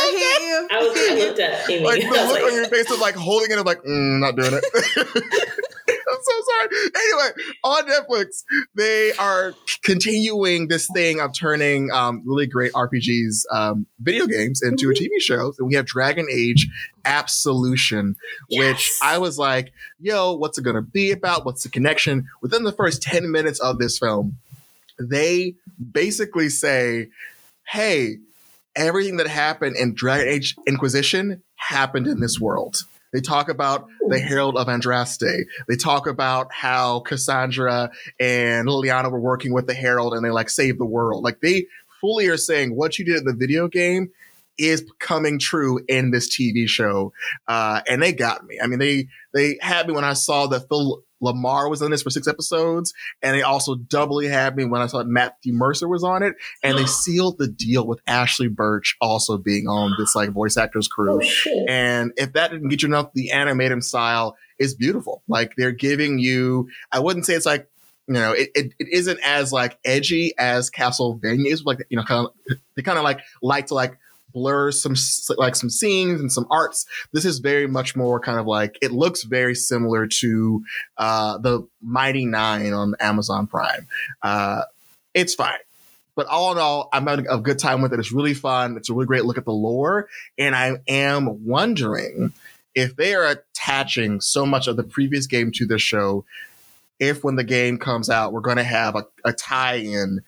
I 0.03 0.37
hate 0.39 0.47
you. 0.47 0.67
I, 0.71 0.83
was, 0.83 0.97
I 0.97 1.27
looked 1.27 1.39
at 1.39 1.69
Amy. 1.69 1.83
Like 1.83 2.01
the 2.01 2.07
look 2.07 2.31
like, 2.31 2.43
on 2.51 2.53
your 2.53 2.67
face 2.67 2.91
of 2.91 2.99
like 2.99 3.15
holding 3.15 3.51
it, 3.51 3.57
of 3.57 3.65
like, 3.65 3.81
mm, 3.83 4.19
not 4.19 4.35
doing 4.35 4.53
it. 4.53 4.63
I'm 6.13 6.19
so 6.21 6.33
sorry. 6.45 6.69
Anyway, 6.95 7.53
on 7.63 7.83
Netflix, 7.87 8.43
they 8.75 9.13
are 9.13 9.53
continuing 9.83 10.67
this 10.67 10.87
thing 10.93 11.19
of 11.19 11.33
turning 11.33 11.91
um, 11.91 12.21
really 12.25 12.45
great 12.45 12.71
RPGs, 12.73 13.43
um, 13.51 13.85
video 13.99 14.27
games 14.27 14.61
into 14.61 14.87
mm-hmm. 14.87 15.03
a 15.03 15.07
TV 15.07 15.21
show. 15.21 15.53
And 15.57 15.67
we 15.67 15.75
have 15.75 15.85
Dragon 15.85 16.27
Age 16.31 16.67
Absolution, 17.05 18.15
yes. 18.49 18.59
which 18.59 18.91
I 19.01 19.17
was 19.17 19.37
like, 19.37 19.73
yo, 19.99 20.33
what's 20.33 20.57
it 20.57 20.63
going 20.63 20.75
to 20.75 20.81
be 20.81 21.11
about? 21.11 21.45
What's 21.45 21.63
the 21.63 21.69
connection? 21.69 22.27
Within 22.41 22.63
the 22.63 22.71
first 22.71 23.01
10 23.01 23.31
minutes 23.31 23.59
of 23.59 23.77
this 23.79 23.97
film, 23.97 24.37
they 24.99 25.55
basically 25.91 26.49
say, 26.49 27.09
hey, 27.67 28.17
everything 28.75 29.17
that 29.17 29.27
happened 29.27 29.75
in 29.75 29.93
Dragon 29.93 30.27
Age 30.27 30.55
Inquisition 30.67 31.43
happened 31.55 32.07
in 32.07 32.19
this 32.19 32.39
world. 32.39 32.77
They 33.13 33.21
talk 33.21 33.47
about 33.47 33.87
the 34.09 34.19
Herald 34.19 34.57
of 34.57 34.67
Andraste. 34.67 35.45
They 35.67 35.75
talk 35.75 36.07
about 36.07 36.51
how 36.51 37.01
Cassandra 37.01 37.91
and 38.19 38.67
Leliana 38.67 39.11
were 39.11 39.19
working 39.19 39.53
with 39.53 39.67
the 39.67 39.75
Herald 39.75 40.13
and 40.15 40.25
they 40.25 40.31
like 40.31 40.49
saved 40.49 40.79
the 40.79 40.85
world. 40.85 41.23
Like 41.23 41.39
they 41.39 41.67
fully 42.01 42.27
are 42.27 42.37
saying 42.37 42.75
what 42.75 42.97
you 42.97 43.05
did 43.05 43.17
in 43.17 43.25
the 43.25 43.35
video 43.35 43.67
game 43.67 44.09
is 44.57 44.83
coming 44.99 45.39
true 45.39 45.79
in 45.87 46.11
this 46.11 46.27
TV 46.27 46.67
show. 46.67 47.13
Uh, 47.47 47.81
and 47.87 48.01
they 48.01 48.13
got 48.13 48.45
me. 48.45 48.59
I 48.61 48.67
mean, 48.67 48.79
they 48.79 49.07
they 49.33 49.57
had 49.61 49.87
me 49.87 49.93
when 49.93 50.03
I 50.03 50.13
saw 50.13 50.47
that 50.47 50.67
Phil 50.67 51.03
LaMarr 51.23 51.69
was 51.69 51.81
on 51.81 51.91
this 51.91 52.03
for 52.03 52.09
six 52.09 52.27
episodes, 52.27 52.93
and 53.21 53.35
they 53.35 53.41
also 53.41 53.75
doubly 53.75 54.27
had 54.27 54.55
me 54.55 54.65
when 54.65 54.81
I 54.81 54.87
saw 54.87 55.03
Matthew 55.03 55.53
Mercer 55.53 55.87
was 55.87 56.03
on 56.03 56.23
it, 56.23 56.35
and 56.61 56.77
they 56.77 56.85
sealed 56.87 57.37
the 57.37 57.47
deal 57.47 57.87
with 57.87 58.03
Ashly 58.05 58.47
Burch 58.47 58.95
also 58.99 59.37
being 59.37 59.67
on 59.67 59.95
this 59.97 60.15
like 60.15 60.29
voice 60.31 60.57
actors 60.57 60.87
crew. 60.87 61.21
Oh, 61.23 61.65
and 61.67 62.11
if 62.17 62.33
that 62.33 62.51
didn't 62.51 62.69
get 62.69 62.81
you 62.81 62.87
enough, 62.87 63.13
the 63.13 63.31
animated 63.31 63.83
style 63.83 64.35
is 64.59 64.75
beautiful. 64.75 65.23
Like 65.27 65.55
they're 65.55 65.71
giving 65.71 66.19
you, 66.19 66.69
I 66.91 66.99
wouldn't 66.99 67.25
say 67.25 67.33
it's 67.33 67.45
like 67.45 67.67
you 68.07 68.15
know, 68.15 68.33
it, 68.33 68.49
it, 68.53 68.73
it 68.79 68.87
isn't 68.91 69.19
as 69.23 69.53
like 69.53 69.79
edgy 69.85 70.33
as 70.37 70.69
Castlevania 70.69 71.51
is. 71.51 71.63
Like, 71.63 71.79
you 71.89 71.97
know, 71.97 72.03
kind 72.03 72.27
of, 72.27 72.57
they 72.75 72.81
kind 72.81 72.97
of 72.97 73.03
like 73.03 73.21
like 73.41 73.67
to 73.67 73.75
like 73.75 73.97
blurs 74.33 74.81
some 74.81 74.95
like 75.37 75.55
some 75.55 75.69
scenes 75.69 76.19
and 76.19 76.31
some 76.31 76.47
arts. 76.49 76.85
This 77.11 77.25
is 77.25 77.39
very 77.39 77.67
much 77.67 77.95
more 77.95 78.19
kind 78.19 78.39
of 78.39 78.45
like 78.45 78.77
it 78.81 78.91
looks 78.91 79.23
very 79.23 79.55
similar 79.55 80.07
to 80.07 80.63
uh, 80.97 81.37
the 81.37 81.67
Mighty 81.81 82.25
Nein 82.25 82.73
on 82.73 82.95
Amazon 82.99 83.47
Prime. 83.47 83.87
Uh, 84.21 84.63
it's 85.13 85.35
fine. 85.35 85.59
But 86.15 86.27
all 86.27 86.51
in 86.51 86.59
all, 86.59 86.89
I'm 86.93 87.07
having 87.07 87.27
a 87.27 87.39
good 87.39 87.57
time 87.57 87.81
with 87.81 87.93
it. 87.93 87.99
It's 87.99 88.11
really 88.11 88.35
fun. 88.35 88.77
It's 88.77 88.89
a 88.89 88.93
really 88.93 89.07
great 89.07 89.25
look 89.25 89.37
at 89.37 89.45
the 89.45 89.51
lore. 89.51 90.07
And 90.37 90.55
I 90.55 90.77
am 90.87 91.45
wondering 91.45 92.33
if 92.75 92.95
they 92.95 93.15
are 93.15 93.25
attaching 93.25 94.21
so 94.21 94.45
much 94.45 94.67
of 94.67 94.77
the 94.77 94.83
previous 94.83 95.27
game 95.27 95.51
to 95.53 95.65
this 95.65 95.81
show, 95.81 96.25
if 96.99 97.23
when 97.23 97.35
the 97.35 97.43
game 97.43 97.77
comes 97.77 98.09
out, 98.09 98.31
we're 98.31 98.41
going 98.41 98.57
to 98.57 98.63
have 98.63 98.95
a, 98.95 99.05
a 99.25 99.33
tie 99.33 99.75
in 99.75 100.21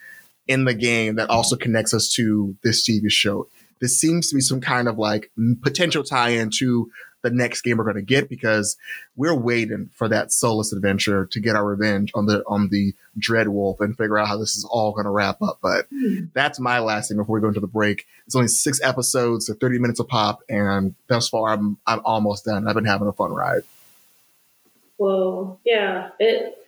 in 0.47 0.65
the 0.65 0.73
game 0.73 1.15
that 1.15 1.29
also 1.29 1.55
connects 1.55 1.93
us 1.93 2.11
to 2.13 2.55
this 2.63 2.87
TV 2.87 3.09
show. 3.09 3.47
This 3.79 3.99
seems 3.99 4.29
to 4.29 4.35
be 4.35 4.41
some 4.41 4.61
kind 4.61 4.87
of 4.87 4.97
like 4.97 5.31
potential 5.61 6.03
tie 6.03 6.29
in 6.29 6.49
to 6.59 6.89
the 7.25 7.31
next 7.31 7.61
game 7.61 7.77
we're 7.77 7.83
going 7.83 7.95
to 7.95 8.03
get 8.03 8.29
because 8.29 8.77
we're 9.15 9.35
waiting 9.35 9.89
for 9.95 10.07
that 10.07 10.27
Solas 10.27 10.71
adventure 10.71 11.25
to 11.25 11.39
get 11.39 11.55
our 11.55 11.65
revenge 11.65 12.11
on 12.13 12.27
the 12.27 12.43
on 12.47 12.69
the 12.69 12.93
dread 13.17 13.47
wolf 13.47 13.81
and 13.81 13.97
figure 13.97 14.19
out 14.19 14.27
how 14.27 14.37
this 14.37 14.55
is 14.55 14.63
all 14.63 14.91
going 14.91 15.05
to 15.05 15.09
wrap 15.09 15.41
up. 15.41 15.57
But 15.61 15.91
mm. 15.91 16.29
that's 16.33 16.59
my 16.59 16.79
last 16.79 17.07
thing 17.07 17.17
before 17.17 17.33
we 17.33 17.41
go 17.41 17.47
into 17.47 17.59
the 17.59 17.67
break. 17.67 18.05
It's 18.27 18.35
only 18.35 18.47
six 18.47 18.79
episodes, 18.81 19.47
so 19.47 19.55
30 19.55 19.79
minutes 19.79 19.99
a 19.99 20.03
pop, 20.03 20.41
and 20.47 20.93
thus 21.07 21.27
far 21.27 21.49
I'm 21.49 21.77
I'm 21.87 22.01
almost 22.05 22.45
done. 22.45 22.67
I've 22.67 22.75
been 22.75 22.85
having 22.85 23.07
a 23.07 23.13
fun 23.13 23.31
ride. 23.31 23.63
Well, 24.99 25.59
yeah, 25.65 26.11
it. 26.19 26.59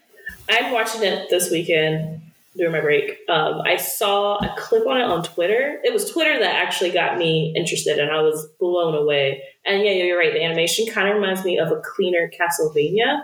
I'm 0.49 0.74
watching 0.74 1.03
it 1.03 1.30
this 1.30 1.51
weekend 1.51 2.22
during 2.58 2.72
my 2.72 2.82
break. 2.82 3.20
Um, 3.30 3.62
I 3.62 3.78
saw 3.78 4.38
a 4.38 4.55
clip 4.58 4.88
on 4.88 4.97
it 4.97 5.03
on 5.03 5.24
Twitter. 5.24 5.80
It 5.84 5.93
was 5.93 6.12
Twitter 6.12 6.39
that 6.39 6.55
actually 6.55 6.91
got 6.91 7.18
me 7.18 7.53
interested, 7.55 7.99
and 7.99 8.12
I 8.12 8.22
was 8.22 8.47
blown 8.60 8.95
away. 8.95 9.43
And 9.66 9.84
yeah, 9.84 9.91
you're 9.91 10.18
right. 10.18 10.34
The 10.34 10.43
animation 10.43 10.88
kind 10.88 11.08
of 11.08 11.16
reminds 11.16 11.45
me 11.45 11.58
of 11.58 11.72
a 11.72 11.82
cleaner 11.82 12.30
Castlevania, 12.30 13.22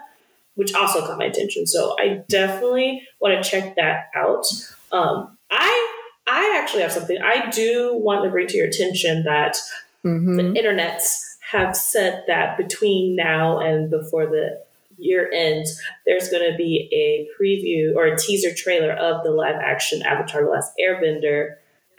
which 0.55 0.73
also 0.73 1.05
caught 1.05 1.17
my 1.17 1.25
attention. 1.25 1.65
So 1.65 1.95
I 1.99 2.23
definitely 2.29 3.01
want 3.19 3.41
to 3.41 3.49
check 3.49 3.75
that 3.75 4.09
out. 4.15 4.45
Um, 4.91 5.37
I 5.51 5.99
I 6.27 6.59
actually 6.61 6.83
have 6.83 6.91
something 6.91 7.17
I 7.21 7.49
do 7.49 7.95
want 7.95 8.23
to 8.23 8.29
bring 8.29 8.47
to 8.47 8.57
your 8.57 8.67
attention 8.67 9.23
that 9.23 9.57
mm-hmm. 10.05 10.35
the 10.35 10.43
internets 10.43 11.19
have 11.51 11.75
said 11.75 12.23
that 12.27 12.57
between 12.57 13.15
now 13.15 13.59
and 13.59 13.89
before 13.89 14.25
the 14.25 14.63
year 14.97 15.29
ends, 15.33 15.79
there's 16.05 16.29
going 16.29 16.49
to 16.49 16.57
be 16.57 16.89
a 16.91 17.27
preview 17.41 17.95
or 17.95 18.05
a 18.05 18.17
teaser 18.17 18.53
trailer 18.55 18.91
of 18.91 19.23
the 19.23 19.31
live 19.31 19.55
action 19.55 20.01
Avatar: 20.03 20.43
The 20.43 20.49
Last 20.49 20.71
Airbender 20.81 21.55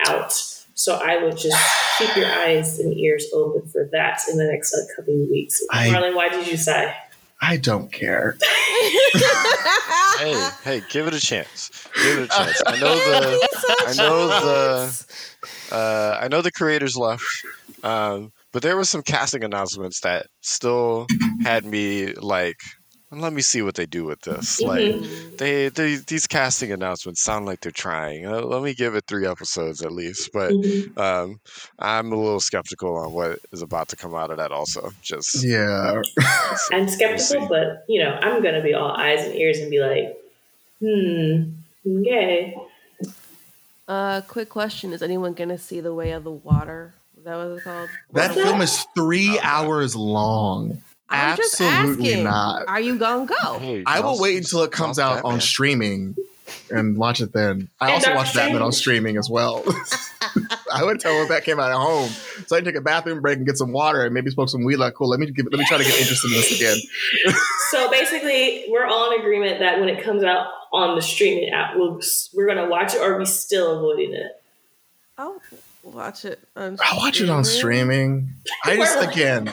out. 0.06 0.32
So 0.74 0.96
I 0.96 1.22
would 1.22 1.36
just 1.36 1.56
keep 1.98 2.16
your 2.16 2.26
eyes 2.26 2.80
and 2.80 2.92
ears 2.98 3.26
open 3.32 3.68
for 3.68 3.88
that 3.92 4.22
in 4.28 4.36
the 4.38 4.44
next 4.44 4.74
couple 4.96 5.14
of 5.14 5.28
weeks. 5.30 5.62
I, 5.70 5.88
Marlon, 5.88 6.16
why 6.16 6.28
did 6.28 6.48
you 6.48 6.56
sigh? 6.56 6.96
I 7.40 7.58
don't 7.58 7.92
care. 7.92 8.36
hey, 10.18 10.48
hey, 10.62 10.82
give 10.88 11.06
it 11.06 11.14
a 11.14 11.20
chance. 11.20 11.88
Give 12.02 12.18
it 12.18 12.24
a 12.24 12.28
chance. 12.28 12.62
I 12.66 12.80
know 12.80 12.94
the, 12.94 13.48
I 13.86 13.94
know 13.94 14.26
the, 14.28 15.06
uh, 15.70 16.18
I 16.22 16.28
know 16.28 16.40
the 16.40 16.50
creators 16.50 16.96
left, 16.96 17.24
um, 17.82 18.32
but 18.52 18.62
there 18.62 18.76
was 18.76 18.88
some 18.88 19.02
casting 19.02 19.44
announcements 19.44 20.00
that 20.00 20.26
still 20.40 21.06
had 21.42 21.66
me 21.66 22.14
like 22.14 22.60
let 23.20 23.32
me 23.32 23.42
see 23.42 23.62
what 23.62 23.74
they 23.74 23.86
do 23.86 24.04
with 24.04 24.20
this. 24.22 24.60
Mm-hmm. 24.74 25.02
Like 25.02 25.38
they, 25.38 25.68
they, 25.68 25.96
these 25.96 26.26
casting 26.26 26.72
announcements 26.72 27.22
sound 27.22 27.46
like 27.46 27.60
they're 27.60 27.70
trying. 27.70 28.26
Uh, 28.26 28.40
let 28.40 28.62
me 28.62 28.74
give 28.74 28.94
it 28.94 29.04
three 29.06 29.26
episodes 29.26 29.82
at 29.82 29.92
least. 29.92 30.30
But 30.32 30.52
mm-hmm. 30.52 30.98
um, 30.98 31.40
I'm 31.78 32.12
a 32.12 32.16
little 32.16 32.40
skeptical 32.40 32.96
on 32.96 33.12
what 33.12 33.38
is 33.52 33.62
about 33.62 33.88
to 33.88 33.96
come 33.96 34.14
out 34.14 34.30
of 34.30 34.38
that. 34.38 34.52
Also, 34.52 34.90
just 35.02 35.44
yeah, 35.44 36.00
I'm 36.72 36.88
skeptical, 36.88 37.40
we'll 37.40 37.48
but 37.48 37.84
you 37.88 38.02
know, 38.02 38.18
I'm 38.22 38.42
gonna 38.42 38.62
be 38.62 38.74
all 38.74 38.90
eyes 38.90 39.24
and 39.24 39.34
ears 39.34 39.58
and 39.58 39.70
be 39.70 39.80
like, 39.80 40.16
hmm, 40.80 42.00
okay. 42.00 42.56
Uh, 43.86 44.22
quick 44.22 44.48
question: 44.48 44.92
Is 44.92 45.02
anyone 45.02 45.34
gonna 45.34 45.58
see 45.58 45.80
the 45.80 45.94
Way 45.94 46.12
of 46.12 46.24
the 46.24 46.32
Water? 46.32 46.94
Is 47.18 47.24
that 47.24 47.36
what 47.36 47.46
it's 47.48 47.64
called? 47.64 47.88
That 48.12 48.34
film 48.34 48.60
is 48.60 48.86
three 48.94 49.38
hours 49.40 49.94
long. 49.94 50.82
I'm 51.14 51.38
Absolutely 51.38 52.22
not. 52.22 52.68
Are 52.68 52.80
you 52.80 52.98
gonna 52.98 53.26
go? 53.26 53.58
Hey, 53.58 53.82
I 53.86 54.00
will 54.00 54.20
wait 54.20 54.36
until 54.36 54.62
it 54.62 54.72
comes 54.72 54.98
out 54.98 55.16
Batman. 55.16 55.32
on 55.34 55.40
streaming 55.40 56.16
and 56.70 56.96
watch 56.96 57.20
it 57.20 57.32
then. 57.32 57.68
I 57.80 57.86
and 57.86 57.94
also 57.94 58.14
watched 58.14 58.34
Batman 58.34 58.62
on 58.62 58.72
streaming 58.72 59.16
as 59.16 59.30
well. 59.30 59.64
I 60.72 60.82
would 60.82 61.00
tell 61.00 61.16
her 61.16 61.28
that 61.28 61.44
came 61.44 61.60
out 61.60 61.70
at 61.70 61.76
home, 61.76 62.10
so 62.46 62.56
I 62.56 62.60
take 62.60 62.74
a 62.74 62.80
bathroom 62.80 63.20
break 63.20 63.36
and 63.36 63.46
get 63.46 63.56
some 63.56 63.72
water 63.72 64.04
and 64.04 64.12
maybe 64.12 64.30
smoke 64.30 64.48
some 64.48 64.64
weed. 64.64 64.76
Like, 64.76 64.94
cool. 64.94 65.08
Let 65.08 65.20
me 65.20 65.30
give, 65.30 65.46
let 65.50 65.58
me 65.58 65.66
try 65.66 65.78
to 65.78 65.84
get 65.84 65.98
interested 65.98 66.28
in 66.28 66.34
this 66.34 66.56
again. 66.56 66.78
so 67.70 67.90
basically, 67.90 68.64
we're 68.68 68.86
all 68.86 69.12
in 69.12 69.20
agreement 69.20 69.60
that 69.60 69.78
when 69.78 69.88
it 69.88 70.02
comes 70.02 70.24
out 70.24 70.48
on 70.72 70.96
the 70.96 71.02
streaming 71.02 71.50
app, 71.50 71.76
we'll, 71.76 72.00
we're 72.34 72.46
gonna 72.46 72.68
watch 72.68 72.94
it, 72.94 73.00
or 73.00 73.14
are 73.14 73.18
we 73.18 73.26
still 73.26 73.78
avoiding 73.78 74.14
it? 74.14 74.32
Oh, 75.16 75.40
watch 75.84 76.24
it. 76.24 76.40
On 76.56 76.76
I'll 76.80 76.98
watch 76.98 77.20
it 77.20 77.30
on 77.30 77.44
streaming. 77.44 78.34
I 78.64 78.76
just 78.76 79.08
again, 79.08 79.52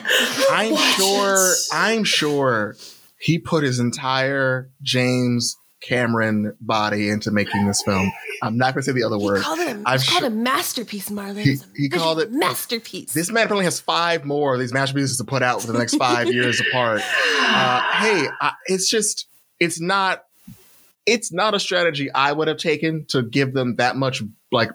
I'm 0.50 0.76
sure. 0.76 1.54
I'm 1.72 2.04
sure 2.04 2.76
he 3.18 3.38
put 3.38 3.62
his 3.62 3.78
entire 3.78 4.70
James 4.82 5.56
Cameron 5.82 6.56
body 6.60 7.08
into 7.08 7.30
making 7.30 7.66
this 7.66 7.82
film. 7.82 8.10
I'm 8.42 8.56
not 8.56 8.74
going 8.74 8.82
to 8.82 8.86
say 8.86 8.92
the 8.92 9.04
other 9.04 9.18
he 9.18 9.24
word. 9.24 9.42
Called 9.42 9.58
it 9.58 9.76
a, 9.76 9.82
I've 9.84 10.04
called 10.04 10.22
sh- 10.22 10.26
a 10.26 10.30
masterpiece, 10.30 11.10
Marlon. 11.10 11.38
He, 11.38 11.56
he 11.76 11.88
called 11.88 12.20
it 12.20 12.32
masterpiece. 12.32 13.12
This 13.12 13.30
man 13.30 13.46
probably 13.46 13.64
has 13.64 13.80
five 13.80 14.24
more 14.24 14.54
of 14.54 14.60
these 14.60 14.72
masterpieces 14.72 15.18
to 15.18 15.24
put 15.24 15.42
out 15.42 15.60
for 15.60 15.72
the 15.72 15.78
next 15.78 15.96
five 15.96 16.28
years 16.32 16.60
apart. 16.60 17.00
Uh, 17.00 17.82
hey, 17.94 18.28
I, 18.40 18.52
it's 18.66 18.88
just 18.88 19.26
it's 19.58 19.80
not 19.80 20.24
it's 21.04 21.32
not 21.32 21.54
a 21.54 21.60
strategy 21.60 22.10
I 22.12 22.32
would 22.32 22.48
have 22.48 22.58
taken 22.58 23.06
to 23.08 23.22
give 23.22 23.52
them 23.52 23.76
that 23.76 23.96
much 23.96 24.22
like 24.52 24.70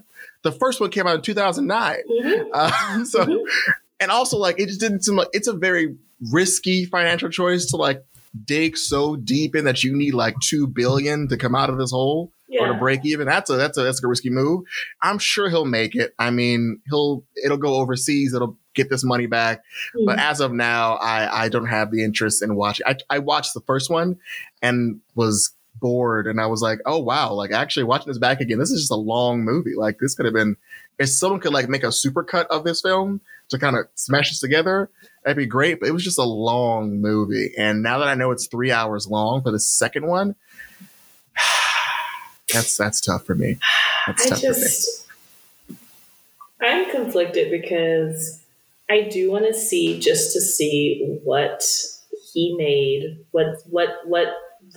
the 0.50 0.58
first 0.58 0.80
one 0.80 0.90
came 0.90 1.08
out 1.08 1.16
in 1.16 1.22
2009. 1.22 1.98
Mm-hmm. 2.10 2.50
Uh, 2.54 3.06
so, 3.06 3.26
mm-hmm. 3.26 3.72
and 4.00 4.12
also 4.12 4.38
like 4.38 4.60
it 4.60 4.68
just 4.68 4.80
didn't 4.80 5.04
seem 5.04 5.16
like 5.16 5.30
it's 5.34 5.48
a 5.48 5.54
very 5.54 5.96
risky 6.32 6.86
financial 6.86 7.30
choice 7.30 7.68
to 7.68 7.78
like 7.78 8.04
dig 8.46 8.78
so 8.78 9.16
deep 9.16 9.56
in 9.56 9.66
that 9.66 9.84
you 9.84 9.96
need 9.96 10.14
like 10.14 10.36
two 10.42 10.68
billion 10.68 11.28
to 11.28 11.38
come 11.38 11.56
out 11.56 11.70
of 11.70 11.78
this 11.78 11.92
hole 11.92 12.32
yeah. 12.48 12.62
or 12.62 12.74
to 12.74 12.80
break 12.80 13.06
even. 13.06 13.28
That's 13.28 13.50
a 13.50 13.58
that's 13.58 13.78
a 13.78 13.84
that's 13.84 14.04
a 14.04 14.08
risky 14.08 14.30
move. 14.30 14.64
I'm 15.02 15.20
sure 15.20 15.50
he'll 15.50 15.66
make 15.66 15.96
it. 15.96 16.14
I 16.18 16.32
mean, 16.32 16.80
he'll 16.90 17.24
it'll 17.44 17.58
go 17.58 17.76
overseas. 17.76 18.34
It'll 18.34 18.58
get 18.74 18.90
this 18.90 19.04
money 19.04 19.28
back. 19.28 19.60
Mm-hmm. 19.96 20.06
But 20.06 20.20
as 20.20 20.40
of 20.40 20.54
now, 20.54 20.96
I 20.96 21.46
I 21.46 21.50
don't 21.50 21.68
have 21.68 21.92
the 21.92 22.04
interest 22.04 22.42
in 22.42 22.56
watching. 22.56 22.86
I 22.88 22.96
I 23.10 23.20
watched 23.20 23.54
the 23.54 23.62
first 23.62 23.90
one 23.90 24.18
and 24.62 25.02
was 25.16 25.54
bored 25.80 26.28
and 26.28 26.40
I 26.40 26.48
was 26.48 26.62
like, 26.62 26.80
oh 26.86 27.00
wow, 27.00 27.34
like 27.34 27.52
actually 27.52 27.84
watching 27.84 28.08
this 28.08 28.18
back 28.18 28.42
again, 28.42 28.60
this 28.60 28.72
is 28.72 28.82
just 28.82 28.92
a 28.92 28.96
long 28.96 29.44
movie. 29.44 29.76
Like 29.76 30.00
this 30.00 30.16
could 30.16 30.26
have 30.26 30.34
been 30.34 30.58
if 31.00 31.10
someone 31.10 31.40
could 31.40 31.54
like 31.54 31.70
make 31.70 31.84
a 31.84 31.92
super 31.92 32.24
cut 32.24 32.48
of 32.50 32.64
this 32.64 32.82
film 32.82 33.22
to 33.50 33.60
kind 33.60 33.76
of 33.76 33.86
smash 33.96 34.30
this 34.30 34.40
together, 34.40 34.90
that'd 35.24 35.38
be 35.38 35.46
great. 35.46 35.80
But 35.80 35.90
it 35.90 35.92
was 35.92 36.04
just 36.04 36.18
a 36.18 36.24
long 36.24 37.00
movie. 37.02 37.52
And 37.58 37.84
now 37.84 38.00
that 38.00 38.08
I 38.08 38.16
know 38.16 38.32
it's 38.32 38.48
three 38.48 38.72
hours 38.72 39.08
long 39.08 39.42
for 39.44 39.52
the 39.52 39.60
second 39.60 40.08
one, 40.08 40.36
that's 42.54 42.78
that's 42.78 43.02
tough 43.02 43.26
for 43.26 43.36
me. 43.36 43.58
That's 44.08 44.26
I 44.26 44.30
tough 44.30 44.42
just, 44.42 45.06
for 45.68 45.74
me. 45.74 45.80
I'm 46.62 46.92
conflicted 46.92 47.52
because 47.52 48.42
I 48.90 49.02
do 49.02 49.32
want 49.32 49.46
to 49.46 49.54
see 49.54 50.00
just 50.00 50.34
to 50.34 50.42
see 50.42 51.20
what 51.24 51.64
he 52.34 52.56
made, 52.58 53.26
what 53.32 53.58
what 53.70 53.90
what 54.06 54.28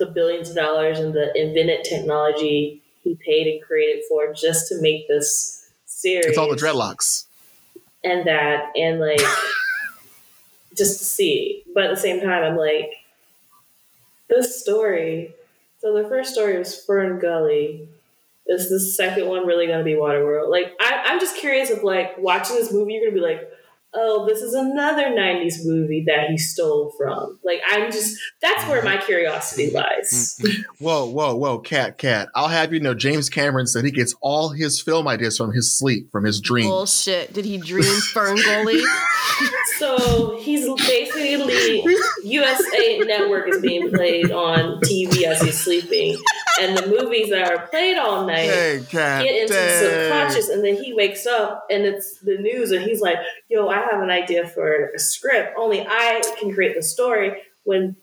the 0.01 0.07
billions 0.07 0.49
of 0.49 0.55
dollars 0.55 0.99
and 0.99 1.13
the 1.13 1.31
invented 1.39 1.85
technology 1.85 2.81
he 3.03 3.15
paid 3.15 3.47
and 3.47 3.61
created 3.61 4.03
for 4.09 4.33
just 4.33 4.67
to 4.67 4.81
make 4.81 5.07
this 5.07 5.69
series. 5.85 6.25
It's 6.25 6.37
all 6.37 6.49
the 6.49 6.55
dreadlocks. 6.55 7.25
And 8.03 8.25
that, 8.25 8.71
and 8.75 8.99
like, 8.99 9.21
just 10.75 10.99
to 10.99 11.05
see. 11.05 11.63
But 11.73 11.83
at 11.85 11.95
the 11.95 12.01
same 12.01 12.19
time, 12.19 12.43
I'm 12.43 12.57
like, 12.57 12.89
this 14.27 14.59
story. 14.59 15.35
So 15.79 15.93
the 15.93 16.09
first 16.09 16.33
story 16.33 16.57
was 16.57 16.83
FernGully. 16.87 17.87
Is 18.47 18.69
the 18.69 18.79
second 18.79 19.27
one 19.27 19.45
really 19.45 19.67
going 19.67 19.77
to 19.77 19.85
be 19.85 19.93
Waterworld? 19.93 20.49
Like, 20.49 20.73
I, 20.81 21.03
I'm 21.05 21.19
just 21.19 21.37
curious 21.37 21.69
if, 21.69 21.83
like, 21.83 22.17
watching 22.17 22.55
this 22.55 22.73
movie, 22.73 22.93
you're 22.93 23.03
going 23.03 23.13
to 23.13 23.19
be 23.19 23.25
like, 23.25 23.50
oh, 23.93 24.25
this 24.25 24.41
is 24.41 24.53
another 24.53 25.09
90s 25.09 25.65
movie 25.65 26.03
that 26.07 26.29
he 26.29 26.37
stole 26.37 26.93
from. 26.97 27.39
Like, 27.43 27.61
I'm 27.69 27.91
just, 27.91 28.17
that's 28.41 28.67
where 28.69 28.83
my 28.83 28.97
curiosity 28.97 29.67
mm-hmm. 29.67 29.77
lies. 29.77 30.39
Mm-hmm. 30.41 30.83
whoa, 30.83 31.05
whoa, 31.05 31.35
whoa, 31.35 31.59
Kat, 31.59 31.97
Kat. 31.97 32.29
I'll 32.35 32.47
have 32.47 32.73
you 32.73 32.79
know, 32.79 32.93
James 32.93 33.29
Cameron 33.29 33.67
said 33.67 33.83
he 33.83 33.91
gets 33.91 34.15
all 34.21 34.49
his 34.49 34.81
film 34.81 35.07
ideas 35.07 35.37
from 35.37 35.53
his 35.53 35.77
sleep, 35.77 36.11
from 36.11 36.23
his 36.23 36.39
dreams. 36.39 36.69
Bullshit. 36.69 37.33
Did 37.33 37.45
he 37.45 37.57
dream 37.57 37.83
FernGully? 38.13 38.81
So 39.77 40.39
he's 40.39 40.65
basically, 40.87 41.83
USA 42.23 42.99
Network 42.99 43.49
is 43.49 43.61
being 43.61 43.91
played 43.91 44.31
on 44.31 44.79
TV 44.81 45.23
as 45.23 45.41
he's 45.41 45.59
sleeping. 45.59 46.17
And 46.61 46.77
the 46.77 46.87
movies 46.87 47.29
that 47.31 47.51
are 47.51 47.67
played 47.67 47.97
all 47.97 48.25
night 48.27 48.49
Hey, 48.49 48.81
get 48.91 49.25
into 49.41 49.53
dang. 49.53 50.09
subconscious 50.09 50.49
and 50.49 50.63
then 50.63 50.75
he 50.81 50.93
wakes 50.93 51.25
up 51.25 51.65
and 51.69 51.83
it's 51.83 52.19
the 52.19 52.37
news 52.37 52.71
and 52.71 52.83
he's 52.83 53.01
like 53.01 53.17
yo 53.49 53.67
i 53.67 53.77
have 53.79 54.01
an 54.01 54.09
idea 54.11 54.47
for 54.47 54.91
a 54.95 54.99
script 54.99 55.53
only 55.57 55.81
i 55.87 56.21
can 56.39 56.53
create 56.53 56.75
the 56.75 56.83
story 56.83 57.41
when 57.63 57.95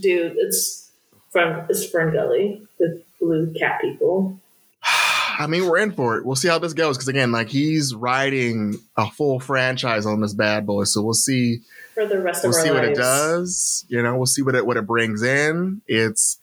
dude 0.00 0.34
it's 0.36 0.90
from 1.30 1.66
it's 1.68 1.86
FernGully 1.90 2.66
the 2.78 3.02
blue 3.20 3.52
cat 3.58 3.80
people 3.80 4.38
I 5.38 5.46
mean, 5.48 5.68
we're 5.68 5.76
in 5.78 5.92
for 5.92 6.16
it. 6.16 6.24
We'll 6.24 6.34
see 6.36 6.48
how 6.48 6.58
this 6.58 6.72
goes 6.72 6.96
because 6.96 7.08
again, 7.08 7.30
like 7.30 7.48
he's 7.50 7.94
riding 7.94 8.76
a 8.96 9.10
full 9.10 9.38
franchise 9.38 10.06
on 10.06 10.22
this 10.22 10.32
bad 10.32 10.64
boy, 10.64 10.84
so 10.84 11.02
we'll 11.02 11.12
see. 11.12 11.60
for 11.92 12.06
the 12.06 12.18
rest 12.22 12.42
We'll 12.42 12.52
of 12.52 12.56
our 12.56 12.64
see 12.64 12.70
what 12.70 12.84
it 12.84 12.94
does. 12.96 13.84
You 13.88 14.02
know, 14.02 14.16
we'll 14.16 14.24
see 14.24 14.40
what 14.40 14.54
it 14.54 14.64
what 14.66 14.78
it 14.78 14.86
brings 14.86 15.22
in. 15.22 15.82
It's 15.86 16.38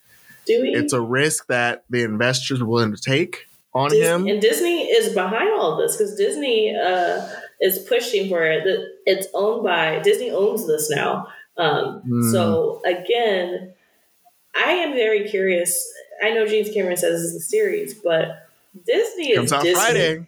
do 0.46 0.62
we 0.62 0.70
it's 0.70 0.94
a 0.94 1.02
risk 1.02 1.48
that 1.48 1.84
the 1.90 2.04
investors 2.04 2.62
are 2.62 2.66
willing 2.66 2.92
to 2.96 3.02
take 3.02 3.46
on 3.74 3.90
Dis- 3.90 4.08
him. 4.08 4.28
and 4.28 4.42
disney 4.42 4.84
is 4.90 5.14
behind 5.14 5.50
all 5.54 5.74
of 5.74 5.80
this 5.80 5.98
because 5.98 6.16
disney 6.16 6.76
uh, 6.76 7.28
is 7.62 7.80
pushing 7.80 8.30
for 8.30 8.44
it 8.44 8.64
it's 9.06 9.28
owned 9.34 9.64
by 9.64 10.00
disney 10.00 10.32
owns 10.32 10.68
this 10.68 10.90
now 10.90 11.28
um, 11.58 12.02
Hmm. 12.06 12.32
so 12.32 12.82
again 12.86 13.74
i 14.56 14.72
am 14.72 14.94
very 14.94 15.28
curious 15.30 15.88
i 16.24 16.32
know 16.32 16.46
james 16.48 16.70
cameron 16.74 16.98
says 16.98 17.24
it's 17.24 17.36
a 17.44 17.48
series 17.48 17.94
but 17.96 18.48
disney 18.86 19.32
is 19.32 19.38
Comes 19.38 19.54
out 19.54 19.64
disney. 19.64 19.74
Friday. 19.84 20.26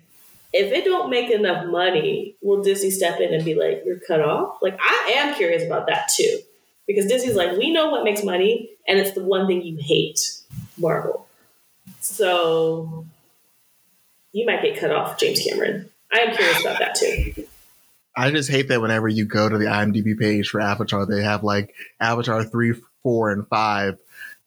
if 0.53 0.71
it 0.71 0.85
don't 0.85 1.09
make 1.09 1.29
enough 1.31 1.65
money, 1.67 2.35
will 2.41 2.61
Disney 2.63 2.89
step 2.89 3.19
in 3.19 3.33
and 3.33 3.43
be 3.43 3.55
like, 3.55 3.81
"You're 3.85 3.99
cut 4.07 4.21
off"? 4.21 4.57
Like 4.61 4.77
I 4.79 5.13
am 5.17 5.33
curious 5.35 5.63
about 5.65 5.87
that 5.87 6.09
too, 6.15 6.37
because 6.87 7.05
Disney's 7.07 7.35
like, 7.35 7.57
we 7.57 7.71
know 7.71 7.89
what 7.89 8.03
makes 8.03 8.23
money, 8.23 8.69
and 8.87 8.99
it's 8.99 9.11
the 9.13 9.23
one 9.23 9.47
thing 9.47 9.61
you 9.61 9.77
hate, 9.79 10.41
Marvel. 10.77 11.27
So 11.99 13.05
you 14.31 14.45
might 14.45 14.61
get 14.61 14.77
cut 14.77 14.91
off, 14.91 15.17
James 15.17 15.41
Cameron. 15.41 15.89
I 16.11 16.19
am 16.19 16.35
curious 16.35 16.61
about 16.61 16.79
that 16.79 16.95
too. 16.95 17.47
I 18.17 18.31
just 18.31 18.49
hate 18.49 18.69
that 18.69 18.81
whenever 18.81 19.07
you 19.07 19.25
go 19.25 19.49
to 19.49 19.57
the 19.57 19.65
IMDb 19.65 20.17
page 20.17 20.49
for 20.49 20.61
Avatar, 20.61 21.05
they 21.05 21.23
have 21.23 21.43
like 21.43 21.73
Avatar 21.99 22.43
three, 22.43 22.73
four, 23.03 23.31
and 23.31 23.47
five 23.47 23.97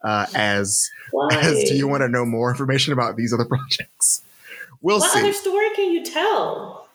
uh, 0.03 0.27
as 0.35 0.91
Why? 1.11 1.29
as 1.33 1.65
do 1.65 1.77
you 1.77 1.89
want 1.89 2.03
to 2.03 2.09
know 2.09 2.25
more 2.25 2.51
information 2.51 2.93
about 2.93 3.17
these 3.17 3.33
other 3.33 3.45
projects? 3.49 4.23
We'll 4.81 5.01
what 5.01 5.13
see. 5.13 5.21
other 5.21 5.33
story 5.33 5.69
can 5.75 5.93
you 5.93 6.05
tell? 6.05 6.88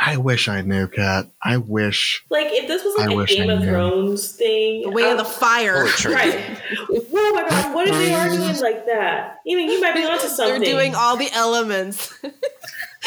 I 0.00 0.16
wish 0.16 0.48
I 0.48 0.60
knew, 0.60 0.86
Kat. 0.86 1.26
I 1.42 1.56
wish. 1.56 2.24
Like 2.30 2.46
if 2.50 2.68
this 2.68 2.84
was 2.84 2.96
like 2.98 3.10
a 3.10 3.16
wish 3.16 3.30
Game 3.36 3.50
I 3.50 3.54
of 3.54 3.60
knew. 3.60 3.66
Thrones 3.70 4.32
thing, 4.32 4.82
The 4.82 4.90
way 4.90 5.04
I- 5.04 5.08
of 5.10 5.18
the 5.18 5.24
fire. 5.24 5.82
Poetry. 5.84 6.14
right? 6.14 6.60
Oh 6.90 7.32
my 7.34 7.48
god, 7.48 7.74
what 7.74 7.88
if 7.88 7.94
they 7.94 8.14
are 8.14 8.28
doing 8.28 8.60
like 8.60 8.86
that? 8.86 9.38
Even 9.46 9.68
you 9.68 9.80
might 9.80 9.94
be 9.94 10.04
onto 10.04 10.28
something. 10.28 10.60
They're 10.62 10.72
doing 10.72 10.94
all 10.94 11.16
the 11.16 11.28
elements. 11.32 12.14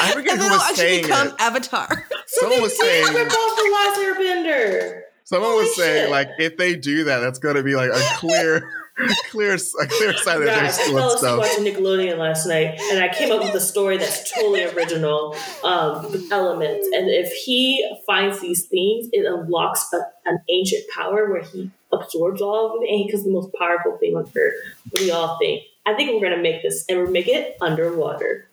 I 0.00 0.12
forget 0.12 0.32
and 0.32 0.42
who 0.42 0.48
then 0.48 0.52
it'll 0.52 0.58
was 0.58 0.62
actually 0.70 0.76
saying 0.76 1.02
become 1.04 1.28
it. 1.28 1.34
Avatar. 1.38 2.06
Someone 2.26 2.62
was 2.62 2.78
saying. 2.78 3.06
Rip 3.14 3.26
off 3.32 3.56
the 3.56 3.70
last 3.72 4.00
Airbender. 4.00 5.02
Someone 5.24 5.54
was 5.54 5.74
saying 5.76 6.04
shit. 6.04 6.10
like 6.10 6.30
if 6.38 6.56
they 6.56 6.76
do 6.76 7.04
that, 7.04 7.20
that's 7.20 7.38
going 7.38 7.56
to 7.56 7.62
be 7.62 7.74
like 7.74 7.90
a 7.90 8.00
clear, 8.16 8.68
clear, 9.30 9.54
a 9.54 9.86
clear 9.86 10.12
sign 10.14 10.40
that 10.40 10.46
they're 10.46 10.64
I 10.64 10.68
still 10.68 11.18
fell 11.18 11.34
in 11.38 11.44
asleep 11.44 11.66
watching 11.66 11.84
Nickelodeon 11.84 12.18
last 12.18 12.46
night, 12.46 12.80
and 12.90 13.02
I 13.02 13.08
came 13.08 13.30
up 13.32 13.42
with 13.42 13.54
a 13.54 13.60
story 13.60 13.98
that's 13.98 14.32
totally 14.32 14.64
original 14.64 15.36
um, 15.64 16.28
elements. 16.30 16.88
And 16.94 17.08
if 17.08 17.32
he 17.32 17.88
finds 18.06 18.40
these 18.40 18.66
things, 18.66 19.08
it 19.12 19.24
unlocks 19.26 19.92
a, 19.92 20.00
an 20.26 20.40
ancient 20.48 20.84
power 20.94 21.30
where 21.30 21.42
he 21.42 21.70
absorbs 21.92 22.40
all 22.40 22.66
of 22.66 22.82
it, 22.82 22.88
and 22.88 22.98
he 22.98 23.06
becomes 23.06 23.24
the 23.24 23.30
most 23.30 23.52
powerful 23.54 23.96
thing 23.98 24.16
on 24.16 24.30
earth. 24.36 24.54
What 24.90 25.00
do 25.00 25.06
y'all 25.06 25.38
think? 25.38 25.62
I 25.86 25.94
think 25.94 26.12
we're 26.12 26.28
gonna 26.28 26.42
make 26.42 26.62
this, 26.62 26.84
and 26.88 26.98
we're 26.98 27.10
make 27.10 27.28
it 27.28 27.56
underwater. 27.60 28.48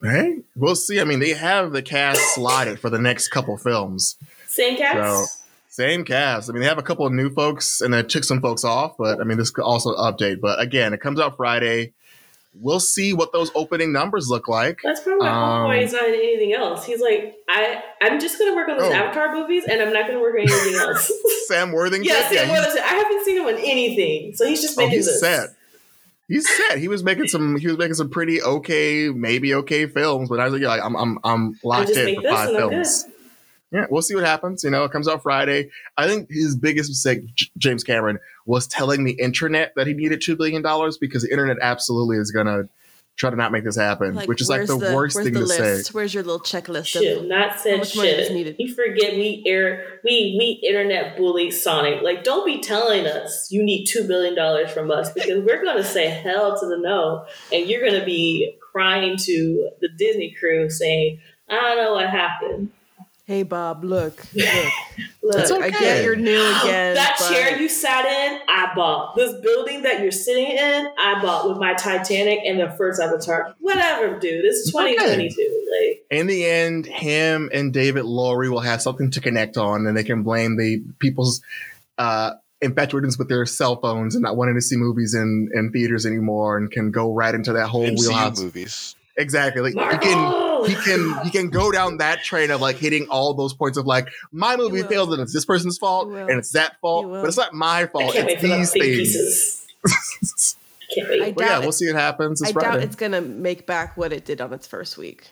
Right? 0.00 0.44
We'll 0.54 0.76
see. 0.76 1.00
I 1.00 1.04
mean, 1.04 1.20
they 1.20 1.32
have 1.32 1.72
the 1.72 1.80
cast 1.80 2.34
slotted 2.34 2.78
for 2.78 2.90
the 2.90 2.98
next 2.98 3.28
couple 3.28 3.56
films. 3.56 4.16
Same 4.46 4.76
cats. 4.76 5.43
Same 5.74 6.04
cast. 6.04 6.48
I 6.48 6.52
mean, 6.52 6.62
they 6.62 6.68
have 6.68 6.78
a 6.78 6.82
couple 6.82 7.04
of 7.04 7.12
new 7.12 7.30
folks 7.30 7.80
and 7.80 7.92
they 7.92 8.04
took 8.04 8.22
some 8.22 8.40
folks 8.40 8.62
off, 8.62 8.96
but 8.96 9.20
I 9.20 9.24
mean, 9.24 9.38
this 9.38 9.50
could 9.50 9.64
also 9.64 9.90
update. 9.96 10.40
But 10.40 10.60
again, 10.60 10.92
it 10.94 11.00
comes 11.00 11.18
out 11.18 11.36
Friday. 11.36 11.94
We'll 12.60 12.78
see 12.78 13.12
what 13.12 13.32
those 13.32 13.50
opening 13.56 13.92
numbers 13.92 14.28
look 14.30 14.46
like. 14.46 14.78
That's 14.84 15.00
probably 15.00 15.26
why 15.26 15.32
Um, 15.32 15.66
Homeboy 15.66 15.82
is 15.82 15.92
not 15.92 16.04
in 16.06 16.14
anything 16.14 16.52
else. 16.52 16.86
He's 16.86 17.00
like, 17.00 17.34
I, 17.48 17.82
I'm 18.00 18.20
just 18.20 18.38
gonna 18.38 18.54
work 18.54 18.68
on 18.68 18.78
these 18.78 18.86
Oh. 18.86 18.92
Avatar 18.92 19.34
movies, 19.34 19.64
and 19.68 19.82
I'm 19.82 19.92
not 19.92 20.06
gonna 20.06 20.20
work 20.20 20.34
on 20.36 20.42
anything 20.42 20.74
else. 20.80 21.10
Sam 21.48 21.72
Worthington. 21.72 22.04
yeah, 22.04 22.28
Sam 22.28 22.46
he's- 22.46 22.50
Worthington. 22.50 22.84
I 22.84 22.94
haven't 22.94 23.24
seen 23.24 23.36
him 23.38 23.46
on 23.46 23.54
anything, 23.58 24.36
so 24.36 24.46
he's 24.46 24.62
just 24.62 24.78
Oh, 24.78 24.82
making 24.82 24.98
he's 24.98 25.06
this. 25.06 25.18
set. 25.18 25.48
He's 26.28 26.48
set. 26.56 26.78
He 26.78 26.86
was 26.86 27.02
making 27.02 27.26
some. 27.26 27.56
He 27.56 27.66
was 27.66 27.76
making 27.76 27.94
some 27.94 28.08
pretty 28.10 28.40
okay, 28.40 29.08
maybe 29.08 29.52
okay 29.56 29.86
films. 29.86 30.28
But 30.28 30.38
I 30.38 30.44
was 30.44 30.52
like, 30.52 30.62
yeah, 30.62 30.78
I'm, 30.84 30.94
I'm, 30.94 31.18
I'm 31.24 31.58
locked 31.64 31.90
in 31.90 32.14
for 32.22 32.28
five 32.28 32.50
films. 32.50 33.04
Good. 33.74 33.80
Yeah, 33.80 33.86
we'll 33.90 34.02
see 34.02 34.14
what 34.14 34.24
happens. 34.24 34.64
You 34.64 34.70
know, 34.70 34.84
it 34.84 34.92
comes 34.92 35.08
out 35.08 35.22
Friday. 35.22 35.70
I 35.96 36.06
think 36.06 36.30
his 36.30 36.56
biggest 36.56 36.90
mistake, 36.90 37.34
J- 37.34 37.46
James 37.58 37.84
Cameron, 37.84 38.18
was 38.46 38.66
telling 38.66 39.04
the 39.04 39.12
internet 39.12 39.72
that 39.76 39.86
he 39.86 39.94
needed 39.94 40.20
two 40.22 40.36
billion 40.36 40.62
dollars 40.62 40.98
because 40.98 41.22
the 41.22 41.30
internet 41.30 41.56
absolutely 41.60 42.16
is 42.16 42.30
gonna 42.30 42.68
try 43.16 43.30
to 43.30 43.36
not 43.36 43.52
make 43.52 43.62
this 43.62 43.76
happen, 43.76 44.16
which 44.26 44.40
is 44.40 44.48
like 44.48 44.58
where's 44.58 44.68
the, 44.68 44.92
worst 44.92 45.16
thing 45.16 45.32
the 45.32 45.40
to 45.40 45.46
list? 45.46 45.86
say. 45.86 45.92
Where's 45.92 46.12
your 46.12 46.24
little 46.24 46.40
checklist? 46.40 46.86
Shit, 46.86 47.18
Of, 47.18 47.26
not 47.26 47.60
said 47.60 47.78
much 47.78 47.96
money 47.96 48.08
is 48.08 48.26
shit. 48.26 48.34
needed? 48.34 48.56
You 48.58 48.74
forget 48.74 49.14
we 49.14 49.44
air 49.46 50.00
we 50.04 50.36
we 50.38 50.60
internet 50.68 51.16
bully 51.16 51.50
Sonic. 51.50 52.02
Like, 52.02 52.24
don't 52.24 52.44
be 52.44 52.60
telling 52.60 53.06
us 53.06 53.48
you 53.52 53.62
need 53.62 53.86
two 53.86 54.06
billion 54.06 54.34
dollars 54.34 54.70
from 54.72 54.90
us 54.90 55.12
because 55.12 55.44
we're 55.44 55.64
gonna 55.64 55.84
say 55.84 56.08
hell 56.08 56.58
to 56.58 56.66
the 56.66 56.78
no, 56.78 57.26
and 57.52 57.68
you're 57.68 57.84
gonna 57.88 58.04
be 58.04 58.56
crying 58.72 59.16
to 59.16 59.70
the 59.80 59.88
Disney 59.96 60.34
crew 60.38 60.68
saying, 60.68 61.20
"I 61.48 61.54
don't 61.60 61.76
know 61.76 61.94
what 61.94 62.10
happened." 62.10 62.70
Hey 63.26 63.42
Bob, 63.42 63.84
look, 63.84 64.24
look. 64.34 64.46
Look, 65.22 65.38
It's 65.38 65.50
I 65.50 65.70
get 65.70 66.04
you're 66.04 66.16
new 66.16 66.32
again. 66.62 66.94
that 66.94 67.16
but 67.18 67.30
chair 67.32 67.58
you 67.58 67.68
sat 67.68 68.04
in, 68.04 68.40
I 68.48 68.72
bought. 68.74 69.16
This 69.16 69.32
building 69.40 69.82
that 69.82 70.00
you're 70.02 70.10
sitting 70.12 70.46
in, 70.46 70.86
I 70.98 71.20
bought 71.22 71.48
with 71.48 71.58
my 71.58 71.74
Titanic 71.74 72.40
and 72.44 72.60
the 72.60 72.70
first 72.76 73.00
Avatar. 73.00 73.54
Whatever, 73.60 74.18
dude. 74.18 74.44
It's 74.44 74.70
2022. 74.70 75.66
Like, 75.80 76.04
In 76.10 76.26
the 76.26 76.44
end, 76.44 76.86
him 76.86 77.50
and 77.52 77.72
David 77.72 78.04
Lowery 78.04 78.50
will 78.50 78.60
have 78.60 78.82
something 78.82 79.10
to 79.12 79.20
connect 79.20 79.56
on, 79.56 79.86
and 79.86 79.96
they 79.96 80.04
can 80.04 80.22
blame 80.22 80.56
the 80.56 80.82
people's 80.98 81.40
uh, 81.98 82.32
infatuations 82.60 83.18
with 83.18 83.28
their 83.28 83.46
cell 83.46 83.76
phones 83.80 84.14
and 84.14 84.22
not 84.22 84.36
wanting 84.36 84.54
to 84.56 84.60
see 84.60 84.76
movies 84.76 85.14
in, 85.14 85.50
in 85.54 85.70
theaters 85.72 86.04
anymore, 86.06 86.58
and 86.58 86.70
can 86.70 86.90
go 86.90 87.12
right 87.14 87.34
into 87.34 87.54
that 87.54 87.68
whole 87.68 87.86
MCU 87.86 87.98
wheelhouse. 88.00 88.40
movies. 88.42 88.94
Exactly. 89.16 89.62
Like, 89.72 89.92
he 89.92 89.98
can 90.08 90.18
Marvel! 90.18 90.53
He 90.66 90.74
can 90.74 91.18
he 91.24 91.30
can 91.30 91.50
go 91.50 91.70
down 91.72 91.98
that 91.98 92.22
train 92.22 92.50
of 92.50 92.60
like 92.60 92.76
hitting 92.76 93.06
all 93.08 93.34
those 93.34 93.52
points 93.54 93.78
of 93.78 93.86
like 93.86 94.08
my 94.32 94.56
movie 94.56 94.82
failed 94.82 95.12
and 95.12 95.20
it's 95.22 95.32
this 95.32 95.44
person's 95.44 95.78
fault 95.78 96.08
and 96.12 96.30
it's 96.30 96.50
that 96.52 96.80
fault, 96.80 97.06
but 97.10 97.24
it's 97.26 97.36
not 97.36 97.52
my 97.54 97.82
I 97.82 97.86
fault. 97.86 98.12
can't 98.14 98.28
It's 98.30 98.40
for 98.40 98.48
these 98.48 98.72
big 98.72 98.82
things. 98.82 98.96
pieces. 98.98 100.56
I 100.90 100.94
can't 100.94 101.08
wait. 101.08 101.22
I 101.22 101.32
But 101.32 101.42
yeah, 101.42 101.48
doubt 101.48 101.62
we'll 101.62 101.72
see 101.72 101.86
what 101.86 101.96
happens. 102.00 102.42
It's 102.42 102.56
I 102.56 102.60
doubt 102.60 102.80
it's 102.80 102.96
gonna 102.96 103.20
make 103.20 103.66
back 103.66 103.96
what 103.96 104.12
it 104.12 104.24
did 104.24 104.40
on 104.40 104.52
its 104.52 104.66
first 104.66 104.96
week. 104.98 105.30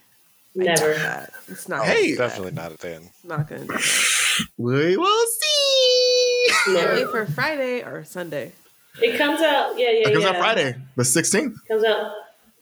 I 0.58 0.64
Never. 0.64 0.94
that. 0.94 1.32
It's 1.48 1.68
not. 1.68 1.84
Hey. 1.86 1.94
gonna 1.94 2.06
do 2.08 2.16
that. 2.16 2.28
Definitely 2.28 2.52
not 2.52 2.72
at 2.72 2.78
the 2.80 2.94
end. 2.96 3.10
Not 3.24 3.48
gonna. 3.48 3.60
Do 3.62 3.66
that. 3.68 4.08
We 4.56 4.96
will 4.96 5.26
see. 5.26 6.46
Never. 6.68 6.94
Wait 6.94 7.08
for 7.08 7.26
Friday 7.26 7.82
or 7.82 8.02
Sunday. 8.04 8.52
It 9.00 9.18
comes 9.18 9.40
out. 9.42 9.78
Yeah, 9.78 9.90
yeah, 9.90 9.98
yeah. 10.00 10.08
It 10.08 10.12
comes 10.12 10.24
yeah. 10.24 10.30
out 10.30 10.36
Friday, 10.36 10.76
the 10.96 11.04
sixteenth. 11.04 11.56
Comes 11.68 11.84
out 11.84 12.12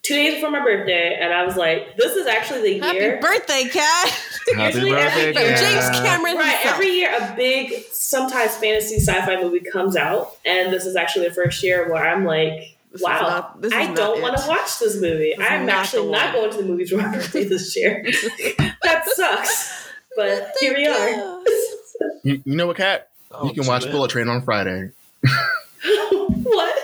two 0.02 0.14
days 0.14 0.34
before 0.34 0.50
my 0.50 0.64
birthday, 0.64 1.16
and 1.20 1.32
I 1.32 1.44
was 1.44 1.56
like, 1.56 1.96
"This 1.96 2.14
is 2.16 2.26
actually 2.26 2.78
the 2.78 2.86
Happy 2.86 2.98
year." 2.98 3.18
birthday, 3.20 3.64
Kat! 3.72 4.22
Usually 4.48 4.92
every 4.92 5.22
year- 5.34 5.56
James 5.56 5.90
Cameron 6.00 6.36
Right, 6.36 6.52
himself. 6.56 6.74
every 6.74 6.88
year 6.90 7.10
a 7.16 7.34
big, 7.36 7.84
sometimes 7.92 8.56
fantasy 8.56 8.96
sci-fi 8.98 9.36
movie 9.42 9.60
comes 9.60 9.96
out, 9.96 10.36
and 10.44 10.72
this 10.72 10.86
is 10.86 10.96
actually 10.96 11.28
the 11.28 11.34
first 11.34 11.62
year 11.62 11.90
where 11.92 12.04
I'm 12.06 12.24
like, 12.24 12.76
This 12.92 13.02
"Wow, 13.02 13.54
not- 13.60 13.72
I 13.72 13.92
don't 13.94 14.20
want 14.20 14.36
to 14.38 14.48
watch 14.48 14.78
this 14.80 15.00
movie. 15.00 15.34
This 15.36 15.46
I'm 15.48 15.64
not 15.66 15.76
actually 15.84 16.10
not 16.10 16.34
going 16.34 16.50
to 16.50 16.56
the 16.56 16.64
movies 16.64 16.90
for 16.90 16.96
my 16.96 17.12
birthday 17.14 17.44
this 17.44 17.76
year. 17.76 18.04
that 18.82 19.08
sucks, 19.14 19.86
but 20.16 20.52
here 20.58 20.74
we 20.74 20.86
are." 20.86 21.40
You, 22.24 22.42
you 22.44 22.56
know 22.56 22.66
what, 22.66 22.76
Kat? 22.78 23.08
Oh, 23.30 23.46
you 23.46 23.54
can 23.54 23.66
watch 23.66 23.84
shit. 23.84 23.92
Bullet 23.92 24.10
Train 24.10 24.28
on 24.28 24.42
Friday. 24.42 24.90
what? 25.82 26.76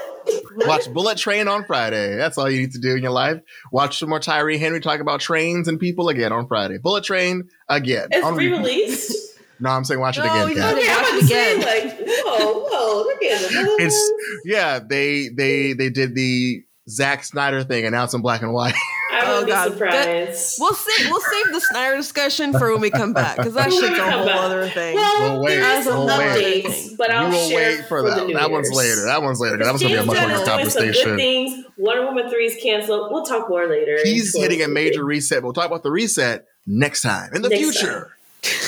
Watch 0.57 0.93
Bullet 0.93 1.19
Train 1.19 1.49
on 1.49 1.65
Friday. 1.65 2.17
That's 2.17 2.39
all 2.39 2.51
you 2.51 2.61
need 2.61 2.73
to 2.73 2.79
do 2.79 2.97
in 2.97 3.03
your 3.03 3.13
life. 3.13 3.41
Watch 3.73 3.99
some 3.99 4.09
more 4.09 4.21
Tyree 4.21 4.59
Henry 4.59 4.81
talk 4.81 5.01
about 5.01 5.21
trains 5.21 5.69
and 5.69 5.79
people 5.79 6.09
again 6.09 6.33
on 6.33 6.47
Friday. 6.49 6.79
Bullet 6.79 7.05
Train 7.05 7.49
again. 7.69 8.09
It's 8.11 8.25
on 8.25 8.37
re-released. 8.37 9.25
No, 9.59 9.71
I'm 9.71 9.85
saying 9.85 10.01
watch 10.01 10.19
it 10.19 10.21
No, 10.21 10.27
again, 10.27 10.49
he's 10.49 10.59
Kat. 10.59 10.75
not- 10.75 10.83
Okay, 10.83 10.91
I'm 10.91 10.99
watch 10.99 11.09
about 11.13 11.29
say, 11.31 11.57
like, 11.87 11.99
whoa, 12.07 12.67
whoa, 12.69 12.97
look 13.05 13.23
at 13.23 13.41
it. 13.41 13.51
It's 13.81 14.13
yeah, 14.45 14.81
they 14.81 15.29
they 15.29 15.73
they 15.73 15.89
did 15.89 16.15
the 16.15 16.63
Zack 16.91 17.25
Snyder 17.25 17.65
thing 17.65 17.87
announced 17.87 18.15
in 18.15 18.21
black 18.21 18.43
and 18.43 18.53
white. 18.53 18.75
I 19.17 19.33
Oh, 19.33 19.39
would 19.39 19.47
be 19.47 19.53
God. 19.53 19.73
surprised. 19.73 20.57
We'll 20.61 20.75
save 20.75 21.11
we'll 21.11 21.21
save 21.21 21.53
the 21.53 21.61
Snyder 21.61 21.97
discussion 21.97 22.53
for 22.53 22.71
when 22.73 22.81
we 22.81 22.91
come 22.91 23.13
back 23.13 23.37
because 23.37 23.55
that 23.55 23.69
When 23.71 23.81
we 23.81 23.89
shit's 23.89 23.99
a 23.99 24.11
whole 24.11 24.27
back. 24.27 24.37
other 24.41 24.69
thing. 24.69 24.95
Well, 24.95 25.33
We'll 25.33 25.43
wait. 25.43 25.57
there 25.57 25.79
is 25.79 25.85
some 25.87 26.05
We'll 26.05 26.19
wait. 26.19 26.65
updates, 26.65 26.97
but 26.97 27.11
I'll 27.11 27.31
we 27.31 27.37
will 27.37 27.49
share 27.49 27.77
wait 27.77 27.85
for, 27.87 28.03
the 28.03 28.11
that. 28.11 28.27
New 28.27 28.35
That 28.35 28.51
one's 28.51 28.71
later. 28.73 29.05
That 29.07 29.23
one's 29.23 29.41
later. 29.41 29.57
That 29.59 29.73
was 29.73 29.83
gonna 29.83 29.95
be 29.95 30.01
a 30.01 30.05
much 30.05 30.17
Gunn 30.17 30.31
longer 30.31 30.43
is 30.67 30.73
some 30.73 30.83
good 30.85 30.95
conversation. 30.95 31.17
things. 31.17 31.65
Wonder 31.79 32.05
Woman 32.07 32.29
3 32.31 32.47
is 32.47 32.57
canceled. 32.63 33.11
We'll 33.13 33.25
talk 33.25 33.49
more 33.49 33.67
later. 33.67 33.99
He's 34.03 34.37
hitting 34.37 34.63
a 34.63 34.69
major 34.69 35.05
reset. 35.05 35.43
We'll 35.43 35.53
talk 35.53 35.67
about 35.67 35.83
the 35.83 35.91
reset 35.91 36.47
next 36.67 37.03
time 37.03 37.31
in 37.35 37.43
the 37.43 37.49
Next 37.49 37.63
future. 37.63 38.13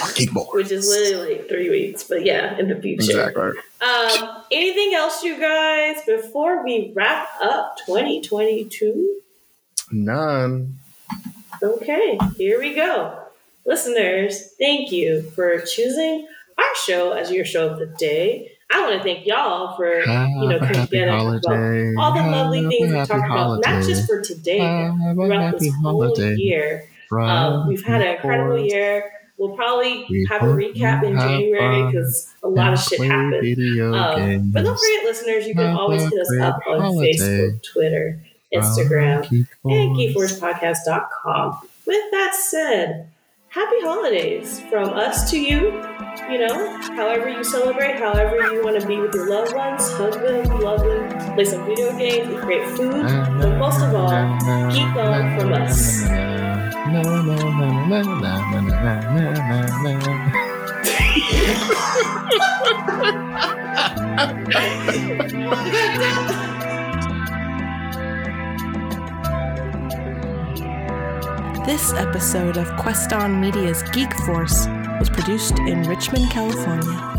On 0.03 0.11
Geek 0.15 0.31
Force. 0.31 0.49
Which 0.55 0.73
is 0.73 0.89
literally 0.89 1.37
like 1.37 1.49
three 1.49 1.71
weeks, 1.71 2.03
but 2.03 2.25
yeah, 2.25 2.59
in 2.59 2.69
the 2.69 2.75
future. 2.81 3.03
Exactly. 3.31 3.51
Um, 3.81 4.43
anything 4.51 4.95
else, 4.95 5.23
you 5.23 5.39
guys, 5.39 5.99
before 6.05 6.65
we 6.65 6.93
wrap 6.97 7.29
up 7.41 7.77
2022? 7.87 9.21
None. 9.91 10.79
Okay, 11.63 12.19
here 12.37 12.59
we 12.59 12.75
go. 12.75 13.19
Listeners, 13.67 14.53
thank 14.59 14.93
you 14.93 15.23
for 15.35 15.59
choosing 15.61 16.27
our 16.57 16.65
show 16.87 17.13
as 17.13 17.31
your 17.31 17.45
show 17.45 17.69
of 17.69 17.79
the 17.79 17.87
day. 17.87 18.53
I 18.71 18.81
want 18.83 18.97
to 18.99 19.03
thank 19.03 19.27
y'all 19.27 19.77
for 19.77 20.03
you 20.43 20.49
know 20.49 20.59
coming 20.59 20.87
together 20.87 21.11
about 21.39 21.55
all 21.97 22.13
the 22.15 22.21
lovely 22.31 22.61
things 22.69 22.93
we 22.93 22.99
talked 23.07 23.31
about, 23.31 23.61
not 23.65 23.83
just 23.85 24.07
for 24.07 24.21
today, 24.23 24.59
but 25.17 25.27
throughout 25.29 25.53
this 25.59 25.75
whole 25.83 26.15
year. 26.39 26.89
Um, 27.29 27.69
we've 27.69 27.85
had 27.85 28.03
an 28.03 28.09
incredible 28.17 28.59
year. 28.59 29.11
We'll 29.39 29.57
probably 29.57 30.05
have 30.29 30.43
a 30.43 30.47
recap 30.47 31.03
in 31.05 31.15
January 31.19 31.87
because 31.87 32.35
a 32.43 32.49
lot 32.49 32.73
of 32.75 32.81
shit 32.81 32.99
happened. 33.01 33.43
Um, 33.95 34.51
but 34.53 34.65
don't 34.65 34.79
forget, 34.79 35.05
listeners, 35.05 35.47
you 35.47 35.55
can 35.55 35.77
always 35.77 36.03
hit 36.03 36.21
us 36.21 36.31
up 36.41 36.61
on 36.67 36.81
Facebook, 36.97 37.63
Twitter, 37.63 38.21
Instagram, 38.53 39.29
and 39.31 39.97
geekforcepodcast.com. 39.97 41.59
With 41.87 42.11
that 42.11 42.35
said, 42.35 43.09
happy 43.49 43.81
holidays 43.81 44.61
from 44.69 44.91
us 44.91 45.31
to 45.31 45.41
you. 45.41 45.83
You 46.31 46.47
know, 46.47 46.77
however 46.97 47.29
you 47.29 47.43
celebrate, 47.45 47.97
however 47.97 48.37
you 48.53 48.63
want 48.63 48.81
to 48.81 48.87
be 48.87 48.99
with 48.99 49.15
your 49.15 49.29
loved 49.31 49.55
ones, 49.55 49.91
hug 49.93 50.15
them, 50.15 50.61
love 50.61 50.81
them, 50.81 51.35
play 51.35 51.45
some 51.45 51.65
video 51.65 51.97
games, 51.97 52.31
eat 52.31 52.41
great 52.41 52.69
food, 52.77 53.03
but 53.03 53.57
most 53.59 53.81
of 53.81 53.95
all, 53.95 54.11
geek 54.71 54.97
on 54.97 55.39
from 55.39 55.53
us. 55.55 56.05
This 71.69 71.93
episode 71.93 72.57
of 72.57 72.67
Queston 72.79 73.41
Media's 73.41 73.83
Geek 73.93 74.11
Force 74.25 74.67
was 74.99 75.11
produced 75.11 75.59
in 75.59 75.83
Richmond, 75.83 76.31
California. 76.31 77.18